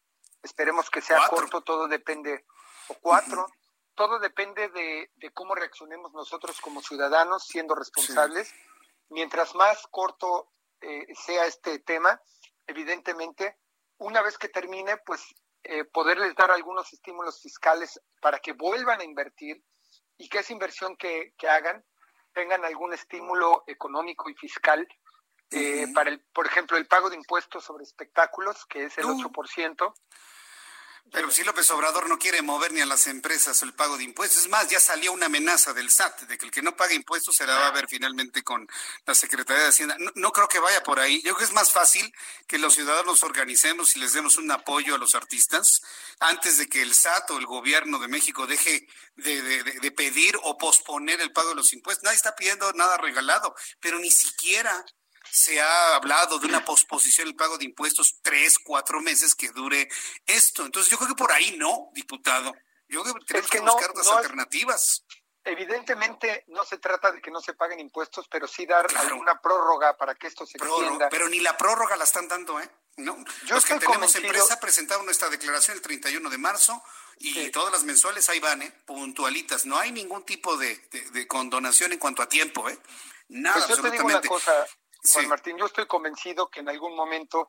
esperemos 0.43 0.89
que 0.89 1.01
sea 1.01 1.27
corto, 1.29 1.61
todo 1.61 1.87
depende, 1.87 2.45
o 2.87 2.95
cuatro, 3.01 3.47
todo 3.95 4.19
depende 4.19 4.69
de, 4.69 5.31
cómo 5.33 5.55
reaccionemos 5.55 6.13
nosotros 6.13 6.59
como 6.61 6.81
ciudadanos, 6.81 7.47
siendo 7.47 7.75
responsables. 7.75 8.53
Mientras 9.09 9.55
más 9.55 9.87
corto 9.89 10.51
eh, 10.81 11.07
sea 11.15 11.45
este 11.45 11.79
tema, 11.79 12.21
evidentemente 12.67 13.57
una 13.97 14.21
vez 14.21 14.37
que 14.37 14.49
termine, 14.49 14.97
pues 14.97 15.23
eh, 15.63 15.85
poderles 15.85 16.35
dar 16.35 16.51
algunos 16.51 16.91
estímulos 16.93 17.41
fiscales 17.41 17.99
para 18.21 18.39
que 18.39 18.53
vuelvan 18.53 19.01
a 19.01 19.03
invertir 19.03 19.63
y 20.17 20.29
que 20.29 20.39
esa 20.39 20.53
inversión 20.53 20.95
que, 20.97 21.33
hagan 21.49 21.83
tengan 22.33 22.65
algún 22.65 22.93
estímulo 22.93 23.63
económico 23.65 24.29
y 24.29 24.35
fiscal 24.35 24.85
eh, 25.51 25.87
para, 25.93 26.09
el, 26.09 26.19
por 26.33 26.47
ejemplo, 26.47 26.77
el 26.77 26.87
pago 26.87 27.09
de 27.09 27.15
impuestos 27.15 27.63
sobre 27.63 27.83
espectáculos, 27.83 28.65
que 28.65 28.85
es 28.85 28.97
el 28.97 29.05
8%, 29.05 29.93
pero 31.11 31.29
si 31.29 31.43
López 31.43 31.69
Obrador 31.69 32.09
no 32.09 32.17
quiere 32.17 32.41
mover 32.41 32.71
ni 32.71 32.81
a 32.81 32.85
las 32.85 33.05
empresas 33.05 33.61
el 33.61 33.73
pago 33.73 33.95
de 33.95 34.03
impuestos, 34.03 34.43
es 34.43 34.49
más, 34.49 34.67
ya 34.69 34.79
salió 34.79 35.13
una 35.13 35.27
amenaza 35.27 35.71
del 35.71 35.91
SAT 35.91 36.21
de 36.21 36.37
que 36.37 36.45
el 36.45 36.51
que 36.51 36.63
no 36.63 36.75
pague 36.75 36.95
impuestos 36.95 37.35
se 37.35 37.45
la 37.45 37.55
va 37.55 37.67
a 37.67 37.71
ver 37.71 37.87
finalmente 37.87 38.43
con 38.43 38.67
la 39.05 39.13
Secretaría 39.13 39.63
de 39.63 39.69
Hacienda. 39.69 39.97
No, 40.15 40.31
creo 40.31 40.47
que 40.47 40.59
vaya 40.59 40.81
por 40.81 40.99
ahí. 40.99 41.17
Yo 41.17 41.35
creo 41.35 41.37
que 41.37 41.43
es 41.43 41.53
más 41.53 41.71
fácil 41.71 42.11
que 42.47 42.57
los 42.57 42.73
ciudadanos 42.73 43.23
organicemos 43.23 43.95
y 43.95 43.99
les 43.99 44.13
demos 44.13 44.37
un 44.37 44.49
apoyo 44.49 44.95
a 44.95 44.97
los 44.97 45.13
artistas 45.13 45.79
antes 46.19 46.57
de 46.57 46.67
que 46.67 46.81
el 46.81 46.95
SAT 46.95 47.31
o 47.31 47.37
el 47.37 47.45
gobierno 47.45 47.99
de 47.99 48.07
México 48.07 48.47
deje 48.47 48.87
de, 49.15 49.63
de 49.63 49.91
pedir 49.91 50.35
o 50.41 50.57
posponer 50.57 51.21
el 51.21 51.31
pago 51.31 51.49
de 51.49 51.55
los 51.55 51.71
impuestos. 51.71 52.03
Nadie 52.03 52.17
está 52.17 52.35
pidiendo 52.35 52.73
nada 52.73 52.97
regalado, 52.97 53.55
pero 53.79 53.99
ni 53.99 54.09
siquiera 54.09 54.83
se 55.35 55.59
ha 55.59 55.95
hablado 55.95 56.39
de 56.39 56.47
una 56.47 56.63
posposición 56.63 57.27
del 57.27 57.35
pago 57.35 57.57
de 57.57 57.65
impuestos 57.65 58.19
tres, 58.21 58.57
cuatro 58.57 59.01
meses 59.01 59.35
que 59.35 59.49
dure 59.49 59.89
esto. 60.25 60.65
Entonces 60.65 60.89
yo 60.89 60.97
creo 60.97 61.09
que 61.09 61.15
por 61.15 61.31
ahí 61.33 61.57
no, 61.57 61.89
diputado. 61.93 62.53
Yo 62.87 63.03
creo 63.03 63.15
que 63.15 63.25
tenemos 63.25 63.51
que, 63.51 63.59
buscar 63.59 63.89
otras 63.89 64.07
alternativas. 64.07 65.03
Evidentemente 65.43 66.45
no 66.47 66.63
se 66.63 66.77
trata 66.77 67.11
de 67.11 67.21
que 67.21 67.31
no 67.31 67.41
se 67.41 67.53
paguen 67.53 67.81
impuestos, 67.81 68.27
pero 68.29 68.47
sí 68.47 68.65
dar 68.65 68.87
alguna 68.95 69.41
prórroga 69.41 69.97
para 69.97 70.15
que 70.15 70.27
esto 70.27 70.45
se 70.45 70.57
extienda. 70.57 71.09
Pero 71.09 71.27
ni 71.27 71.41
la 71.41 71.57
prórroga 71.57 71.97
la 71.97 72.05
están 72.05 72.29
dando, 72.29 72.59
¿eh? 72.61 72.69
No. 72.95 73.17
Yo 73.45 73.55
Los 73.55 73.65
que 73.65 73.75
tenemos 73.75 74.15
empresa 74.15 74.57
presentaron 74.61 75.05
nuestra 75.05 75.29
declaración 75.29 75.75
el 75.75 75.83
31 75.83 76.29
de 76.29 76.37
marzo 76.37 76.81
y 77.17 77.51
todas 77.51 77.73
las 77.73 77.83
mensuales 77.83 78.29
ahí 78.29 78.39
van, 78.39 78.61
¿eh? 78.61 78.71
Puntualitas. 78.85 79.65
No 79.65 79.77
hay 79.77 79.91
ningún 79.91 80.23
tipo 80.23 80.55
de, 80.55 80.79
condonación 81.27 81.91
en 81.91 81.99
cuanto 81.99 82.21
a 82.21 82.29
tiempo, 82.29 82.69
¿eh? 82.69 82.79
Nada, 83.27 83.65
pues 83.67 83.77
yo 83.77 83.83
Te 83.83 83.91
digo 83.91 84.05
una 84.05 84.21
cosa, 84.21 84.65
Juan 85.13 85.27
Martín, 85.27 85.57
yo 85.57 85.65
estoy 85.65 85.85
convencido 85.85 86.49
que 86.49 86.61
en 86.61 86.69
algún 86.69 86.95
momento 86.95 87.47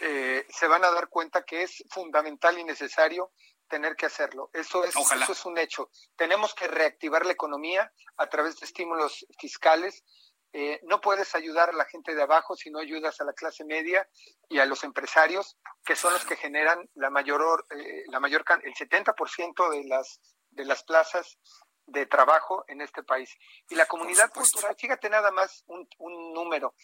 eh, 0.00 0.46
se 0.48 0.66
van 0.66 0.84
a 0.84 0.90
dar 0.90 1.08
cuenta 1.08 1.44
que 1.44 1.62
es 1.62 1.84
fundamental 1.90 2.58
y 2.58 2.64
necesario 2.64 3.32
tener 3.68 3.96
que 3.96 4.06
hacerlo. 4.06 4.50
Eso 4.52 4.84
es, 4.84 4.94
eso 4.94 5.32
es 5.32 5.44
un 5.46 5.58
hecho. 5.58 5.90
Tenemos 6.16 6.54
que 6.54 6.68
reactivar 6.68 7.24
la 7.26 7.32
economía 7.32 7.92
a 8.16 8.28
través 8.28 8.58
de 8.60 8.66
estímulos 8.66 9.26
fiscales. 9.38 10.04
Eh, 10.52 10.80
no 10.84 11.00
puedes 11.00 11.34
ayudar 11.34 11.70
a 11.70 11.72
la 11.72 11.84
gente 11.86 12.14
de 12.14 12.22
abajo 12.22 12.54
si 12.54 12.70
no 12.70 12.78
ayudas 12.78 13.20
a 13.20 13.24
la 13.24 13.32
clase 13.32 13.64
media 13.64 14.08
y 14.48 14.60
a 14.60 14.66
los 14.66 14.84
empresarios, 14.84 15.58
que 15.84 15.96
son 15.96 16.12
los 16.12 16.24
que 16.24 16.36
generan 16.36 16.88
la 16.94 17.10
mayor, 17.10 17.66
eh, 17.70 18.04
la 18.08 18.20
mayor 18.20 18.44
el 18.62 18.74
70% 18.74 19.70
de 19.70 19.84
las, 19.88 20.20
de 20.50 20.64
las 20.64 20.84
plazas 20.84 21.38
de 21.86 22.06
trabajo 22.06 22.64
en 22.68 22.80
este 22.80 23.02
país. 23.02 23.36
Y 23.68 23.74
la 23.74 23.86
comunidad 23.86 24.30
cultural, 24.32 24.74
fíjate 24.78 25.08
nada 25.10 25.30
más 25.30 25.64
un, 25.66 25.88
número, 26.32 26.74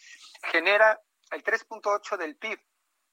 genera 0.43 0.99
el 1.31 1.43
3.8 1.43 2.17
del 2.17 2.37
PIB, 2.37 2.59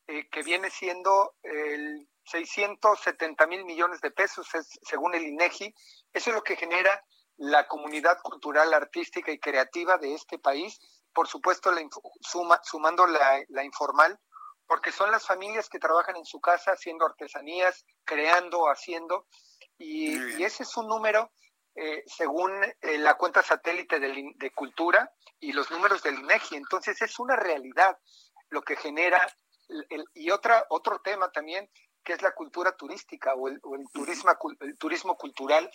eh, 0.07 0.29
que 0.31 0.43
viene 0.43 0.71
siendo 0.71 1.35
el 1.43 2.09
670 2.25 3.47
mil 3.47 3.65
millones 3.65 4.01
de 4.01 4.11
pesos, 4.11 4.47
según 4.83 5.15
el 5.15 5.27
INEGI. 5.27 5.75
Eso 6.13 6.31
es 6.31 6.37
lo 6.37 6.43
que 6.43 6.57
genera 6.57 7.03
la 7.37 7.67
comunidad 7.67 8.19
cultural, 8.23 8.75
artística 8.75 9.31
y 9.31 9.39
creativa 9.39 9.97
de 9.97 10.15
este 10.15 10.39
país. 10.39 10.79
Por 11.13 11.29
supuesto, 11.29 11.71
la 11.71 11.83
suma, 12.21 12.61
sumando 12.63 13.07
la, 13.07 13.43
la 13.49 13.65
informal, 13.65 14.19
porque 14.67 14.93
son 14.93 15.11
las 15.11 15.27
familias 15.27 15.69
que 15.69 15.79
trabajan 15.79 16.17
en 16.17 16.25
su 16.25 16.41
casa 16.41 16.73
haciendo 16.73 17.07
artesanías, 17.07 17.85
creando, 18.05 18.69
haciendo. 18.69 19.27
Y, 19.79 20.19
y, 20.37 20.45
ese 20.45 20.65
es 20.65 20.77
un 20.77 20.89
número 20.89 21.31
eh, 21.81 22.03
según 22.07 22.53
eh, 22.65 22.99
la 22.99 23.15
cuenta 23.15 23.41
satélite 23.41 24.01
de, 24.01 24.51
cultura 24.53 25.13
y 25.39 25.53
los 25.53 25.71
números 25.71 26.03
del 26.03 26.19
INEGI. 26.19 26.57
Entonces 26.57 27.01
es 27.03 27.19
una 27.21 27.37
realidad 27.37 27.97
lo 28.51 28.63
que 28.63 28.75
genera 28.75 29.21
y 30.15 30.31
otra 30.31 30.65
otro 30.71 31.01
tema 31.01 31.31
también 31.31 31.71
que 32.03 32.15
es 32.15 32.23
la 32.23 32.33
cultura 32.33 32.73
turística 32.73 33.35
o 33.35 33.49
el, 33.49 33.61
turismo, 33.93 34.33
el 34.61 34.77
turismo 34.79 35.17
cultural 35.17 35.71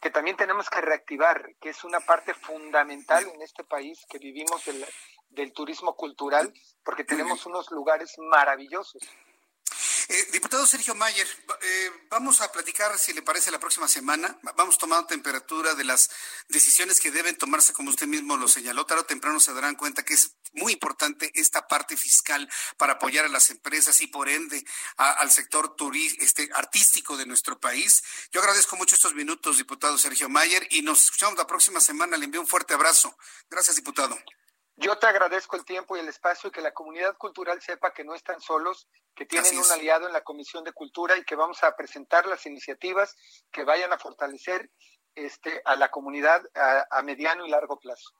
que 0.00 0.10
también 0.10 0.36
tenemos 0.36 0.68
que 0.70 0.80
reactivar, 0.80 1.54
que 1.60 1.70
es 1.70 1.82
una 1.82 2.00
parte 2.00 2.34
fundamental 2.34 3.26
en 3.34 3.42
este 3.42 3.64
país 3.64 4.04
que 4.08 4.18
vivimos 4.18 4.64
del, 4.64 4.84
del 5.30 5.52
turismo 5.52 5.96
cultural, 5.96 6.52
porque 6.84 7.04
tenemos 7.04 7.46
unos 7.46 7.70
lugares 7.70 8.14
maravillosos. 8.18 9.02
Eh, 10.14 10.28
diputado 10.30 10.66
Sergio 10.66 10.94
Mayer, 10.94 11.26
eh, 11.62 11.90
vamos 12.10 12.42
a 12.42 12.52
platicar, 12.52 12.98
si 12.98 13.14
le 13.14 13.22
parece, 13.22 13.50
la 13.50 13.58
próxima 13.58 13.88
semana. 13.88 14.38
Vamos 14.56 14.76
tomando 14.76 15.06
temperatura 15.06 15.74
de 15.74 15.84
las 15.84 16.10
decisiones 16.48 17.00
que 17.00 17.10
deben 17.10 17.38
tomarse, 17.38 17.72
como 17.72 17.88
usted 17.88 18.06
mismo 18.06 18.36
lo 18.36 18.46
señaló. 18.46 18.84
Tarde 18.84 19.04
o 19.04 19.06
temprano 19.06 19.40
se 19.40 19.54
darán 19.54 19.74
cuenta 19.74 20.04
que 20.04 20.12
es 20.12 20.32
muy 20.52 20.74
importante 20.74 21.32
esta 21.34 21.66
parte 21.66 21.96
fiscal 21.96 22.46
para 22.76 22.92
apoyar 22.92 23.24
a 23.24 23.28
las 23.28 23.48
empresas 23.48 24.02
y, 24.02 24.06
por 24.06 24.28
ende, 24.28 24.62
al 24.98 25.30
sector 25.30 25.74
este, 26.18 26.50
artístico 26.56 27.16
de 27.16 27.24
nuestro 27.24 27.58
país. 27.58 28.02
Yo 28.32 28.40
agradezco 28.42 28.76
mucho 28.76 28.96
estos 28.96 29.14
minutos, 29.14 29.56
diputado 29.56 29.96
Sergio 29.96 30.28
Mayer, 30.28 30.66
y 30.72 30.82
nos 30.82 31.04
escuchamos 31.04 31.38
la 31.38 31.46
próxima 31.46 31.80
semana. 31.80 32.18
Le 32.18 32.26
envío 32.26 32.42
un 32.42 32.46
fuerte 32.46 32.74
abrazo. 32.74 33.16
Gracias, 33.48 33.76
diputado. 33.76 34.18
Yo 34.76 34.98
te 34.98 35.06
agradezco 35.06 35.56
el 35.56 35.64
tiempo 35.64 35.96
y 35.96 36.00
el 36.00 36.08
espacio 36.08 36.48
y 36.48 36.52
que 36.52 36.62
la 36.62 36.72
comunidad 36.72 37.16
cultural 37.18 37.60
sepa 37.60 37.92
que 37.92 38.04
no 38.04 38.14
están 38.14 38.40
solos, 38.40 38.88
que 39.14 39.26
tienen 39.26 39.58
un 39.58 39.70
aliado 39.70 40.06
en 40.06 40.12
la 40.12 40.22
Comisión 40.22 40.64
de 40.64 40.72
Cultura 40.72 41.16
y 41.16 41.24
que 41.24 41.36
vamos 41.36 41.62
a 41.62 41.76
presentar 41.76 42.26
las 42.26 42.46
iniciativas 42.46 43.14
que 43.50 43.64
vayan 43.64 43.92
a 43.92 43.98
fortalecer 43.98 44.70
este, 45.14 45.60
a 45.66 45.76
la 45.76 45.90
comunidad 45.90 46.42
a, 46.90 47.02
mediano 47.02 47.44
y 47.46 47.50
largo 47.50 47.78
plazo. 47.78 48.14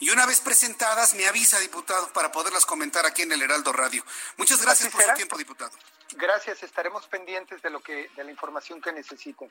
Y 0.00 0.10
una 0.10 0.26
vez 0.26 0.40
presentadas, 0.40 1.14
me 1.14 1.26
avisa, 1.26 1.58
diputado, 1.58 2.12
para 2.12 2.32
poderlas 2.32 2.64
comentar 2.64 3.04
aquí 3.06 3.22
en 3.22 3.32
el 3.32 3.42
Heraldo 3.42 3.72
Radio. 3.72 4.04
Muchas 4.36 4.62
gracias 4.62 4.90
por 4.90 5.02
su 5.02 5.12
tiempo, 5.14 5.36
diputado. 5.36 5.72
Gracias, 6.16 6.62
estaremos 6.62 7.06
pendientes 7.06 7.60
de 7.62 7.70
lo 7.70 7.80
que 7.80 8.08
de 8.16 8.24
la 8.24 8.30
información 8.30 8.80
que 8.80 8.92
necesiten. 8.92 9.50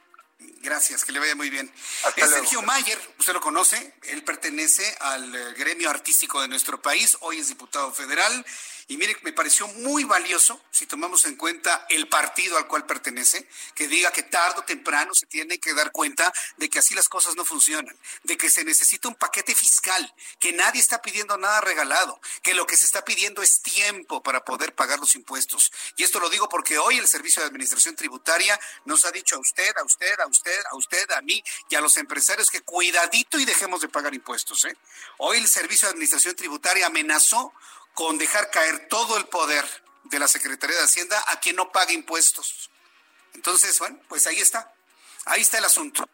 Gracias, 0.62 1.06
que 1.06 1.12
le 1.12 1.20
vaya 1.20 1.36
muy 1.36 1.50
bien. 1.50 1.72
es 2.16 2.30
Sergio 2.30 2.62
Mayer, 2.62 3.00
usted 3.20 3.34
lo 3.34 3.42
conoce, 3.42 3.94
él 4.04 4.24
pertenece 4.24 4.84
al 5.00 5.36
eh, 5.36 5.54
gremio 5.54 5.90
artístico 5.90 6.42
de 6.42 6.48
nuestro 6.48 6.82
país, 6.82 7.18
hoy 7.22 7.40
es 7.40 7.50
diputado 7.50 7.94
federal 7.94 8.46
y 8.88 8.98
mire, 8.98 9.16
me 9.22 9.32
pareció 9.32 9.68
muy 9.68 10.04
valioso, 10.04 10.62
si 10.72 10.86
tomamos 10.86 11.26
en 11.26 11.36
cuenta 11.36 11.86
el 11.90 12.10
partido 12.10 12.58
al 12.58 12.68
cual 12.68 12.86
pertenece, 12.86 13.48
que 13.76 13.88
diga 13.88 14.12
que 14.12 14.24
tarde 14.24 14.60
o 14.60 14.64
temprano 14.64 15.14
se 15.14 15.26
tiene 15.26 15.58
que 15.58 15.74
dar 15.74 15.92
cuenta 15.92 16.34
de 16.58 16.70
que 16.70 16.80
así 16.80 16.94
las 16.94 17.08
cosas 17.08 17.36
no 17.36 17.46
funcionan, 17.46 17.98
de 18.24 18.38
que 18.38 18.50
se 18.50 18.64
necesita 18.64 19.08
un 19.08 19.16
paquete 19.16 19.56
fiscal, 19.56 20.14
que 20.40 20.52
nadie 20.52 20.82
está 20.82 21.02
pidiendo 21.02 21.38
nada 21.38 21.62
regalado, 21.62 22.20
que 22.42 22.54
lo 22.54 22.66
que 22.66 22.76
se 22.76 22.86
está 22.86 23.06
pidiendo 23.06 23.42
es 23.42 23.62
tiempo 23.62 24.22
para 24.22 24.44
poder 24.44 24.76
pagar 24.76 25.00
los 25.00 25.16
impuestos. 25.16 25.72
Y 25.96 26.04
esto 26.04 26.20
lo 26.20 26.30
digo 26.30 26.50
porque 26.54 26.78
hoy 26.78 27.00
el 27.00 27.08
Servicio 27.08 27.42
de 27.42 27.48
Administración 27.48 27.96
Tributaria 27.96 28.60
nos 28.86 29.06
ha 29.06 29.12
dicho 29.12 29.38
a 29.38 29.40
usted, 29.40 29.76
a 29.76 29.84
usted, 29.84 30.20
a 30.20 30.28
usted, 30.28 30.62
a 30.70 30.76
usted, 30.76 31.12
a 31.14 31.22
mí 31.24 31.44
y 31.68 31.74
a 31.74 31.82
los 31.82 31.98
empresarios 31.98 32.52
que 32.52 32.62
cuidadito 32.62 33.40
y 33.40 33.46
dejemos 33.46 33.82
de 33.82 33.90
pagar 33.90 34.14
impuestos. 34.14 34.64
¿eh? 34.66 34.78
Hoy 35.18 35.38
el 35.38 35.48
Servicio 35.48 35.88
de 35.88 35.94
Administración 35.94 36.36
Tributaria 36.36 36.86
amenazó 36.86 37.54
con 37.96 38.20
dejar 38.20 38.52
caer 38.52 38.88
todo 38.88 39.18
el 39.18 39.26
poder 39.26 39.66
de 40.04 40.20
la 40.20 40.28
Secretaría 40.28 40.78
de 40.78 40.84
Hacienda 40.84 41.26
a 41.30 41.40
quien 41.40 41.56
no 41.56 41.72
pague 41.72 41.96
impuestos. 41.96 42.70
Entonces, 43.34 43.80
bueno, 43.80 44.00
pues 44.08 44.28
ahí 44.28 44.40
está. 44.40 44.72
Ahí 45.26 45.42
está 45.42 45.58
el 45.58 45.66
asunto. 45.66 46.08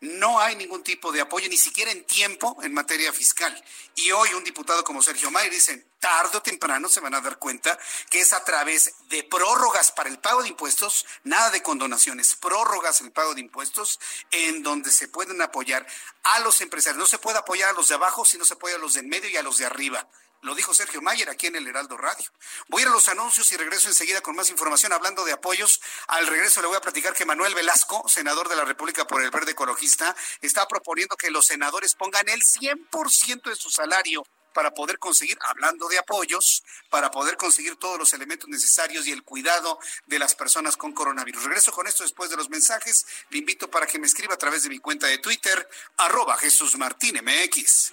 No 0.00 0.38
hay 0.38 0.56
ningún 0.56 0.82
tipo 0.82 1.10
de 1.10 1.22
apoyo, 1.22 1.48
ni 1.48 1.56
siquiera 1.56 1.90
en 1.90 2.04
tiempo, 2.04 2.58
en 2.62 2.74
materia 2.74 3.12
fiscal. 3.14 3.64
Y 3.94 4.10
hoy 4.10 4.34
un 4.34 4.44
diputado 4.44 4.84
como 4.84 5.00
Sergio 5.00 5.30
Mayer 5.30 5.50
dice, 5.50 5.86
tarde 5.98 6.36
o 6.36 6.42
temprano 6.42 6.88
se 6.90 7.00
van 7.00 7.14
a 7.14 7.22
dar 7.22 7.38
cuenta 7.38 7.78
que 8.10 8.20
es 8.20 8.34
a 8.34 8.44
través 8.44 8.94
de 9.08 9.24
prórrogas 9.24 9.92
para 9.92 10.10
el 10.10 10.18
pago 10.18 10.42
de 10.42 10.50
impuestos, 10.50 11.06
nada 11.24 11.50
de 11.50 11.62
condonaciones, 11.62 12.36
prórrogas 12.36 13.00
el 13.00 13.10
pago 13.10 13.34
de 13.34 13.40
impuestos, 13.40 13.98
en 14.32 14.62
donde 14.62 14.90
se 14.90 15.08
pueden 15.08 15.40
apoyar 15.40 15.86
a 16.24 16.40
los 16.40 16.60
empresarios. 16.60 16.98
No 16.98 17.06
se 17.06 17.18
puede 17.18 17.38
apoyar 17.38 17.70
a 17.70 17.72
los 17.72 17.88
de 17.88 17.94
abajo, 17.94 18.26
sino 18.26 18.44
se 18.44 18.52
apoya 18.52 18.76
a 18.76 18.78
los 18.78 18.94
de 18.94 19.00
en 19.00 19.08
medio 19.08 19.30
y 19.30 19.36
a 19.38 19.42
los 19.42 19.56
de 19.56 19.64
arriba. 19.64 20.06
Lo 20.46 20.54
dijo 20.54 20.72
Sergio 20.72 21.02
Mayer 21.02 21.28
aquí 21.28 21.48
en 21.48 21.56
el 21.56 21.66
Heraldo 21.66 21.96
Radio. 21.96 22.24
Voy 22.68 22.84
a 22.84 22.88
los 22.88 23.08
anuncios 23.08 23.50
y 23.50 23.56
regreso 23.56 23.88
enseguida 23.88 24.20
con 24.20 24.36
más 24.36 24.48
información. 24.48 24.92
Hablando 24.92 25.24
de 25.24 25.32
apoyos, 25.32 25.80
al 26.06 26.24
regreso 26.28 26.60
le 26.60 26.68
voy 26.68 26.76
a 26.76 26.80
platicar 26.80 27.14
que 27.14 27.24
Manuel 27.24 27.52
Velasco, 27.52 28.08
senador 28.08 28.48
de 28.48 28.54
la 28.54 28.64
República 28.64 29.08
por 29.08 29.24
el 29.24 29.32
Verde 29.32 29.50
Ecologista, 29.50 30.14
está 30.40 30.68
proponiendo 30.68 31.16
que 31.16 31.32
los 31.32 31.46
senadores 31.46 31.96
pongan 31.96 32.28
el 32.28 32.42
100% 32.42 33.42
de 33.42 33.56
su 33.56 33.70
salario 33.70 34.24
para 34.52 34.70
poder 34.70 35.00
conseguir, 35.00 35.36
hablando 35.40 35.88
de 35.88 35.98
apoyos, 35.98 36.62
para 36.90 37.10
poder 37.10 37.36
conseguir 37.36 37.74
todos 37.74 37.98
los 37.98 38.12
elementos 38.12 38.48
necesarios 38.48 39.04
y 39.08 39.10
el 39.10 39.24
cuidado 39.24 39.80
de 40.06 40.20
las 40.20 40.36
personas 40.36 40.76
con 40.76 40.92
coronavirus. 40.92 41.42
Regreso 41.42 41.72
con 41.72 41.88
esto 41.88 42.04
después 42.04 42.30
de 42.30 42.36
los 42.36 42.50
mensajes. 42.50 43.04
Le 43.30 43.38
invito 43.38 43.68
para 43.68 43.88
que 43.88 43.98
me 43.98 44.06
escriba 44.06 44.34
a 44.34 44.38
través 44.38 44.62
de 44.62 44.68
mi 44.68 44.78
cuenta 44.78 45.08
de 45.08 45.18
Twitter, 45.18 45.68
arroba 45.96 46.36
Jesús 46.36 46.78
Martín 46.78 47.20
MX. 47.20 47.92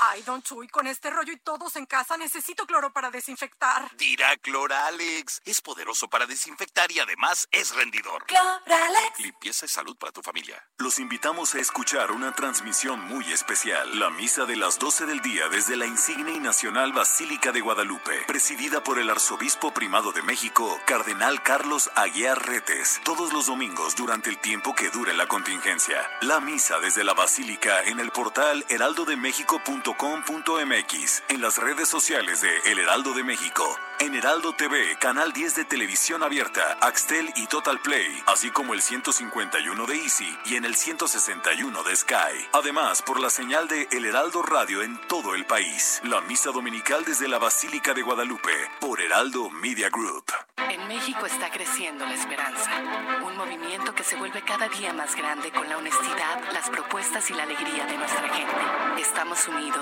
Ay, 0.00 0.22
don 0.22 0.42
Chuy, 0.42 0.68
con 0.68 0.86
este 0.86 1.10
rollo 1.10 1.32
y 1.32 1.38
todos 1.38 1.74
en 1.74 1.84
casa 1.84 2.16
necesito 2.16 2.66
cloro 2.66 2.92
para 2.92 3.10
desinfectar. 3.10 3.90
Tira 3.96 4.36
Cloralex. 4.36 5.40
Es 5.44 5.60
poderoso 5.60 6.08
para 6.08 6.26
desinfectar 6.26 6.90
y 6.92 7.00
además 7.00 7.48
es 7.50 7.74
rendidor. 7.74 8.24
Cloralex. 8.26 9.18
Limpieza 9.18 9.66
y 9.66 9.68
salud 9.68 9.96
para 9.96 10.12
tu 10.12 10.22
familia. 10.22 10.62
Los 10.78 11.00
invitamos 11.00 11.54
a 11.54 11.58
escuchar 11.58 12.12
una 12.12 12.32
transmisión 12.32 13.00
muy 13.00 13.24
especial, 13.32 13.98
la 13.98 14.10
misa 14.10 14.44
de 14.44 14.56
las 14.56 14.78
12 14.78 15.06
del 15.06 15.20
día 15.20 15.48
desde 15.48 15.76
la 15.76 15.86
insigne 15.86 16.32
y 16.32 16.38
nacional 16.38 16.92
Basílica 16.92 17.50
de 17.50 17.60
Guadalupe, 17.60 18.22
presidida 18.28 18.84
por 18.84 19.00
el 19.00 19.10
arzobispo 19.10 19.74
primado 19.74 20.12
de 20.12 20.22
México, 20.22 20.78
Cardenal 20.86 21.42
Carlos 21.42 21.90
Aguiar 21.96 22.46
Retes, 22.46 23.00
todos 23.04 23.32
los 23.32 23.46
domingos 23.46 23.96
durante 23.96 24.30
el 24.30 24.38
tiempo 24.38 24.74
que 24.76 24.90
dure 24.90 25.12
la 25.14 25.26
contingencia. 25.26 26.08
La 26.20 26.38
misa 26.38 26.78
desde 26.78 27.02
la 27.02 27.14
Basílica 27.14 27.82
en 27.82 27.98
el 27.98 28.12
portal 28.12 28.64
heraldodemexico.com 28.68 29.87
en 31.28 31.40
las 31.40 31.56
redes 31.58 31.88
sociales 31.88 32.42
de 32.42 32.50
El 32.70 32.78
Heraldo 32.78 33.14
de 33.14 33.24
México, 33.24 33.64
en 34.00 34.14
Heraldo 34.14 34.52
TV, 34.52 34.96
Canal 34.98 35.32
10 35.32 35.54
de 35.56 35.64
Televisión 35.64 36.22
Abierta, 36.22 36.78
Axtel 36.80 37.32
y 37.36 37.46
Total 37.46 37.80
Play, 37.80 38.22
así 38.26 38.50
como 38.50 38.74
el 38.74 38.82
151 38.82 39.86
de 39.86 39.96
Easy 39.96 40.38
y 40.44 40.56
en 40.56 40.64
el 40.64 40.76
161 40.76 41.82
de 41.82 41.96
Sky. 41.96 42.48
Además, 42.52 43.02
por 43.02 43.18
la 43.18 43.30
señal 43.30 43.66
de 43.66 43.88
El 43.90 44.04
Heraldo 44.04 44.42
Radio 44.42 44.82
en 44.82 45.00
todo 45.08 45.34
el 45.34 45.46
país. 45.46 46.00
La 46.04 46.20
misa 46.20 46.50
dominical 46.50 47.04
desde 47.04 47.28
la 47.28 47.38
Basílica 47.38 47.94
de 47.94 48.02
Guadalupe, 48.02 48.52
por 48.80 49.00
Heraldo 49.00 49.50
Media 49.50 49.88
Group. 49.88 50.26
En 50.70 50.86
México 50.86 51.24
está 51.24 51.50
creciendo 51.50 52.04
la 52.04 52.14
esperanza, 52.14 52.70
un 53.24 53.36
movimiento 53.36 53.94
que 53.94 54.04
se 54.04 54.16
vuelve 54.16 54.42
cada 54.42 54.68
día 54.68 54.92
más 54.92 55.16
grande 55.16 55.50
con 55.50 55.68
la 55.68 55.78
honestidad, 55.78 56.52
las 56.52 56.68
propuestas 56.68 57.30
y 57.30 57.34
la 57.34 57.44
alegría 57.44 57.86
de 57.86 57.96
nuestra 57.96 58.28
gente. 58.28 59.00
Estamos 59.00 59.48
unidos 59.48 59.77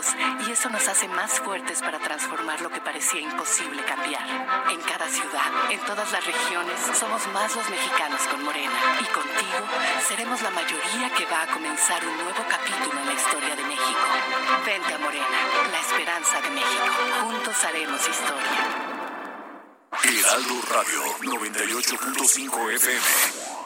y 0.46 0.50
eso 0.50 0.68
nos 0.68 0.86
hace 0.88 1.08
más 1.08 1.40
fuertes 1.40 1.80
para 1.80 1.98
transformar 1.98 2.60
lo 2.60 2.70
que 2.70 2.80
parecía 2.80 3.20
imposible 3.20 3.82
cambiar. 3.84 4.22
En 4.70 4.80
cada 4.82 5.08
ciudad, 5.08 5.70
en 5.70 5.80
todas 5.80 6.12
las 6.12 6.24
regiones, 6.24 6.78
somos 6.98 7.26
más 7.28 7.56
los 7.56 7.68
mexicanos 7.70 8.20
con 8.30 8.44
Morena. 8.44 8.78
Y 9.00 9.04
contigo 9.06 9.64
seremos 10.06 10.42
la 10.42 10.50
mayoría 10.50 11.10
que 11.16 11.24
va 11.26 11.42
a 11.42 11.46
comenzar 11.46 12.04
un 12.06 12.14
nuevo 12.14 12.44
capítulo 12.48 13.00
en 13.00 13.06
la 13.06 13.12
historia 13.14 13.56
de 13.56 13.64
México. 13.64 14.06
Vente 14.66 14.94
a 14.94 14.98
Morena, 14.98 15.38
la 15.72 15.80
esperanza 15.80 16.40
de 16.42 16.50
México. 16.50 16.84
Juntos 17.22 17.64
haremos 17.64 18.00
historia. 18.00 18.96
Heraldo 20.04 20.62
Radio 20.68 21.02
98.5 21.22 22.74
FM. 22.74 23.65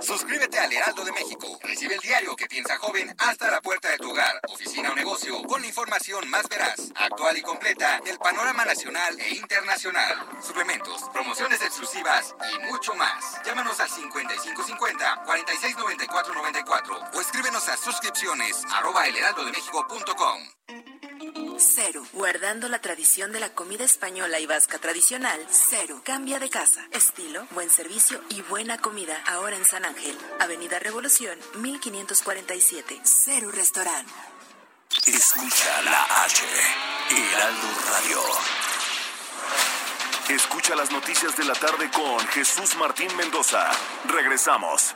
Suscríbete 0.00 0.58
al 0.58 0.72
Heraldo 0.72 1.04
de 1.04 1.12
México. 1.12 1.58
Recibe 1.62 1.94
el 1.94 2.00
diario 2.00 2.34
que 2.34 2.46
piensa 2.46 2.78
joven 2.78 3.14
hasta 3.18 3.50
la 3.50 3.60
puerta 3.60 3.90
de 3.90 3.98
tu 3.98 4.10
hogar, 4.10 4.40
oficina 4.48 4.90
o 4.90 4.94
negocio, 4.94 5.42
con 5.42 5.64
información 5.64 6.28
más 6.30 6.48
veraz, 6.48 6.92
actual 6.96 7.36
y 7.36 7.42
completa 7.42 8.00
del 8.04 8.18
panorama 8.18 8.64
nacional 8.64 9.18
e 9.20 9.34
internacional. 9.34 10.28
Suplementos, 10.42 11.02
promociones 11.12 11.60
exclusivas 11.62 12.34
y 12.54 12.66
mucho 12.66 12.94
más. 12.94 13.40
Llámanos 13.44 13.78
al 13.80 13.90
5550 13.90 15.22
469494 15.24 17.00
o 17.14 17.20
escríbenos 17.20 17.68
a 17.68 17.76
suscripciones 17.76 18.64
arroba. 18.72 19.02
Cero. 21.62 22.04
Guardando 22.12 22.68
la 22.68 22.80
tradición 22.80 23.32
de 23.32 23.40
la 23.40 23.54
comida 23.54 23.84
española 23.84 24.40
y 24.40 24.46
vasca 24.46 24.78
tradicional. 24.78 25.40
Cero. 25.50 26.02
Cambia 26.04 26.38
de 26.38 26.50
casa. 26.50 26.86
Estilo, 26.90 27.46
buen 27.52 27.70
servicio 27.70 28.20
y 28.28 28.42
buena 28.42 28.78
comida. 28.78 29.22
Ahora 29.26 29.56
en 29.56 29.64
San 29.64 29.84
Ángel. 29.84 30.18
Avenida 30.40 30.78
Revolución, 30.78 31.38
1547. 31.54 33.00
Cero 33.04 33.50
Restaurant. 33.52 34.08
Escucha 35.06 35.82
la 35.82 36.24
H. 36.24 36.44
Heraldo 37.10 37.68
Radio. 37.90 38.20
Escucha 40.28 40.74
las 40.74 40.90
noticias 40.90 41.36
de 41.36 41.44
la 41.44 41.54
tarde 41.54 41.90
con 41.90 42.26
Jesús 42.28 42.76
Martín 42.76 43.14
Mendoza. 43.16 43.70
Regresamos. 44.06 44.94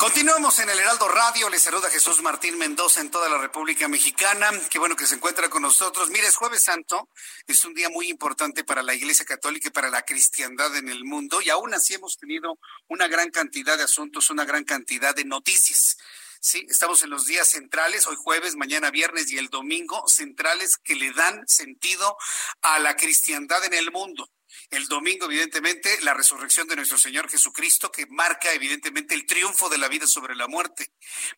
Continuamos 0.00 0.58
en 0.60 0.70
el 0.70 0.78
Heraldo 0.78 1.08
Radio. 1.08 1.50
Les 1.50 1.60
saluda 1.60 1.90
Jesús 1.90 2.22
Martín 2.22 2.56
Mendoza 2.56 3.02
en 3.02 3.10
toda 3.10 3.28
la 3.28 3.36
República 3.36 3.86
Mexicana. 3.86 4.50
Qué 4.70 4.78
bueno 4.78 4.96
que 4.96 5.06
se 5.06 5.16
encuentra 5.16 5.50
con 5.50 5.60
nosotros. 5.60 6.08
Mire, 6.08 6.26
es 6.26 6.36
Jueves 6.36 6.62
Santo. 6.62 7.10
Es 7.46 7.66
un 7.66 7.74
día 7.74 7.90
muy 7.90 8.08
importante 8.08 8.64
para 8.64 8.82
la 8.82 8.94
Iglesia 8.94 9.26
Católica 9.26 9.68
y 9.68 9.72
para 9.72 9.90
la 9.90 10.00
cristiandad 10.00 10.74
en 10.74 10.88
el 10.88 11.04
mundo. 11.04 11.42
Y 11.42 11.50
aún 11.50 11.74
así 11.74 11.92
hemos 11.92 12.16
tenido 12.16 12.58
una 12.88 13.08
gran 13.08 13.28
cantidad 13.28 13.76
de 13.76 13.84
asuntos, 13.84 14.30
una 14.30 14.46
gran 14.46 14.64
cantidad 14.64 15.14
de 15.14 15.26
noticias. 15.26 15.98
Sí, 16.40 16.64
estamos 16.70 17.02
en 17.02 17.10
los 17.10 17.26
días 17.26 17.50
centrales, 17.50 18.06
hoy 18.06 18.16
jueves, 18.18 18.56
mañana 18.56 18.90
viernes 18.90 19.30
y 19.30 19.36
el 19.36 19.50
domingo, 19.50 20.08
centrales 20.08 20.78
que 20.78 20.94
le 20.94 21.12
dan 21.12 21.46
sentido 21.46 22.16
a 22.62 22.78
la 22.78 22.96
cristiandad 22.96 23.62
en 23.66 23.74
el 23.74 23.92
mundo. 23.92 24.30
El 24.70 24.86
domingo, 24.86 25.26
evidentemente, 25.26 25.98
la 26.02 26.14
resurrección 26.14 26.68
de 26.68 26.76
nuestro 26.76 26.96
Señor 26.96 27.28
Jesucristo, 27.28 27.90
que 27.90 28.06
marca 28.06 28.52
evidentemente 28.52 29.16
el 29.16 29.26
triunfo 29.26 29.68
de 29.68 29.78
la 29.78 29.88
vida 29.88 30.06
sobre 30.06 30.36
la 30.36 30.46
muerte. 30.46 30.92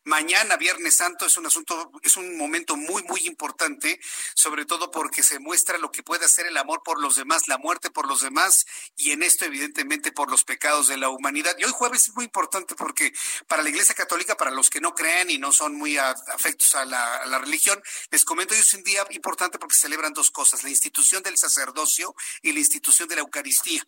Mañana, 0.05 0.59
Viernes 0.59 0.97
Santo, 0.97 1.25
es 1.25 1.39
un 1.39 1.47
asunto, 1.47 1.91
es 2.03 2.19
un 2.19 2.37
momento 2.37 2.77
muy, 2.77 3.03
muy 3.05 3.27
importante, 3.27 3.99
sobre 4.35 4.67
todo 4.67 4.91
porque 4.91 5.23
se 5.23 5.39
muestra 5.39 5.79
lo 5.79 5.91
que 5.91 6.03
puede 6.03 6.27
hacer 6.27 6.45
el 6.45 6.59
amor 6.59 6.83
por 6.85 7.01
los 7.01 7.17
demás, 7.17 7.49
la 7.49 7.57
muerte 7.57 7.91
por 7.91 8.07
los 8.07 8.21
demás, 8.21 8.67
y 8.97 9.13
en 9.13 9.23
esto, 9.23 9.47
evidentemente, 9.47 10.13
por 10.13 10.31
los 10.31 10.45
pecados 10.45 10.89
de 10.89 10.99
la 10.99 11.09
humanidad. 11.09 11.57
Y 11.59 11.65
hoy 11.65 11.73
jueves 11.73 12.09
es 12.09 12.15
muy 12.15 12.27
importante 12.27 12.75
porque 12.75 13.15
para 13.49 13.63
la 13.63 13.71
Iglesia 13.71 13.95
Católica, 13.95 14.37
para 14.37 14.51
los 14.51 14.69
que 14.69 14.83
no 14.83 14.95
crean 14.95 15.31
y 15.31 15.39
no 15.39 15.53
son 15.53 15.75
muy 15.75 15.97
afectos 15.97 16.75
a 16.75 16.85
la, 16.85 17.39
religión, 17.39 17.83
les 18.11 18.27
comento, 18.27 18.53
hoy 18.53 18.61
es 18.61 18.75
un 18.75 18.83
día 18.83 19.07
importante 19.09 19.59
porque 19.59 19.75
celebran 19.75 20.13
dos 20.13 20.31
cosas, 20.31 20.63
la 20.65 20.69
institución 20.69 21.23
del 21.23 21.39
sacerdocio 21.39 22.15
y 22.43 22.53
la 22.53 22.59
institución 22.59 23.09
de 23.09 23.17
la 23.17 23.22
Eucaristía. 23.23 23.83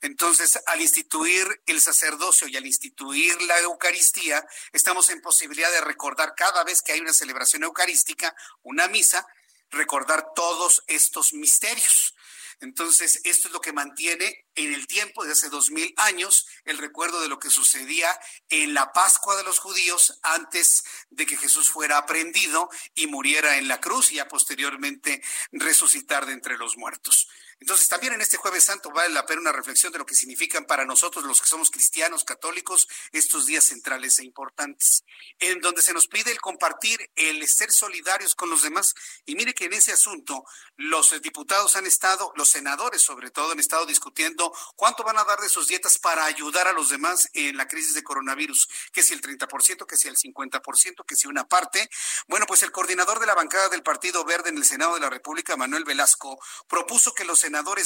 Entonces, 0.00 0.58
al 0.66 0.80
instituir 0.80 1.46
el 1.66 1.80
sacerdocio 1.80 2.48
y 2.48 2.56
al 2.56 2.66
instituir 2.66 3.40
la 3.42 3.58
Eucaristía, 3.60 4.44
estamos 4.72 5.10
en 5.10 5.20
posibilidad 5.20 5.70
de 5.70 5.82
recordar 5.82 6.34
cada 6.34 6.64
vez 6.64 6.82
que 6.82 6.92
hay 6.92 7.00
una 7.00 7.12
celebración 7.12 7.64
eucarística, 7.64 8.34
una 8.62 8.88
misa, 8.88 9.26
recordar 9.70 10.32
todos 10.34 10.82
estos 10.86 11.32
misterios. 11.32 12.14
Entonces, 12.60 13.22
esto 13.24 13.48
es 13.48 13.54
lo 13.54 13.62
que 13.62 13.72
mantiene 13.72 14.44
en 14.54 14.74
el 14.74 14.86
tiempo 14.86 15.24
de 15.24 15.32
hace 15.32 15.48
dos 15.48 15.70
mil 15.70 15.94
años 15.96 16.46
el 16.64 16.76
recuerdo 16.76 17.22
de 17.22 17.28
lo 17.28 17.38
que 17.38 17.48
sucedía 17.48 18.18
en 18.50 18.74
la 18.74 18.92
Pascua 18.92 19.34
de 19.36 19.44
los 19.44 19.58
judíos 19.58 20.18
antes 20.22 20.84
de 21.08 21.24
que 21.24 21.38
Jesús 21.38 21.70
fuera 21.70 21.96
aprendido 21.96 22.68
y 22.94 23.06
muriera 23.06 23.56
en 23.56 23.66
la 23.66 23.80
cruz 23.80 24.12
y 24.12 24.16
ya 24.16 24.28
posteriormente 24.28 25.22
resucitar 25.52 26.26
de 26.26 26.34
entre 26.34 26.58
los 26.58 26.76
muertos. 26.76 27.28
Entonces, 27.60 27.88
también 27.88 28.14
en 28.14 28.22
este 28.22 28.38
jueves 28.38 28.64
santo 28.64 28.90
vale 28.90 29.12
la 29.12 29.26
pena 29.26 29.42
una 29.42 29.52
reflexión 29.52 29.92
de 29.92 29.98
lo 29.98 30.06
que 30.06 30.14
significan 30.14 30.64
para 30.64 30.86
nosotros 30.86 31.24
los 31.24 31.40
que 31.40 31.46
somos 31.46 31.70
cristianos, 31.70 32.24
católicos, 32.24 32.88
estos 33.12 33.46
días 33.46 33.64
centrales 33.64 34.18
e 34.18 34.24
importantes, 34.24 35.04
en 35.38 35.60
donde 35.60 35.82
se 35.82 35.92
nos 35.92 36.08
pide 36.08 36.32
el 36.32 36.40
compartir, 36.40 37.10
el 37.16 37.46
ser 37.46 37.70
solidarios 37.70 38.34
con 38.34 38.48
los 38.48 38.62
demás. 38.62 38.94
Y 39.26 39.34
mire 39.34 39.54
que 39.54 39.66
en 39.66 39.74
ese 39.74 39.92
asunto 39.92 40.44
los 40.76 41.20
diputados 41.20 41.76
han 41.76 41.86
estado, 41.86 42.32
los 42.34 42.48
senadores 42.48 43.02
sobre 43.02 43.30
todo, 43.30 43.52
han 43.52 43.60
estado 43.60 43.84
discutiendo 43.86 44.52
cuánto 44.76 45.04
van 45.04 45.18
a 45.18 45.24
dar 45.24 45.40
de 45.40 45.48
sus 45.48 45.68
dietas 45.68 45.98
para 45.98 46.24
ayudar 46.24 46.66
a 46.66 46.72
los 46.72 46.88
demás 46.88 47.28
en 47.34 47.56
la 47.56 47.68
crisis 47.68 47.94
de 47.94 48.02
coronavirus, 48.02 48.68
que 48.92 49.02
si 49.02 49.12
el 49.12 49.20
30%, 49.20 49.86
que 49.86 49.96
si 49.96 50.08
el 50.08 50.16
50%, 50.16 51.04
que 51.04 51.16
si 51.16 51.26
una 51.26 51.46
parte. 51.46 51.90
Bueno, 52.26 52.46
pues 52.46 52.62
el 52.62 52.72
coordinador 52.72 53.20
de 53.20 53.26
la 53.26 53.34
bancada 53.34 53.68
del 53.68 53.82
Partido 53.82 54.24
Verde 54.24 54.48
en 54.48 54.56
el 54.56 54.64
Senado 54.64 54.94
de 54.94 55.00
la 55.00 55.10
República, 55.10 55.56
Manuel 55.56 55.84
Velasco, 55.84 56.38
propuso 56.68 57.12
que 57.12 57.24
los 57.24 57.38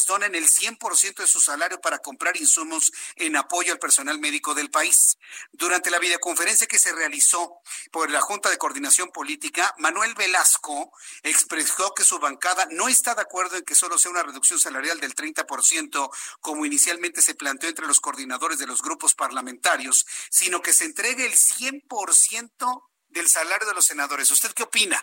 donen 0.06 0.34
el 0.34 0.48
100% 0.48 1.16
de 1.16 1.26
su 1.26 1.40
salario 1.40 1.80
para 1.80 1.98
comprar 1.98 2.36
insumos 2.36 2.92
en 3.16 3.36
apoyo 3.36 3.72
al 3.72 3.78
personal 3.78 4.18
médico 4.18 4.54
del 4.54 4.70
país. 4.70 5.18
Durante 5.52 5.90
la 5.90 5.98
videoconferencia 5.98 6.66
que 6.66 6.78
se 6.78 6.92
realizó 6.92 7.60
por 7.90 8.10
la 8.10 8.20
Junta 8.20 8.50
de 8.50 8.58
Coordinación 8.58 9.10
Política, 9.10 9.74
Manuel 9.78 10.14
Velasco 10.14 10.92
expresó 11.22 11.94
que 11.94 12.04
su 12.04 12.18
bancada 12.18 12.66
no 12.70 12.88
está 12.88 13.14
de 13.14 13.22
acuerdo 13.22 13.56
en 13.56 13.64
que 13.64 13.74
solo 13.74 13.98
sea 13.98 14.10
una 14.10 14.22
reducción 14.22 14.58
salarial 14.58 15.00
del 15.00 15.14
30%, 15.14 16.10
como 16.40 16.66
inicialmente 16.66 17.22
se 17.22 17.34
planteó 17.34 17.68
entre 17.68 17.86
los 17.86 18.00
coordinadores 18.00 18.58
de 18.58 18.66
los 18.66 18.82
grupos 18.82 19.14
parlamentarios, 19.14 20.06
sino 20.30 20.62
que 20.62 20.72
se 20.72 20.84
entregue 20.84 21.26
el 21.26 21.32
100% 21.32 22.82
del 23.08 23.28
salario 23.28 23.66
de 23.66 23.74
los 23.74 23.86
senadores. 23.86 24.30
¿Usted 24.30 24.52
qué 24.52 24.64
opina? 24.64 25.02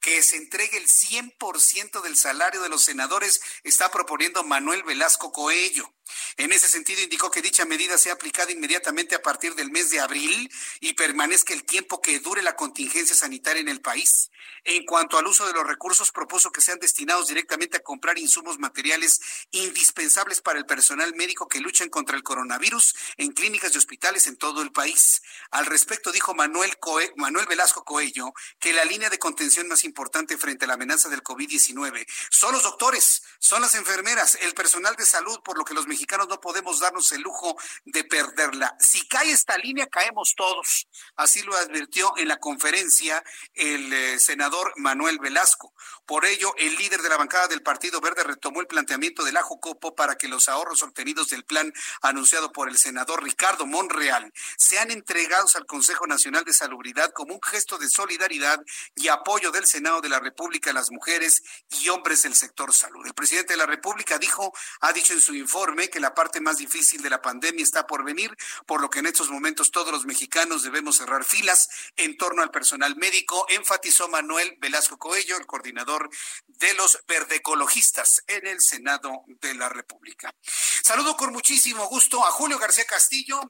Que 0.00 0.22
se 0.22 0.36
entregue 0.36 0.78
el 0.78 0.88
100% 0.88 2.00
del 2.02 2.16
salario 2.16 2.62
de 2.62 2.68
los 2.68 2.84
senadores, 2.84 3.40
está 3.64 3.90
proponiendo 3.90 4.42
Manuel 4.44 4.82
Velasco 4.82 5.32
Coello. 5.32 5.92
En 6.36 6.52
ese 6.52 6.68
sentido, 6.68 7.02
indicó 7.02 7.30
que 7.30 7.42
dicha 7.42 7.64
medida 7.64 7.98
sea 7.98 8.14
aplicada 8.14 8.52
inmediatamente 8.52 9.14
a 9.14 9.22
partir 9.22 9.54
del 9.54 9.70
mes 9.70 9.90
de 9.90 10.00
abril 10.00 10.50
y 10.80 10.94
permanezca 10.94 11.52
el 11.52 11.64
tiempo 11.64 12.00
que 12.00 12.20
dure 12.20 12.42
la 12.42 12.56
contingencia 12.56 13.14
sanitaria 13.14 13.60
en 13.60 13.68
el 13.68 13.80
país. 13.80 14.30
En 14.64 14.84
cuanto 14.84 15.18
al 15.18 15.26
uso 15.26 15.46
de 15.46 15.52
los 15.52 15.66
recursos, 15.66 16.12
propuso 16.12 16.50
que 16.50 16.60
sean 16.60 16.78
destinados 16.78 17.28
directamente 17.28 17.78
a 17.78 17.82
comprar 17.82 18.18
insumos 18.18 18.58
materiales 18.58 19.20
indispensables 19.52 20.40
para 20.40 20.58
el 20.58 20.66
personal 20.66 21.14
médico 21.14 21.48
que 21.48 21.60
luchan 21.60 21.88
contra 21.88 22.16
el 22.16 22.22
coronavirus 22.22 22.94
en 23.16 23.32
clínicas 23.32 23.74
y 23.74 23.78
hospitales 23.78 24.26
en 24.26 24.36
todo 24.36 24.62
el 24.62 24.72
país. 24.72 25.22
Al 25.50 25.66
respecto, 25.66 26.12
dijo 26.12 26.34
Manuel, 26.34 26.78
Coe 26.78 27.12
Manuel 27.16 27.46
Velasco 27.46 27.84
Coello 27.84 28.32
que 28.58 28.72
la 28.72 28.84
línea 28.84 29.10
de 29.10 29.18
contención 29.18 29.68
más 29.68 29.84
importante 29.84 30.36
frente 30.36 30.64
a 30.64 30.68
la 30.68 30.74
amenaza 30.74 31.08
del 31.08 31.22
COVID-19 31.22 32.06
son 32.30 32.52
los 32.52 32.62
doctores, 32.62 33.22
son 33.38 33.62
las 33.62 33.74
enfermeras, 33.74 34.38
el 34.42 34.54
personal 34.54 34.96
de 34.96 35.06
salud, 35.06 35.40
por 35.42 35.56
lo 35.56 35.64
que 35.64 35.74
los 35.74 35.86
mexicanos 35.86 35.99
no 36.28 36.40
podemos 36.40 36.80
darnos 36.80 37.10
el 37.12 37.22
lujo 37.22 37.56
de 37.84 38.04
perderla. 38.04 38.76
Si 38.78 39.06
cae 39.06 39.30
esta 39.30 39.56
línea, 39.58 39.86
caemos 39.86 40.34
todos. 40.36 40.88
Así 41.16 41.42
lo 41.42 41.54
advirtió 41.56 42.12
en 42.16 42.28
la 42.28 42.38
conferencia 42.38 43.22
el 43.54 43.92
eh, 43.92 44.18
senador 44.18 44.72
Manuel 44.76 45.18
Velasco. 45.18 45.72
Por 46.10 46.26
ello, 46.26 46.52
el 46.58 46.74
líder 46.74 47.02
de 47.02 47.08
la 47.08 47.16
bancada 47.16 47.46
del 47.46 47.62
Partido 47.62 48.00
Verde 48.00 48.24
retomó 48.24 48.60
el 48.60 48.66
planteamiento 48.66 49.22
del 49.22 49.36
Ajocopo 49.36 49.94
para 49.94 50.16
que 50.16 50.26
los 50.26 50.48
ahorros 50.48 50.82
obtenidos 50.82 51.28
del 51.28 51.44
plan 51.44 51.72
anunciado 52.02 52.50
por 52.50 52.68
el 52.68 52.78
senador 52.78 53.22
Ricardo 53.22 53.64
Monreal 53.64 54.32
sean 54.56 54.90
entregados 54.90 55.54
al 55.54 55.66
Consejo 55.66 56.08
Nacional 56.08 56.42
de 56.44 56.52
Salubridad 56.52 57.12
como 57.12 57.34
un 57.34 57.40
gesto 57.40 57.78
de 57.78 57.88
solidaridad 57.88 58.60
y 58.96 59.06
apoyo 59.06 59.52
del 59.52 59.66
Senado 59.66 60.00
de 60.00 60.08
la 60.08 60.18
República 60.18 60.70
a 60.70 60.72
las 60.72 60.90
mujeres 60.90 61.44
y 61.80 61.90
hombres 61.90 62.24
del 62.24 62.34
sector 62.34 62.74
salud. 62.74 63.06
El 63.06 63.14
presidente 63.14 63.52
de 63.52 63.58
la 63.58 63.66
República 63.66 64.18
dijo, 64.18 64.52
ha 64.80 64.92
dicho 64.92 65.12
en 65.12 65.20
su 65.20 65.36
informe 65.36 65.90
que 65.90 66.00
la 66.00 66.12
parte 66.12 66.40
más 66.40 66.56
difícil 66.56 67.02
de 67.02 67.10
la 67.10 67.22
pandemia 67.22 67.62
está 67.62 67.86
por 67.86 68.02
venir, 68.02 68.36
por 68.66 68.80
lo 68.80 68.90
que 68.90 68.98
en 68.98 69.06
estos 69.06 69.30
momentos 69.30 69.70
todos 69.70 69.92
los 69.92 70.06
mexicanos 70.06 70.64
debemos 70.64 70.96
cerrar 70.96 71.22
filas 71.22 71.68
en 71.94 72.16
torno 72.16 72.42
al 72.42 72.50
personal 72.50 72.96
médico, 72.96 73.46
enfatizó 73.48 74.08
Manuel 74.08 74.56
Velasco 74.58 74.98
Coello, 74.98 75.36
el 75.36 75.46
coordinador 75.46 75.99
de 76.46 76.74
los 76.74 76.98
verdecologistas 77.06 78.22
en 78.26 78.46
el 78.46 78.60
Senado 78.60 79.24
de 79.26 79.54
la 79.54 79.68
República. 79.68 80.34
Saludo 80.82 81.16
con 81.16 81.32
muchísimo 81.32 81.86
gusto 81.88 82.24
a 82.24 82.30
Julio 82.30 82.58
García 82.58 82.84
Castillo, 82.84 83.40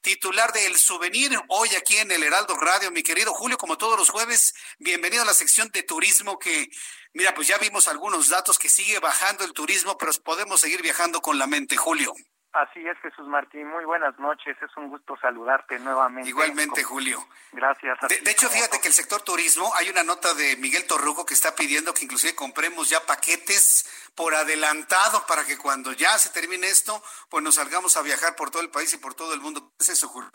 titular 0.00 0.52
de 0.52 0.66
El 0.66 0.78
Souvenir, 0.78 1.38
hoy 1.48 1.68
aquí 1.76 1.96
en 1.96 2.10
el 2.10 2.22
Heraldo 2.22 2.56
Radio. 2.56 2.90
Mi 2.90 3.02
querido 3.02 3.34
Julio, 3.34 3.58
como 3.58 3.76
todos 3.78 3.98
los 3.98 4.10
jueves, 4.10 4.54
bienvenido 4.78 5.22
a 5.22 5.26
la 5.26 5.34
sección 5.34 5.70
de 5.72 5.82
turismo 5.82 6.38
que, 6.38 6.68
mira, 7.12 7.34
pues 7.34 7.48
ya 7.48 7.58
vimos 7.58 7.88
algunos 7.88 8.28
datos 8.28 8.58
que 8.58 8.68
sigue 8.68 8.98
bajando 8.98 9.44
el 9.44 9.52
turismo, 9.52 9.98
pero 9.98 10.12
podemos 10.24 10.60
seguir 10.60 10.82
viajando 10.82 11.20
con 11.20 11.38
la 11.38 11.46
mente, 11.46 11.76
Julio. 11.76 12.14
Así 12.52 12.86
es, 12.86 12.98
Jesús 13.00 13.26
Martín. 13.26 13.68
Muy 13.68 13.84
buenas 13.84 14.18
noches. 14.18 14.56
Es 14.62 14.74
un 14.76 14.88
gusto 14.88 15.16
saludarte 15.20 15.78
nuevamente. 15.80 16.30
Igualmente, 16.30 16.82
Julio. 16.82 17.18
Gracias. 17.52 17.98
De, 18.08 18.20
de, 18.20 18.30
hecho, 18.30 18.48
fíjate 18.48 18.80
que 18.80 18.88
el 18.88 18.94
sector 18.94 19.20
turismo, 19.22 19.70
hay 19.76 19.90
una 19.90 20.02
nota 20.02 20.32
de 20.32 20.56
Miguel 20.56 20.86
Torruco 20.86 21.26
que 21.26 21.34
está 21.34 21.54
pidiendo 21.54 21.92
que 21.92 22.04
inclusive 22.04 22.34
compremos 22.34 22.88
ya 22.88 23.00
paquetes 23.06 24.10
por 24.14 24.34
adelantado 24.34 25.24
para 25.28 25.44
que 25.44 25.58
cuando 25.58 25.92
ya 25.92 26.16
se 26.18 26.32
termine 26.32 26.68
esto, 26.68 27.02
pues 27.28 27.44
nos 27.44 27.56
salgamos 27.56 27.96
a 27.96 28.02
viajar 28.02 28.34
por 28.34 28.50
todo 28.50 28.62
el 28.62 28.70
país 28.70 28.92
y 28.94 28.98
por 28.98 29.14
todo 29.14 29.34
el 29.34 29.40
mundo. 29.40 29.60
¿Qué 29.78 29.84
es 29.84 29.90
eso, 29.90 30.08
Julio? 30.08 30.30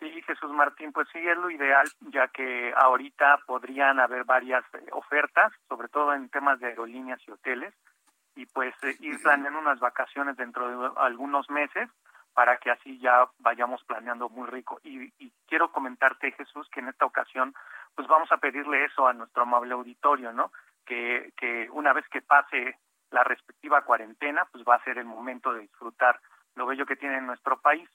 Sí, 0.00 0.22
Jesús 0.22 0.50
Martín, 0.50 0.92
pues 0.92 1.08
sí 1.12 1.18
es 1.18 1.38
lo 1.38 1.50
ideal, 1.50 1.88
ya 2.00 2.28
que 2.28 2.74
ahorita 2.76 3.38
podrían 3.46 4.00
haber 4.00 4.24
varias 4.24 4.64
eh, 4.74 4.84
ofertas, 4.92 5.52
sobre 5.68 5.88
todo 5.88 6.12
en 6.12 6.28
temas 6.28 6.58
de 6.60 6.66
aerolíneas 6.66 7.20
y 7.26 7.30
hoteles 7.30 7.72
y 8.36 8.46
pues 8.46 8.74
eh, 8.84 8.96
ir 9.00 9.20
planeando 9.22 9.58
unas 9.58 9.80
vacaciones 9.80 10.36
dentro 10.36 10.68
de 10.68 10.90
algunos 10.96 11.50
meses 11.50 11.90
para 12.34 12.58
que 12.58 12.70
así 12.70 12.98
ya 12.98 13.26
vayamos 13.38 13.82
planeando 13.84 14.28
muy 14.28 14.46
rico. 14.46 14.78
Y, 14.84 15.04
y, 15.18 15.32
quiero 15.46 15.72
comentarte, 15.72 16.32
Jesús, 16.32 16.68
que 16.70 16.80
en 16.80 16.88
esta 16.88 17.06
ocasión 17.06 17.54
pues 17.94 18.06
vamos 18.08 18.30
a 18.30 18.36
pedirle 18.36 18.84
eso 18.84 19.08
a 19.08 19.14
nuestro 19.14 19.44
amable 19.44 19.72
auditorio, 19.72 20.32
¿no? 20.32 20.52
Que, 20.84 21.32
que 21.38 21.68
una 21.70 21.94
vez 21.94 22.06
que 22.08 22.20
pase 22.20 22.78
la 23.10 23.24
respectiva 23.24 23.82
cuarentena, 23.82 24.46
pues 24.52 24.64
va 24.68 24.74
a 24.74 24.84
ser 24.84 24.98
el 24.98 25.06
momento 25.06 25.54
de 25.54 25.62
disfrutar 25.62 26.20
lo 26.56 26.66
bello 26.66 26.84
que 26.84 26.96
tiene 26.96 27.20
nuestro 27.22 27.58
país. 27.60 27.88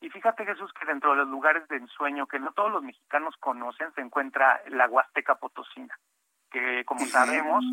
Y 0.00 0.10
fíjate, 0.10 0.44
Jesús, 0.44 0.70
que 0.74 0.86
dentro 0.86 1.12
de 1.12 1.16
los 1.16 1.28
lugares 1.28 1.66
de 1.68 1.76
ensueño 1.76 2.26
que 2.26 2.38
no 2.38 2.52
todos 2.52 2.70
los 2.70 2.82
mexicanos 2.82 3.36
conocen, 3.40 3.92
se 3.94 4.02
encuentra 4.02 4.60
la 4.68 4.86
Huasteca 4.86 5.36
Potosina 5.36 5.98
que 6.50 6.84
como 6.84 7.04
sabemos 7.06 7.64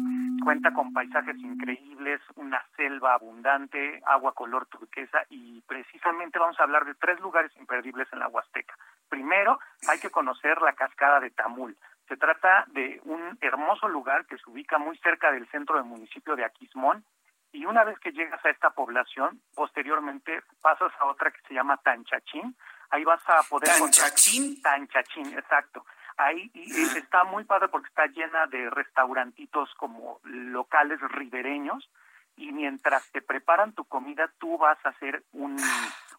cuenta 0.44 0.74
con 0.74 0.94
paisajes 0.94 1.38
increíbles, 1.38 2.22
una 2.36 2.64
selva 2.76 3.16
abundante, 3.16 4.02
agua 4.06 4.34
color 4.34 4.68
turquesa 4.68 5.26
y 5.30 5.62
precisamente 5.62 6.38
vamos 6.38 6.60
a 6.60 6.64
hablar 6.64 6.86
de 6.86 6.94
tres 6.96 7.20
lugares 7.20 7.52
imperdibles 7.58 8.08
en 8.12 8.20
la 8.20 8.28
Huasteca. 8.28 8.76
Primero, 9.10 9.60
hay 9.88 10.00
que 10.00 10.10
conocer 10.10 10.62
la 10.62 10.74
cascada 10.74 11.20
de 11.20 11.32
Tamul. 11.32 11.78
Se 12.08 12.18
trata 12.18 12.66
de 12.68 13.02
un 13.06 13.38
hermoso 13.42 13.88
lugar 13.88 14.26
que 14.28 14.38
se 14.38 14.50
ubica 14.50 14.78
muy 14.78 14.98
cerca 15.00 15.32
del 15.32 15.48
centro 15.50 15.78
del 15.78 15.86
municipio 15.86 16.36
de 16.36 16.46
Aquismón 16.46 17.04
y 17.52 17.66
una 17.66 17.84
vez 17.84 17.98
que 18.00 18.12
llegas 18.12 18.44
a 18.46 18.50
esta 18.50 18.70
población, 18.72 19.42
posteriormente 19.56 20.42
pasas 20.62 20.92
a 21.00 21.06
otra 21.06 21.32
que 21.32 21.42
se 21.48 21.54
llama 21.54 21.78
Tanchachín. 21.78 22.56
Ahí 22.92 23.04
vas 23.04 23.22
a 23.28 23.42
poder... 23.50 23.70
¿Tanchachín? 23.70 24.62
Tanchachín, 24.62 25.34
exacto 25.34 25.84
ahí 26.18 26.50
y 26.54 26.82
está 26.98 27.24
muy 27.24 27.44
padre 27.44 27.68
porque 27.68 27.88
está 27.88 28.08
llena 28.08 28.48
de 28.48 28.70
restaurantitos 28.70 29.74
como 29.76 30.20
locales 30.24 31.00
ribereños 31.02 31.90
y 32.38 32.52
mientras 32.52 33.10
te 33.12 33.22
preparan 33.22 33.74
tu 33.74 33.86
comida 33.86 34.30
tú 34.40 34.58
vas 34.58 34.78
a 34.86 34.90
hacer 34.90 35.24
un, 35.34 35.58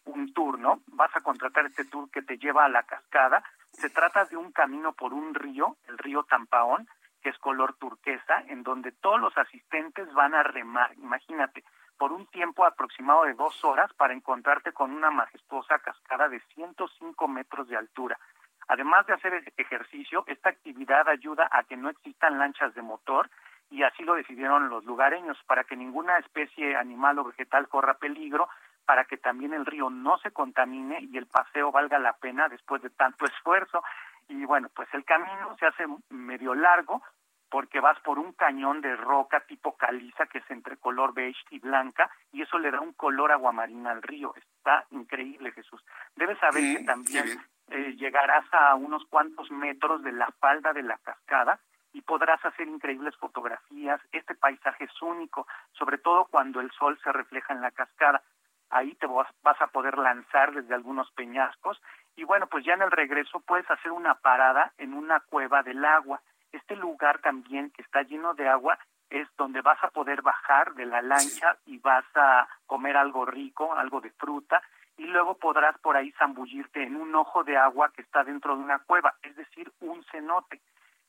un 0.05 0.33
tour, 0.33 0.59
¿no? 0.59 0.81
Vas 0.87 1.15
a 1.15 1.21
contratar 1.21 1.65
este 1.65 1.85
tour 1.85 2.09
que 2.09 2.21
te 2.21 2.37
lleva 2.37 2.65
a 2.65 2.69
la 2.69 2.83
cascada. 2.83 3.43
Se 3.71 3.89
trata 3.89 4.25
de 4.25 4.37
un 4.37 4.51
camino 4.51 4.93
por 4.93 5.13
un 5.13 5.35
río, 5.35 5.77
el 5.87 5.97
río 5.97 6.23
Tampaón, 6.23 6.87
que 7.21 7.29
es 7.29 7.37
color 7.37 7.75
turquesa, 7.75 8.43
en 8.47 8.63
donde 8.63 8.91
todos 8.91 9.19
los 9.19 9.37
asistentes 9.37 10.11
van 10.13 10.33
a 10.33 10.43
remar, 10.43 10.93
imagínate, 10.97 11.63
por 11.97 12.11
un 12.11 12.27
tiempo 12.27 12.65
aproximado 12.65 13.23
de 13.23 13.33
dos 13.33 13.63
horas 13.63 13.91
para 13.93 14.13
encontrarte 14.13 14.71
con 14.71 14.91
una 14.91 15.09
majestuosa 15.09 15.79
cascada 15.79 16.29
de 16.29 16.39
105 16.53 17.27
metros 17.27 17.67
de 17.67 17.77
altura. 17.77 18.19
Además 18.67 19.05
de 19.07 19.13
hacer 19.13 19.53
ejercicio, 19.55 20.23
esta 20.27 20.49
actividad 20.49 21.07
ayuda 21.07 21.47
a 21.51 21.63
que 21.63 21.77
no 21.77 21.89
existan 21.89 22.37
lanchas 22.37 22.73
de 22.75 22.81
motor 22.81 23.29
y 23.69 23.83
así 23.83 24.03
lo 24.03 24.15
decidieron 24.15 24.69
los 24.69 24.85
lugareños 24.85 25.37
para 25.45 25.63
que 25.63 25.75
ninguna 25.75 26.17
especie 26.17 26.75
animal 26.75 27.19
o 27.19 27.25
vegetal 27.25 27.67
corra 27.67 27.95
peligro, 27.95 28.49
para 28.85 29.05
que 29.05 29.17
también 29.17 29.53
el 29.53 29.65
río 29.65 29.89
no 29.89 30.17
se 30.19 30.31
contamine 30.31 30.99
y 31.01 31.17
el 31.17 31.27
paseo 31.27 31.71
valga 31.71 31.99
la 31.99 32.13
pena 32.13 32.47
después 32.47 32.81
de 32.81 32.89
tanto 32.89 33.25
esfuerzo. 33.25 33.83
Y 34.29 34.45
bueno, 34.45 34.69
pues 34.73 34.87
el 34.93 35.03
camino 35.05 35.55
se 35.59 35.65
hace 35.65 35.85
medio 36.09 36.53
largo 36.55 37.01
porque 37.49 37.79
vas 37.79 37.99
por 38.01 38.19
un 38.19 38.33
cañón 38.33 38.81
de 38.81 38.95
roca 38.95 39.41
tipo 39.41 39.77
caliza 39.77 40.25
que 40.25 40.39
es 40.39 40.51
entre 40.51 40.77
color 40.77 41.13
beige 41.13 41.39
y 41.49 41.59
blanca 41.59 42.09
y 42.33 42.41
eso 42.41 42.59
le 42.59 42.71
da 42.71 42.81
un 42.81 42.93
color 42.93 43.31
aguamarina 43.31 43.91
al 43.91 44.01
río. 44.01 44.33
Está 44.35 44.85
increíble, 44.91 45.51
Jesús. 45.53 45.81
Debes 46.15 46.37
saber 46.39 46.77
que 46.77 46.83
también 46.83 47.25
eh, 47.69 47.95
llegarás 47.97 48.45
a 48.53 48.75
unos 48.75 49.05
cuantos 49.09 49.51
metros 49.51 50.01
de 50.03 50.13
la 50.13 50.31
falda 50.39 50.71
de 50.73 50.83
la 50.83 50.97
cascada 50.99 51.59
y 51.93 52.01
podrás 52.01 52.43
hacer 52.45 52.67
increíbles 52.67 53.15
fotografías. 53.17 53.99
Este 54.11 54.35
paisaje 54.35 54.85
es 54.85 55.01
único, 55.01 55.47
sobre 55.73 55.97
todo 55.97 56.25
cuando 56.25 56.61
el 56.61 56.71
sol 56.71 56.97
se 57.03 57.11
refleja 57.11 57.53
en 57.53 57.61
la 57.61 57.71
cascada. 57.71 58.21
Ahí 58.69 58.95
te 58.95 59.07
vas, 59.07 59.27
vas 59.43 59.61
a 59.61 59.67
poder 59.67 59.97
lanzar 59.97 60.53
desde 60.53 60.75
algunos 60.75 61.11
peñascos 61.11 61.81
y 62.15 62.23
bueno, 62.23 62.47
pues 62.47 62.65
ya 62.65 62.73
en 62.73 62.81
el 62.81 62.91
regreso 62.91 63.39
puedes 63.41 63.69
hacer 63.69 63.91
una 63.91 64.15
parada 64.15 64.73
en 64.77 64.93
una 64.93 65.19
cueva 65.19 65.61
del 65.63 65.83
agua. 65.83 66.21
Este 66.51 66.75
lugar 66.75 67.19
también 67.19 67.71
que 67.71 67.81
está 67.81 68.01
lleno 68.03 68.33
de 68.33 68.47
agua 68.47 68.77
es 69.09 69.27
donde 69.37 69.61
vas 69.61 69.81
a 69.83 69.89
poder 69.89 70.21
bajar 70.21 70.73
de 70.73 70.85
la 70.85 71.01
lancha 71.01 71.57
y 71.65 71.77
vas 71.79 72.05
a 72.15 72.47
comer 72.65 72.97
algo 72.97 73.25
rico, 73.25 73.73
algo 73.73 74.01
de 74.01 74.11
fruta 74.11 74.61
y 74.97 75.05
luego 75.05 75.35
podrás 75.35 75.77
por 75.79 75.95
ahí 75.95 76.11
zambullirte 76.13 76.83
en 76.83 76.95
un 76.95 77.13
ojo 77.15 77.43
de 77.43 77.57
agua 77.57 77.91
que 77.93 78.01
está 78.01 78.23
dentro 78.23 78.55
de 78.55 78.63
una 78.63 78.79
cueva, 78.79 79.15
es 79.21 79.35
decir, 79.35 79.71
un 79.79 80.03
cenote. 80.11 80.61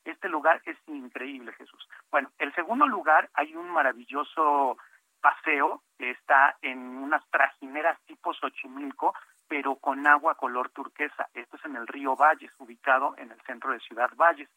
Este 0.05 0.29
lugar 0.29 0.61
es 0.65 0.77
increíble, 0.87 1.51
Jesús. 1.53 1.87
Bueno, 2.09 2.31
el 2.37 2.53
segundo 2.53 2.87
lugar 2.87 3.29
hay 3.33 3.55
un 3.55 3.69
maravilloso 3.69 4.77
paseo 5.21 5.81
que 5.97 6.11
está 6.11 6.55
en 6.61 6.79
unas 6.79 7.27
trajineras 7.29 7.99
tipo 8.05 8.33
Xochimilco, 8.33 9.13
pero 9.47 9.75
con 9.75 10.05
agua 10.07 10.35
color 10.35 10.69
turquesa. 10.69 11.27
Esto 11.33 11.57
es 11.57 11.65
en 11.65 11.75
el 11.75 11.87
río 11.87 12.15
Valles, 12.15 12.51
ubicado 12.59 13.15
en 13.17 13.31
el 13.31 13.41
centro 13.41 13.71
de 13.71 13.79
Ciudad 13.79 14.09
Valles. 14.15 14.49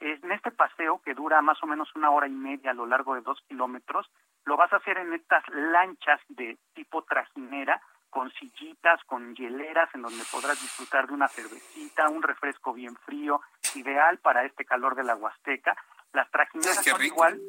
En 0.00 0.30
este 0.32 0.50
paseo, 0.50 1.00
que 1.04 1.14
dura 1.14 1.42
más 1.42 1.62
o 1.62 1.66
menos 1.66 1.94
una 1.94 2.10
hora 2.10 2.28
y 2.28 2.32
media 2.32 2.70
a 2.70 2.74
lo 2.74 2.86
largo 2.86 3.14
de 3.14 3.20
dos 3.20 3.40
kilómetros, 3.48 4.10
lo 4.44 4.56
vas 4.56 4.72
a 4.72 4.76
hacer 4.76 4.96
en 4.98 5.12
estas 5.12 5.42
lanchas 5.48 6.20
de 6.28 6.56
tipo 6.72 7.02
trajinera, 7.02 7.80
con 8.10 8.32
sillitas, 8.32 9.02
con 9.04 9.34
hieleras 9.34 9.88
en 9.94 10.02
donde 10.02 10.24
podrás 10.30 10.60
disfrutar 10.60 11.06
de 11.06 11.14
una 11.14 11.28
cervecita, 11.28 12.08
un 12.08 12.22
refresco 12.22 12.72
bien 12.72 12.96
frío, 12.96 13.40
ideal 13.74 14.18
para 14.18 14.44
este 14.44 14.64
calor 14.64 14.94
de 14.94 15.04
la 15.04 15.16
Huasteca. 15.16 15.76
Las 16.12 16.30
trajineras 16.30 16.82
son 16.82 17.04
igual. 17.04 17.40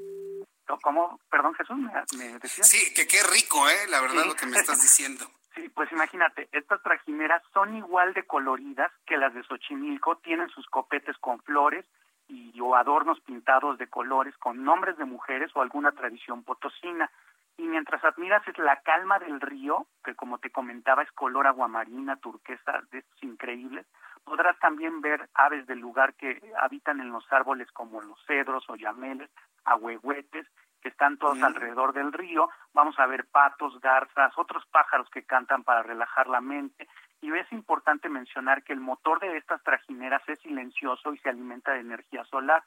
¿Cómo? 0.84 1.20
Perdón, 1.32 1.56
Jesús, 1.56 1.78
¿me, 2.18 2.40
decías? 2.40 2.70
Sí, 2.70 2.94
que 2.94 3.08
qué 3.08 3.24
rico, 3.24 3.68
¿eh? 3.68 3.88
La 3.90 4.02
verdad, 4.02 4.26
lo 4.26 4.36
que 4.36 4.46
me 4.46 4.58
estás 4.58 4.82
diciendo. 4.82 5.26
Sí, 5.56 5.68
pues 5.68 5.92
imagínate, 5.92 6.48
estas 6.52 6.82
trajineras 6.84 7.42
son 7.54 7.76
igual 7.76 8.14
de 8.14 8.24
coloridas 8.24 8.92
que 9.06 9.18
las 9.18 9.34
de 9.34 9.44
Xochimilco, 9.44 10.18
tienen 10.20 10.48
sus 10.50 10.66
copetes 10.68 11.18
con 11.18 11.42
flores 11.42 11.86
y 12.30 12.58
o 12.62 12.76
adornos 12.76 13.20
pintados 13.22 13.78
de 13.80 13.88
colores 13.88 14.38
con 14.38 14.64
nombres 14.64 14.96
de 14.98 15.06
mujeres 15.06 15.52
o 15.56 15.62
alguna 15.62 15.92
tradición 15.92 16.44
potosina 16.44 17.12
y 17.60 17.68
mientras 17.68 18.02
admiras 18.06 18.48
es 18.48 18.58
la 18.58 18.78
calma 18.78 19.20
del 19.20 19.42
río, 19.42 19.86
que 20.06 20.16
como 20.16 20.38
te 20.38 20.50
comentaba 20.50 21.04
es 21.04 21.12
color 21.12 21.46
aguamarina, 21.46 22.16
turquesa, 22.16 22.82
de 22.90 23.00
estos 23.00 23.22
increíbles, 23.22 23.86
podrás 24.24 24.58
también 24.60 25.02
ver 25.02 25.30
aves 25.34 25.68
del 25.68 25.80
lugar 25.80 26.14
que 26.14 26.42
habitan 26.58 27.02
en 27.02 27.12
los 27.12 27.26
árboles 27.34 27.70
como 27.74 28.02
los 28.02 28.18
cedros 28.26 28.64
o 28.70 28.78
yameles, 28.78 29.30
ahuehuetes, 29.66 30.48
que 30.82 30.88
están 30.88 31.18
todos 31.18 31.44
alrededor 31.44 31.92
del 31.92 32.14
río. 32.14 32.50
Vamos 32.74 32.98
a 32.98 33.08
ver 33.08 33.26
patos, 33.26 33.78
garzas, 33.82 34.32
otros 34.38 34.66
pájaros 34.72 35.10
que 35.10 35.24
cantan 35.24 35.66
para 35.66 35.84
relajar 35.84 36.28
la 36.28 36.40
mente. 36.40 36.88
Y 37.20 37.30
es 37.34 37.52
importante 37.52 38.08
mencionar 38.08 38.64
que 38.64 38.72
el 38.72 38.80
motor 38.80 39.20
de 39.20 39.36
estas 39.36 39.62
trajineras 39.64 40.22
es 40.30 40.40
silencioso 40.40 41.14
y 41.14 41.18
se 41.18 41.28
alimenta 41.28 41.74
de 41.74 41.82
energía 41.82 42.24
solar 42.24 42.64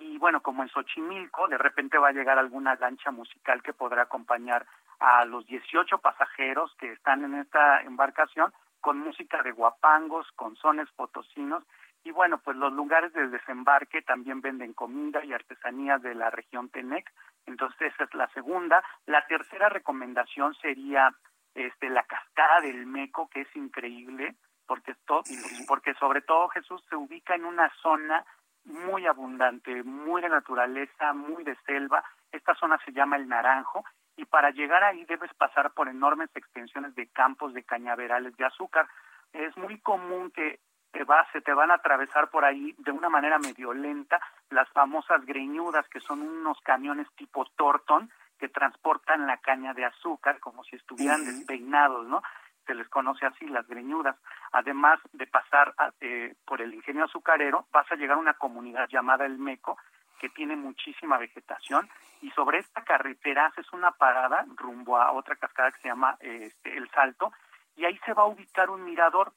y 0.00 0.18
bueno, 0.18 0.40
como 0.40 0.62
en 0.62 0.68
Xochimilco, 0.70 1.46
de 1.48 1.58
repente 1.58 1.98
va 1.98 2.08
a 2.08 2.12
llegar 2.12 2.38
alguna 2.38 2.74
lancha 2.74 3.10
musical 3.10 3.62
que 3.62 3.74
podrá 3.74 4.02
acompañar 4.02 4.66
a 4.98 5.24
los 5.24 5.46
18 5.46 5.98
pasajeros 5.98 6.74
que 6.78 6.92
están 6.92 7.24
en 7.24 7.34
esta 7.34 7.82
embarcación 7.82 8.52
con 8.80 8.98
música 8.98 9.42
de 9.42 9.52
guapangos, 9.52 10.26
con 10.32 10.56
sones 10.56 10.88
potosinos 10.96 11.64
y 12.02 12.12
bueno, 12.12 12.38
pues 12.38 12.56
los 12.56 12.72
lugares 12.72 13.12
de 13.12 13.28
desembarque 13.28 14.02
también 14.02 14.40
venden 14.40 14.72
comida 14.72 15.22
y 15.24 15.32
artesanías 15.32 16.00
de 16.00 16.14
la 16.14 16.30
región 16.30 16.70
Tenec, 16.70 17.12
entonces 17.46 17.92
esa 17.92 18.04
es 18.04 18.14
la 18.14 18.28
segunda. 18.28 18.82
La 19.06 19.26
tercera 19.26 19.68
recomendación 19.68 20.54
sería 20.54 21.14
este 21.54 21.90
la 21.90 22.04
cascada 22.04 22.60
del 22.62 22.86
Meco, 22.86 23.28
que 23.28 23.42
es 23.42 23.56
increíble, 23.56 24.36
porque, 24.66 24.92
esto, 24.92 25.22
porque 25.66 25.94
sobre 25.94 26.22
todo 26.22 26.48
Jesús 26.48 26.82
se 26.88 26.96
ubica 26.96 27.34
en 27.34 27.44
una 27.44 27.70
zona 27.82 28.24
muy 28.64 29.06
abundante, 29.06 29.82
muy 29.82 30.22
de 30.22 30.28
naturaleza, 30.28 31.12
muy 31.12 31.44
de 31.44 31.56
selva. 31.66 32.04
Esta 32.32 32.54
zona 32.54 32.78
se 32.84 32.92
llama 32.92 33.16
el 33.16 33.28
Naranjo 33.28 33.84
y 34.16 34.24
para 34.24 34.50
llegar 34.50 34.84
ahí 34.84 35.04
debes 35.06 35.32
pasar 35.34 35.72
por 35.72 35.88
enormes 35.88 36.30
extensiones 36.34 36.94
de 36.94 37.08
campos 37.08 37.54
de 37.54 37.64
cañaverales 37.64 38.36
de 38.36 38.44
azúcar. 38.44 38.86
Es 39.32 39.56
muy 39.56 39.80
común 39.80 40.30
que 40.30 40.60
te 40.92 41.04
vas, 41.04 41.26
se 41.32 41.40
te 41.40 41.54
van 41.54 41.70
a 41.70 41.74
atravesar 41.74 42.30
por 42.30 42.44
ahí 42.44 42.74
de 42.78 42.90
una 42.90 43.08
manera 43.08 43.38
medio 43.38 43.72
lenta 43.72 44.20
las 44.50 44.68
famosas 44.70 45.24
greñudas, 45.24 45.88
que 45.88 46.00
son 46.00 46.20
unos 46.22 46.60
camiones 46.60 47.06
tipo 47.16 47.44
Torton, 47.56 48.10
que 48.38 48.48
transportan 48.48 49.26
la 49.26 49.36
caña 49.36 49.74
de 49.74 49.84
azúcar 49.84 50.40
como 50.40 50.64
si 50.64 50.76
estuvieran 50.76 51.24
despeinados, 51.24 52.06
¿no? 52.06 52.22
Se 52.66 52.74
les 52.74 52.88
conoce 52.88 53.26
así, 53.26 53.46
las 53.46 53.66
greñudas. 53.66 54.16
Además 54.52 55.00
de 55.12 55.26
pasar 55.26 55.74
eh, 56.00 56.34
por 56.44 56.60
el 56.60 56.74
ingenio 56.74 57.04
azucarero, 57.04 57.66
vas 57.72 57.90
a 57.90 57.96
llegar 57.96 58.16
a 58.16 58.20
una 58.20 58.34
comunidad 58.34 58.88
llamada 58.88 59.26
El 59.26 59.38
Meco, 59.38 59.76
que 60.20 60.28
tiene 60.28 60.54
muchísima 60.54 61.16
vegetación 61.16 61.88
y 62.20 62.30
sobre 62.32 62.58
esta 62.58 62.84
carretera 62.84 63.46
haces 63.46 63.72
una 63.72 63.90
parada 63.92 64.44
rumbo 64.56 64.98
a 64.98 65.12
otra 65.12 65.34
cascada 65.36 65.72
que 65.72 65.80
se 65.80 65.88
llama 65.88 66.16
este, 66.20 66.76
El 66.76 66.90
Salto 66.90 67.32
y 67.74 67.86
ahí 67.86 67.98
se 68.04 68.12
va 68.12 68.24
a 68.24 68.26
ubicar 68.26 68.68
un 68.68 68.84
mirador 68.84 69.32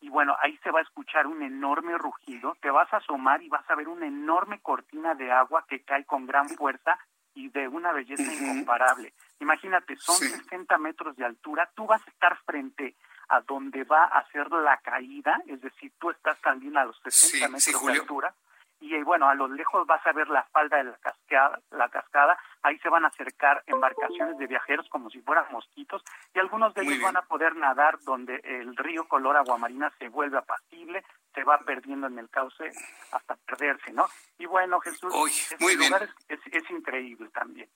y 0.00 0.08
bueno, 0.08 0.36
ahí 0.40 0.56
se 0.62 0.70
va 0.70 0.78
a 0.78 0.82
escuchar 0.82 1.26
un 1.26 1.42
enorme 1.42 1.98
rugido, 1.98 2.56
te 2.60 2.70
vas 2.70 2.92
a 2.92 2.98
asomar 2.98 3.42
y 3.42 3.48
vas 3.48 3.68
a 3.68 3.74
ver 3.74 3.88
una 3.88 4.06
enorme 4.06 4.60
cortina 4.60 5.14
de 5.14 5.32
agua 5.32 5.64
que 5.68 5.82
cae 5.82 6.04
con 6.04 6.24
gran 6.24 6.48
fuerza 6.48 6.96
y 7.34 7.48
de 7.48 7.66
una 7.66 7.90
belleza 7.90 8.32
incomparable. 8.32 9.12
Imagínate, 9.40 9.96
son 9.96 10.16
60 10.16 10.78
metros 10.78 11.16
de 11.16 11.24
altura, 11.24 11.70
tú 11.74 11.86
vas 11.86 12.02
a 12.06 12.10
estar 12.10 12.36
frente 12.44 12.96
a 13.28 13.40
donde 13.40 13.84
va 13.84 14.04
a 14.04 14.26
ser 14.30 14.50
la 14.50 14.78
caída, 14.78 15.40
es 15.46 15.60
decir, 15.60 15.92
tú 15.98 16.10
estás 16.10 16.40
también 16.40 16.76
a 16.76 16.84
los 16.84 16.98
60 17.04 17.48
metros 17.48 17.86
de 17.86 17.92
altura 17.92 18.34
y 18.80 18.94
eh, 18.94 19.02
bueno, 19.02 19.28
a 19.28 19.34
lo 19.34 19.48
lejos 19.48 19.86
vas 19.86 20.06
a 20.06 20.12
ver 20.12 20.28
la 20.28 20.44
falda 20.44 20.76
de 20.76 20.84
la 20.84 20.96
cascada, 20.98 21.60
la 21.70 21.88
cascada, 21.88 22.38
ahí 22.62 22.78
se 22.78 22.88
van 22.88 23.04
a 23.04 23.08
acercar 23.08 23.62
embarcaciones 23.66 24.38
de 24.38 24.46
viajeros 24.46 24.88
como 24.88 25.10
si 25.10 25.20
fueran 25.20 25.46
mosquitos 25.50 26.02
y 26.32 26.38
algunos 26.38 26.74
de 26.74 26.82
ellos 26.82 27.02
van 27.02 27.16
a 27.16 27.22
poder 27.22 27.56
nadar 27.56 27.98
donde 28.00 28.40
el 28.44 28.76
río 28.76 29.08
color 29.08 29.36
aguamarina 29.36 29.92
se 29.98 30.08
vuelve 30.08 30.38
apacible, 30.38 31.04
se 31.34 31.42
va 31.44 31.58
perdiendo 31.58 32.06
en 32.06 32.18
el 32.18 32.28
cauce 32.30 32.70
hasta 33.12 33.36
perderse, 33.36 33.92
¿no? 33.92 34.06
Y 34.38 34.46
bueno, 34.46 34.80
Jesús, 34.80 35.12
este 35.50 35.76
lugar 35.76 36.08
Es, 36.28 36.40
es, 36.46 36.70
increíble 36.70 37.28
también. 37.30 37.68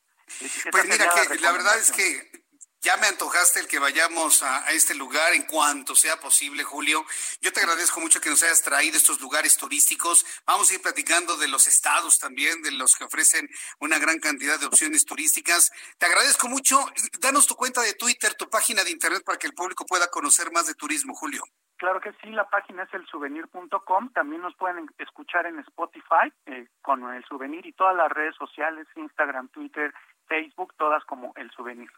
Pues 0.71 0.85
mira 0.87 1.09
que 1.09 1.39
la 1.39 1.53
verdad 1.53 1.79
es 1.79 1.91
que 1.93 2.43
ya 2.83 2.97
me 2.97 3.07
antojaste 3.07 3.61
el 3.61 3.69
que 3.69 3.79
vayamos 3.79 4.43
a, 4.43 4.69
este 4.73 4.97
lugar 4.97 5.33
en 5.35 5.45
cuanto 5.45 5.95
sea 5.95 6.19
posible, 6.19 6.65
Julio. 6.65 7.05
Yo 7.41 7.53
te 7.53 7.61
agradezco 7.61 8.01
mucho 8.01 8.21
que 8.21 8.29
nos 8.29 8.43
hayas 8.43 8.61
traído 8.61 8.97
estos 8.97 9.21
lugares 9.21 9.57
turísticos. 9.57 10.27
Vamos 10.47 10.69
a 10.69 10.75
ir 10.75 10.83
platicando 10.83 11.37
de 11.37 11.47
los 11.47 11.69
estados 11.69 12.19
también, 12.19 12.61
de 12.63 12.73
los 12.73 12.97
que 12.97 13.05
ofrecen 13.05 13.49
una 13.79 14.01
gran 14.01 14.19
cantidad 14.19 14.59
de 14.59 14.67
opciones 14.67 15.05
turísticas. 15.05 15.71
Te 15.97 16.07
agradezco 16.07 16.49
mucho. 16.49 16.85
Danos 17.21 17.47
tu 17.47 17.55
cuenta 17.55 17.83
de 17.83 17.95
Twitter, 17.95 18.35
tu 18.35 18.51
página 18.51 18.83
de 18.83 18.91
internet 18.91 19.23
para 19.25 19.39
que 19.39 19.47
el 19.47 19.55
público 19.55 19.87
pueda 19.87 20.09
conocer 20.09 20.51
más 20.51 20.67
de 20.67 20.75
turismo, 20.75 21.15
Julio. 21.15 21.45
Claro 21.83 22.01
que 22.01 22.13
sí, 22.23 22.31
la 22.31 22.49
página 22.49 22.85
es 22.85 22.95
el 22.95 23.07
souvenir.com. 23.07 24.13
También 24.13 24.43
nos 24.43 24.57
pueden 24.57 24.89
escuchar 24.99 25.47
en 25.47 25.59
Spotify 25.61 26.33
eh, 26.47 26.69
con 26.81 27.03
el 27.13 27.25
souvenir 27.25 27.67
y 27.67 27.73
todas 27.73 27.97
las 27.97 28.11
redes 28.11 28.35
sociales, 28.37 28.87
Instagram, 28.97 29.49
Twitter, 29.49 29.93
Facebook, 30.33 30.75
todas 30.79 31.05
como 31.05 31.35
el 31.37 31.51
souvenir 31.51 31.91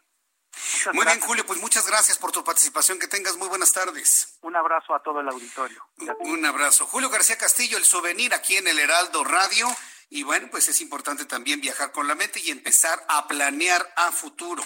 muy 0.93 1.05
bien, 1.05 1.19
Julio, 1.19 1.45
pues 1.45 1.59
muchas 1.59 1.87
gracias 1.87 2.17
por 2.17 2.31
tu 2.31 2.43
participación. 2.43 2.99
Que 2.99 3.07
tengas 3.07 3.37
muy 3.37 3.47
buenas 3.47 3.73
tardes. 3.73 4.37
Un 4.41 4.55
abrazo 4.55 4.93
a 4.93 5.01
todo 5.01 5.19
el 5.19 5.27
auditorio. 5.27 5.83
Un 6.19 6.45
abrazo. 6.45 6.85
Julio 6.85 7.09
García 7.09 7.37
Castillo, 7.37 7.77
el 7.77 7.85
souvenir 7.85 8.33
aquí 8.33 8.57
en 8.57 8.67
el 8.67 8.79
Heraldo 8.79 9.23
Radio. 9.23 9.67
Y 10.09 10.23
bueno, 10.23 10.47
pues 10.51 10.67
es 10.69 10.81
importante 10.81 11.25
también 11.25 11.59
viajar 11.59 11.91
con 11.91 12.07
la 12.07 12.15
mente 12.15 12.39
y 12.39 12.51
empezar 12.51 13.03
a 13.07 13.27
planear 13.27 13.85
a 13.95 14.11
futuro. 14.11 14.63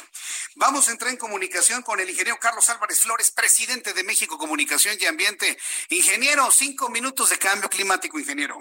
Vamos 0.56 0.90
a 0.90 0.92
entrar 0.92 1.12
en 1.12 1.18
comunicación 1.18 1.82
con 1.82 2.00
el 2.00 2.10
ingeniero 2.10 2.38
Carlos 2.40 2.70
Álvarez 2.70 3.02
Flores, 3.02 3.32
presidente 3.32 3.94
de 3.94 4.04
México 4.04 4.38
Comunicación 4.38 4.98
y 5.00 5.06
Ambiente. 5.06 5.58
Ingeniero, 5.90 6.52
cinco 6.52 6.90
minutos 6.90 7.30
de 7.30 7.38
cambio 7.38 7.70
climático, 7.70 8.20
ingeniero. 8.20 8.60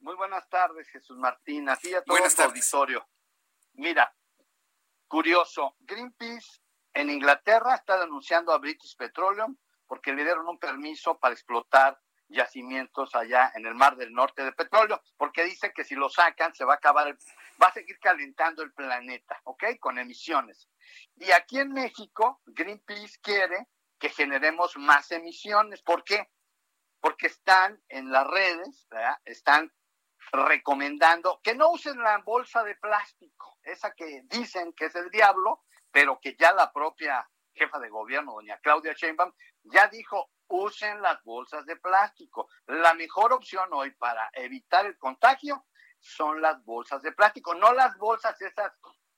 Muy 0.00 0.16
buenas 0.16 0.48
tardes, 0.48 0.88
Jesús 0.88 1.18
Martín. 1.18 1.68
Así 1.68 1.94
a 1.94 2.02
todo 2.02 2.16
el 2.16 2.24
auditorio. 2.24 3.06
Mira, 3.74 4.14
Curioso, 5.08 5.76
Greenpeace 5.80 6.60
en 6.92 7.10
Inglaterra 7.10 7.74
está 7.74 7.98
denunciando 7.98 8.52
a 8.52 8.58
British 8.58 8.96
Petroleum 8.96 9.56
porque 9.86 10.12
le 10.12 10.24
dieron 10.24 10.48
un 10.48 10.58
permiso 10.58 11.18
para 11.18 11.34
explotar 11.34 12.00
yacimientos 12.28 13.14
allá 13.14 13.52
en 13.54 13.66
el 13.66 13.74
Mar 13.74 13.96
del 13.96 14.12
Norte 14.12 14.44
de 14.44 14.52
petróleo, 14.52 15.02
porque 15.16 15.44
dice 15.44 15.72
que 15.72 15.84
si 15.84 15.94
lo 15.94 16.08
sacan 16.08 16.54
se 16.54 16.64
va 16.64 16.74
a 16.74 16.76
acabar, 16.76 17.16
va 17.62 17.66
a 17.68 17.72
seguir 17.72 17.98
calentando 18.00 18.62
el 18.62 18.72
planeta, 18.72 19.40
¿ok? 19.44 19.64
Con 19.78 19.98
emisiones. 19.98 20.68
Y 21.16 21.30
aquí 21.30 21.58
en 21.58 21.72
México, 21.72 22.40
Greenpeace 22.46 23.18
quiere 23.20 23.68
que 23.98 24.08
generemos 24.08 24.76
más 24.76 25.10
emisiones. 25.12 25.82
¿Por 25.82 26.02
qué? 26.02 26.30
Porque 27.00 27.26
están 27.26 27.80
en 27.88 28.10
las 28.10 28.26
redes, 28.26 28.86
¿verdad? 28.90 29.18
están 29.24 29.72
recomendando 30.32 31.40
que 31.42 31.54
no 31.54 31.70
usen 31.70 31.98
la 31.98 32.18
bolsa 32.18 32.64
de 32.64 32.74
plástico, 32.76 33.53
esa 33.64 33.92
que 33.92 34.22
dicen 34.24 34.72
que 34.72 34.86
es 34.86 34.94
el 34.94 35.10
diablo, 35.10 35.62
pero 35.90 36.18
que 36.20 36.36
ya 36.36 36.52
la 36.52 36.72
propia 36.72 37.28
jefa 37.54 37.78
de 37.78 37.88
gobierno, 37.88 38.34
doña 38.34 38.58
Claudia 38.58 38.94
Sheinbaum, 38.94 39.32
ya 39.62 39.88
dijo, 39.88 40.30
usen 40.48 41.00
las 41.00 41.22
bolsas 41.22 41.64
de 41.66 41.76
plástico. 41.76 42.48
La 42.66 42.94
mejor 42.94 43.32
opción 43.32 43.68
hoy 43.72 43.90
para 43.92 44.28
evitar 44.34 44.86
el 44.86 44.98
contagio 44.98 45.66
son 45.98 46.42
las 46.42 46.62
bolsas 46.64 47.02
de 47.02 47.12
plástico, 47.12 47.54
no 47.54 47.72
las 47.72 47.96
bolsas 47.96 48.40
esas 48.42 48.72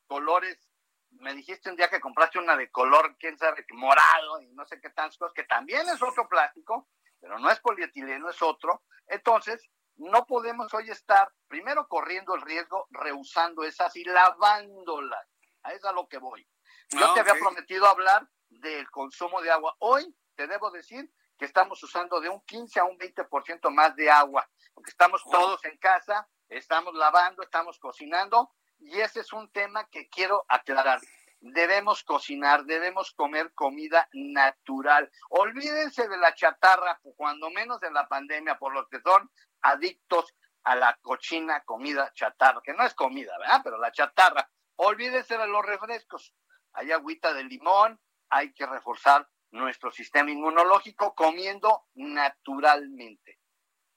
colores. 0.07 0.69
Me 1.11 1.35
dijiste 1.35 1.71
un 1.71 1.77
día 1.77 1.89
que 1.89 2.01
compraste 2.01 2.39
una 2.39 2.57
de 2.57 2.71
color, 2.71 3.17
quién 3.19 3.39
sabe, 3.39 3.65
morado 3.71 4.41
y 4.41 4.49
no 4.49 4.65
sé 4.67 4.81
qué 4.81 4.91
tantas 4.91 5.17
cosas, 5.17 5.35
que 5.35 5.45
también 5.45 5.89
es 5.89 6.03
otro 6.03 6.29
plástico, 6.29 6.89
pero 7.21 7.39
no 7.39 7.51
es 7.51 7.59
polietileno, 7.61 8.29
es 8.29 8.41
otro. 8.43 8.83
Entonces, 9.07 9.69
no 9.97 10.27
podemos 10.27 10.73
hoy 10.75 10.91
estar 10.91 11.33
primero 11.49 11.89
corriendo 11.89 12.35
el 12.35 12.43
riesgo, 12.43 12.87
rehusando 12.91 13.65
esas 13.65 13.95
y 13.97 14.05
lavándolas. 14.05 15.27
A 15.63 15.71
eso 15.71 15.79
es 15.79 15.85
a 15.85 15.93
lo 15.93 16.07
que 16.07 16.19
voy. 16.19 16.47
Yo 16.91 17.07
ah, 17.07 17.15
te 17.15 17.21
había 17.21 17.35
prometido 17.35 17.87
hablar 17.87 18.29
del 18.49 18.89
consumo 18.91 19.41
de 19.43 19.51
agua. 19.51 19.75
Hoy 19.81 20.15
te 20.35 20.47
debo 20.47 20.71
decir 20.71 21.11
que 21.39 21.45
estamos 21.45 21.83
usando 21.83 22.21
de 22.21 22.29
un 22.29 22.41
15 22.43 22.81
a 22.81 22.85
un 22.85 22.99
20% 22.99 23.71
más 23.71 23.95
de 23.97 24.11
agua, 24.11 24.49
porque 24.75 24.91
estamos 24.91 25.23
todos 25.25 25.65
en 25.65 25.77
casa, 25.79 26.29
estamos 26.49 26.95
lavando, 26.95 27.43
estamos 27.43 27.79
cocinando, 27.79 28.51
y 28.79 29.01
ese 29.01 29.21
es 29.21 29.33
un 29.33 29.51
tema 29.51 29.89
que 29.89 30.09
quiero 30.09 30.45
aclarar. 30.49 31.01
Debemos 31.41 32.03
cocinar, 32.03 32.65
debemos 32.65 33.13
comer 33.13 33.53
comida 33.55 34.09
natural. 34.13 35.11
Olvídense 35.29 36.09
de 36.09 36.17
la 36.17 36.35
chatarra, 36.35 36.99
cuando 37.17 37.51
menos 37.51 37.83
en 37.83 37.93
la 37.93 38.09
pandemia, 38.09 38.59
por 38.59 38.73
los 38.73 38.89
que 38.89 39.01
son 39.01 39.31
adictos 39.63 40.35
a 40.65 40.75
la 40.75 40.99
cochina 41.01 41.63
comida 41.65 42.13
chatarra, 42.15 42.61
que 42.63 42.75
no 42.75 42.85
es 42.85 42.95
comida, 42.95 43.37
¿verdad? 43.39 43.61
Pero 43.63 43.79
la 43.79 43.93
chatarra. 43.93 44.51
Olvídese 44.77 45.39
de 45.39 45.47
los 45.47 45.65
refrescos. 45.65 46.35
Hay 46.73 46.93
agüita 46.93 47.33
de 47.33 47.45
limón, 47.45 48.01
hay 48.29 48.53
que 48.53 48.67
reforzar 48.67 49.29
nuestro 49.53 49.91
sistema 49.91 50.31
inmunológico 50.31 51.15
comiendo 51.15 51.87
naturalmente. 51.95 53.39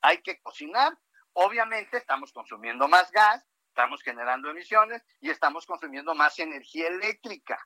Hay 0.02 0.22
que 0.22 0.40
cocinar. 0.42 0.98
Obviamente 1.34 1.98
estamos 1.98 2.32
consumiendo 2.32 2.88
más 2.88 3.12
gas, 3.12 3.46
estamos 3.68 4.02
generando 4.02 4.50
emisiones 4.50 5.04
y 5.20 5.30
estamos 5.30 5.66
consumiendo 5.66 6.16
más 6.16 6.38
energía 6.40 6.88
eléctrica 6.88 7.60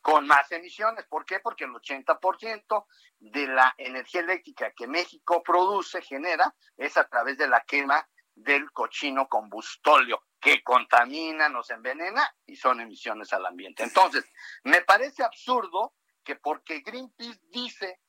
con 0.00 0.26
más 0.26 0.50
emisiones. 0.52 1.06
¿Por 1.06 1.24
qué? 1.24 1.40
Porque 1.40 1.64
el 1.64 1.70
80% 1.70 2.86
de 3.18 3.46
la 3.46 3.74
energía 3.78 4.20
eléctrica 4.20 4.72
que 4.72 4.86
México 4.86 5.42
produce, 5.42 6.02
genera, 6.02 6.54
es 6.76 6.96
a 6.96 7.06
través 7.08 7.38
de 7.38 7.48
la 7.48 7.60
quema 7.62 8.06
del 8.34 8.70
cochino 8.72 9.28
combustóleo, 9.28 10.22
que 10.40 10.62
contamina, 10.62 11.48
nos 11.48 11.70
envenena 11.70 12.34
y 12.46 12.56
son 12.56 12.80
emisiones 12.80 13.32
al 13.32 13.44
ambiente. 13.44 13.82
Entonces, 13.82 14.24
me 14.64 14.80
parece 14.82 15.22
absurdo 15.22 15.94
que 16.24 16.36
porque 16.36 16.80
Greenpeace 16.80 17.40
dice, 17.48 18.00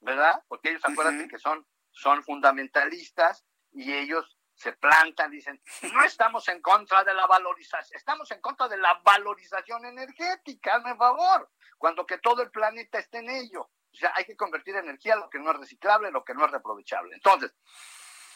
¿verdad? 0.00 0.42
Porque 0.46 0.70
ellos 0.70 0.84
acuérdense 0.84 1.28
que 1.28 1.38
son, 1.38 1.66
son 1.90 2.22
fundamentalistas 2.22 3.44
y 3.72 3.92
ellos 3.92 4.38
se 4.60 4.74
plantan, 4.74 5.30
dicen, 5.30 5.58
no 5.94 6.04
estamos 6.04 6.46
en 6.48 6.60
contra 6.60 7.02
de 7.02 7.14
la 7.14 7.26
valorización, 7.26 7.96
estamos 7.96 8.30
en 8.30 8.42
contra 8.42 8.68
de 8.68 8.76
la 8.76 9.00
valorización 9.02 9.86
energética, 9.86 10.74
hazme 10.74 10.96
favor, 10.96 11.50
cuando 11.78 12.04
que 12.04 12.18
todo 12.18 12.42
el 12.42 12.50
planeta 12.50 12.98
esté 12.98 13.18
en 13.18 13.30
ello. 13.30 13.62
O 13.62 13.96
sea, 13.96 14.12
hay 14.14 14.26
que 14.26 14.36
convertir 14.36 14.76
energía 14.76 15.14
en 15.14 15.20
lo 15.20 15.30
que 15.30 15.38
no 15.38 15.50
es 15.50 15.56
reciclable, 15.56 16.10
lo 16.10 16.24
que 16.24 16.34
no 16.34 16.44
es 16.44 16.50
reaprovechable. 16.50 17.14
Entonces, 17.14 17.54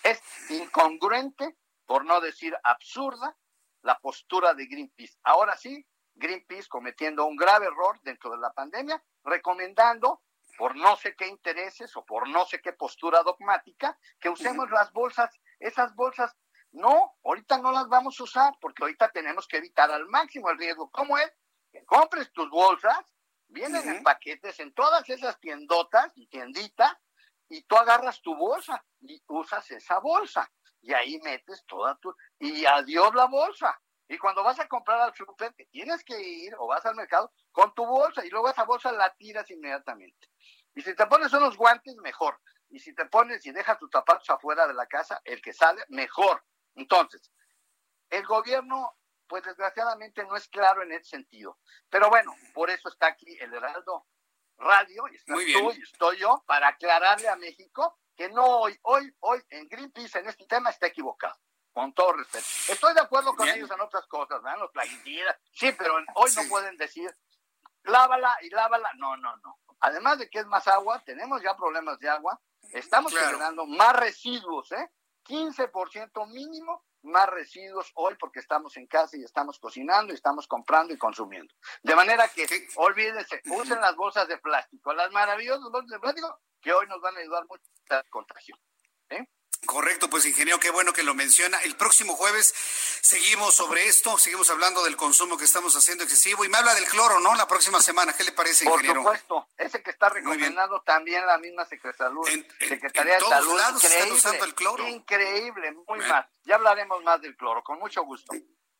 es 0.02 0.50
incongruente, 0.50 1.58
por 1.84 2.06
no 2.06 2.22
decir 2.22 2.56
absurda, 2.64 3.36
la 3.82 3.98
postura 3.98 4.54
de 4.54 4.64
Greenpeace. 4.64 5.18
Ahora 5.24 5.58
sí, 5.58 5.86
Greenpeace 6.14 6.68
cometiendo 6.68 7.26
un 7.26 7.36
grave 7.36 7.66
error 7.66 8.00
dentro 8.02 8.30
de 8.30 8.38
la 8.38 8.50
pandemia, 8.54 9.04
recomendando 9.24 10.22
por 10.56 10.74
no 10.74 10.96
sé 10.96 11.14
qué 11.16 11.26
intereses 11.26 11.94
o 11.96 12.04
por 12.06 12.28
no 12.28 12.46
sé 12.46 12.62
qué 12.62 12.72
postura 12.72 13.22
dogmática, 13.22 13.98
que 14.18 14.30
usemos 14.30 14.70
las 14.70 14.90
bolsas 14.92 15.38
esas 15.64 15.94
bolsas, 15.94 16.34
no, 16.72 17.14
ahorita 17.24 17.58
no 17.58 17.72
las 17.72 17.88
vamos 17.88 18.18
a 18.20 18.24
usar 18.24 18.54
porque 18.60 18.82
ahorita 18.82 19.10
tenemos 19.10 19.46
que 19.46 19.58
evitar 19.58 19.90
al 19.90 20.06
máximo 20.06 20.50
el 20.50 20.58
riesgo. 20.58 20.90
¿Cómo 20.90 21.16
es? 21.18 21.32
Que 21.72 21.84
compres 21.84 22.32
tus 22.32 22.50
bolsas, 22.50 22.98
vienen 23.48 23.88
en 23.88 24.02
paquetes 24.02 24.60
en 24.60 24.74
todas 24.74 25.08
esas 25.08 25.38
tiendotas 25.40 26.12
y 26.16 26.26
tienditas, 26.26 26.92
y 27.48 27.62
tú 27.62 27.76
agarras 27.76 28.20
tu 28.22 28.34
bolsa 28.34 28.84
y 29.00 29.22
usas 29.28 29.70
esa 29.70 29.98
bolsa. 30.00 30.50
Y 30.80 30.92
ahí 30.92 31.18
metes 31.22 31.64
toda 31.66 31.96
tu... 31.96 32.14
Y 32.38 32.66
adiós 32.66 33.14
la 33.14 33.26
bolsa. 33.26 33.78
Y 34.08 34.18
cuando 34.18 34.42
vas 34.42 34.60
a 34.60 34.68
comprar 34.68 35.00
al 35.00 35.14
super, 35.14 35.54
tienes 35.70 36.04
que 36.04 36.20
ir 36.20 36.54
o 36.58 36.66
vas 36.66 36.84
al 36.84 36.94
mercado 36.94 37.32
con 37.52 37.72
tu 37.74 37.86
bolsa 37.86 38.24
y 38.24 38.28
luego 38.28 38.50
esa 38.50 38.64
bolsa 38.64 38.92
la 38.92 39.14
tiras 39.14 39.50
inmediatamente. 39.50 40.28
Y 40.74 40.82
si 40.82 40.94
te 40.94 41.06
pones 41.06 41.32
unos 41.32 41.56
guantes, 41.56 41.96
mejor. 41.96 42.38
Y 42.74 42.80
si 42.80 42.92
te 42.92 43.06
pones 43.06 43.46
y 43.46 43.52
dejas 43.52 43.78
tus 43.78 43.88
zapatos 43.88 44.28
afuera 44.28 44.66
de 44.66 44.74
la 44.74 44.86
casa, 44.86 45.20
el 45.22 45.40
que 45.40 45.52
sale, 45.52 45.84
mejor. 45.90 46.44
Entonces, 46.74 47.30
el 48.10 48.26
gobierno, 48.26 48.98
pues 49.28 49.44
desgraciadamente 49.44 50.24
no 50.24 50.34
es 50.34 50.48
claro 50.48 50.82
en 50.82 50.90
ese 50.90 51.10
sentido. 51.10 51.60
Pero 51.88 52.08
bueno, 52.08 52.34
por 52.52 52.70
eso 52.70 52.88
está 52.88 53.06
aquí 53.06 53.38
el 53.38 53.54
Heraldo 53.54 54.08
Radio, 54.58 55.04
y 55.12 55.14
está 55.14 55.34
tú 55.34 55.40
y 55.40 55.82
estoy 55.82 56.18
yo, 56.18 56.42
para 56.48 56.66
aclararle 56.66 57.28
a 57.28 57.36
México 57.36 57.96
que 58.16 58.28
no 58.30 58.44
hoy, 58.44 58.76
hoy, 58.82 59.14
hoy 59.20 59.40
en 59.50 59.68
Greenpeace 59.68 60.18
en 60.18 60.28
este 60.28 60.44
tema 60.46 60.70
está 60.70 60.88
equivocado 60.88 61.38
con 61.72 61.92
todo 61.92 62.14
respeto. 62.14 62.44
Estoy 62.72 62.92
de 62.94 63.02
acuerdo 63.02 63.36
con 63.36 63.48
ellos 63.48 63.70
en 63.70 63.80
otras 63.80 64.04
cosas, 64.06 64.42
¿verdad? 64.42 64.58
Los 64.58 64.72
plaguicidas, 64.72 65.36
sí, 65.52 65.70
pero 65.78 65.94
hoy 66.14 66.30
no 66.34 66.42
pueden 66.48 66.76
decir 66.76 67.08
lávala 67.84 68.36
y 68.42 68.50
lávala. 68.50 68.90
No, 68.96 69.16
no, 69.16 69.36
no. 69.36 69.60
Además 69.78 70.18
de 70.18 70.28
que 70.28 70.40
es 70.40 70.46
más 70.46 70.66
agua, 70.66 71.00
tenemos 71.04 71.40
ya 71.40 71.56
problemas 71.56 72.00
de 72.00 72.08
agua, 72.08 72.40
estamos 72.78 73.16
generando 73.16 73.66
más 73.66 73.96
residuos, 73.96 74.70
¿eh? 74.72 74.90
15% 75.24 76.28
mínimo 76.28 76.84
más 77.02 77.28
residuos 77.28 77.90
hoy 77.94 78.14
porque 78.18 78.40
estamos 78.40 78.76
en 78.76 78.86
casa 78.86 79.16
y 79.16 79.22
estamos 79.22 79.58
cocinando 79.58 80.12
y 80.12 80.16
estamos 80.16 80.46
comprando 80.46 80.92
y 80.92 80.98
consumiendo. 80.98 81.54
De 81.82 81.94
manera 81.94 82.28
que 82.28 82.46
olvídense, 82.76 83.42
usen 83.46 83.80
las 83.80 83.94
bolsas 83.94 84.26
de 84.28 84.38
plástico, 84.38 84.92
las 84.92 85.10
maravillosas 85.12 85.70
bolsas 85.70 85.90
de 85.90 86.00
plástico 86.00 86.40
que 86.60 86.72
hoy 86.72 86.86
nos 86.86 87.00
van 87.00 87.16
a 87.16 87.20
ayudar 87.20 87.44
mucho 87.48 87.62
a 87.90 87.96
la 87.96 88.02
contagio. 88.04 88.56
¿eh? 89.10 89.26
Correcto, 89.64 90.08
pues 90.10 90.26
ingeniero, 90.26 90.58
qué 90.60 90.70
bueno 90.70 90.92
que 90.92 91.02
lo 91.02 91.14
menciona. 91.14 91.58
El 91.62 91.76
próximo 91.76 92.14
jueves 92.14 92.54
seguimos 93.00 93.54
sobre 93.54 93.86
esto, 93.86 94.18
seguimos 94.18 94.50
hablando 94.50 94.84
del 94.84 94.96
consumo 94.96 95.36
que 95.36 95.44
estamos 95.44 95.74
haciendo 95.76 96.04
excesivo 96.04 96.44
y 96.44 96.48
me 96.48 96.58
habla 96.58 96.74
del 96.74 96.86
cloro, 96.86 97.20
¿no? 97.20 97.34
La 97.34 97.46
próxima 97.48 97.80
semana, 97.80 98.12
¿qué 98.12 98.24
le 98.24 98.32
parece, 98.32 98.64
ingeniero? 98.64 99.02
Por 99.02 99.16
supuesto, 99.16 99.48
ese 99.56 99.82
que 99.82 99.90
está 99.90 100.08
recomendando 100.08 100.80
también 100.82 101.26
la 101.26 101.38
misma 101.38 101.64
Secretaría, 101.64 102.14
Secretaría 102.58 103.14
de 103.14 103.20
Salud. 103.20 103.56
Lados 103.56 103.84
están 103.84 104.12
usando 104.12 104.44
el 104.44 104.54
cloro. 104.54 104.86
Increíble, 104.88 105.72
muy 105.86 105.98
mal. 106.00 106.28
Ya 106.44 106.56
hablaremos 106.56 107.02
más 107.02 107.20
del 107.20 107.36
cloro, 107.36 107.62
con 107.62 107.78
mucho 107.78 108.02
gusto. 108.04 108.34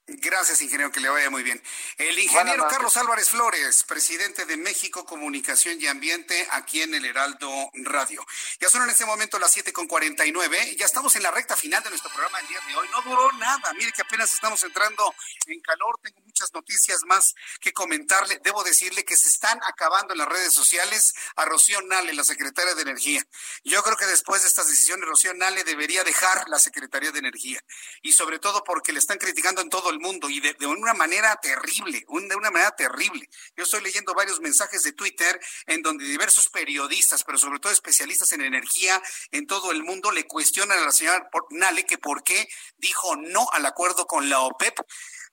Gracias, 0.06 0.60
ingeniero, 0.60 0.92
que 0.92 1.00
le 1.00 1.08
vaya 1.08 1.30
muy 1.30 1.42
bien. 1.42 1.62
El 1.96 2.18
ingeniero 2.18 2.68
Carlos 2.68 2.94
Álvarez 2.98 3.30
Flores, 3.30 3.84
presidente 3.84 4.44
de 4.44 4.58
México 4.58 5.06
Comunicación 5.06 5.80
y 5.80 5.86
Ambiente, 5.86 6.46
aquí 6.50 6.82
en 6.82 6.94
el 6.94 7.06
Heraldo 7.06 7.48
Radio. 7.72 8.22
Ya 8.60 8.68
son 8.68 8.82
en 8.82 8.90
este 8.90 9.06
momento 9.06 9.38
las 9.38 9.52
siete 9.52 9.72
con 9.72 9.88
nueve. 10.32 10.76
ya 10.78 10.84
estamos 10.84 11.16
en 11.16 11.22
la 11.22 11.30
recta 11.30 11.56
final 11.56 11.82
de 11.82 11.88
nuestro 11.88 12.10
programa 12.10 12.38
el 12.40 12.48
día 12.48 12.60
de 12.68 12.76
hoy. 12.76 12.86
No 12.92 13.00
duró 13.00 13.32
nada, 13.32 13.72
mire 13.78 13.92
que 13.92 14.02
apenas 14.02 14.30
estamos 14.34 14.62
entrando 14.62 15.14
en 15.46 15.60
calor, 15.62 15.98
tengo 16.02 16.20
muchas 16.20 16.52
noticias 16.52 17.00
más 17.06 17.34
que 17.60 17.72
comentarle. 17.72 18.38
Debo 18.44 18.62
decirle 18.62 19.06
que 19.06 19.16
se 19.16 19.28
están 19.28 19.58
acabando 19.62 20.12
en 20.12 20.18
las 20.18 20.28
redes 20.28 20.52
sociales 20.52 21.14
a 21.36 21.46
Rocío 21.46 21.80
Nale, 21.80 22.12
la 22.12 22.24
secretaria 22.24 22.74
de 22.74 22.82
Energía. 22.82 23.26
Yo 23.64 23.82
creo 23.82 23.96
que 23.96 24.06
después 24.06 24.42
de 24.42 24.48
estas 24.48 24.68
decisiones, 24.68 25.08
Rocío 25.08 25.32
Nale 25.32 25.64
debería 25.64 26.04
dejar 26.04 26.46
la 26.50 26.58
Secretaría 26.58 27.10
de 27.10 27.20
Energía, 27.20 27.64
y 28.02 28.12
sobre 28.12 28.38
todo 28.38 28.64
porque 28.64 28.92
le 28.92 28.98
están 28.98 29.16
criticando 29.16 29.62
en 29.62 29.70
todo 29.70 29.93
el 29.94 30.00
mundo 30.00 30.28
y 30.28 30.40
de, 30.40 30.66
una 30.66 30.92
manera 30.92 31.36
terrible, 31.36 32.04
de 32.06 32.36
una 32.36 32.50
manera 32.50 32.74
terrible. 32.76 33.28
Yo 33.56 33.64
estoy 33.64 33.80
leyendo 33.82 34.14
varios 34.14 34.40
mensajes 34.40 34.82
de 34.82 34.92
Twitter 34.92 35.40
en 35.66 35.82
donde 35.82 36.04
diversos 36.04 36.48
periodistas, 36.50 37.24
pero 37.24 37.38
sobre 37.38 37.60
todo 37.60 37.72
especialistas 37.72 38.32
en 38.32 38.42
energía 38.42 39.00
en 39.30 39.46
todo 39.46 39.72
el 39.72 39.82
mundo, 39.82 40.10
le 40.10 40.26
cuestionan 40.26 40.78
a 40.78 40.84
la 40.86 40.92
señora 40.92 41.28
Nale 41.50 41.86
que 41.86 41.98
por 41.98 42.22
qué 42.22 42.48
dijo 42.76 43.16
no 43.16 43.46
al 43.52 43.64
acuerdo 43.66 44.06
con 44.06 44.28
la 44.28 44.40
OPEP 44.40 44.78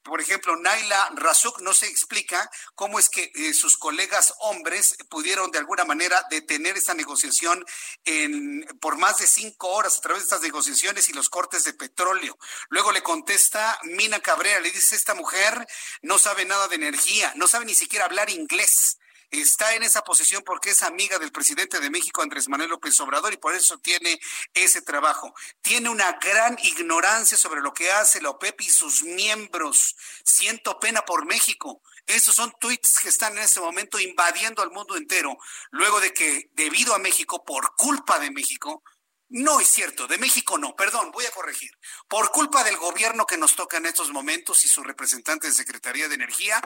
por 0.03 0.22
ejemplo, 0.22 0.56
Naila 0.56 1.10
Razuk 1.15 1.61
no 1.61 1.73
se 1.73 1.88
explica 1.88 2.49
cómo 2.76 2.99
es 2.99 3.10
que 3.10 3.32
eh, 3.36 3.53
sus 3.53 3.78
colegas 3.78 4.34
hombres 4.40 4.98
pudieron 5.10 5.52
de 5.52 5.60
alguna 5.60 5.86
manera 5.86 6.26
detener 6.30 6.78
esta 6.78 6.94
negociación 6.94 7.65
en, 8.06 8.65
por 8.80 8.98
más 8.98 9.18
de 9.19 9.28
cinco 9.28 9.69
horas 9.69 9.98
a 9.98 10.02
través 10.02 10.23
de 10.23 10.26
estas 10.26 10.41
negociaciones 10.41 11.10
y 11.10 11.14
los 11.14 11.30
cortes 11.30 11.64
de 11.64 11.73
petróleo. 11.73 12.38
Luego 12.69 12.91
le 12.91 13.03
contesta 13.03 13.80
Mina 13.84 14.19
Cabrera, 14.19 14.60
le 14.60 14.72
dice, 14.72 14.95
esta 14.95 15.14
mujer 15.14 15.68
no 16.02 16.18
sabe 16.18 16.45
nada 16.45 16.68
de 16.68 16.76
energía, 16.76 17.34
no 17.36 17.48
sabe 17.48 17.65
ni 17.65 17.76
siquiera 17.76 18.06
hablar 18.06 18.30
inglés 18.30 18.98
está 19.32 19.76
en 19.76 19.84
esa 19.84 20.03
posición 20.03 20.44
porque 20.45 20.72
es 20.72 20.84
amiga 20.84 21.18
del 21.18 21.32
presidente 21.32 21.80
de 21.80 21.90
México, 21.90 22.22
Andrés 22.22 22.49
Manuel 22.49 22.70
López 22.70 22.99
Obrador, 22.99 23.34
y 23.34 23.38
por 23.38 23.56
eso 23.56 23.78
tiene 23.80 24.20
ese 24.53 24.82
trabajo. 24.82 25.34
Tiene 25.62 25.90
una 25.90 26.14
gran 26.14 26.58
ignorancia 26.62 27.38
sobre 27.38 27.62
lo 27.62 27.74
que 27.74 27.91
hace 27.91 28.22
la 28.22 28.30
OPEP 28.32 28.62
y 28.62 28.70
sus 28.70 29.03
miembros. 29.03 29.95
Siento 30.24 30.80
pena 30.80 31.03
por 31.03 31.26
México. 31.26 31.82
Esos 32.06 32.36
son 32.36 32.53
tweets 32.60 32.99
que 32.99 33.10
están 33.10 33.38
en 33.38 33.44
este 33.44 33.62
momento 33.62 33.99
invadiendo 33.99 34.62
al 34.62 34.72
mundo 34.72 34.98
entero, 34.98 35.38
luego 35.70 36.02
de 36.02 36.14
que, 36.14 36.49
debido 36.53 36.94
a 36.94 36.99
México, 36.99 37.45
por 37.45 37.76
culpa 37.76 38.20
de 38.20 38.32
México, 38.32 38.84
no 39.30 39.62
es 39.62 39.68
cierto, 39.68 40.08
de 40.08 40.18
México 40.18 40.58
no, 40.58 40.76
perdón, 40.76 41.10
voy 41.12 41.26
a 41.26 41.32
corregir. 41.32 41.72
Por 42.10 42.32
culpa 42.32 42.66
del 42.66 42.76
gobierno 42.76 43.26
que 43.26 43.38
nos 43.38 43.56
toca 43.56 43.78
en 43.78 43.86
estos 43.86 44.12
momentos 44.12 44.66
y 44.66 44.68
su 44.68 44.84
representante 44.84 45.48
de 45.48 45.53
Secretaría 45.53 46.10
de 46.10 46.16
Energía, 46.16 46.62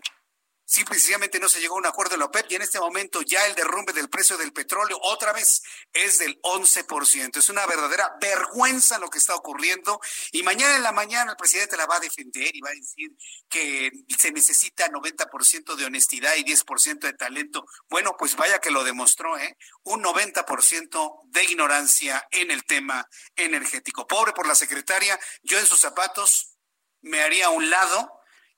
Sí, 0.67 0.83
precisamente 0.83 1.39
no 1.39 1.47
se 1.47 1.59
llegó 1.59 1.75
a 1.75 1.77
un 1.77 1.85
acuerdo 1.85 2.15
en 2.15 2.21
la 2.21 2.25
OPEP 2.25 2.51
y 2.51 2.55
en 2.55 2.63
este 2.63 2.79
momento 2.79 3.21
ya 3.21 3.45
el 3.45 3.53
derrumbe 3.53 3.93
del 3.93 4.09
precio 4.09 4.35
del 4.35 4.51
petróleo 4.51 4.97
otra 4.99 5.31
vez 5.31 5.61
es 5.93 6.17
del 6.17 6.41
11%. 6.41 7.37
Es 7.37 7.49
una 7.49 7.67
verdadera 7.67 8.15
vergüenza 8.19 8.97
lo 8.97 9.11
que 9.11 9.19
está 9.19 9.35
ocurriendo 9.35 9.99
y 10.31 10.41
mañana 10.41 10.75
en 10.75 10.81
la 10.81 10.91
mañana 10.91 11.31
el 11.31 11.37
presidente 11.37 11.77
la 11.77 11.85
va 11.85 11.97
a 11.97 11.99
defender 11.99 12.49
y 12.51 12.61
va 12.61 12.69
a 12.69 12.73
decir 12.73 13.11
que 13.47 13.91
se 14.17 14.31
necesita 14.31 14.87
90% 14.89 15.75
de 15.75 15.85
honestidad 15.85 16.35
y 16.35 16.43
10% 16.43 16.99
de 16.99 17.13
talento. 17.13 17.67
Bueno, 17.87 18.15
pues 18.17 18.35
vaya 18.35 18.57
que 18.57 18.71
lo 18.71 18.83
demostró, 18.83 19.37
¿eh? 19.37 19.57
Un 19.83 20.03
90% 20.03 21.21
de 21.25 21.43
ignorancia 21.43 22.27
en 22.31 22.49
el 22.49 22.65
tema 22.65 23.07
energético. 23.35 24.07
Pobre 24.07 24.33
por 24.33 24.47
la 24.47 24.55
secretaria, 24.55 25.19
yo 25.43 25.59
en 25.59 25.67
sus 25.67 25.79
zapatos 25.79 26.57
me 27.01 27.21
haría 27.21 27.47
a 27.47 27.49
un 27.51 27.69
lado 27.69 28.14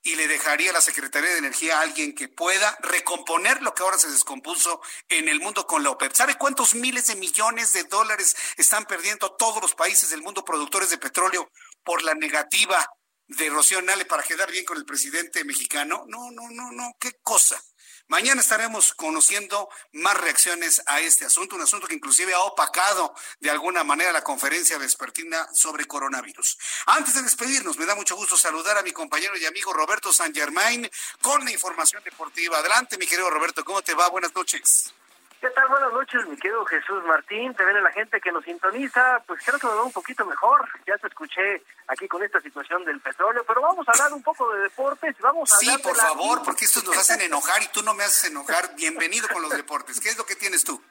y 0.08 0.16
le 0.16 0.26
dejaría 0.26 0.72
la 0.72 0.80
Secretaría 0.80 1.30
de 1.30 1.38
Energía 1.38 1.78
a 1.78 1.82
alguien 1.82 2.14
que 2.14 2.28
pueda 2.28 2.78
recomponer 2.80 3.60
lo 3.60 3.74
que 3.74 3.82
ahora 3.82 3.98
se 3.98 4.10
descompuso 4.10 4.80
en 5.08 5.28
el 5.28 5.38
mundo 5.38 5.66
con 5.66 5.82
la 5.82 5.90
OPEP. 5.90 6.14
¿Sabe 6.14 6.36
cuántos 6.36 6.74
miles 6.74 7.08
de 7.08 7.16
millones 7.16 7.74
de 7.74 7.84
dólares 7.84 8.34
están 8.56 8.86
perdiendo 8.86 9.32
todos 9.32 9.60
los 9.60 9.74
países 9.74 10.08
del 10.08 10.22
mundo 10.22 10.46
productores 10.46 10.88
de 10.88 10.96
petróleo 10.96 11.50
por 11.84 12.02
la 12.02 12.14
negativa 12.14 12.86
de 13.26 13.50
Rocío 13.50 13.82
Nale 13.82 14.06
para 14.06 14.22
quedar 14.22 14.50
bien 14.50 14.64
con 14.64 14.78
el 14.78 14.86
presidente 14.86 15.44
mexicano? 15.44 16.04
No, 16.08 16.30
no, 16.30 16.48
no, 16.50 16.72
no, 16.72 16.92
qué 16.98 17.12
cosa. 17.22 17.62
Mañana 18.08 18.40
estaremos 18.40 18.94
conociendo 18.94 19.68
más 19.92 20.16
reacciones 20.16 20.80
a 20.86 20.98
este 21.00 21.26
asunto, 21.26 21.56
un 21.56 21.62
asunto 21.62 21.86
que 21.86 21.94
inclusive 21.94 22.32
ha 22.32 22.40
opacado 22.40 23.14
de 23.38 23.50
alguna 23.50 23.84
manera 23.84 24.12
la 24.12 24.24
conferencia 24.24 24.78
vespertina 24.78 25.46
sobre 25.52 25.84
coronavirus. 25.84 26.58
Antes 26.86 27.12
de 27.12 27.22
despedirnos, 27.22 27.76
me 27.76 27.84
da 27.84 27.94
mucho 27.94 28.16
gusto 28.16 28.38
saludar 28.38 28.78
a 28.78 28.82
mi 28.82 28.92
compañero 28.92 29.36
y 29.36 29.44
amigo 29.44 29.74
Roberto 29.74 30.10
San 30.10 30.32
Germain 30.32 30.90
con 31.20 31.44
la 31.44 31.52
información 31.52 32.02
deportiva. 32.02 32.58
Adelante, 32.58 32.96
mi 32.96 33.06
querido 33.06 33.28
Roberto, 33.28 33.62
¿cómo 33.62 33.82
te 33.82 33.92
va? 33.92 34.08
Buenas 34.08 34.34
noches. 34.34 34.94
¿Qué 35.40 35.48
tal? 35.50 35.68
Buenas 35.68 35.92
noches, 35.92 36.26
mi 36.26 36.36
querido 36.36 36.64
Jesús 36.64 37.04
Martín. 37.04 37.54
Te 37.54 37.64
ven 37.64 37.80
la 37.80 37.92
gente 37.92 38.20
que 38.20 38.32
nos 38.32 38.44
sintoniza. 38.44 39.22
Pues 39.24 39.40
creo 39.44 39.56
que 39.56 39.68
me 39.68 39.74
va 39.74 39.84
un 39.84 39.92
poquito 39.92 40.26
mejor. 40.26 40.68
Ya 40.84 40.98
te 40.98 41.06
escuché 41.06 41.62
aquí 41.86 42.08
con 42.08 42.24
esta 42.24 42.40
situación 42.40 42.84
del 42.84 43.00
petróleo, 43.00 43.44
pero 43.46 43.60
vamos 43.60 43.86
a 43.86 43.92
hablar 43.92 44.12
un 44.14 44.22
poco 44.24 44.52
de 44.52 44.62
deportes. 44.62 45.14
Vamos 45.20 45.52
a 45.52 45.56
sí, 45.56 45.70
por 45.80 45.94
favor, 45.94 46.42
porque 46.42 46.64
estos 46.64 46.82
nos 46.84 46.98
hacen 46.98 47.20
enojar 47.22 47.62
y 47.62 47.68
tú 47.68 47.82
no 47.82 47.94
me 47.94 48.02
haces 48.02 48.32
enojar. 48.32 48.74
Bienvenido 48.74 49.28
con 49.28 49.42
los 49.42 49.52
deportes. 49.52 50.00
¿Qué 50.00 50.08
es 50.08 50.18
lo 50.18 50.26
que 50.26 50.34
tienes 50.34 50.64
tú? 50.64 50.82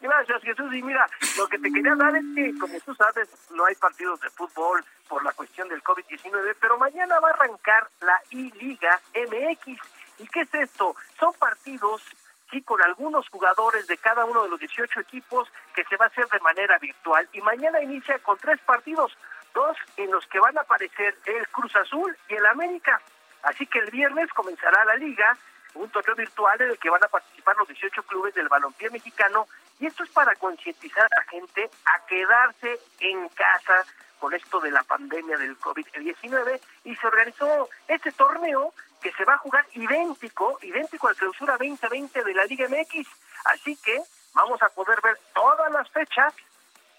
Gracias, 0.00 0.42
Jesús. 0.42 0.74
Y 0.74 0.82
mira, 0.82 1.08
lo 1.38 1.48
que 1.48 1.58
te 1.58 1.72
quería 1.72 1.94
dar 1.94 2.14
es 2.14 2.24
que, 2.34 2.58
como 2.58 2.78
tú 2.80 2.94
sabes, 2.94 3.30
no 3.48 3.64
hay 3.64 3.76
partidos 3.76 4.20
de 4.20 4.28
fútbol 4.28 4.84
por 5.08 5.24
la 5.24 5.32
cuestión 5.32 5.70
del 5.70 5.82
COVID-19, 5.82 6.56
pero 6.60 6.76
mañana 6.76 7.18
va 7.20 7.28
a 7.30 7.32
arrancar 7.32 7.88
la 8.00 8.20
I-Liga 8.28 9.00
MX. 9.14 9.80
¿Y 10.18 10.28
qué 10.28 10.42
es 10.42 10.52
esto? 10.52 10.94
Son 11.18 11.32
partidos 11.34 12.02
sí, 12.50 12.62
con 12.62 12.82
algunos 12.82 13.28
jugadores 13.28 13.86
de 13.86 13.96
cada 13.98 14.24
uno 14.24 14.44
de 14.44 14.50
los 14.50 14.60
18 14.60 15.00
equipos 15.00 15.48
que 15.74 15.84
se 15.84 15.96
va 15.96 16.06
a 16.06 16.08
hacer 16.08 16.26
de 16.28 16.40
manera 16.40 16.78
virtual. 16.78 17.28
Y 17.32 17.40
mañana 17.40 17.82
inicia 17.82 18.18
con 18.20 18.38
tres 18.38 18.60
partidos, 18.60 19.16
dos 19.54 19.76
en 19.96 20.10
los 20.10 20.26
que 20.26 20.40
van 20.40 20.56
a 20.58 20.62
aparecer 20.62 21.16
el 21.26 21.46
Cruz 21.48 21.74
Azul 21.76 22.16
y 22.28 22.34
el 22.34 22.46
América. 22.46 23.00
Así 23.42 23.66
que 23.66 23.78
el 23.78 23.90
viernes 23.90 24.32
comenzará 24.32 24.84
la 24.84 24.96
liga, 24.96 25.36
un 25.74 25.90
torneo 25.90 26.14
virtual 26.14 26.60
en 26.60 26.70
el 26.70 26.78
que 26.78 26.90
van 26.90 27.04
a 27.04 27.08
participar 27.08 27.56
los 27.56 27.68
18 27.68 28.02
clubes 28.04 28.34
del 28.34 28.48
balompié 28.48 28.90
mexicano. 28.90 29.46
Y 29.78 29.86
esto 29.86 30.04
es 30.04 30.10
para 30.10 30.34
concientizar 30.36 31.04
a 31.04 31.20
la 31.20 31.24
gente 31.24 31.70
a 31.84 32.06
quedarse 32.06 32.80
en 33.00 33.28
casa 33.28 33.84
con 34.18 34.32
esto 34.34 34.60
de 34.60 34.70
la 34.70 34.82
pandemia 34.82 35.36
del 35.36 35.58
COVID-19 35.58 36.60
y 36.84 36.96
se 36.96 37.06
organizó 37.06 37.68
este 37.86 38.12
torneo 38.12 38.72
que 39.06 39.12
se 39.12 39.24
va 39.24 39.34
a 39.34 39.38
jugar 39.38 39.64
idéntico, 39.74 40.58
idéntico 40.62 41.06
al 41.06 41.14
clausura 41.14 41.56
2020 41.58 42.24
de 42.24 42.34
la 42.34 42.44
Liga 42.46 42.66
MX. 42.68 43.06
Así 43.44 43.76
que 43.76 44.02
vamos 44.34 44.60
a 44.60 44.68
poder 44.70 45.00
ver 45.00 45.16
todas 45.32 45.70
las 45.70 45.88
fechas, 45.90 46.34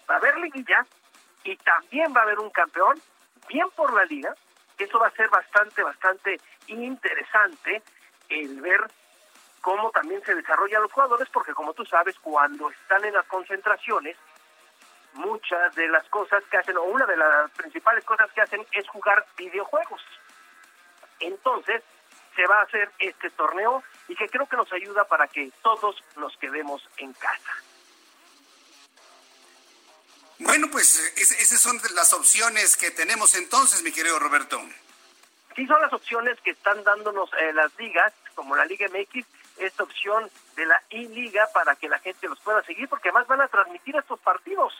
va 0.08 0.14
a 0.14 0.16
haber 0.16 0.38
liguilla 0.38 0.86
y 1.44 1.54
también 1.56 2.14
va 2.16 2.20
a 2.20 2.22
haber 2.22 2.38
un 2.38 2.48
campeón, 2.48 2.98
bien 3.46 3.68
por 3.76 3.92
la 3.92 4.06
liga, 4.06 4.34
eso 4.78 4.98
va 4.98 5.08
a 5.08 5.10
ser 5.10 5.28
bastante, 5.28 5.82
bastante 5.82 6.40
interesante 6.68 7.82
el 8.30 8.58
ver 8.62 8.80
cómo 9.60 9.90
también 9.90 10.24
se 10.24 10.34
desarrollan 10.34 10.80
los 10.80 10.92
jugadores, 10.92 11.28
porque 11.28 11.52
como 11.52 11.74
tú 11.74 11.84
sabes, 11.84 12.18
cuando 12.20 12.70
están 12.70 13.04
en 13.04 13.12
las 13.12 13.26
concentraciones, 13.26 14.16
muchas 15.12 15.74
de 15.74 15.88
las 15.88 16.08
cosas 16.08 16.42
que 16.50 16.56
hacen, 16.56 16.78
o 16.78 16.84
una 16.84 17.04
de 17.04 17.18
las 17.18 17.50
principales 17.50 18.02
cosas 18.06 18.32
que 18.32 18.40
hacen 18.40 18.66
es 18.72 18.88
jugar 18.88 19.26
videojuegos. 19.36 20.00
Entonces, 21.20 21.82
se 22.38 22.46
va 22.46 22.60
a 22.60 22.62
hacer 22.62 22.88
este 23.00 23.30
torneo 23.30 23.82
y 24.06 24.14
que 24.14 24.28
creo 24.28 24.46
que 24.46 24.56
nos 24.56 24.72
ayuda 24.72 25.04
para 25.08 25.26
que 25.26 25.50
todos 25.60 25.96
nos 26.14 26.36
quedemos 26.36 26.88
en 26.98 27.12
casa. 27.14 27.52
Bueno, 30.38 30.68
pues 30.70 31.00
esas 31.16 31.60
son 31.60 31.80
las 31.96 32.12
opciones 32.12 32.76
que 32.76 32.92
tenemos 32.92 33.34
entonces, 33.34 33.82
mi 33.82 33.90
querido 33.90 34.20
Roberto. 34.20 34.60
Sí, 35.56 35.66
son 35.66 35.82
las 35.82 35.92
opciones 35.92 36.40
que 36.42 36.52
están 36.52 36.84
dándonos 36.84 37.28
eh, 37.40 37.52
las 37.54 37.76
ligas, 37.76 38.12
como 38.36 38.54
la 38.54 38.64
Liga 38.66 38.86
MX, 38.86 39.26
esta 39.56 39.82
opción 39.82 40.30
de 40.54 40.64
la 40.64 40.80
I-Liga 40.90 41.48
para 41.52 41.74
que 41.74 41.88
la 41.88 41.98
gente 41.98 42.28
los 42.28 42.38
pueda 42.38 42.62
seguir, 42.62 42.88
porque 42.88 43.08
además 43.08 43.26
van 43.26 43.40
a 43.40 43.48
transmitir 43.48 43.96
estos 43.96 44.20
partidos. 44.20 44.72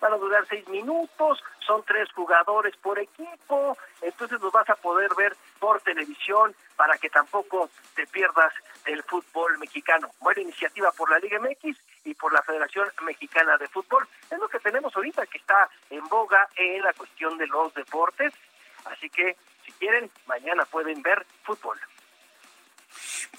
Van 0.00 0.12
a 0.12 0.16
durar 0.16 0.46
seis 0.48 0.66
minutos, 0.68 1.42
son 1.66 1.84
tres 1.84 2.10
jugadores 2.12 2.74
por 2.78 2.98
equipo, 2.98 3.76
entonces 4.00 4.40
los 4.40 4.52
vas 4.52 4.68
a 4.70 4.74
poder 4.76 5.10
ver 5.14 5.36
por 5.58 5.80
televisión 5.82 6.54
para 6.76 6.96
que 6.98 7.10
tampoco 7.10 7.68
te 7.94 8.06
pierdas 8.06 8.52
el 8.86 9.02
fútbol 9.02 9.58
mexicano. 9.58 10.10
Buena 10.20 10.40
iniciativa 10.40 10.90
por 10.92 11.10
la 11.10 11.18
Liga 11.18 11.38
MX 11.38 11.76
y 12.04 12.14
por 12.14 12.32
la 12.32 12.42
Federación 12.42 12.90
Mexicana 13.02 13.56
de 13.58 13.68
Fútbol. 13.68 14.08
Es 14.30 14.38
lo 14.38 14.48
que 14.48 14.58
tenemos 14.60 14.94
ahorita 14.96 15.26
que 15.26 15.38
está 15.38 15.68
en 15.90 16.06
boga 16.08 16.48
en 16.56 16.82
la 16.82 16.92
cuestión 16.94 17.36
de 17.36 17.46
los 17.46 17.72
deportes. 17.74 18.32
Así 18.86 19.10
que, 19.10 19.36
si 19.66 19.72
quieren, 19.72 20.10
mañana 20.26 20.64
pueden 20.64 21.02
ver 21.02 21.26
fútbol. 21.44 21.78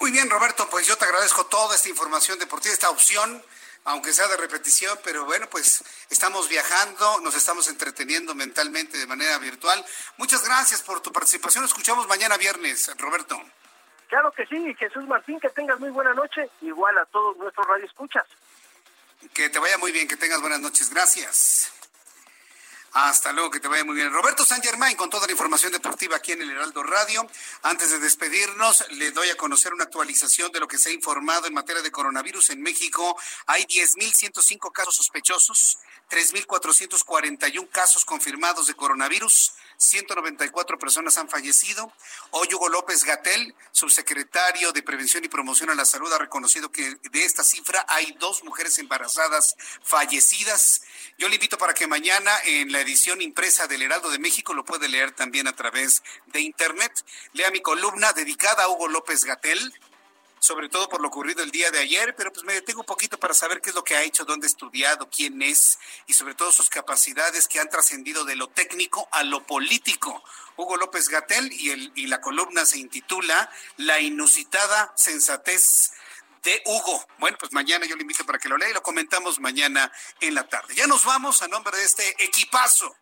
Muy 0.00 0.10
bien, 0.10 0.30
Roberto, 0.30 0.68
pues 0.70 0.86
yo 0.86 0.96
te 0.96 1.04
agradezco 1.04 1.46
toda 1.46 1.74
esta 1.74 1.88
información 1.88 2.38
deportiva, 2.38 2.72
esta 2.72 2.90
opción, 2.90 3.42
aunque 3.84 4.12
sea 4.12 4.28
de 4.28 4.36
repetición, 4.36 4.98
pero 5.02 5.24
bueno, 5.24 5.48
pues 5.50 5.84
estamos 6.10 6.48
viajando, 6.48 7.20
nos 7.20 7.34
estamos 7.34 7.68
entreteniendo 7.68 8.34
mentalmente 8.34 8.98
de 8.98 9.06
manera 9.06 9.38
virtual. 9.38 9.84
Muchas 10.16 10.44
gracias 10.44 10.82
por 10.82 11.00
tu 11.00 11.12
participación. 11.12 11.64
escuchamos 11.64 12.06
mañana 12.06 12.36
viernes, 12.36 12.90
Roberto. 12.98 13.40
Claro 14.08 14.30
que 14.32 14.46
sí, 14.46 14.74
Jesús 14.74 15.06
Martín, 15.06 15.40
que 15.40 15.48
tengas 15.48 15.80
muy 15.80 15.90
buena 15.90 16.12
noche, 16.12 16.48
igual 16.60 16.96
a 16.98 17.06
todos 17.06 17.36
nuestros 17.38 17.66
radioescuchas. 17.66 18.24
Que 19.32 19.48
te 19.48 19.58
vaya 19.58 19.78
muy 19.78 19.90
bien, 19.90 20.06
que 20.06 20.16
tengas 20.16 20.40
buenas 20.40 20.60
noches. 20.60 20.90
Gracias. 20.90 21.72
Hasta 22.94 23.32
luego, 23.32 23.50
que 23.50 23.58
te 23.58 23.68
vaya 23.68 23.84
muy 23.84 23.94
bien. 23.94 24.12
Roberto 24.12 24.44
San 24.44 24.60
Germain 24.62 24.94
con 24.96 25.08
toda 25.08 25.26
la 25.26 25.32
información 25.32 25.72
deportiva 25.72 26.16
aquí 26.16 26.32
en 26.32 26.42
el 26.42 26.50
Heraldo 26.50 26.82
Radio. 26.82 27.26
Antes 27.62 27.90
de 27.90 27.98
despedirnos, 27.98 28.84
le 28.90 29.12
doy 29.12 29.30
a 29.30 29.36
conocer 29.36 29.72
una 29.72 29.84
actualización 29.84 30.52
de 30.52 30.60
lo 30.60 30.68
que 30.68 30.76
se 30.76 30.90
ha 30.90 30.92
informado 30.92 31.46
en 31.46 31.54
materia 31.54 31.80
de 31.80 31.90
coronavirus 31.90 32.50
en 32.50 32.60
México. 32.60 33.18
Hay 33.46 33.64
10.105 33.64 34.70
casos 34.72 34.96
sospechosos, 34.96 35.78
3.441 36.10 37.70
casos 37.70 38.04
confirmados 38.04 38.66
de 38.66 38.74
coronavirus, 38.74 39.52
194 39.78 40.78
personas 40.78 41.16
han 41.16 41.30
fallecido. 41.30 41.90
Hoy 42.30 42.48
Hugo 42.52 42.68
López 42.68 43.04
Gatel, 43.04 43.54
subsecretario 43.72 44.70
de 44.72 44.82
Prevención 44.82 45.24
y 45.24 45.28
Promoción 45.28 45.70
a 45.70 45.74
la 45.74 45.86
Salud, 45.86 46.12
ha 46.12 46.18
reconocido 46.18 46.70
que 46.70 46.96
de 47.10 47.24
esta 47.24 47.42
cifra 47.42 47.86
hay 47.88 48.12
dos 48.20 48.44
mujeres 48.44 48.78
embarazadas 48.78 49.56
fallecidas. 49.82 50.82
Yo 51.18 51.28
le 51.28 51.36
invito 51.36 51.58
para 51.58 51.74
que 51.74 51.86
mañana 51.86 52.30
en 52.44 52.72
la 52.72 52.80
edición 52.80 53.20
impresa 53.20 53.66
del 53.66 53.82
Heraldo 53.82 54.10
de 54.10 54.18
México 54.18 54.54
lo 54.54 54.64
puede 54.64 54.88
leer 54.88 55.12
también 55.12 55.46
a 55.46 55.54
través 55.54 56.02
de 56.26 56.40
Internet. 56.40 56.92
Lea 57.32 57.50
mi 57.50 57.60
columna 57.60 58.12
dedicada 58.12 58.64
a 58.64 58.68
Hugo 58.68 58.88
López 58.88 59.24
Gatel 59.24 59.72
sobre 60.42 60.68
todo 60.68 60.88
por 60.88 61.00
lo 61.00 61.06
ocurrido 61.06 61.44
el 61.44 61.52
día 61.52 61.70
de 61.70 61.78
ayer, 61.78 62.16
pero 62.16 62.32
pues 62.32 62.44
me 62.44 62.54
detengo 62.54 62.80
un 62.80 62.86
poquito 62.86 63.16
para 63.16 63.32
saber 63.32 63.60
qué 63.60 63.70
es 63.70 63.76
lo 63.76 63.84
que 63.84 63.94
ha 63.94 64.02
hecho, 64.02 64.24
dónde 64.24 64.46
ha 64.46 64.50
estudiado, 64.50 65.08
quién 65.08 65.40
es 65.40 65.78
y 66.08 66.14
sobre 66.14 66.34
todo 66.34 66.50
sus 66.50 66.68
capacidades 66.68 67.46
que 67.46 67.60
han 67.60 67.70
trascendido 67.70 68.24
de 68.24 68.34
lo 68.34 68.48
técnico 68.48 69.08
a 69.12 69.22
lo 69.22 69.46
político. 69.46 70.20
Hugo 70.56 70.76
López 70.76 71.08
Gatel 71.08 71.52
y, 71.52 71.92
y 71.94 72.08
la 72.08 72.20
columna 72.20 72.66
se 72.66 72.80
intitula 72.80 73.50
La 73.76 74.00
inusitada 74.00 74.92
sensatez 74.96 75.92
de 76.42 76.62
Hugo. 76.66 77.06
Bueno, 77.18 77.36
pues 77.38 77.52
mañana 77.52 77.86
yo 77.86 77.96
le 77.96 78.02
invito 78.02 78.26
para 78.26 78.38
que 78.38 78.48
lo 78.48 78.56
lea 78.56 78.70
y 78.70 78.74
lo 78.74 78.82
comentamos 78.82 79.38
mañana 79.40 79.90
en 80.20 80.34
la 80.34 80.48
tarde. 80.48 80.74
Ya 80.74 80.86
nos 80.86 81.04
vamos 81.04 81.42
a 81.42 81.48
nombre 81.48 81.76
de 81.76 81.84
este 81.84 82.24
equipazo 82.24 82.96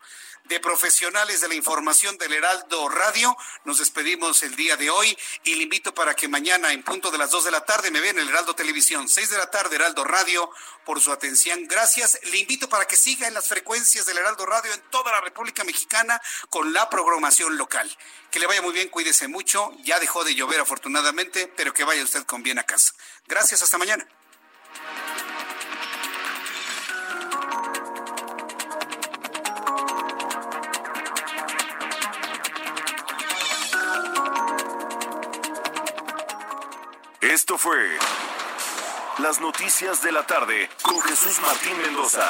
de 0.45 0.61
profesionales 0.61 1.41
de 1.41 1.49
la 1.49 1.55
información 1.55 2.19
del 2.19 2.33
Heraldo 2.33 2.89
Radio. 2.89 3.37
Nos 3.65 3.79
despedimos 3.79 4.43
el 4.43 4.57
día 4.57 4.77
de 4.77 4.91
hoy 4.91 5.17
y 5.45 5.55
le 5.55 5.63
invito 5.63 5.95
para 5.95 6.15
que 6.15 6.29
mañana 6.29 6.73
en 6.73 6.83
punto 6.83 7.11
de 7.11 7.19
las 7.19 7.31
2 7.31 7.45
de 7.45 7.51
la 7.51 7.65
tarde 7.65 7.91
me 7.91 8.01
vean 8.01 8.17
en 8.17 8.23
el 8.23 8.31
Heraldo 8.31 8.55
Televisión, 8.55 9.09
6 9.09 9.31
de 9.31 9.39
la 9.39 9.51
tarde 9.51 9.77
Heraldo 9.77 10.05
Radio 10.05 10.51
por 10.85 11.01
su 11.01 11.13
atención. 11.13 11.67
Gracias. 11.69 12.19
Le 12.25 12.39
invito 12.39 12.69
para 12.69 12.87
que 12.87 12.97
siga 12.97 13.29
en 13.29 13.35
las 13.35 13.49
frecuencias 13.49 14.07
del 14.07 14.19
Heraldo 14.19 14.47
Radio 14.47 14.73
en 14.73 14.81
toda 14.91 15.13
la 15.13 15.21
República 15.21 15.65
Mexicana 15.65 16.21
con 16.49 16.73
la 16.73 16.91
programación 16.91 17.57
local. 17.57 17.91
Que 18.31 18.41
le 18.41 18.47
vaya 18.47 18.63
muy 18.63 18.73
bien, 18.73 18.89
cuídese 18.89 19.29
mucho. 19.29 19.73
Ya 19.85 20.01
dejó 20.01 20.25
de 20.25 20.35
llover 20.35 20.61
afortunadamente, 20.61 21.53
pero 21.57 21.73
que 21.73 21.85
vaya 21.85 22.03
usted 22.03 22.25
con 22.25 22.43
bien 22.43 22.59
a 22.59 22.65
casa. 22.65 22.93
Gracias, 23.27 23.63
hasta 23.63 23.79
mañana. 23.79 24.07
Esto 37.31 37.57
fue 37.57 37.79
Las 39.19 39.41
Noticias 39.41 40.03
de 40.03 40.11
la 40.11 40.27
Tarde 40.27 40.69
con 40.83 41.01
Jesús 41.01 41.41
Martín 41.41 41.79
Mendoza. 41.79 42.29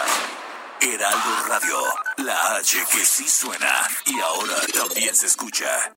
Heraldo 0.78 1.46
Radio, 1.48 1.78
la 2.18 2.56
H 2.56 2.76
que 2.92 3.06
sí 3.06 3.26
suena 3.26 3.88
y 4.04 4.20
ahora 4.20 4.56
también 4.74 5.16
se 5.16 5.28
escucha. 5.28 5.96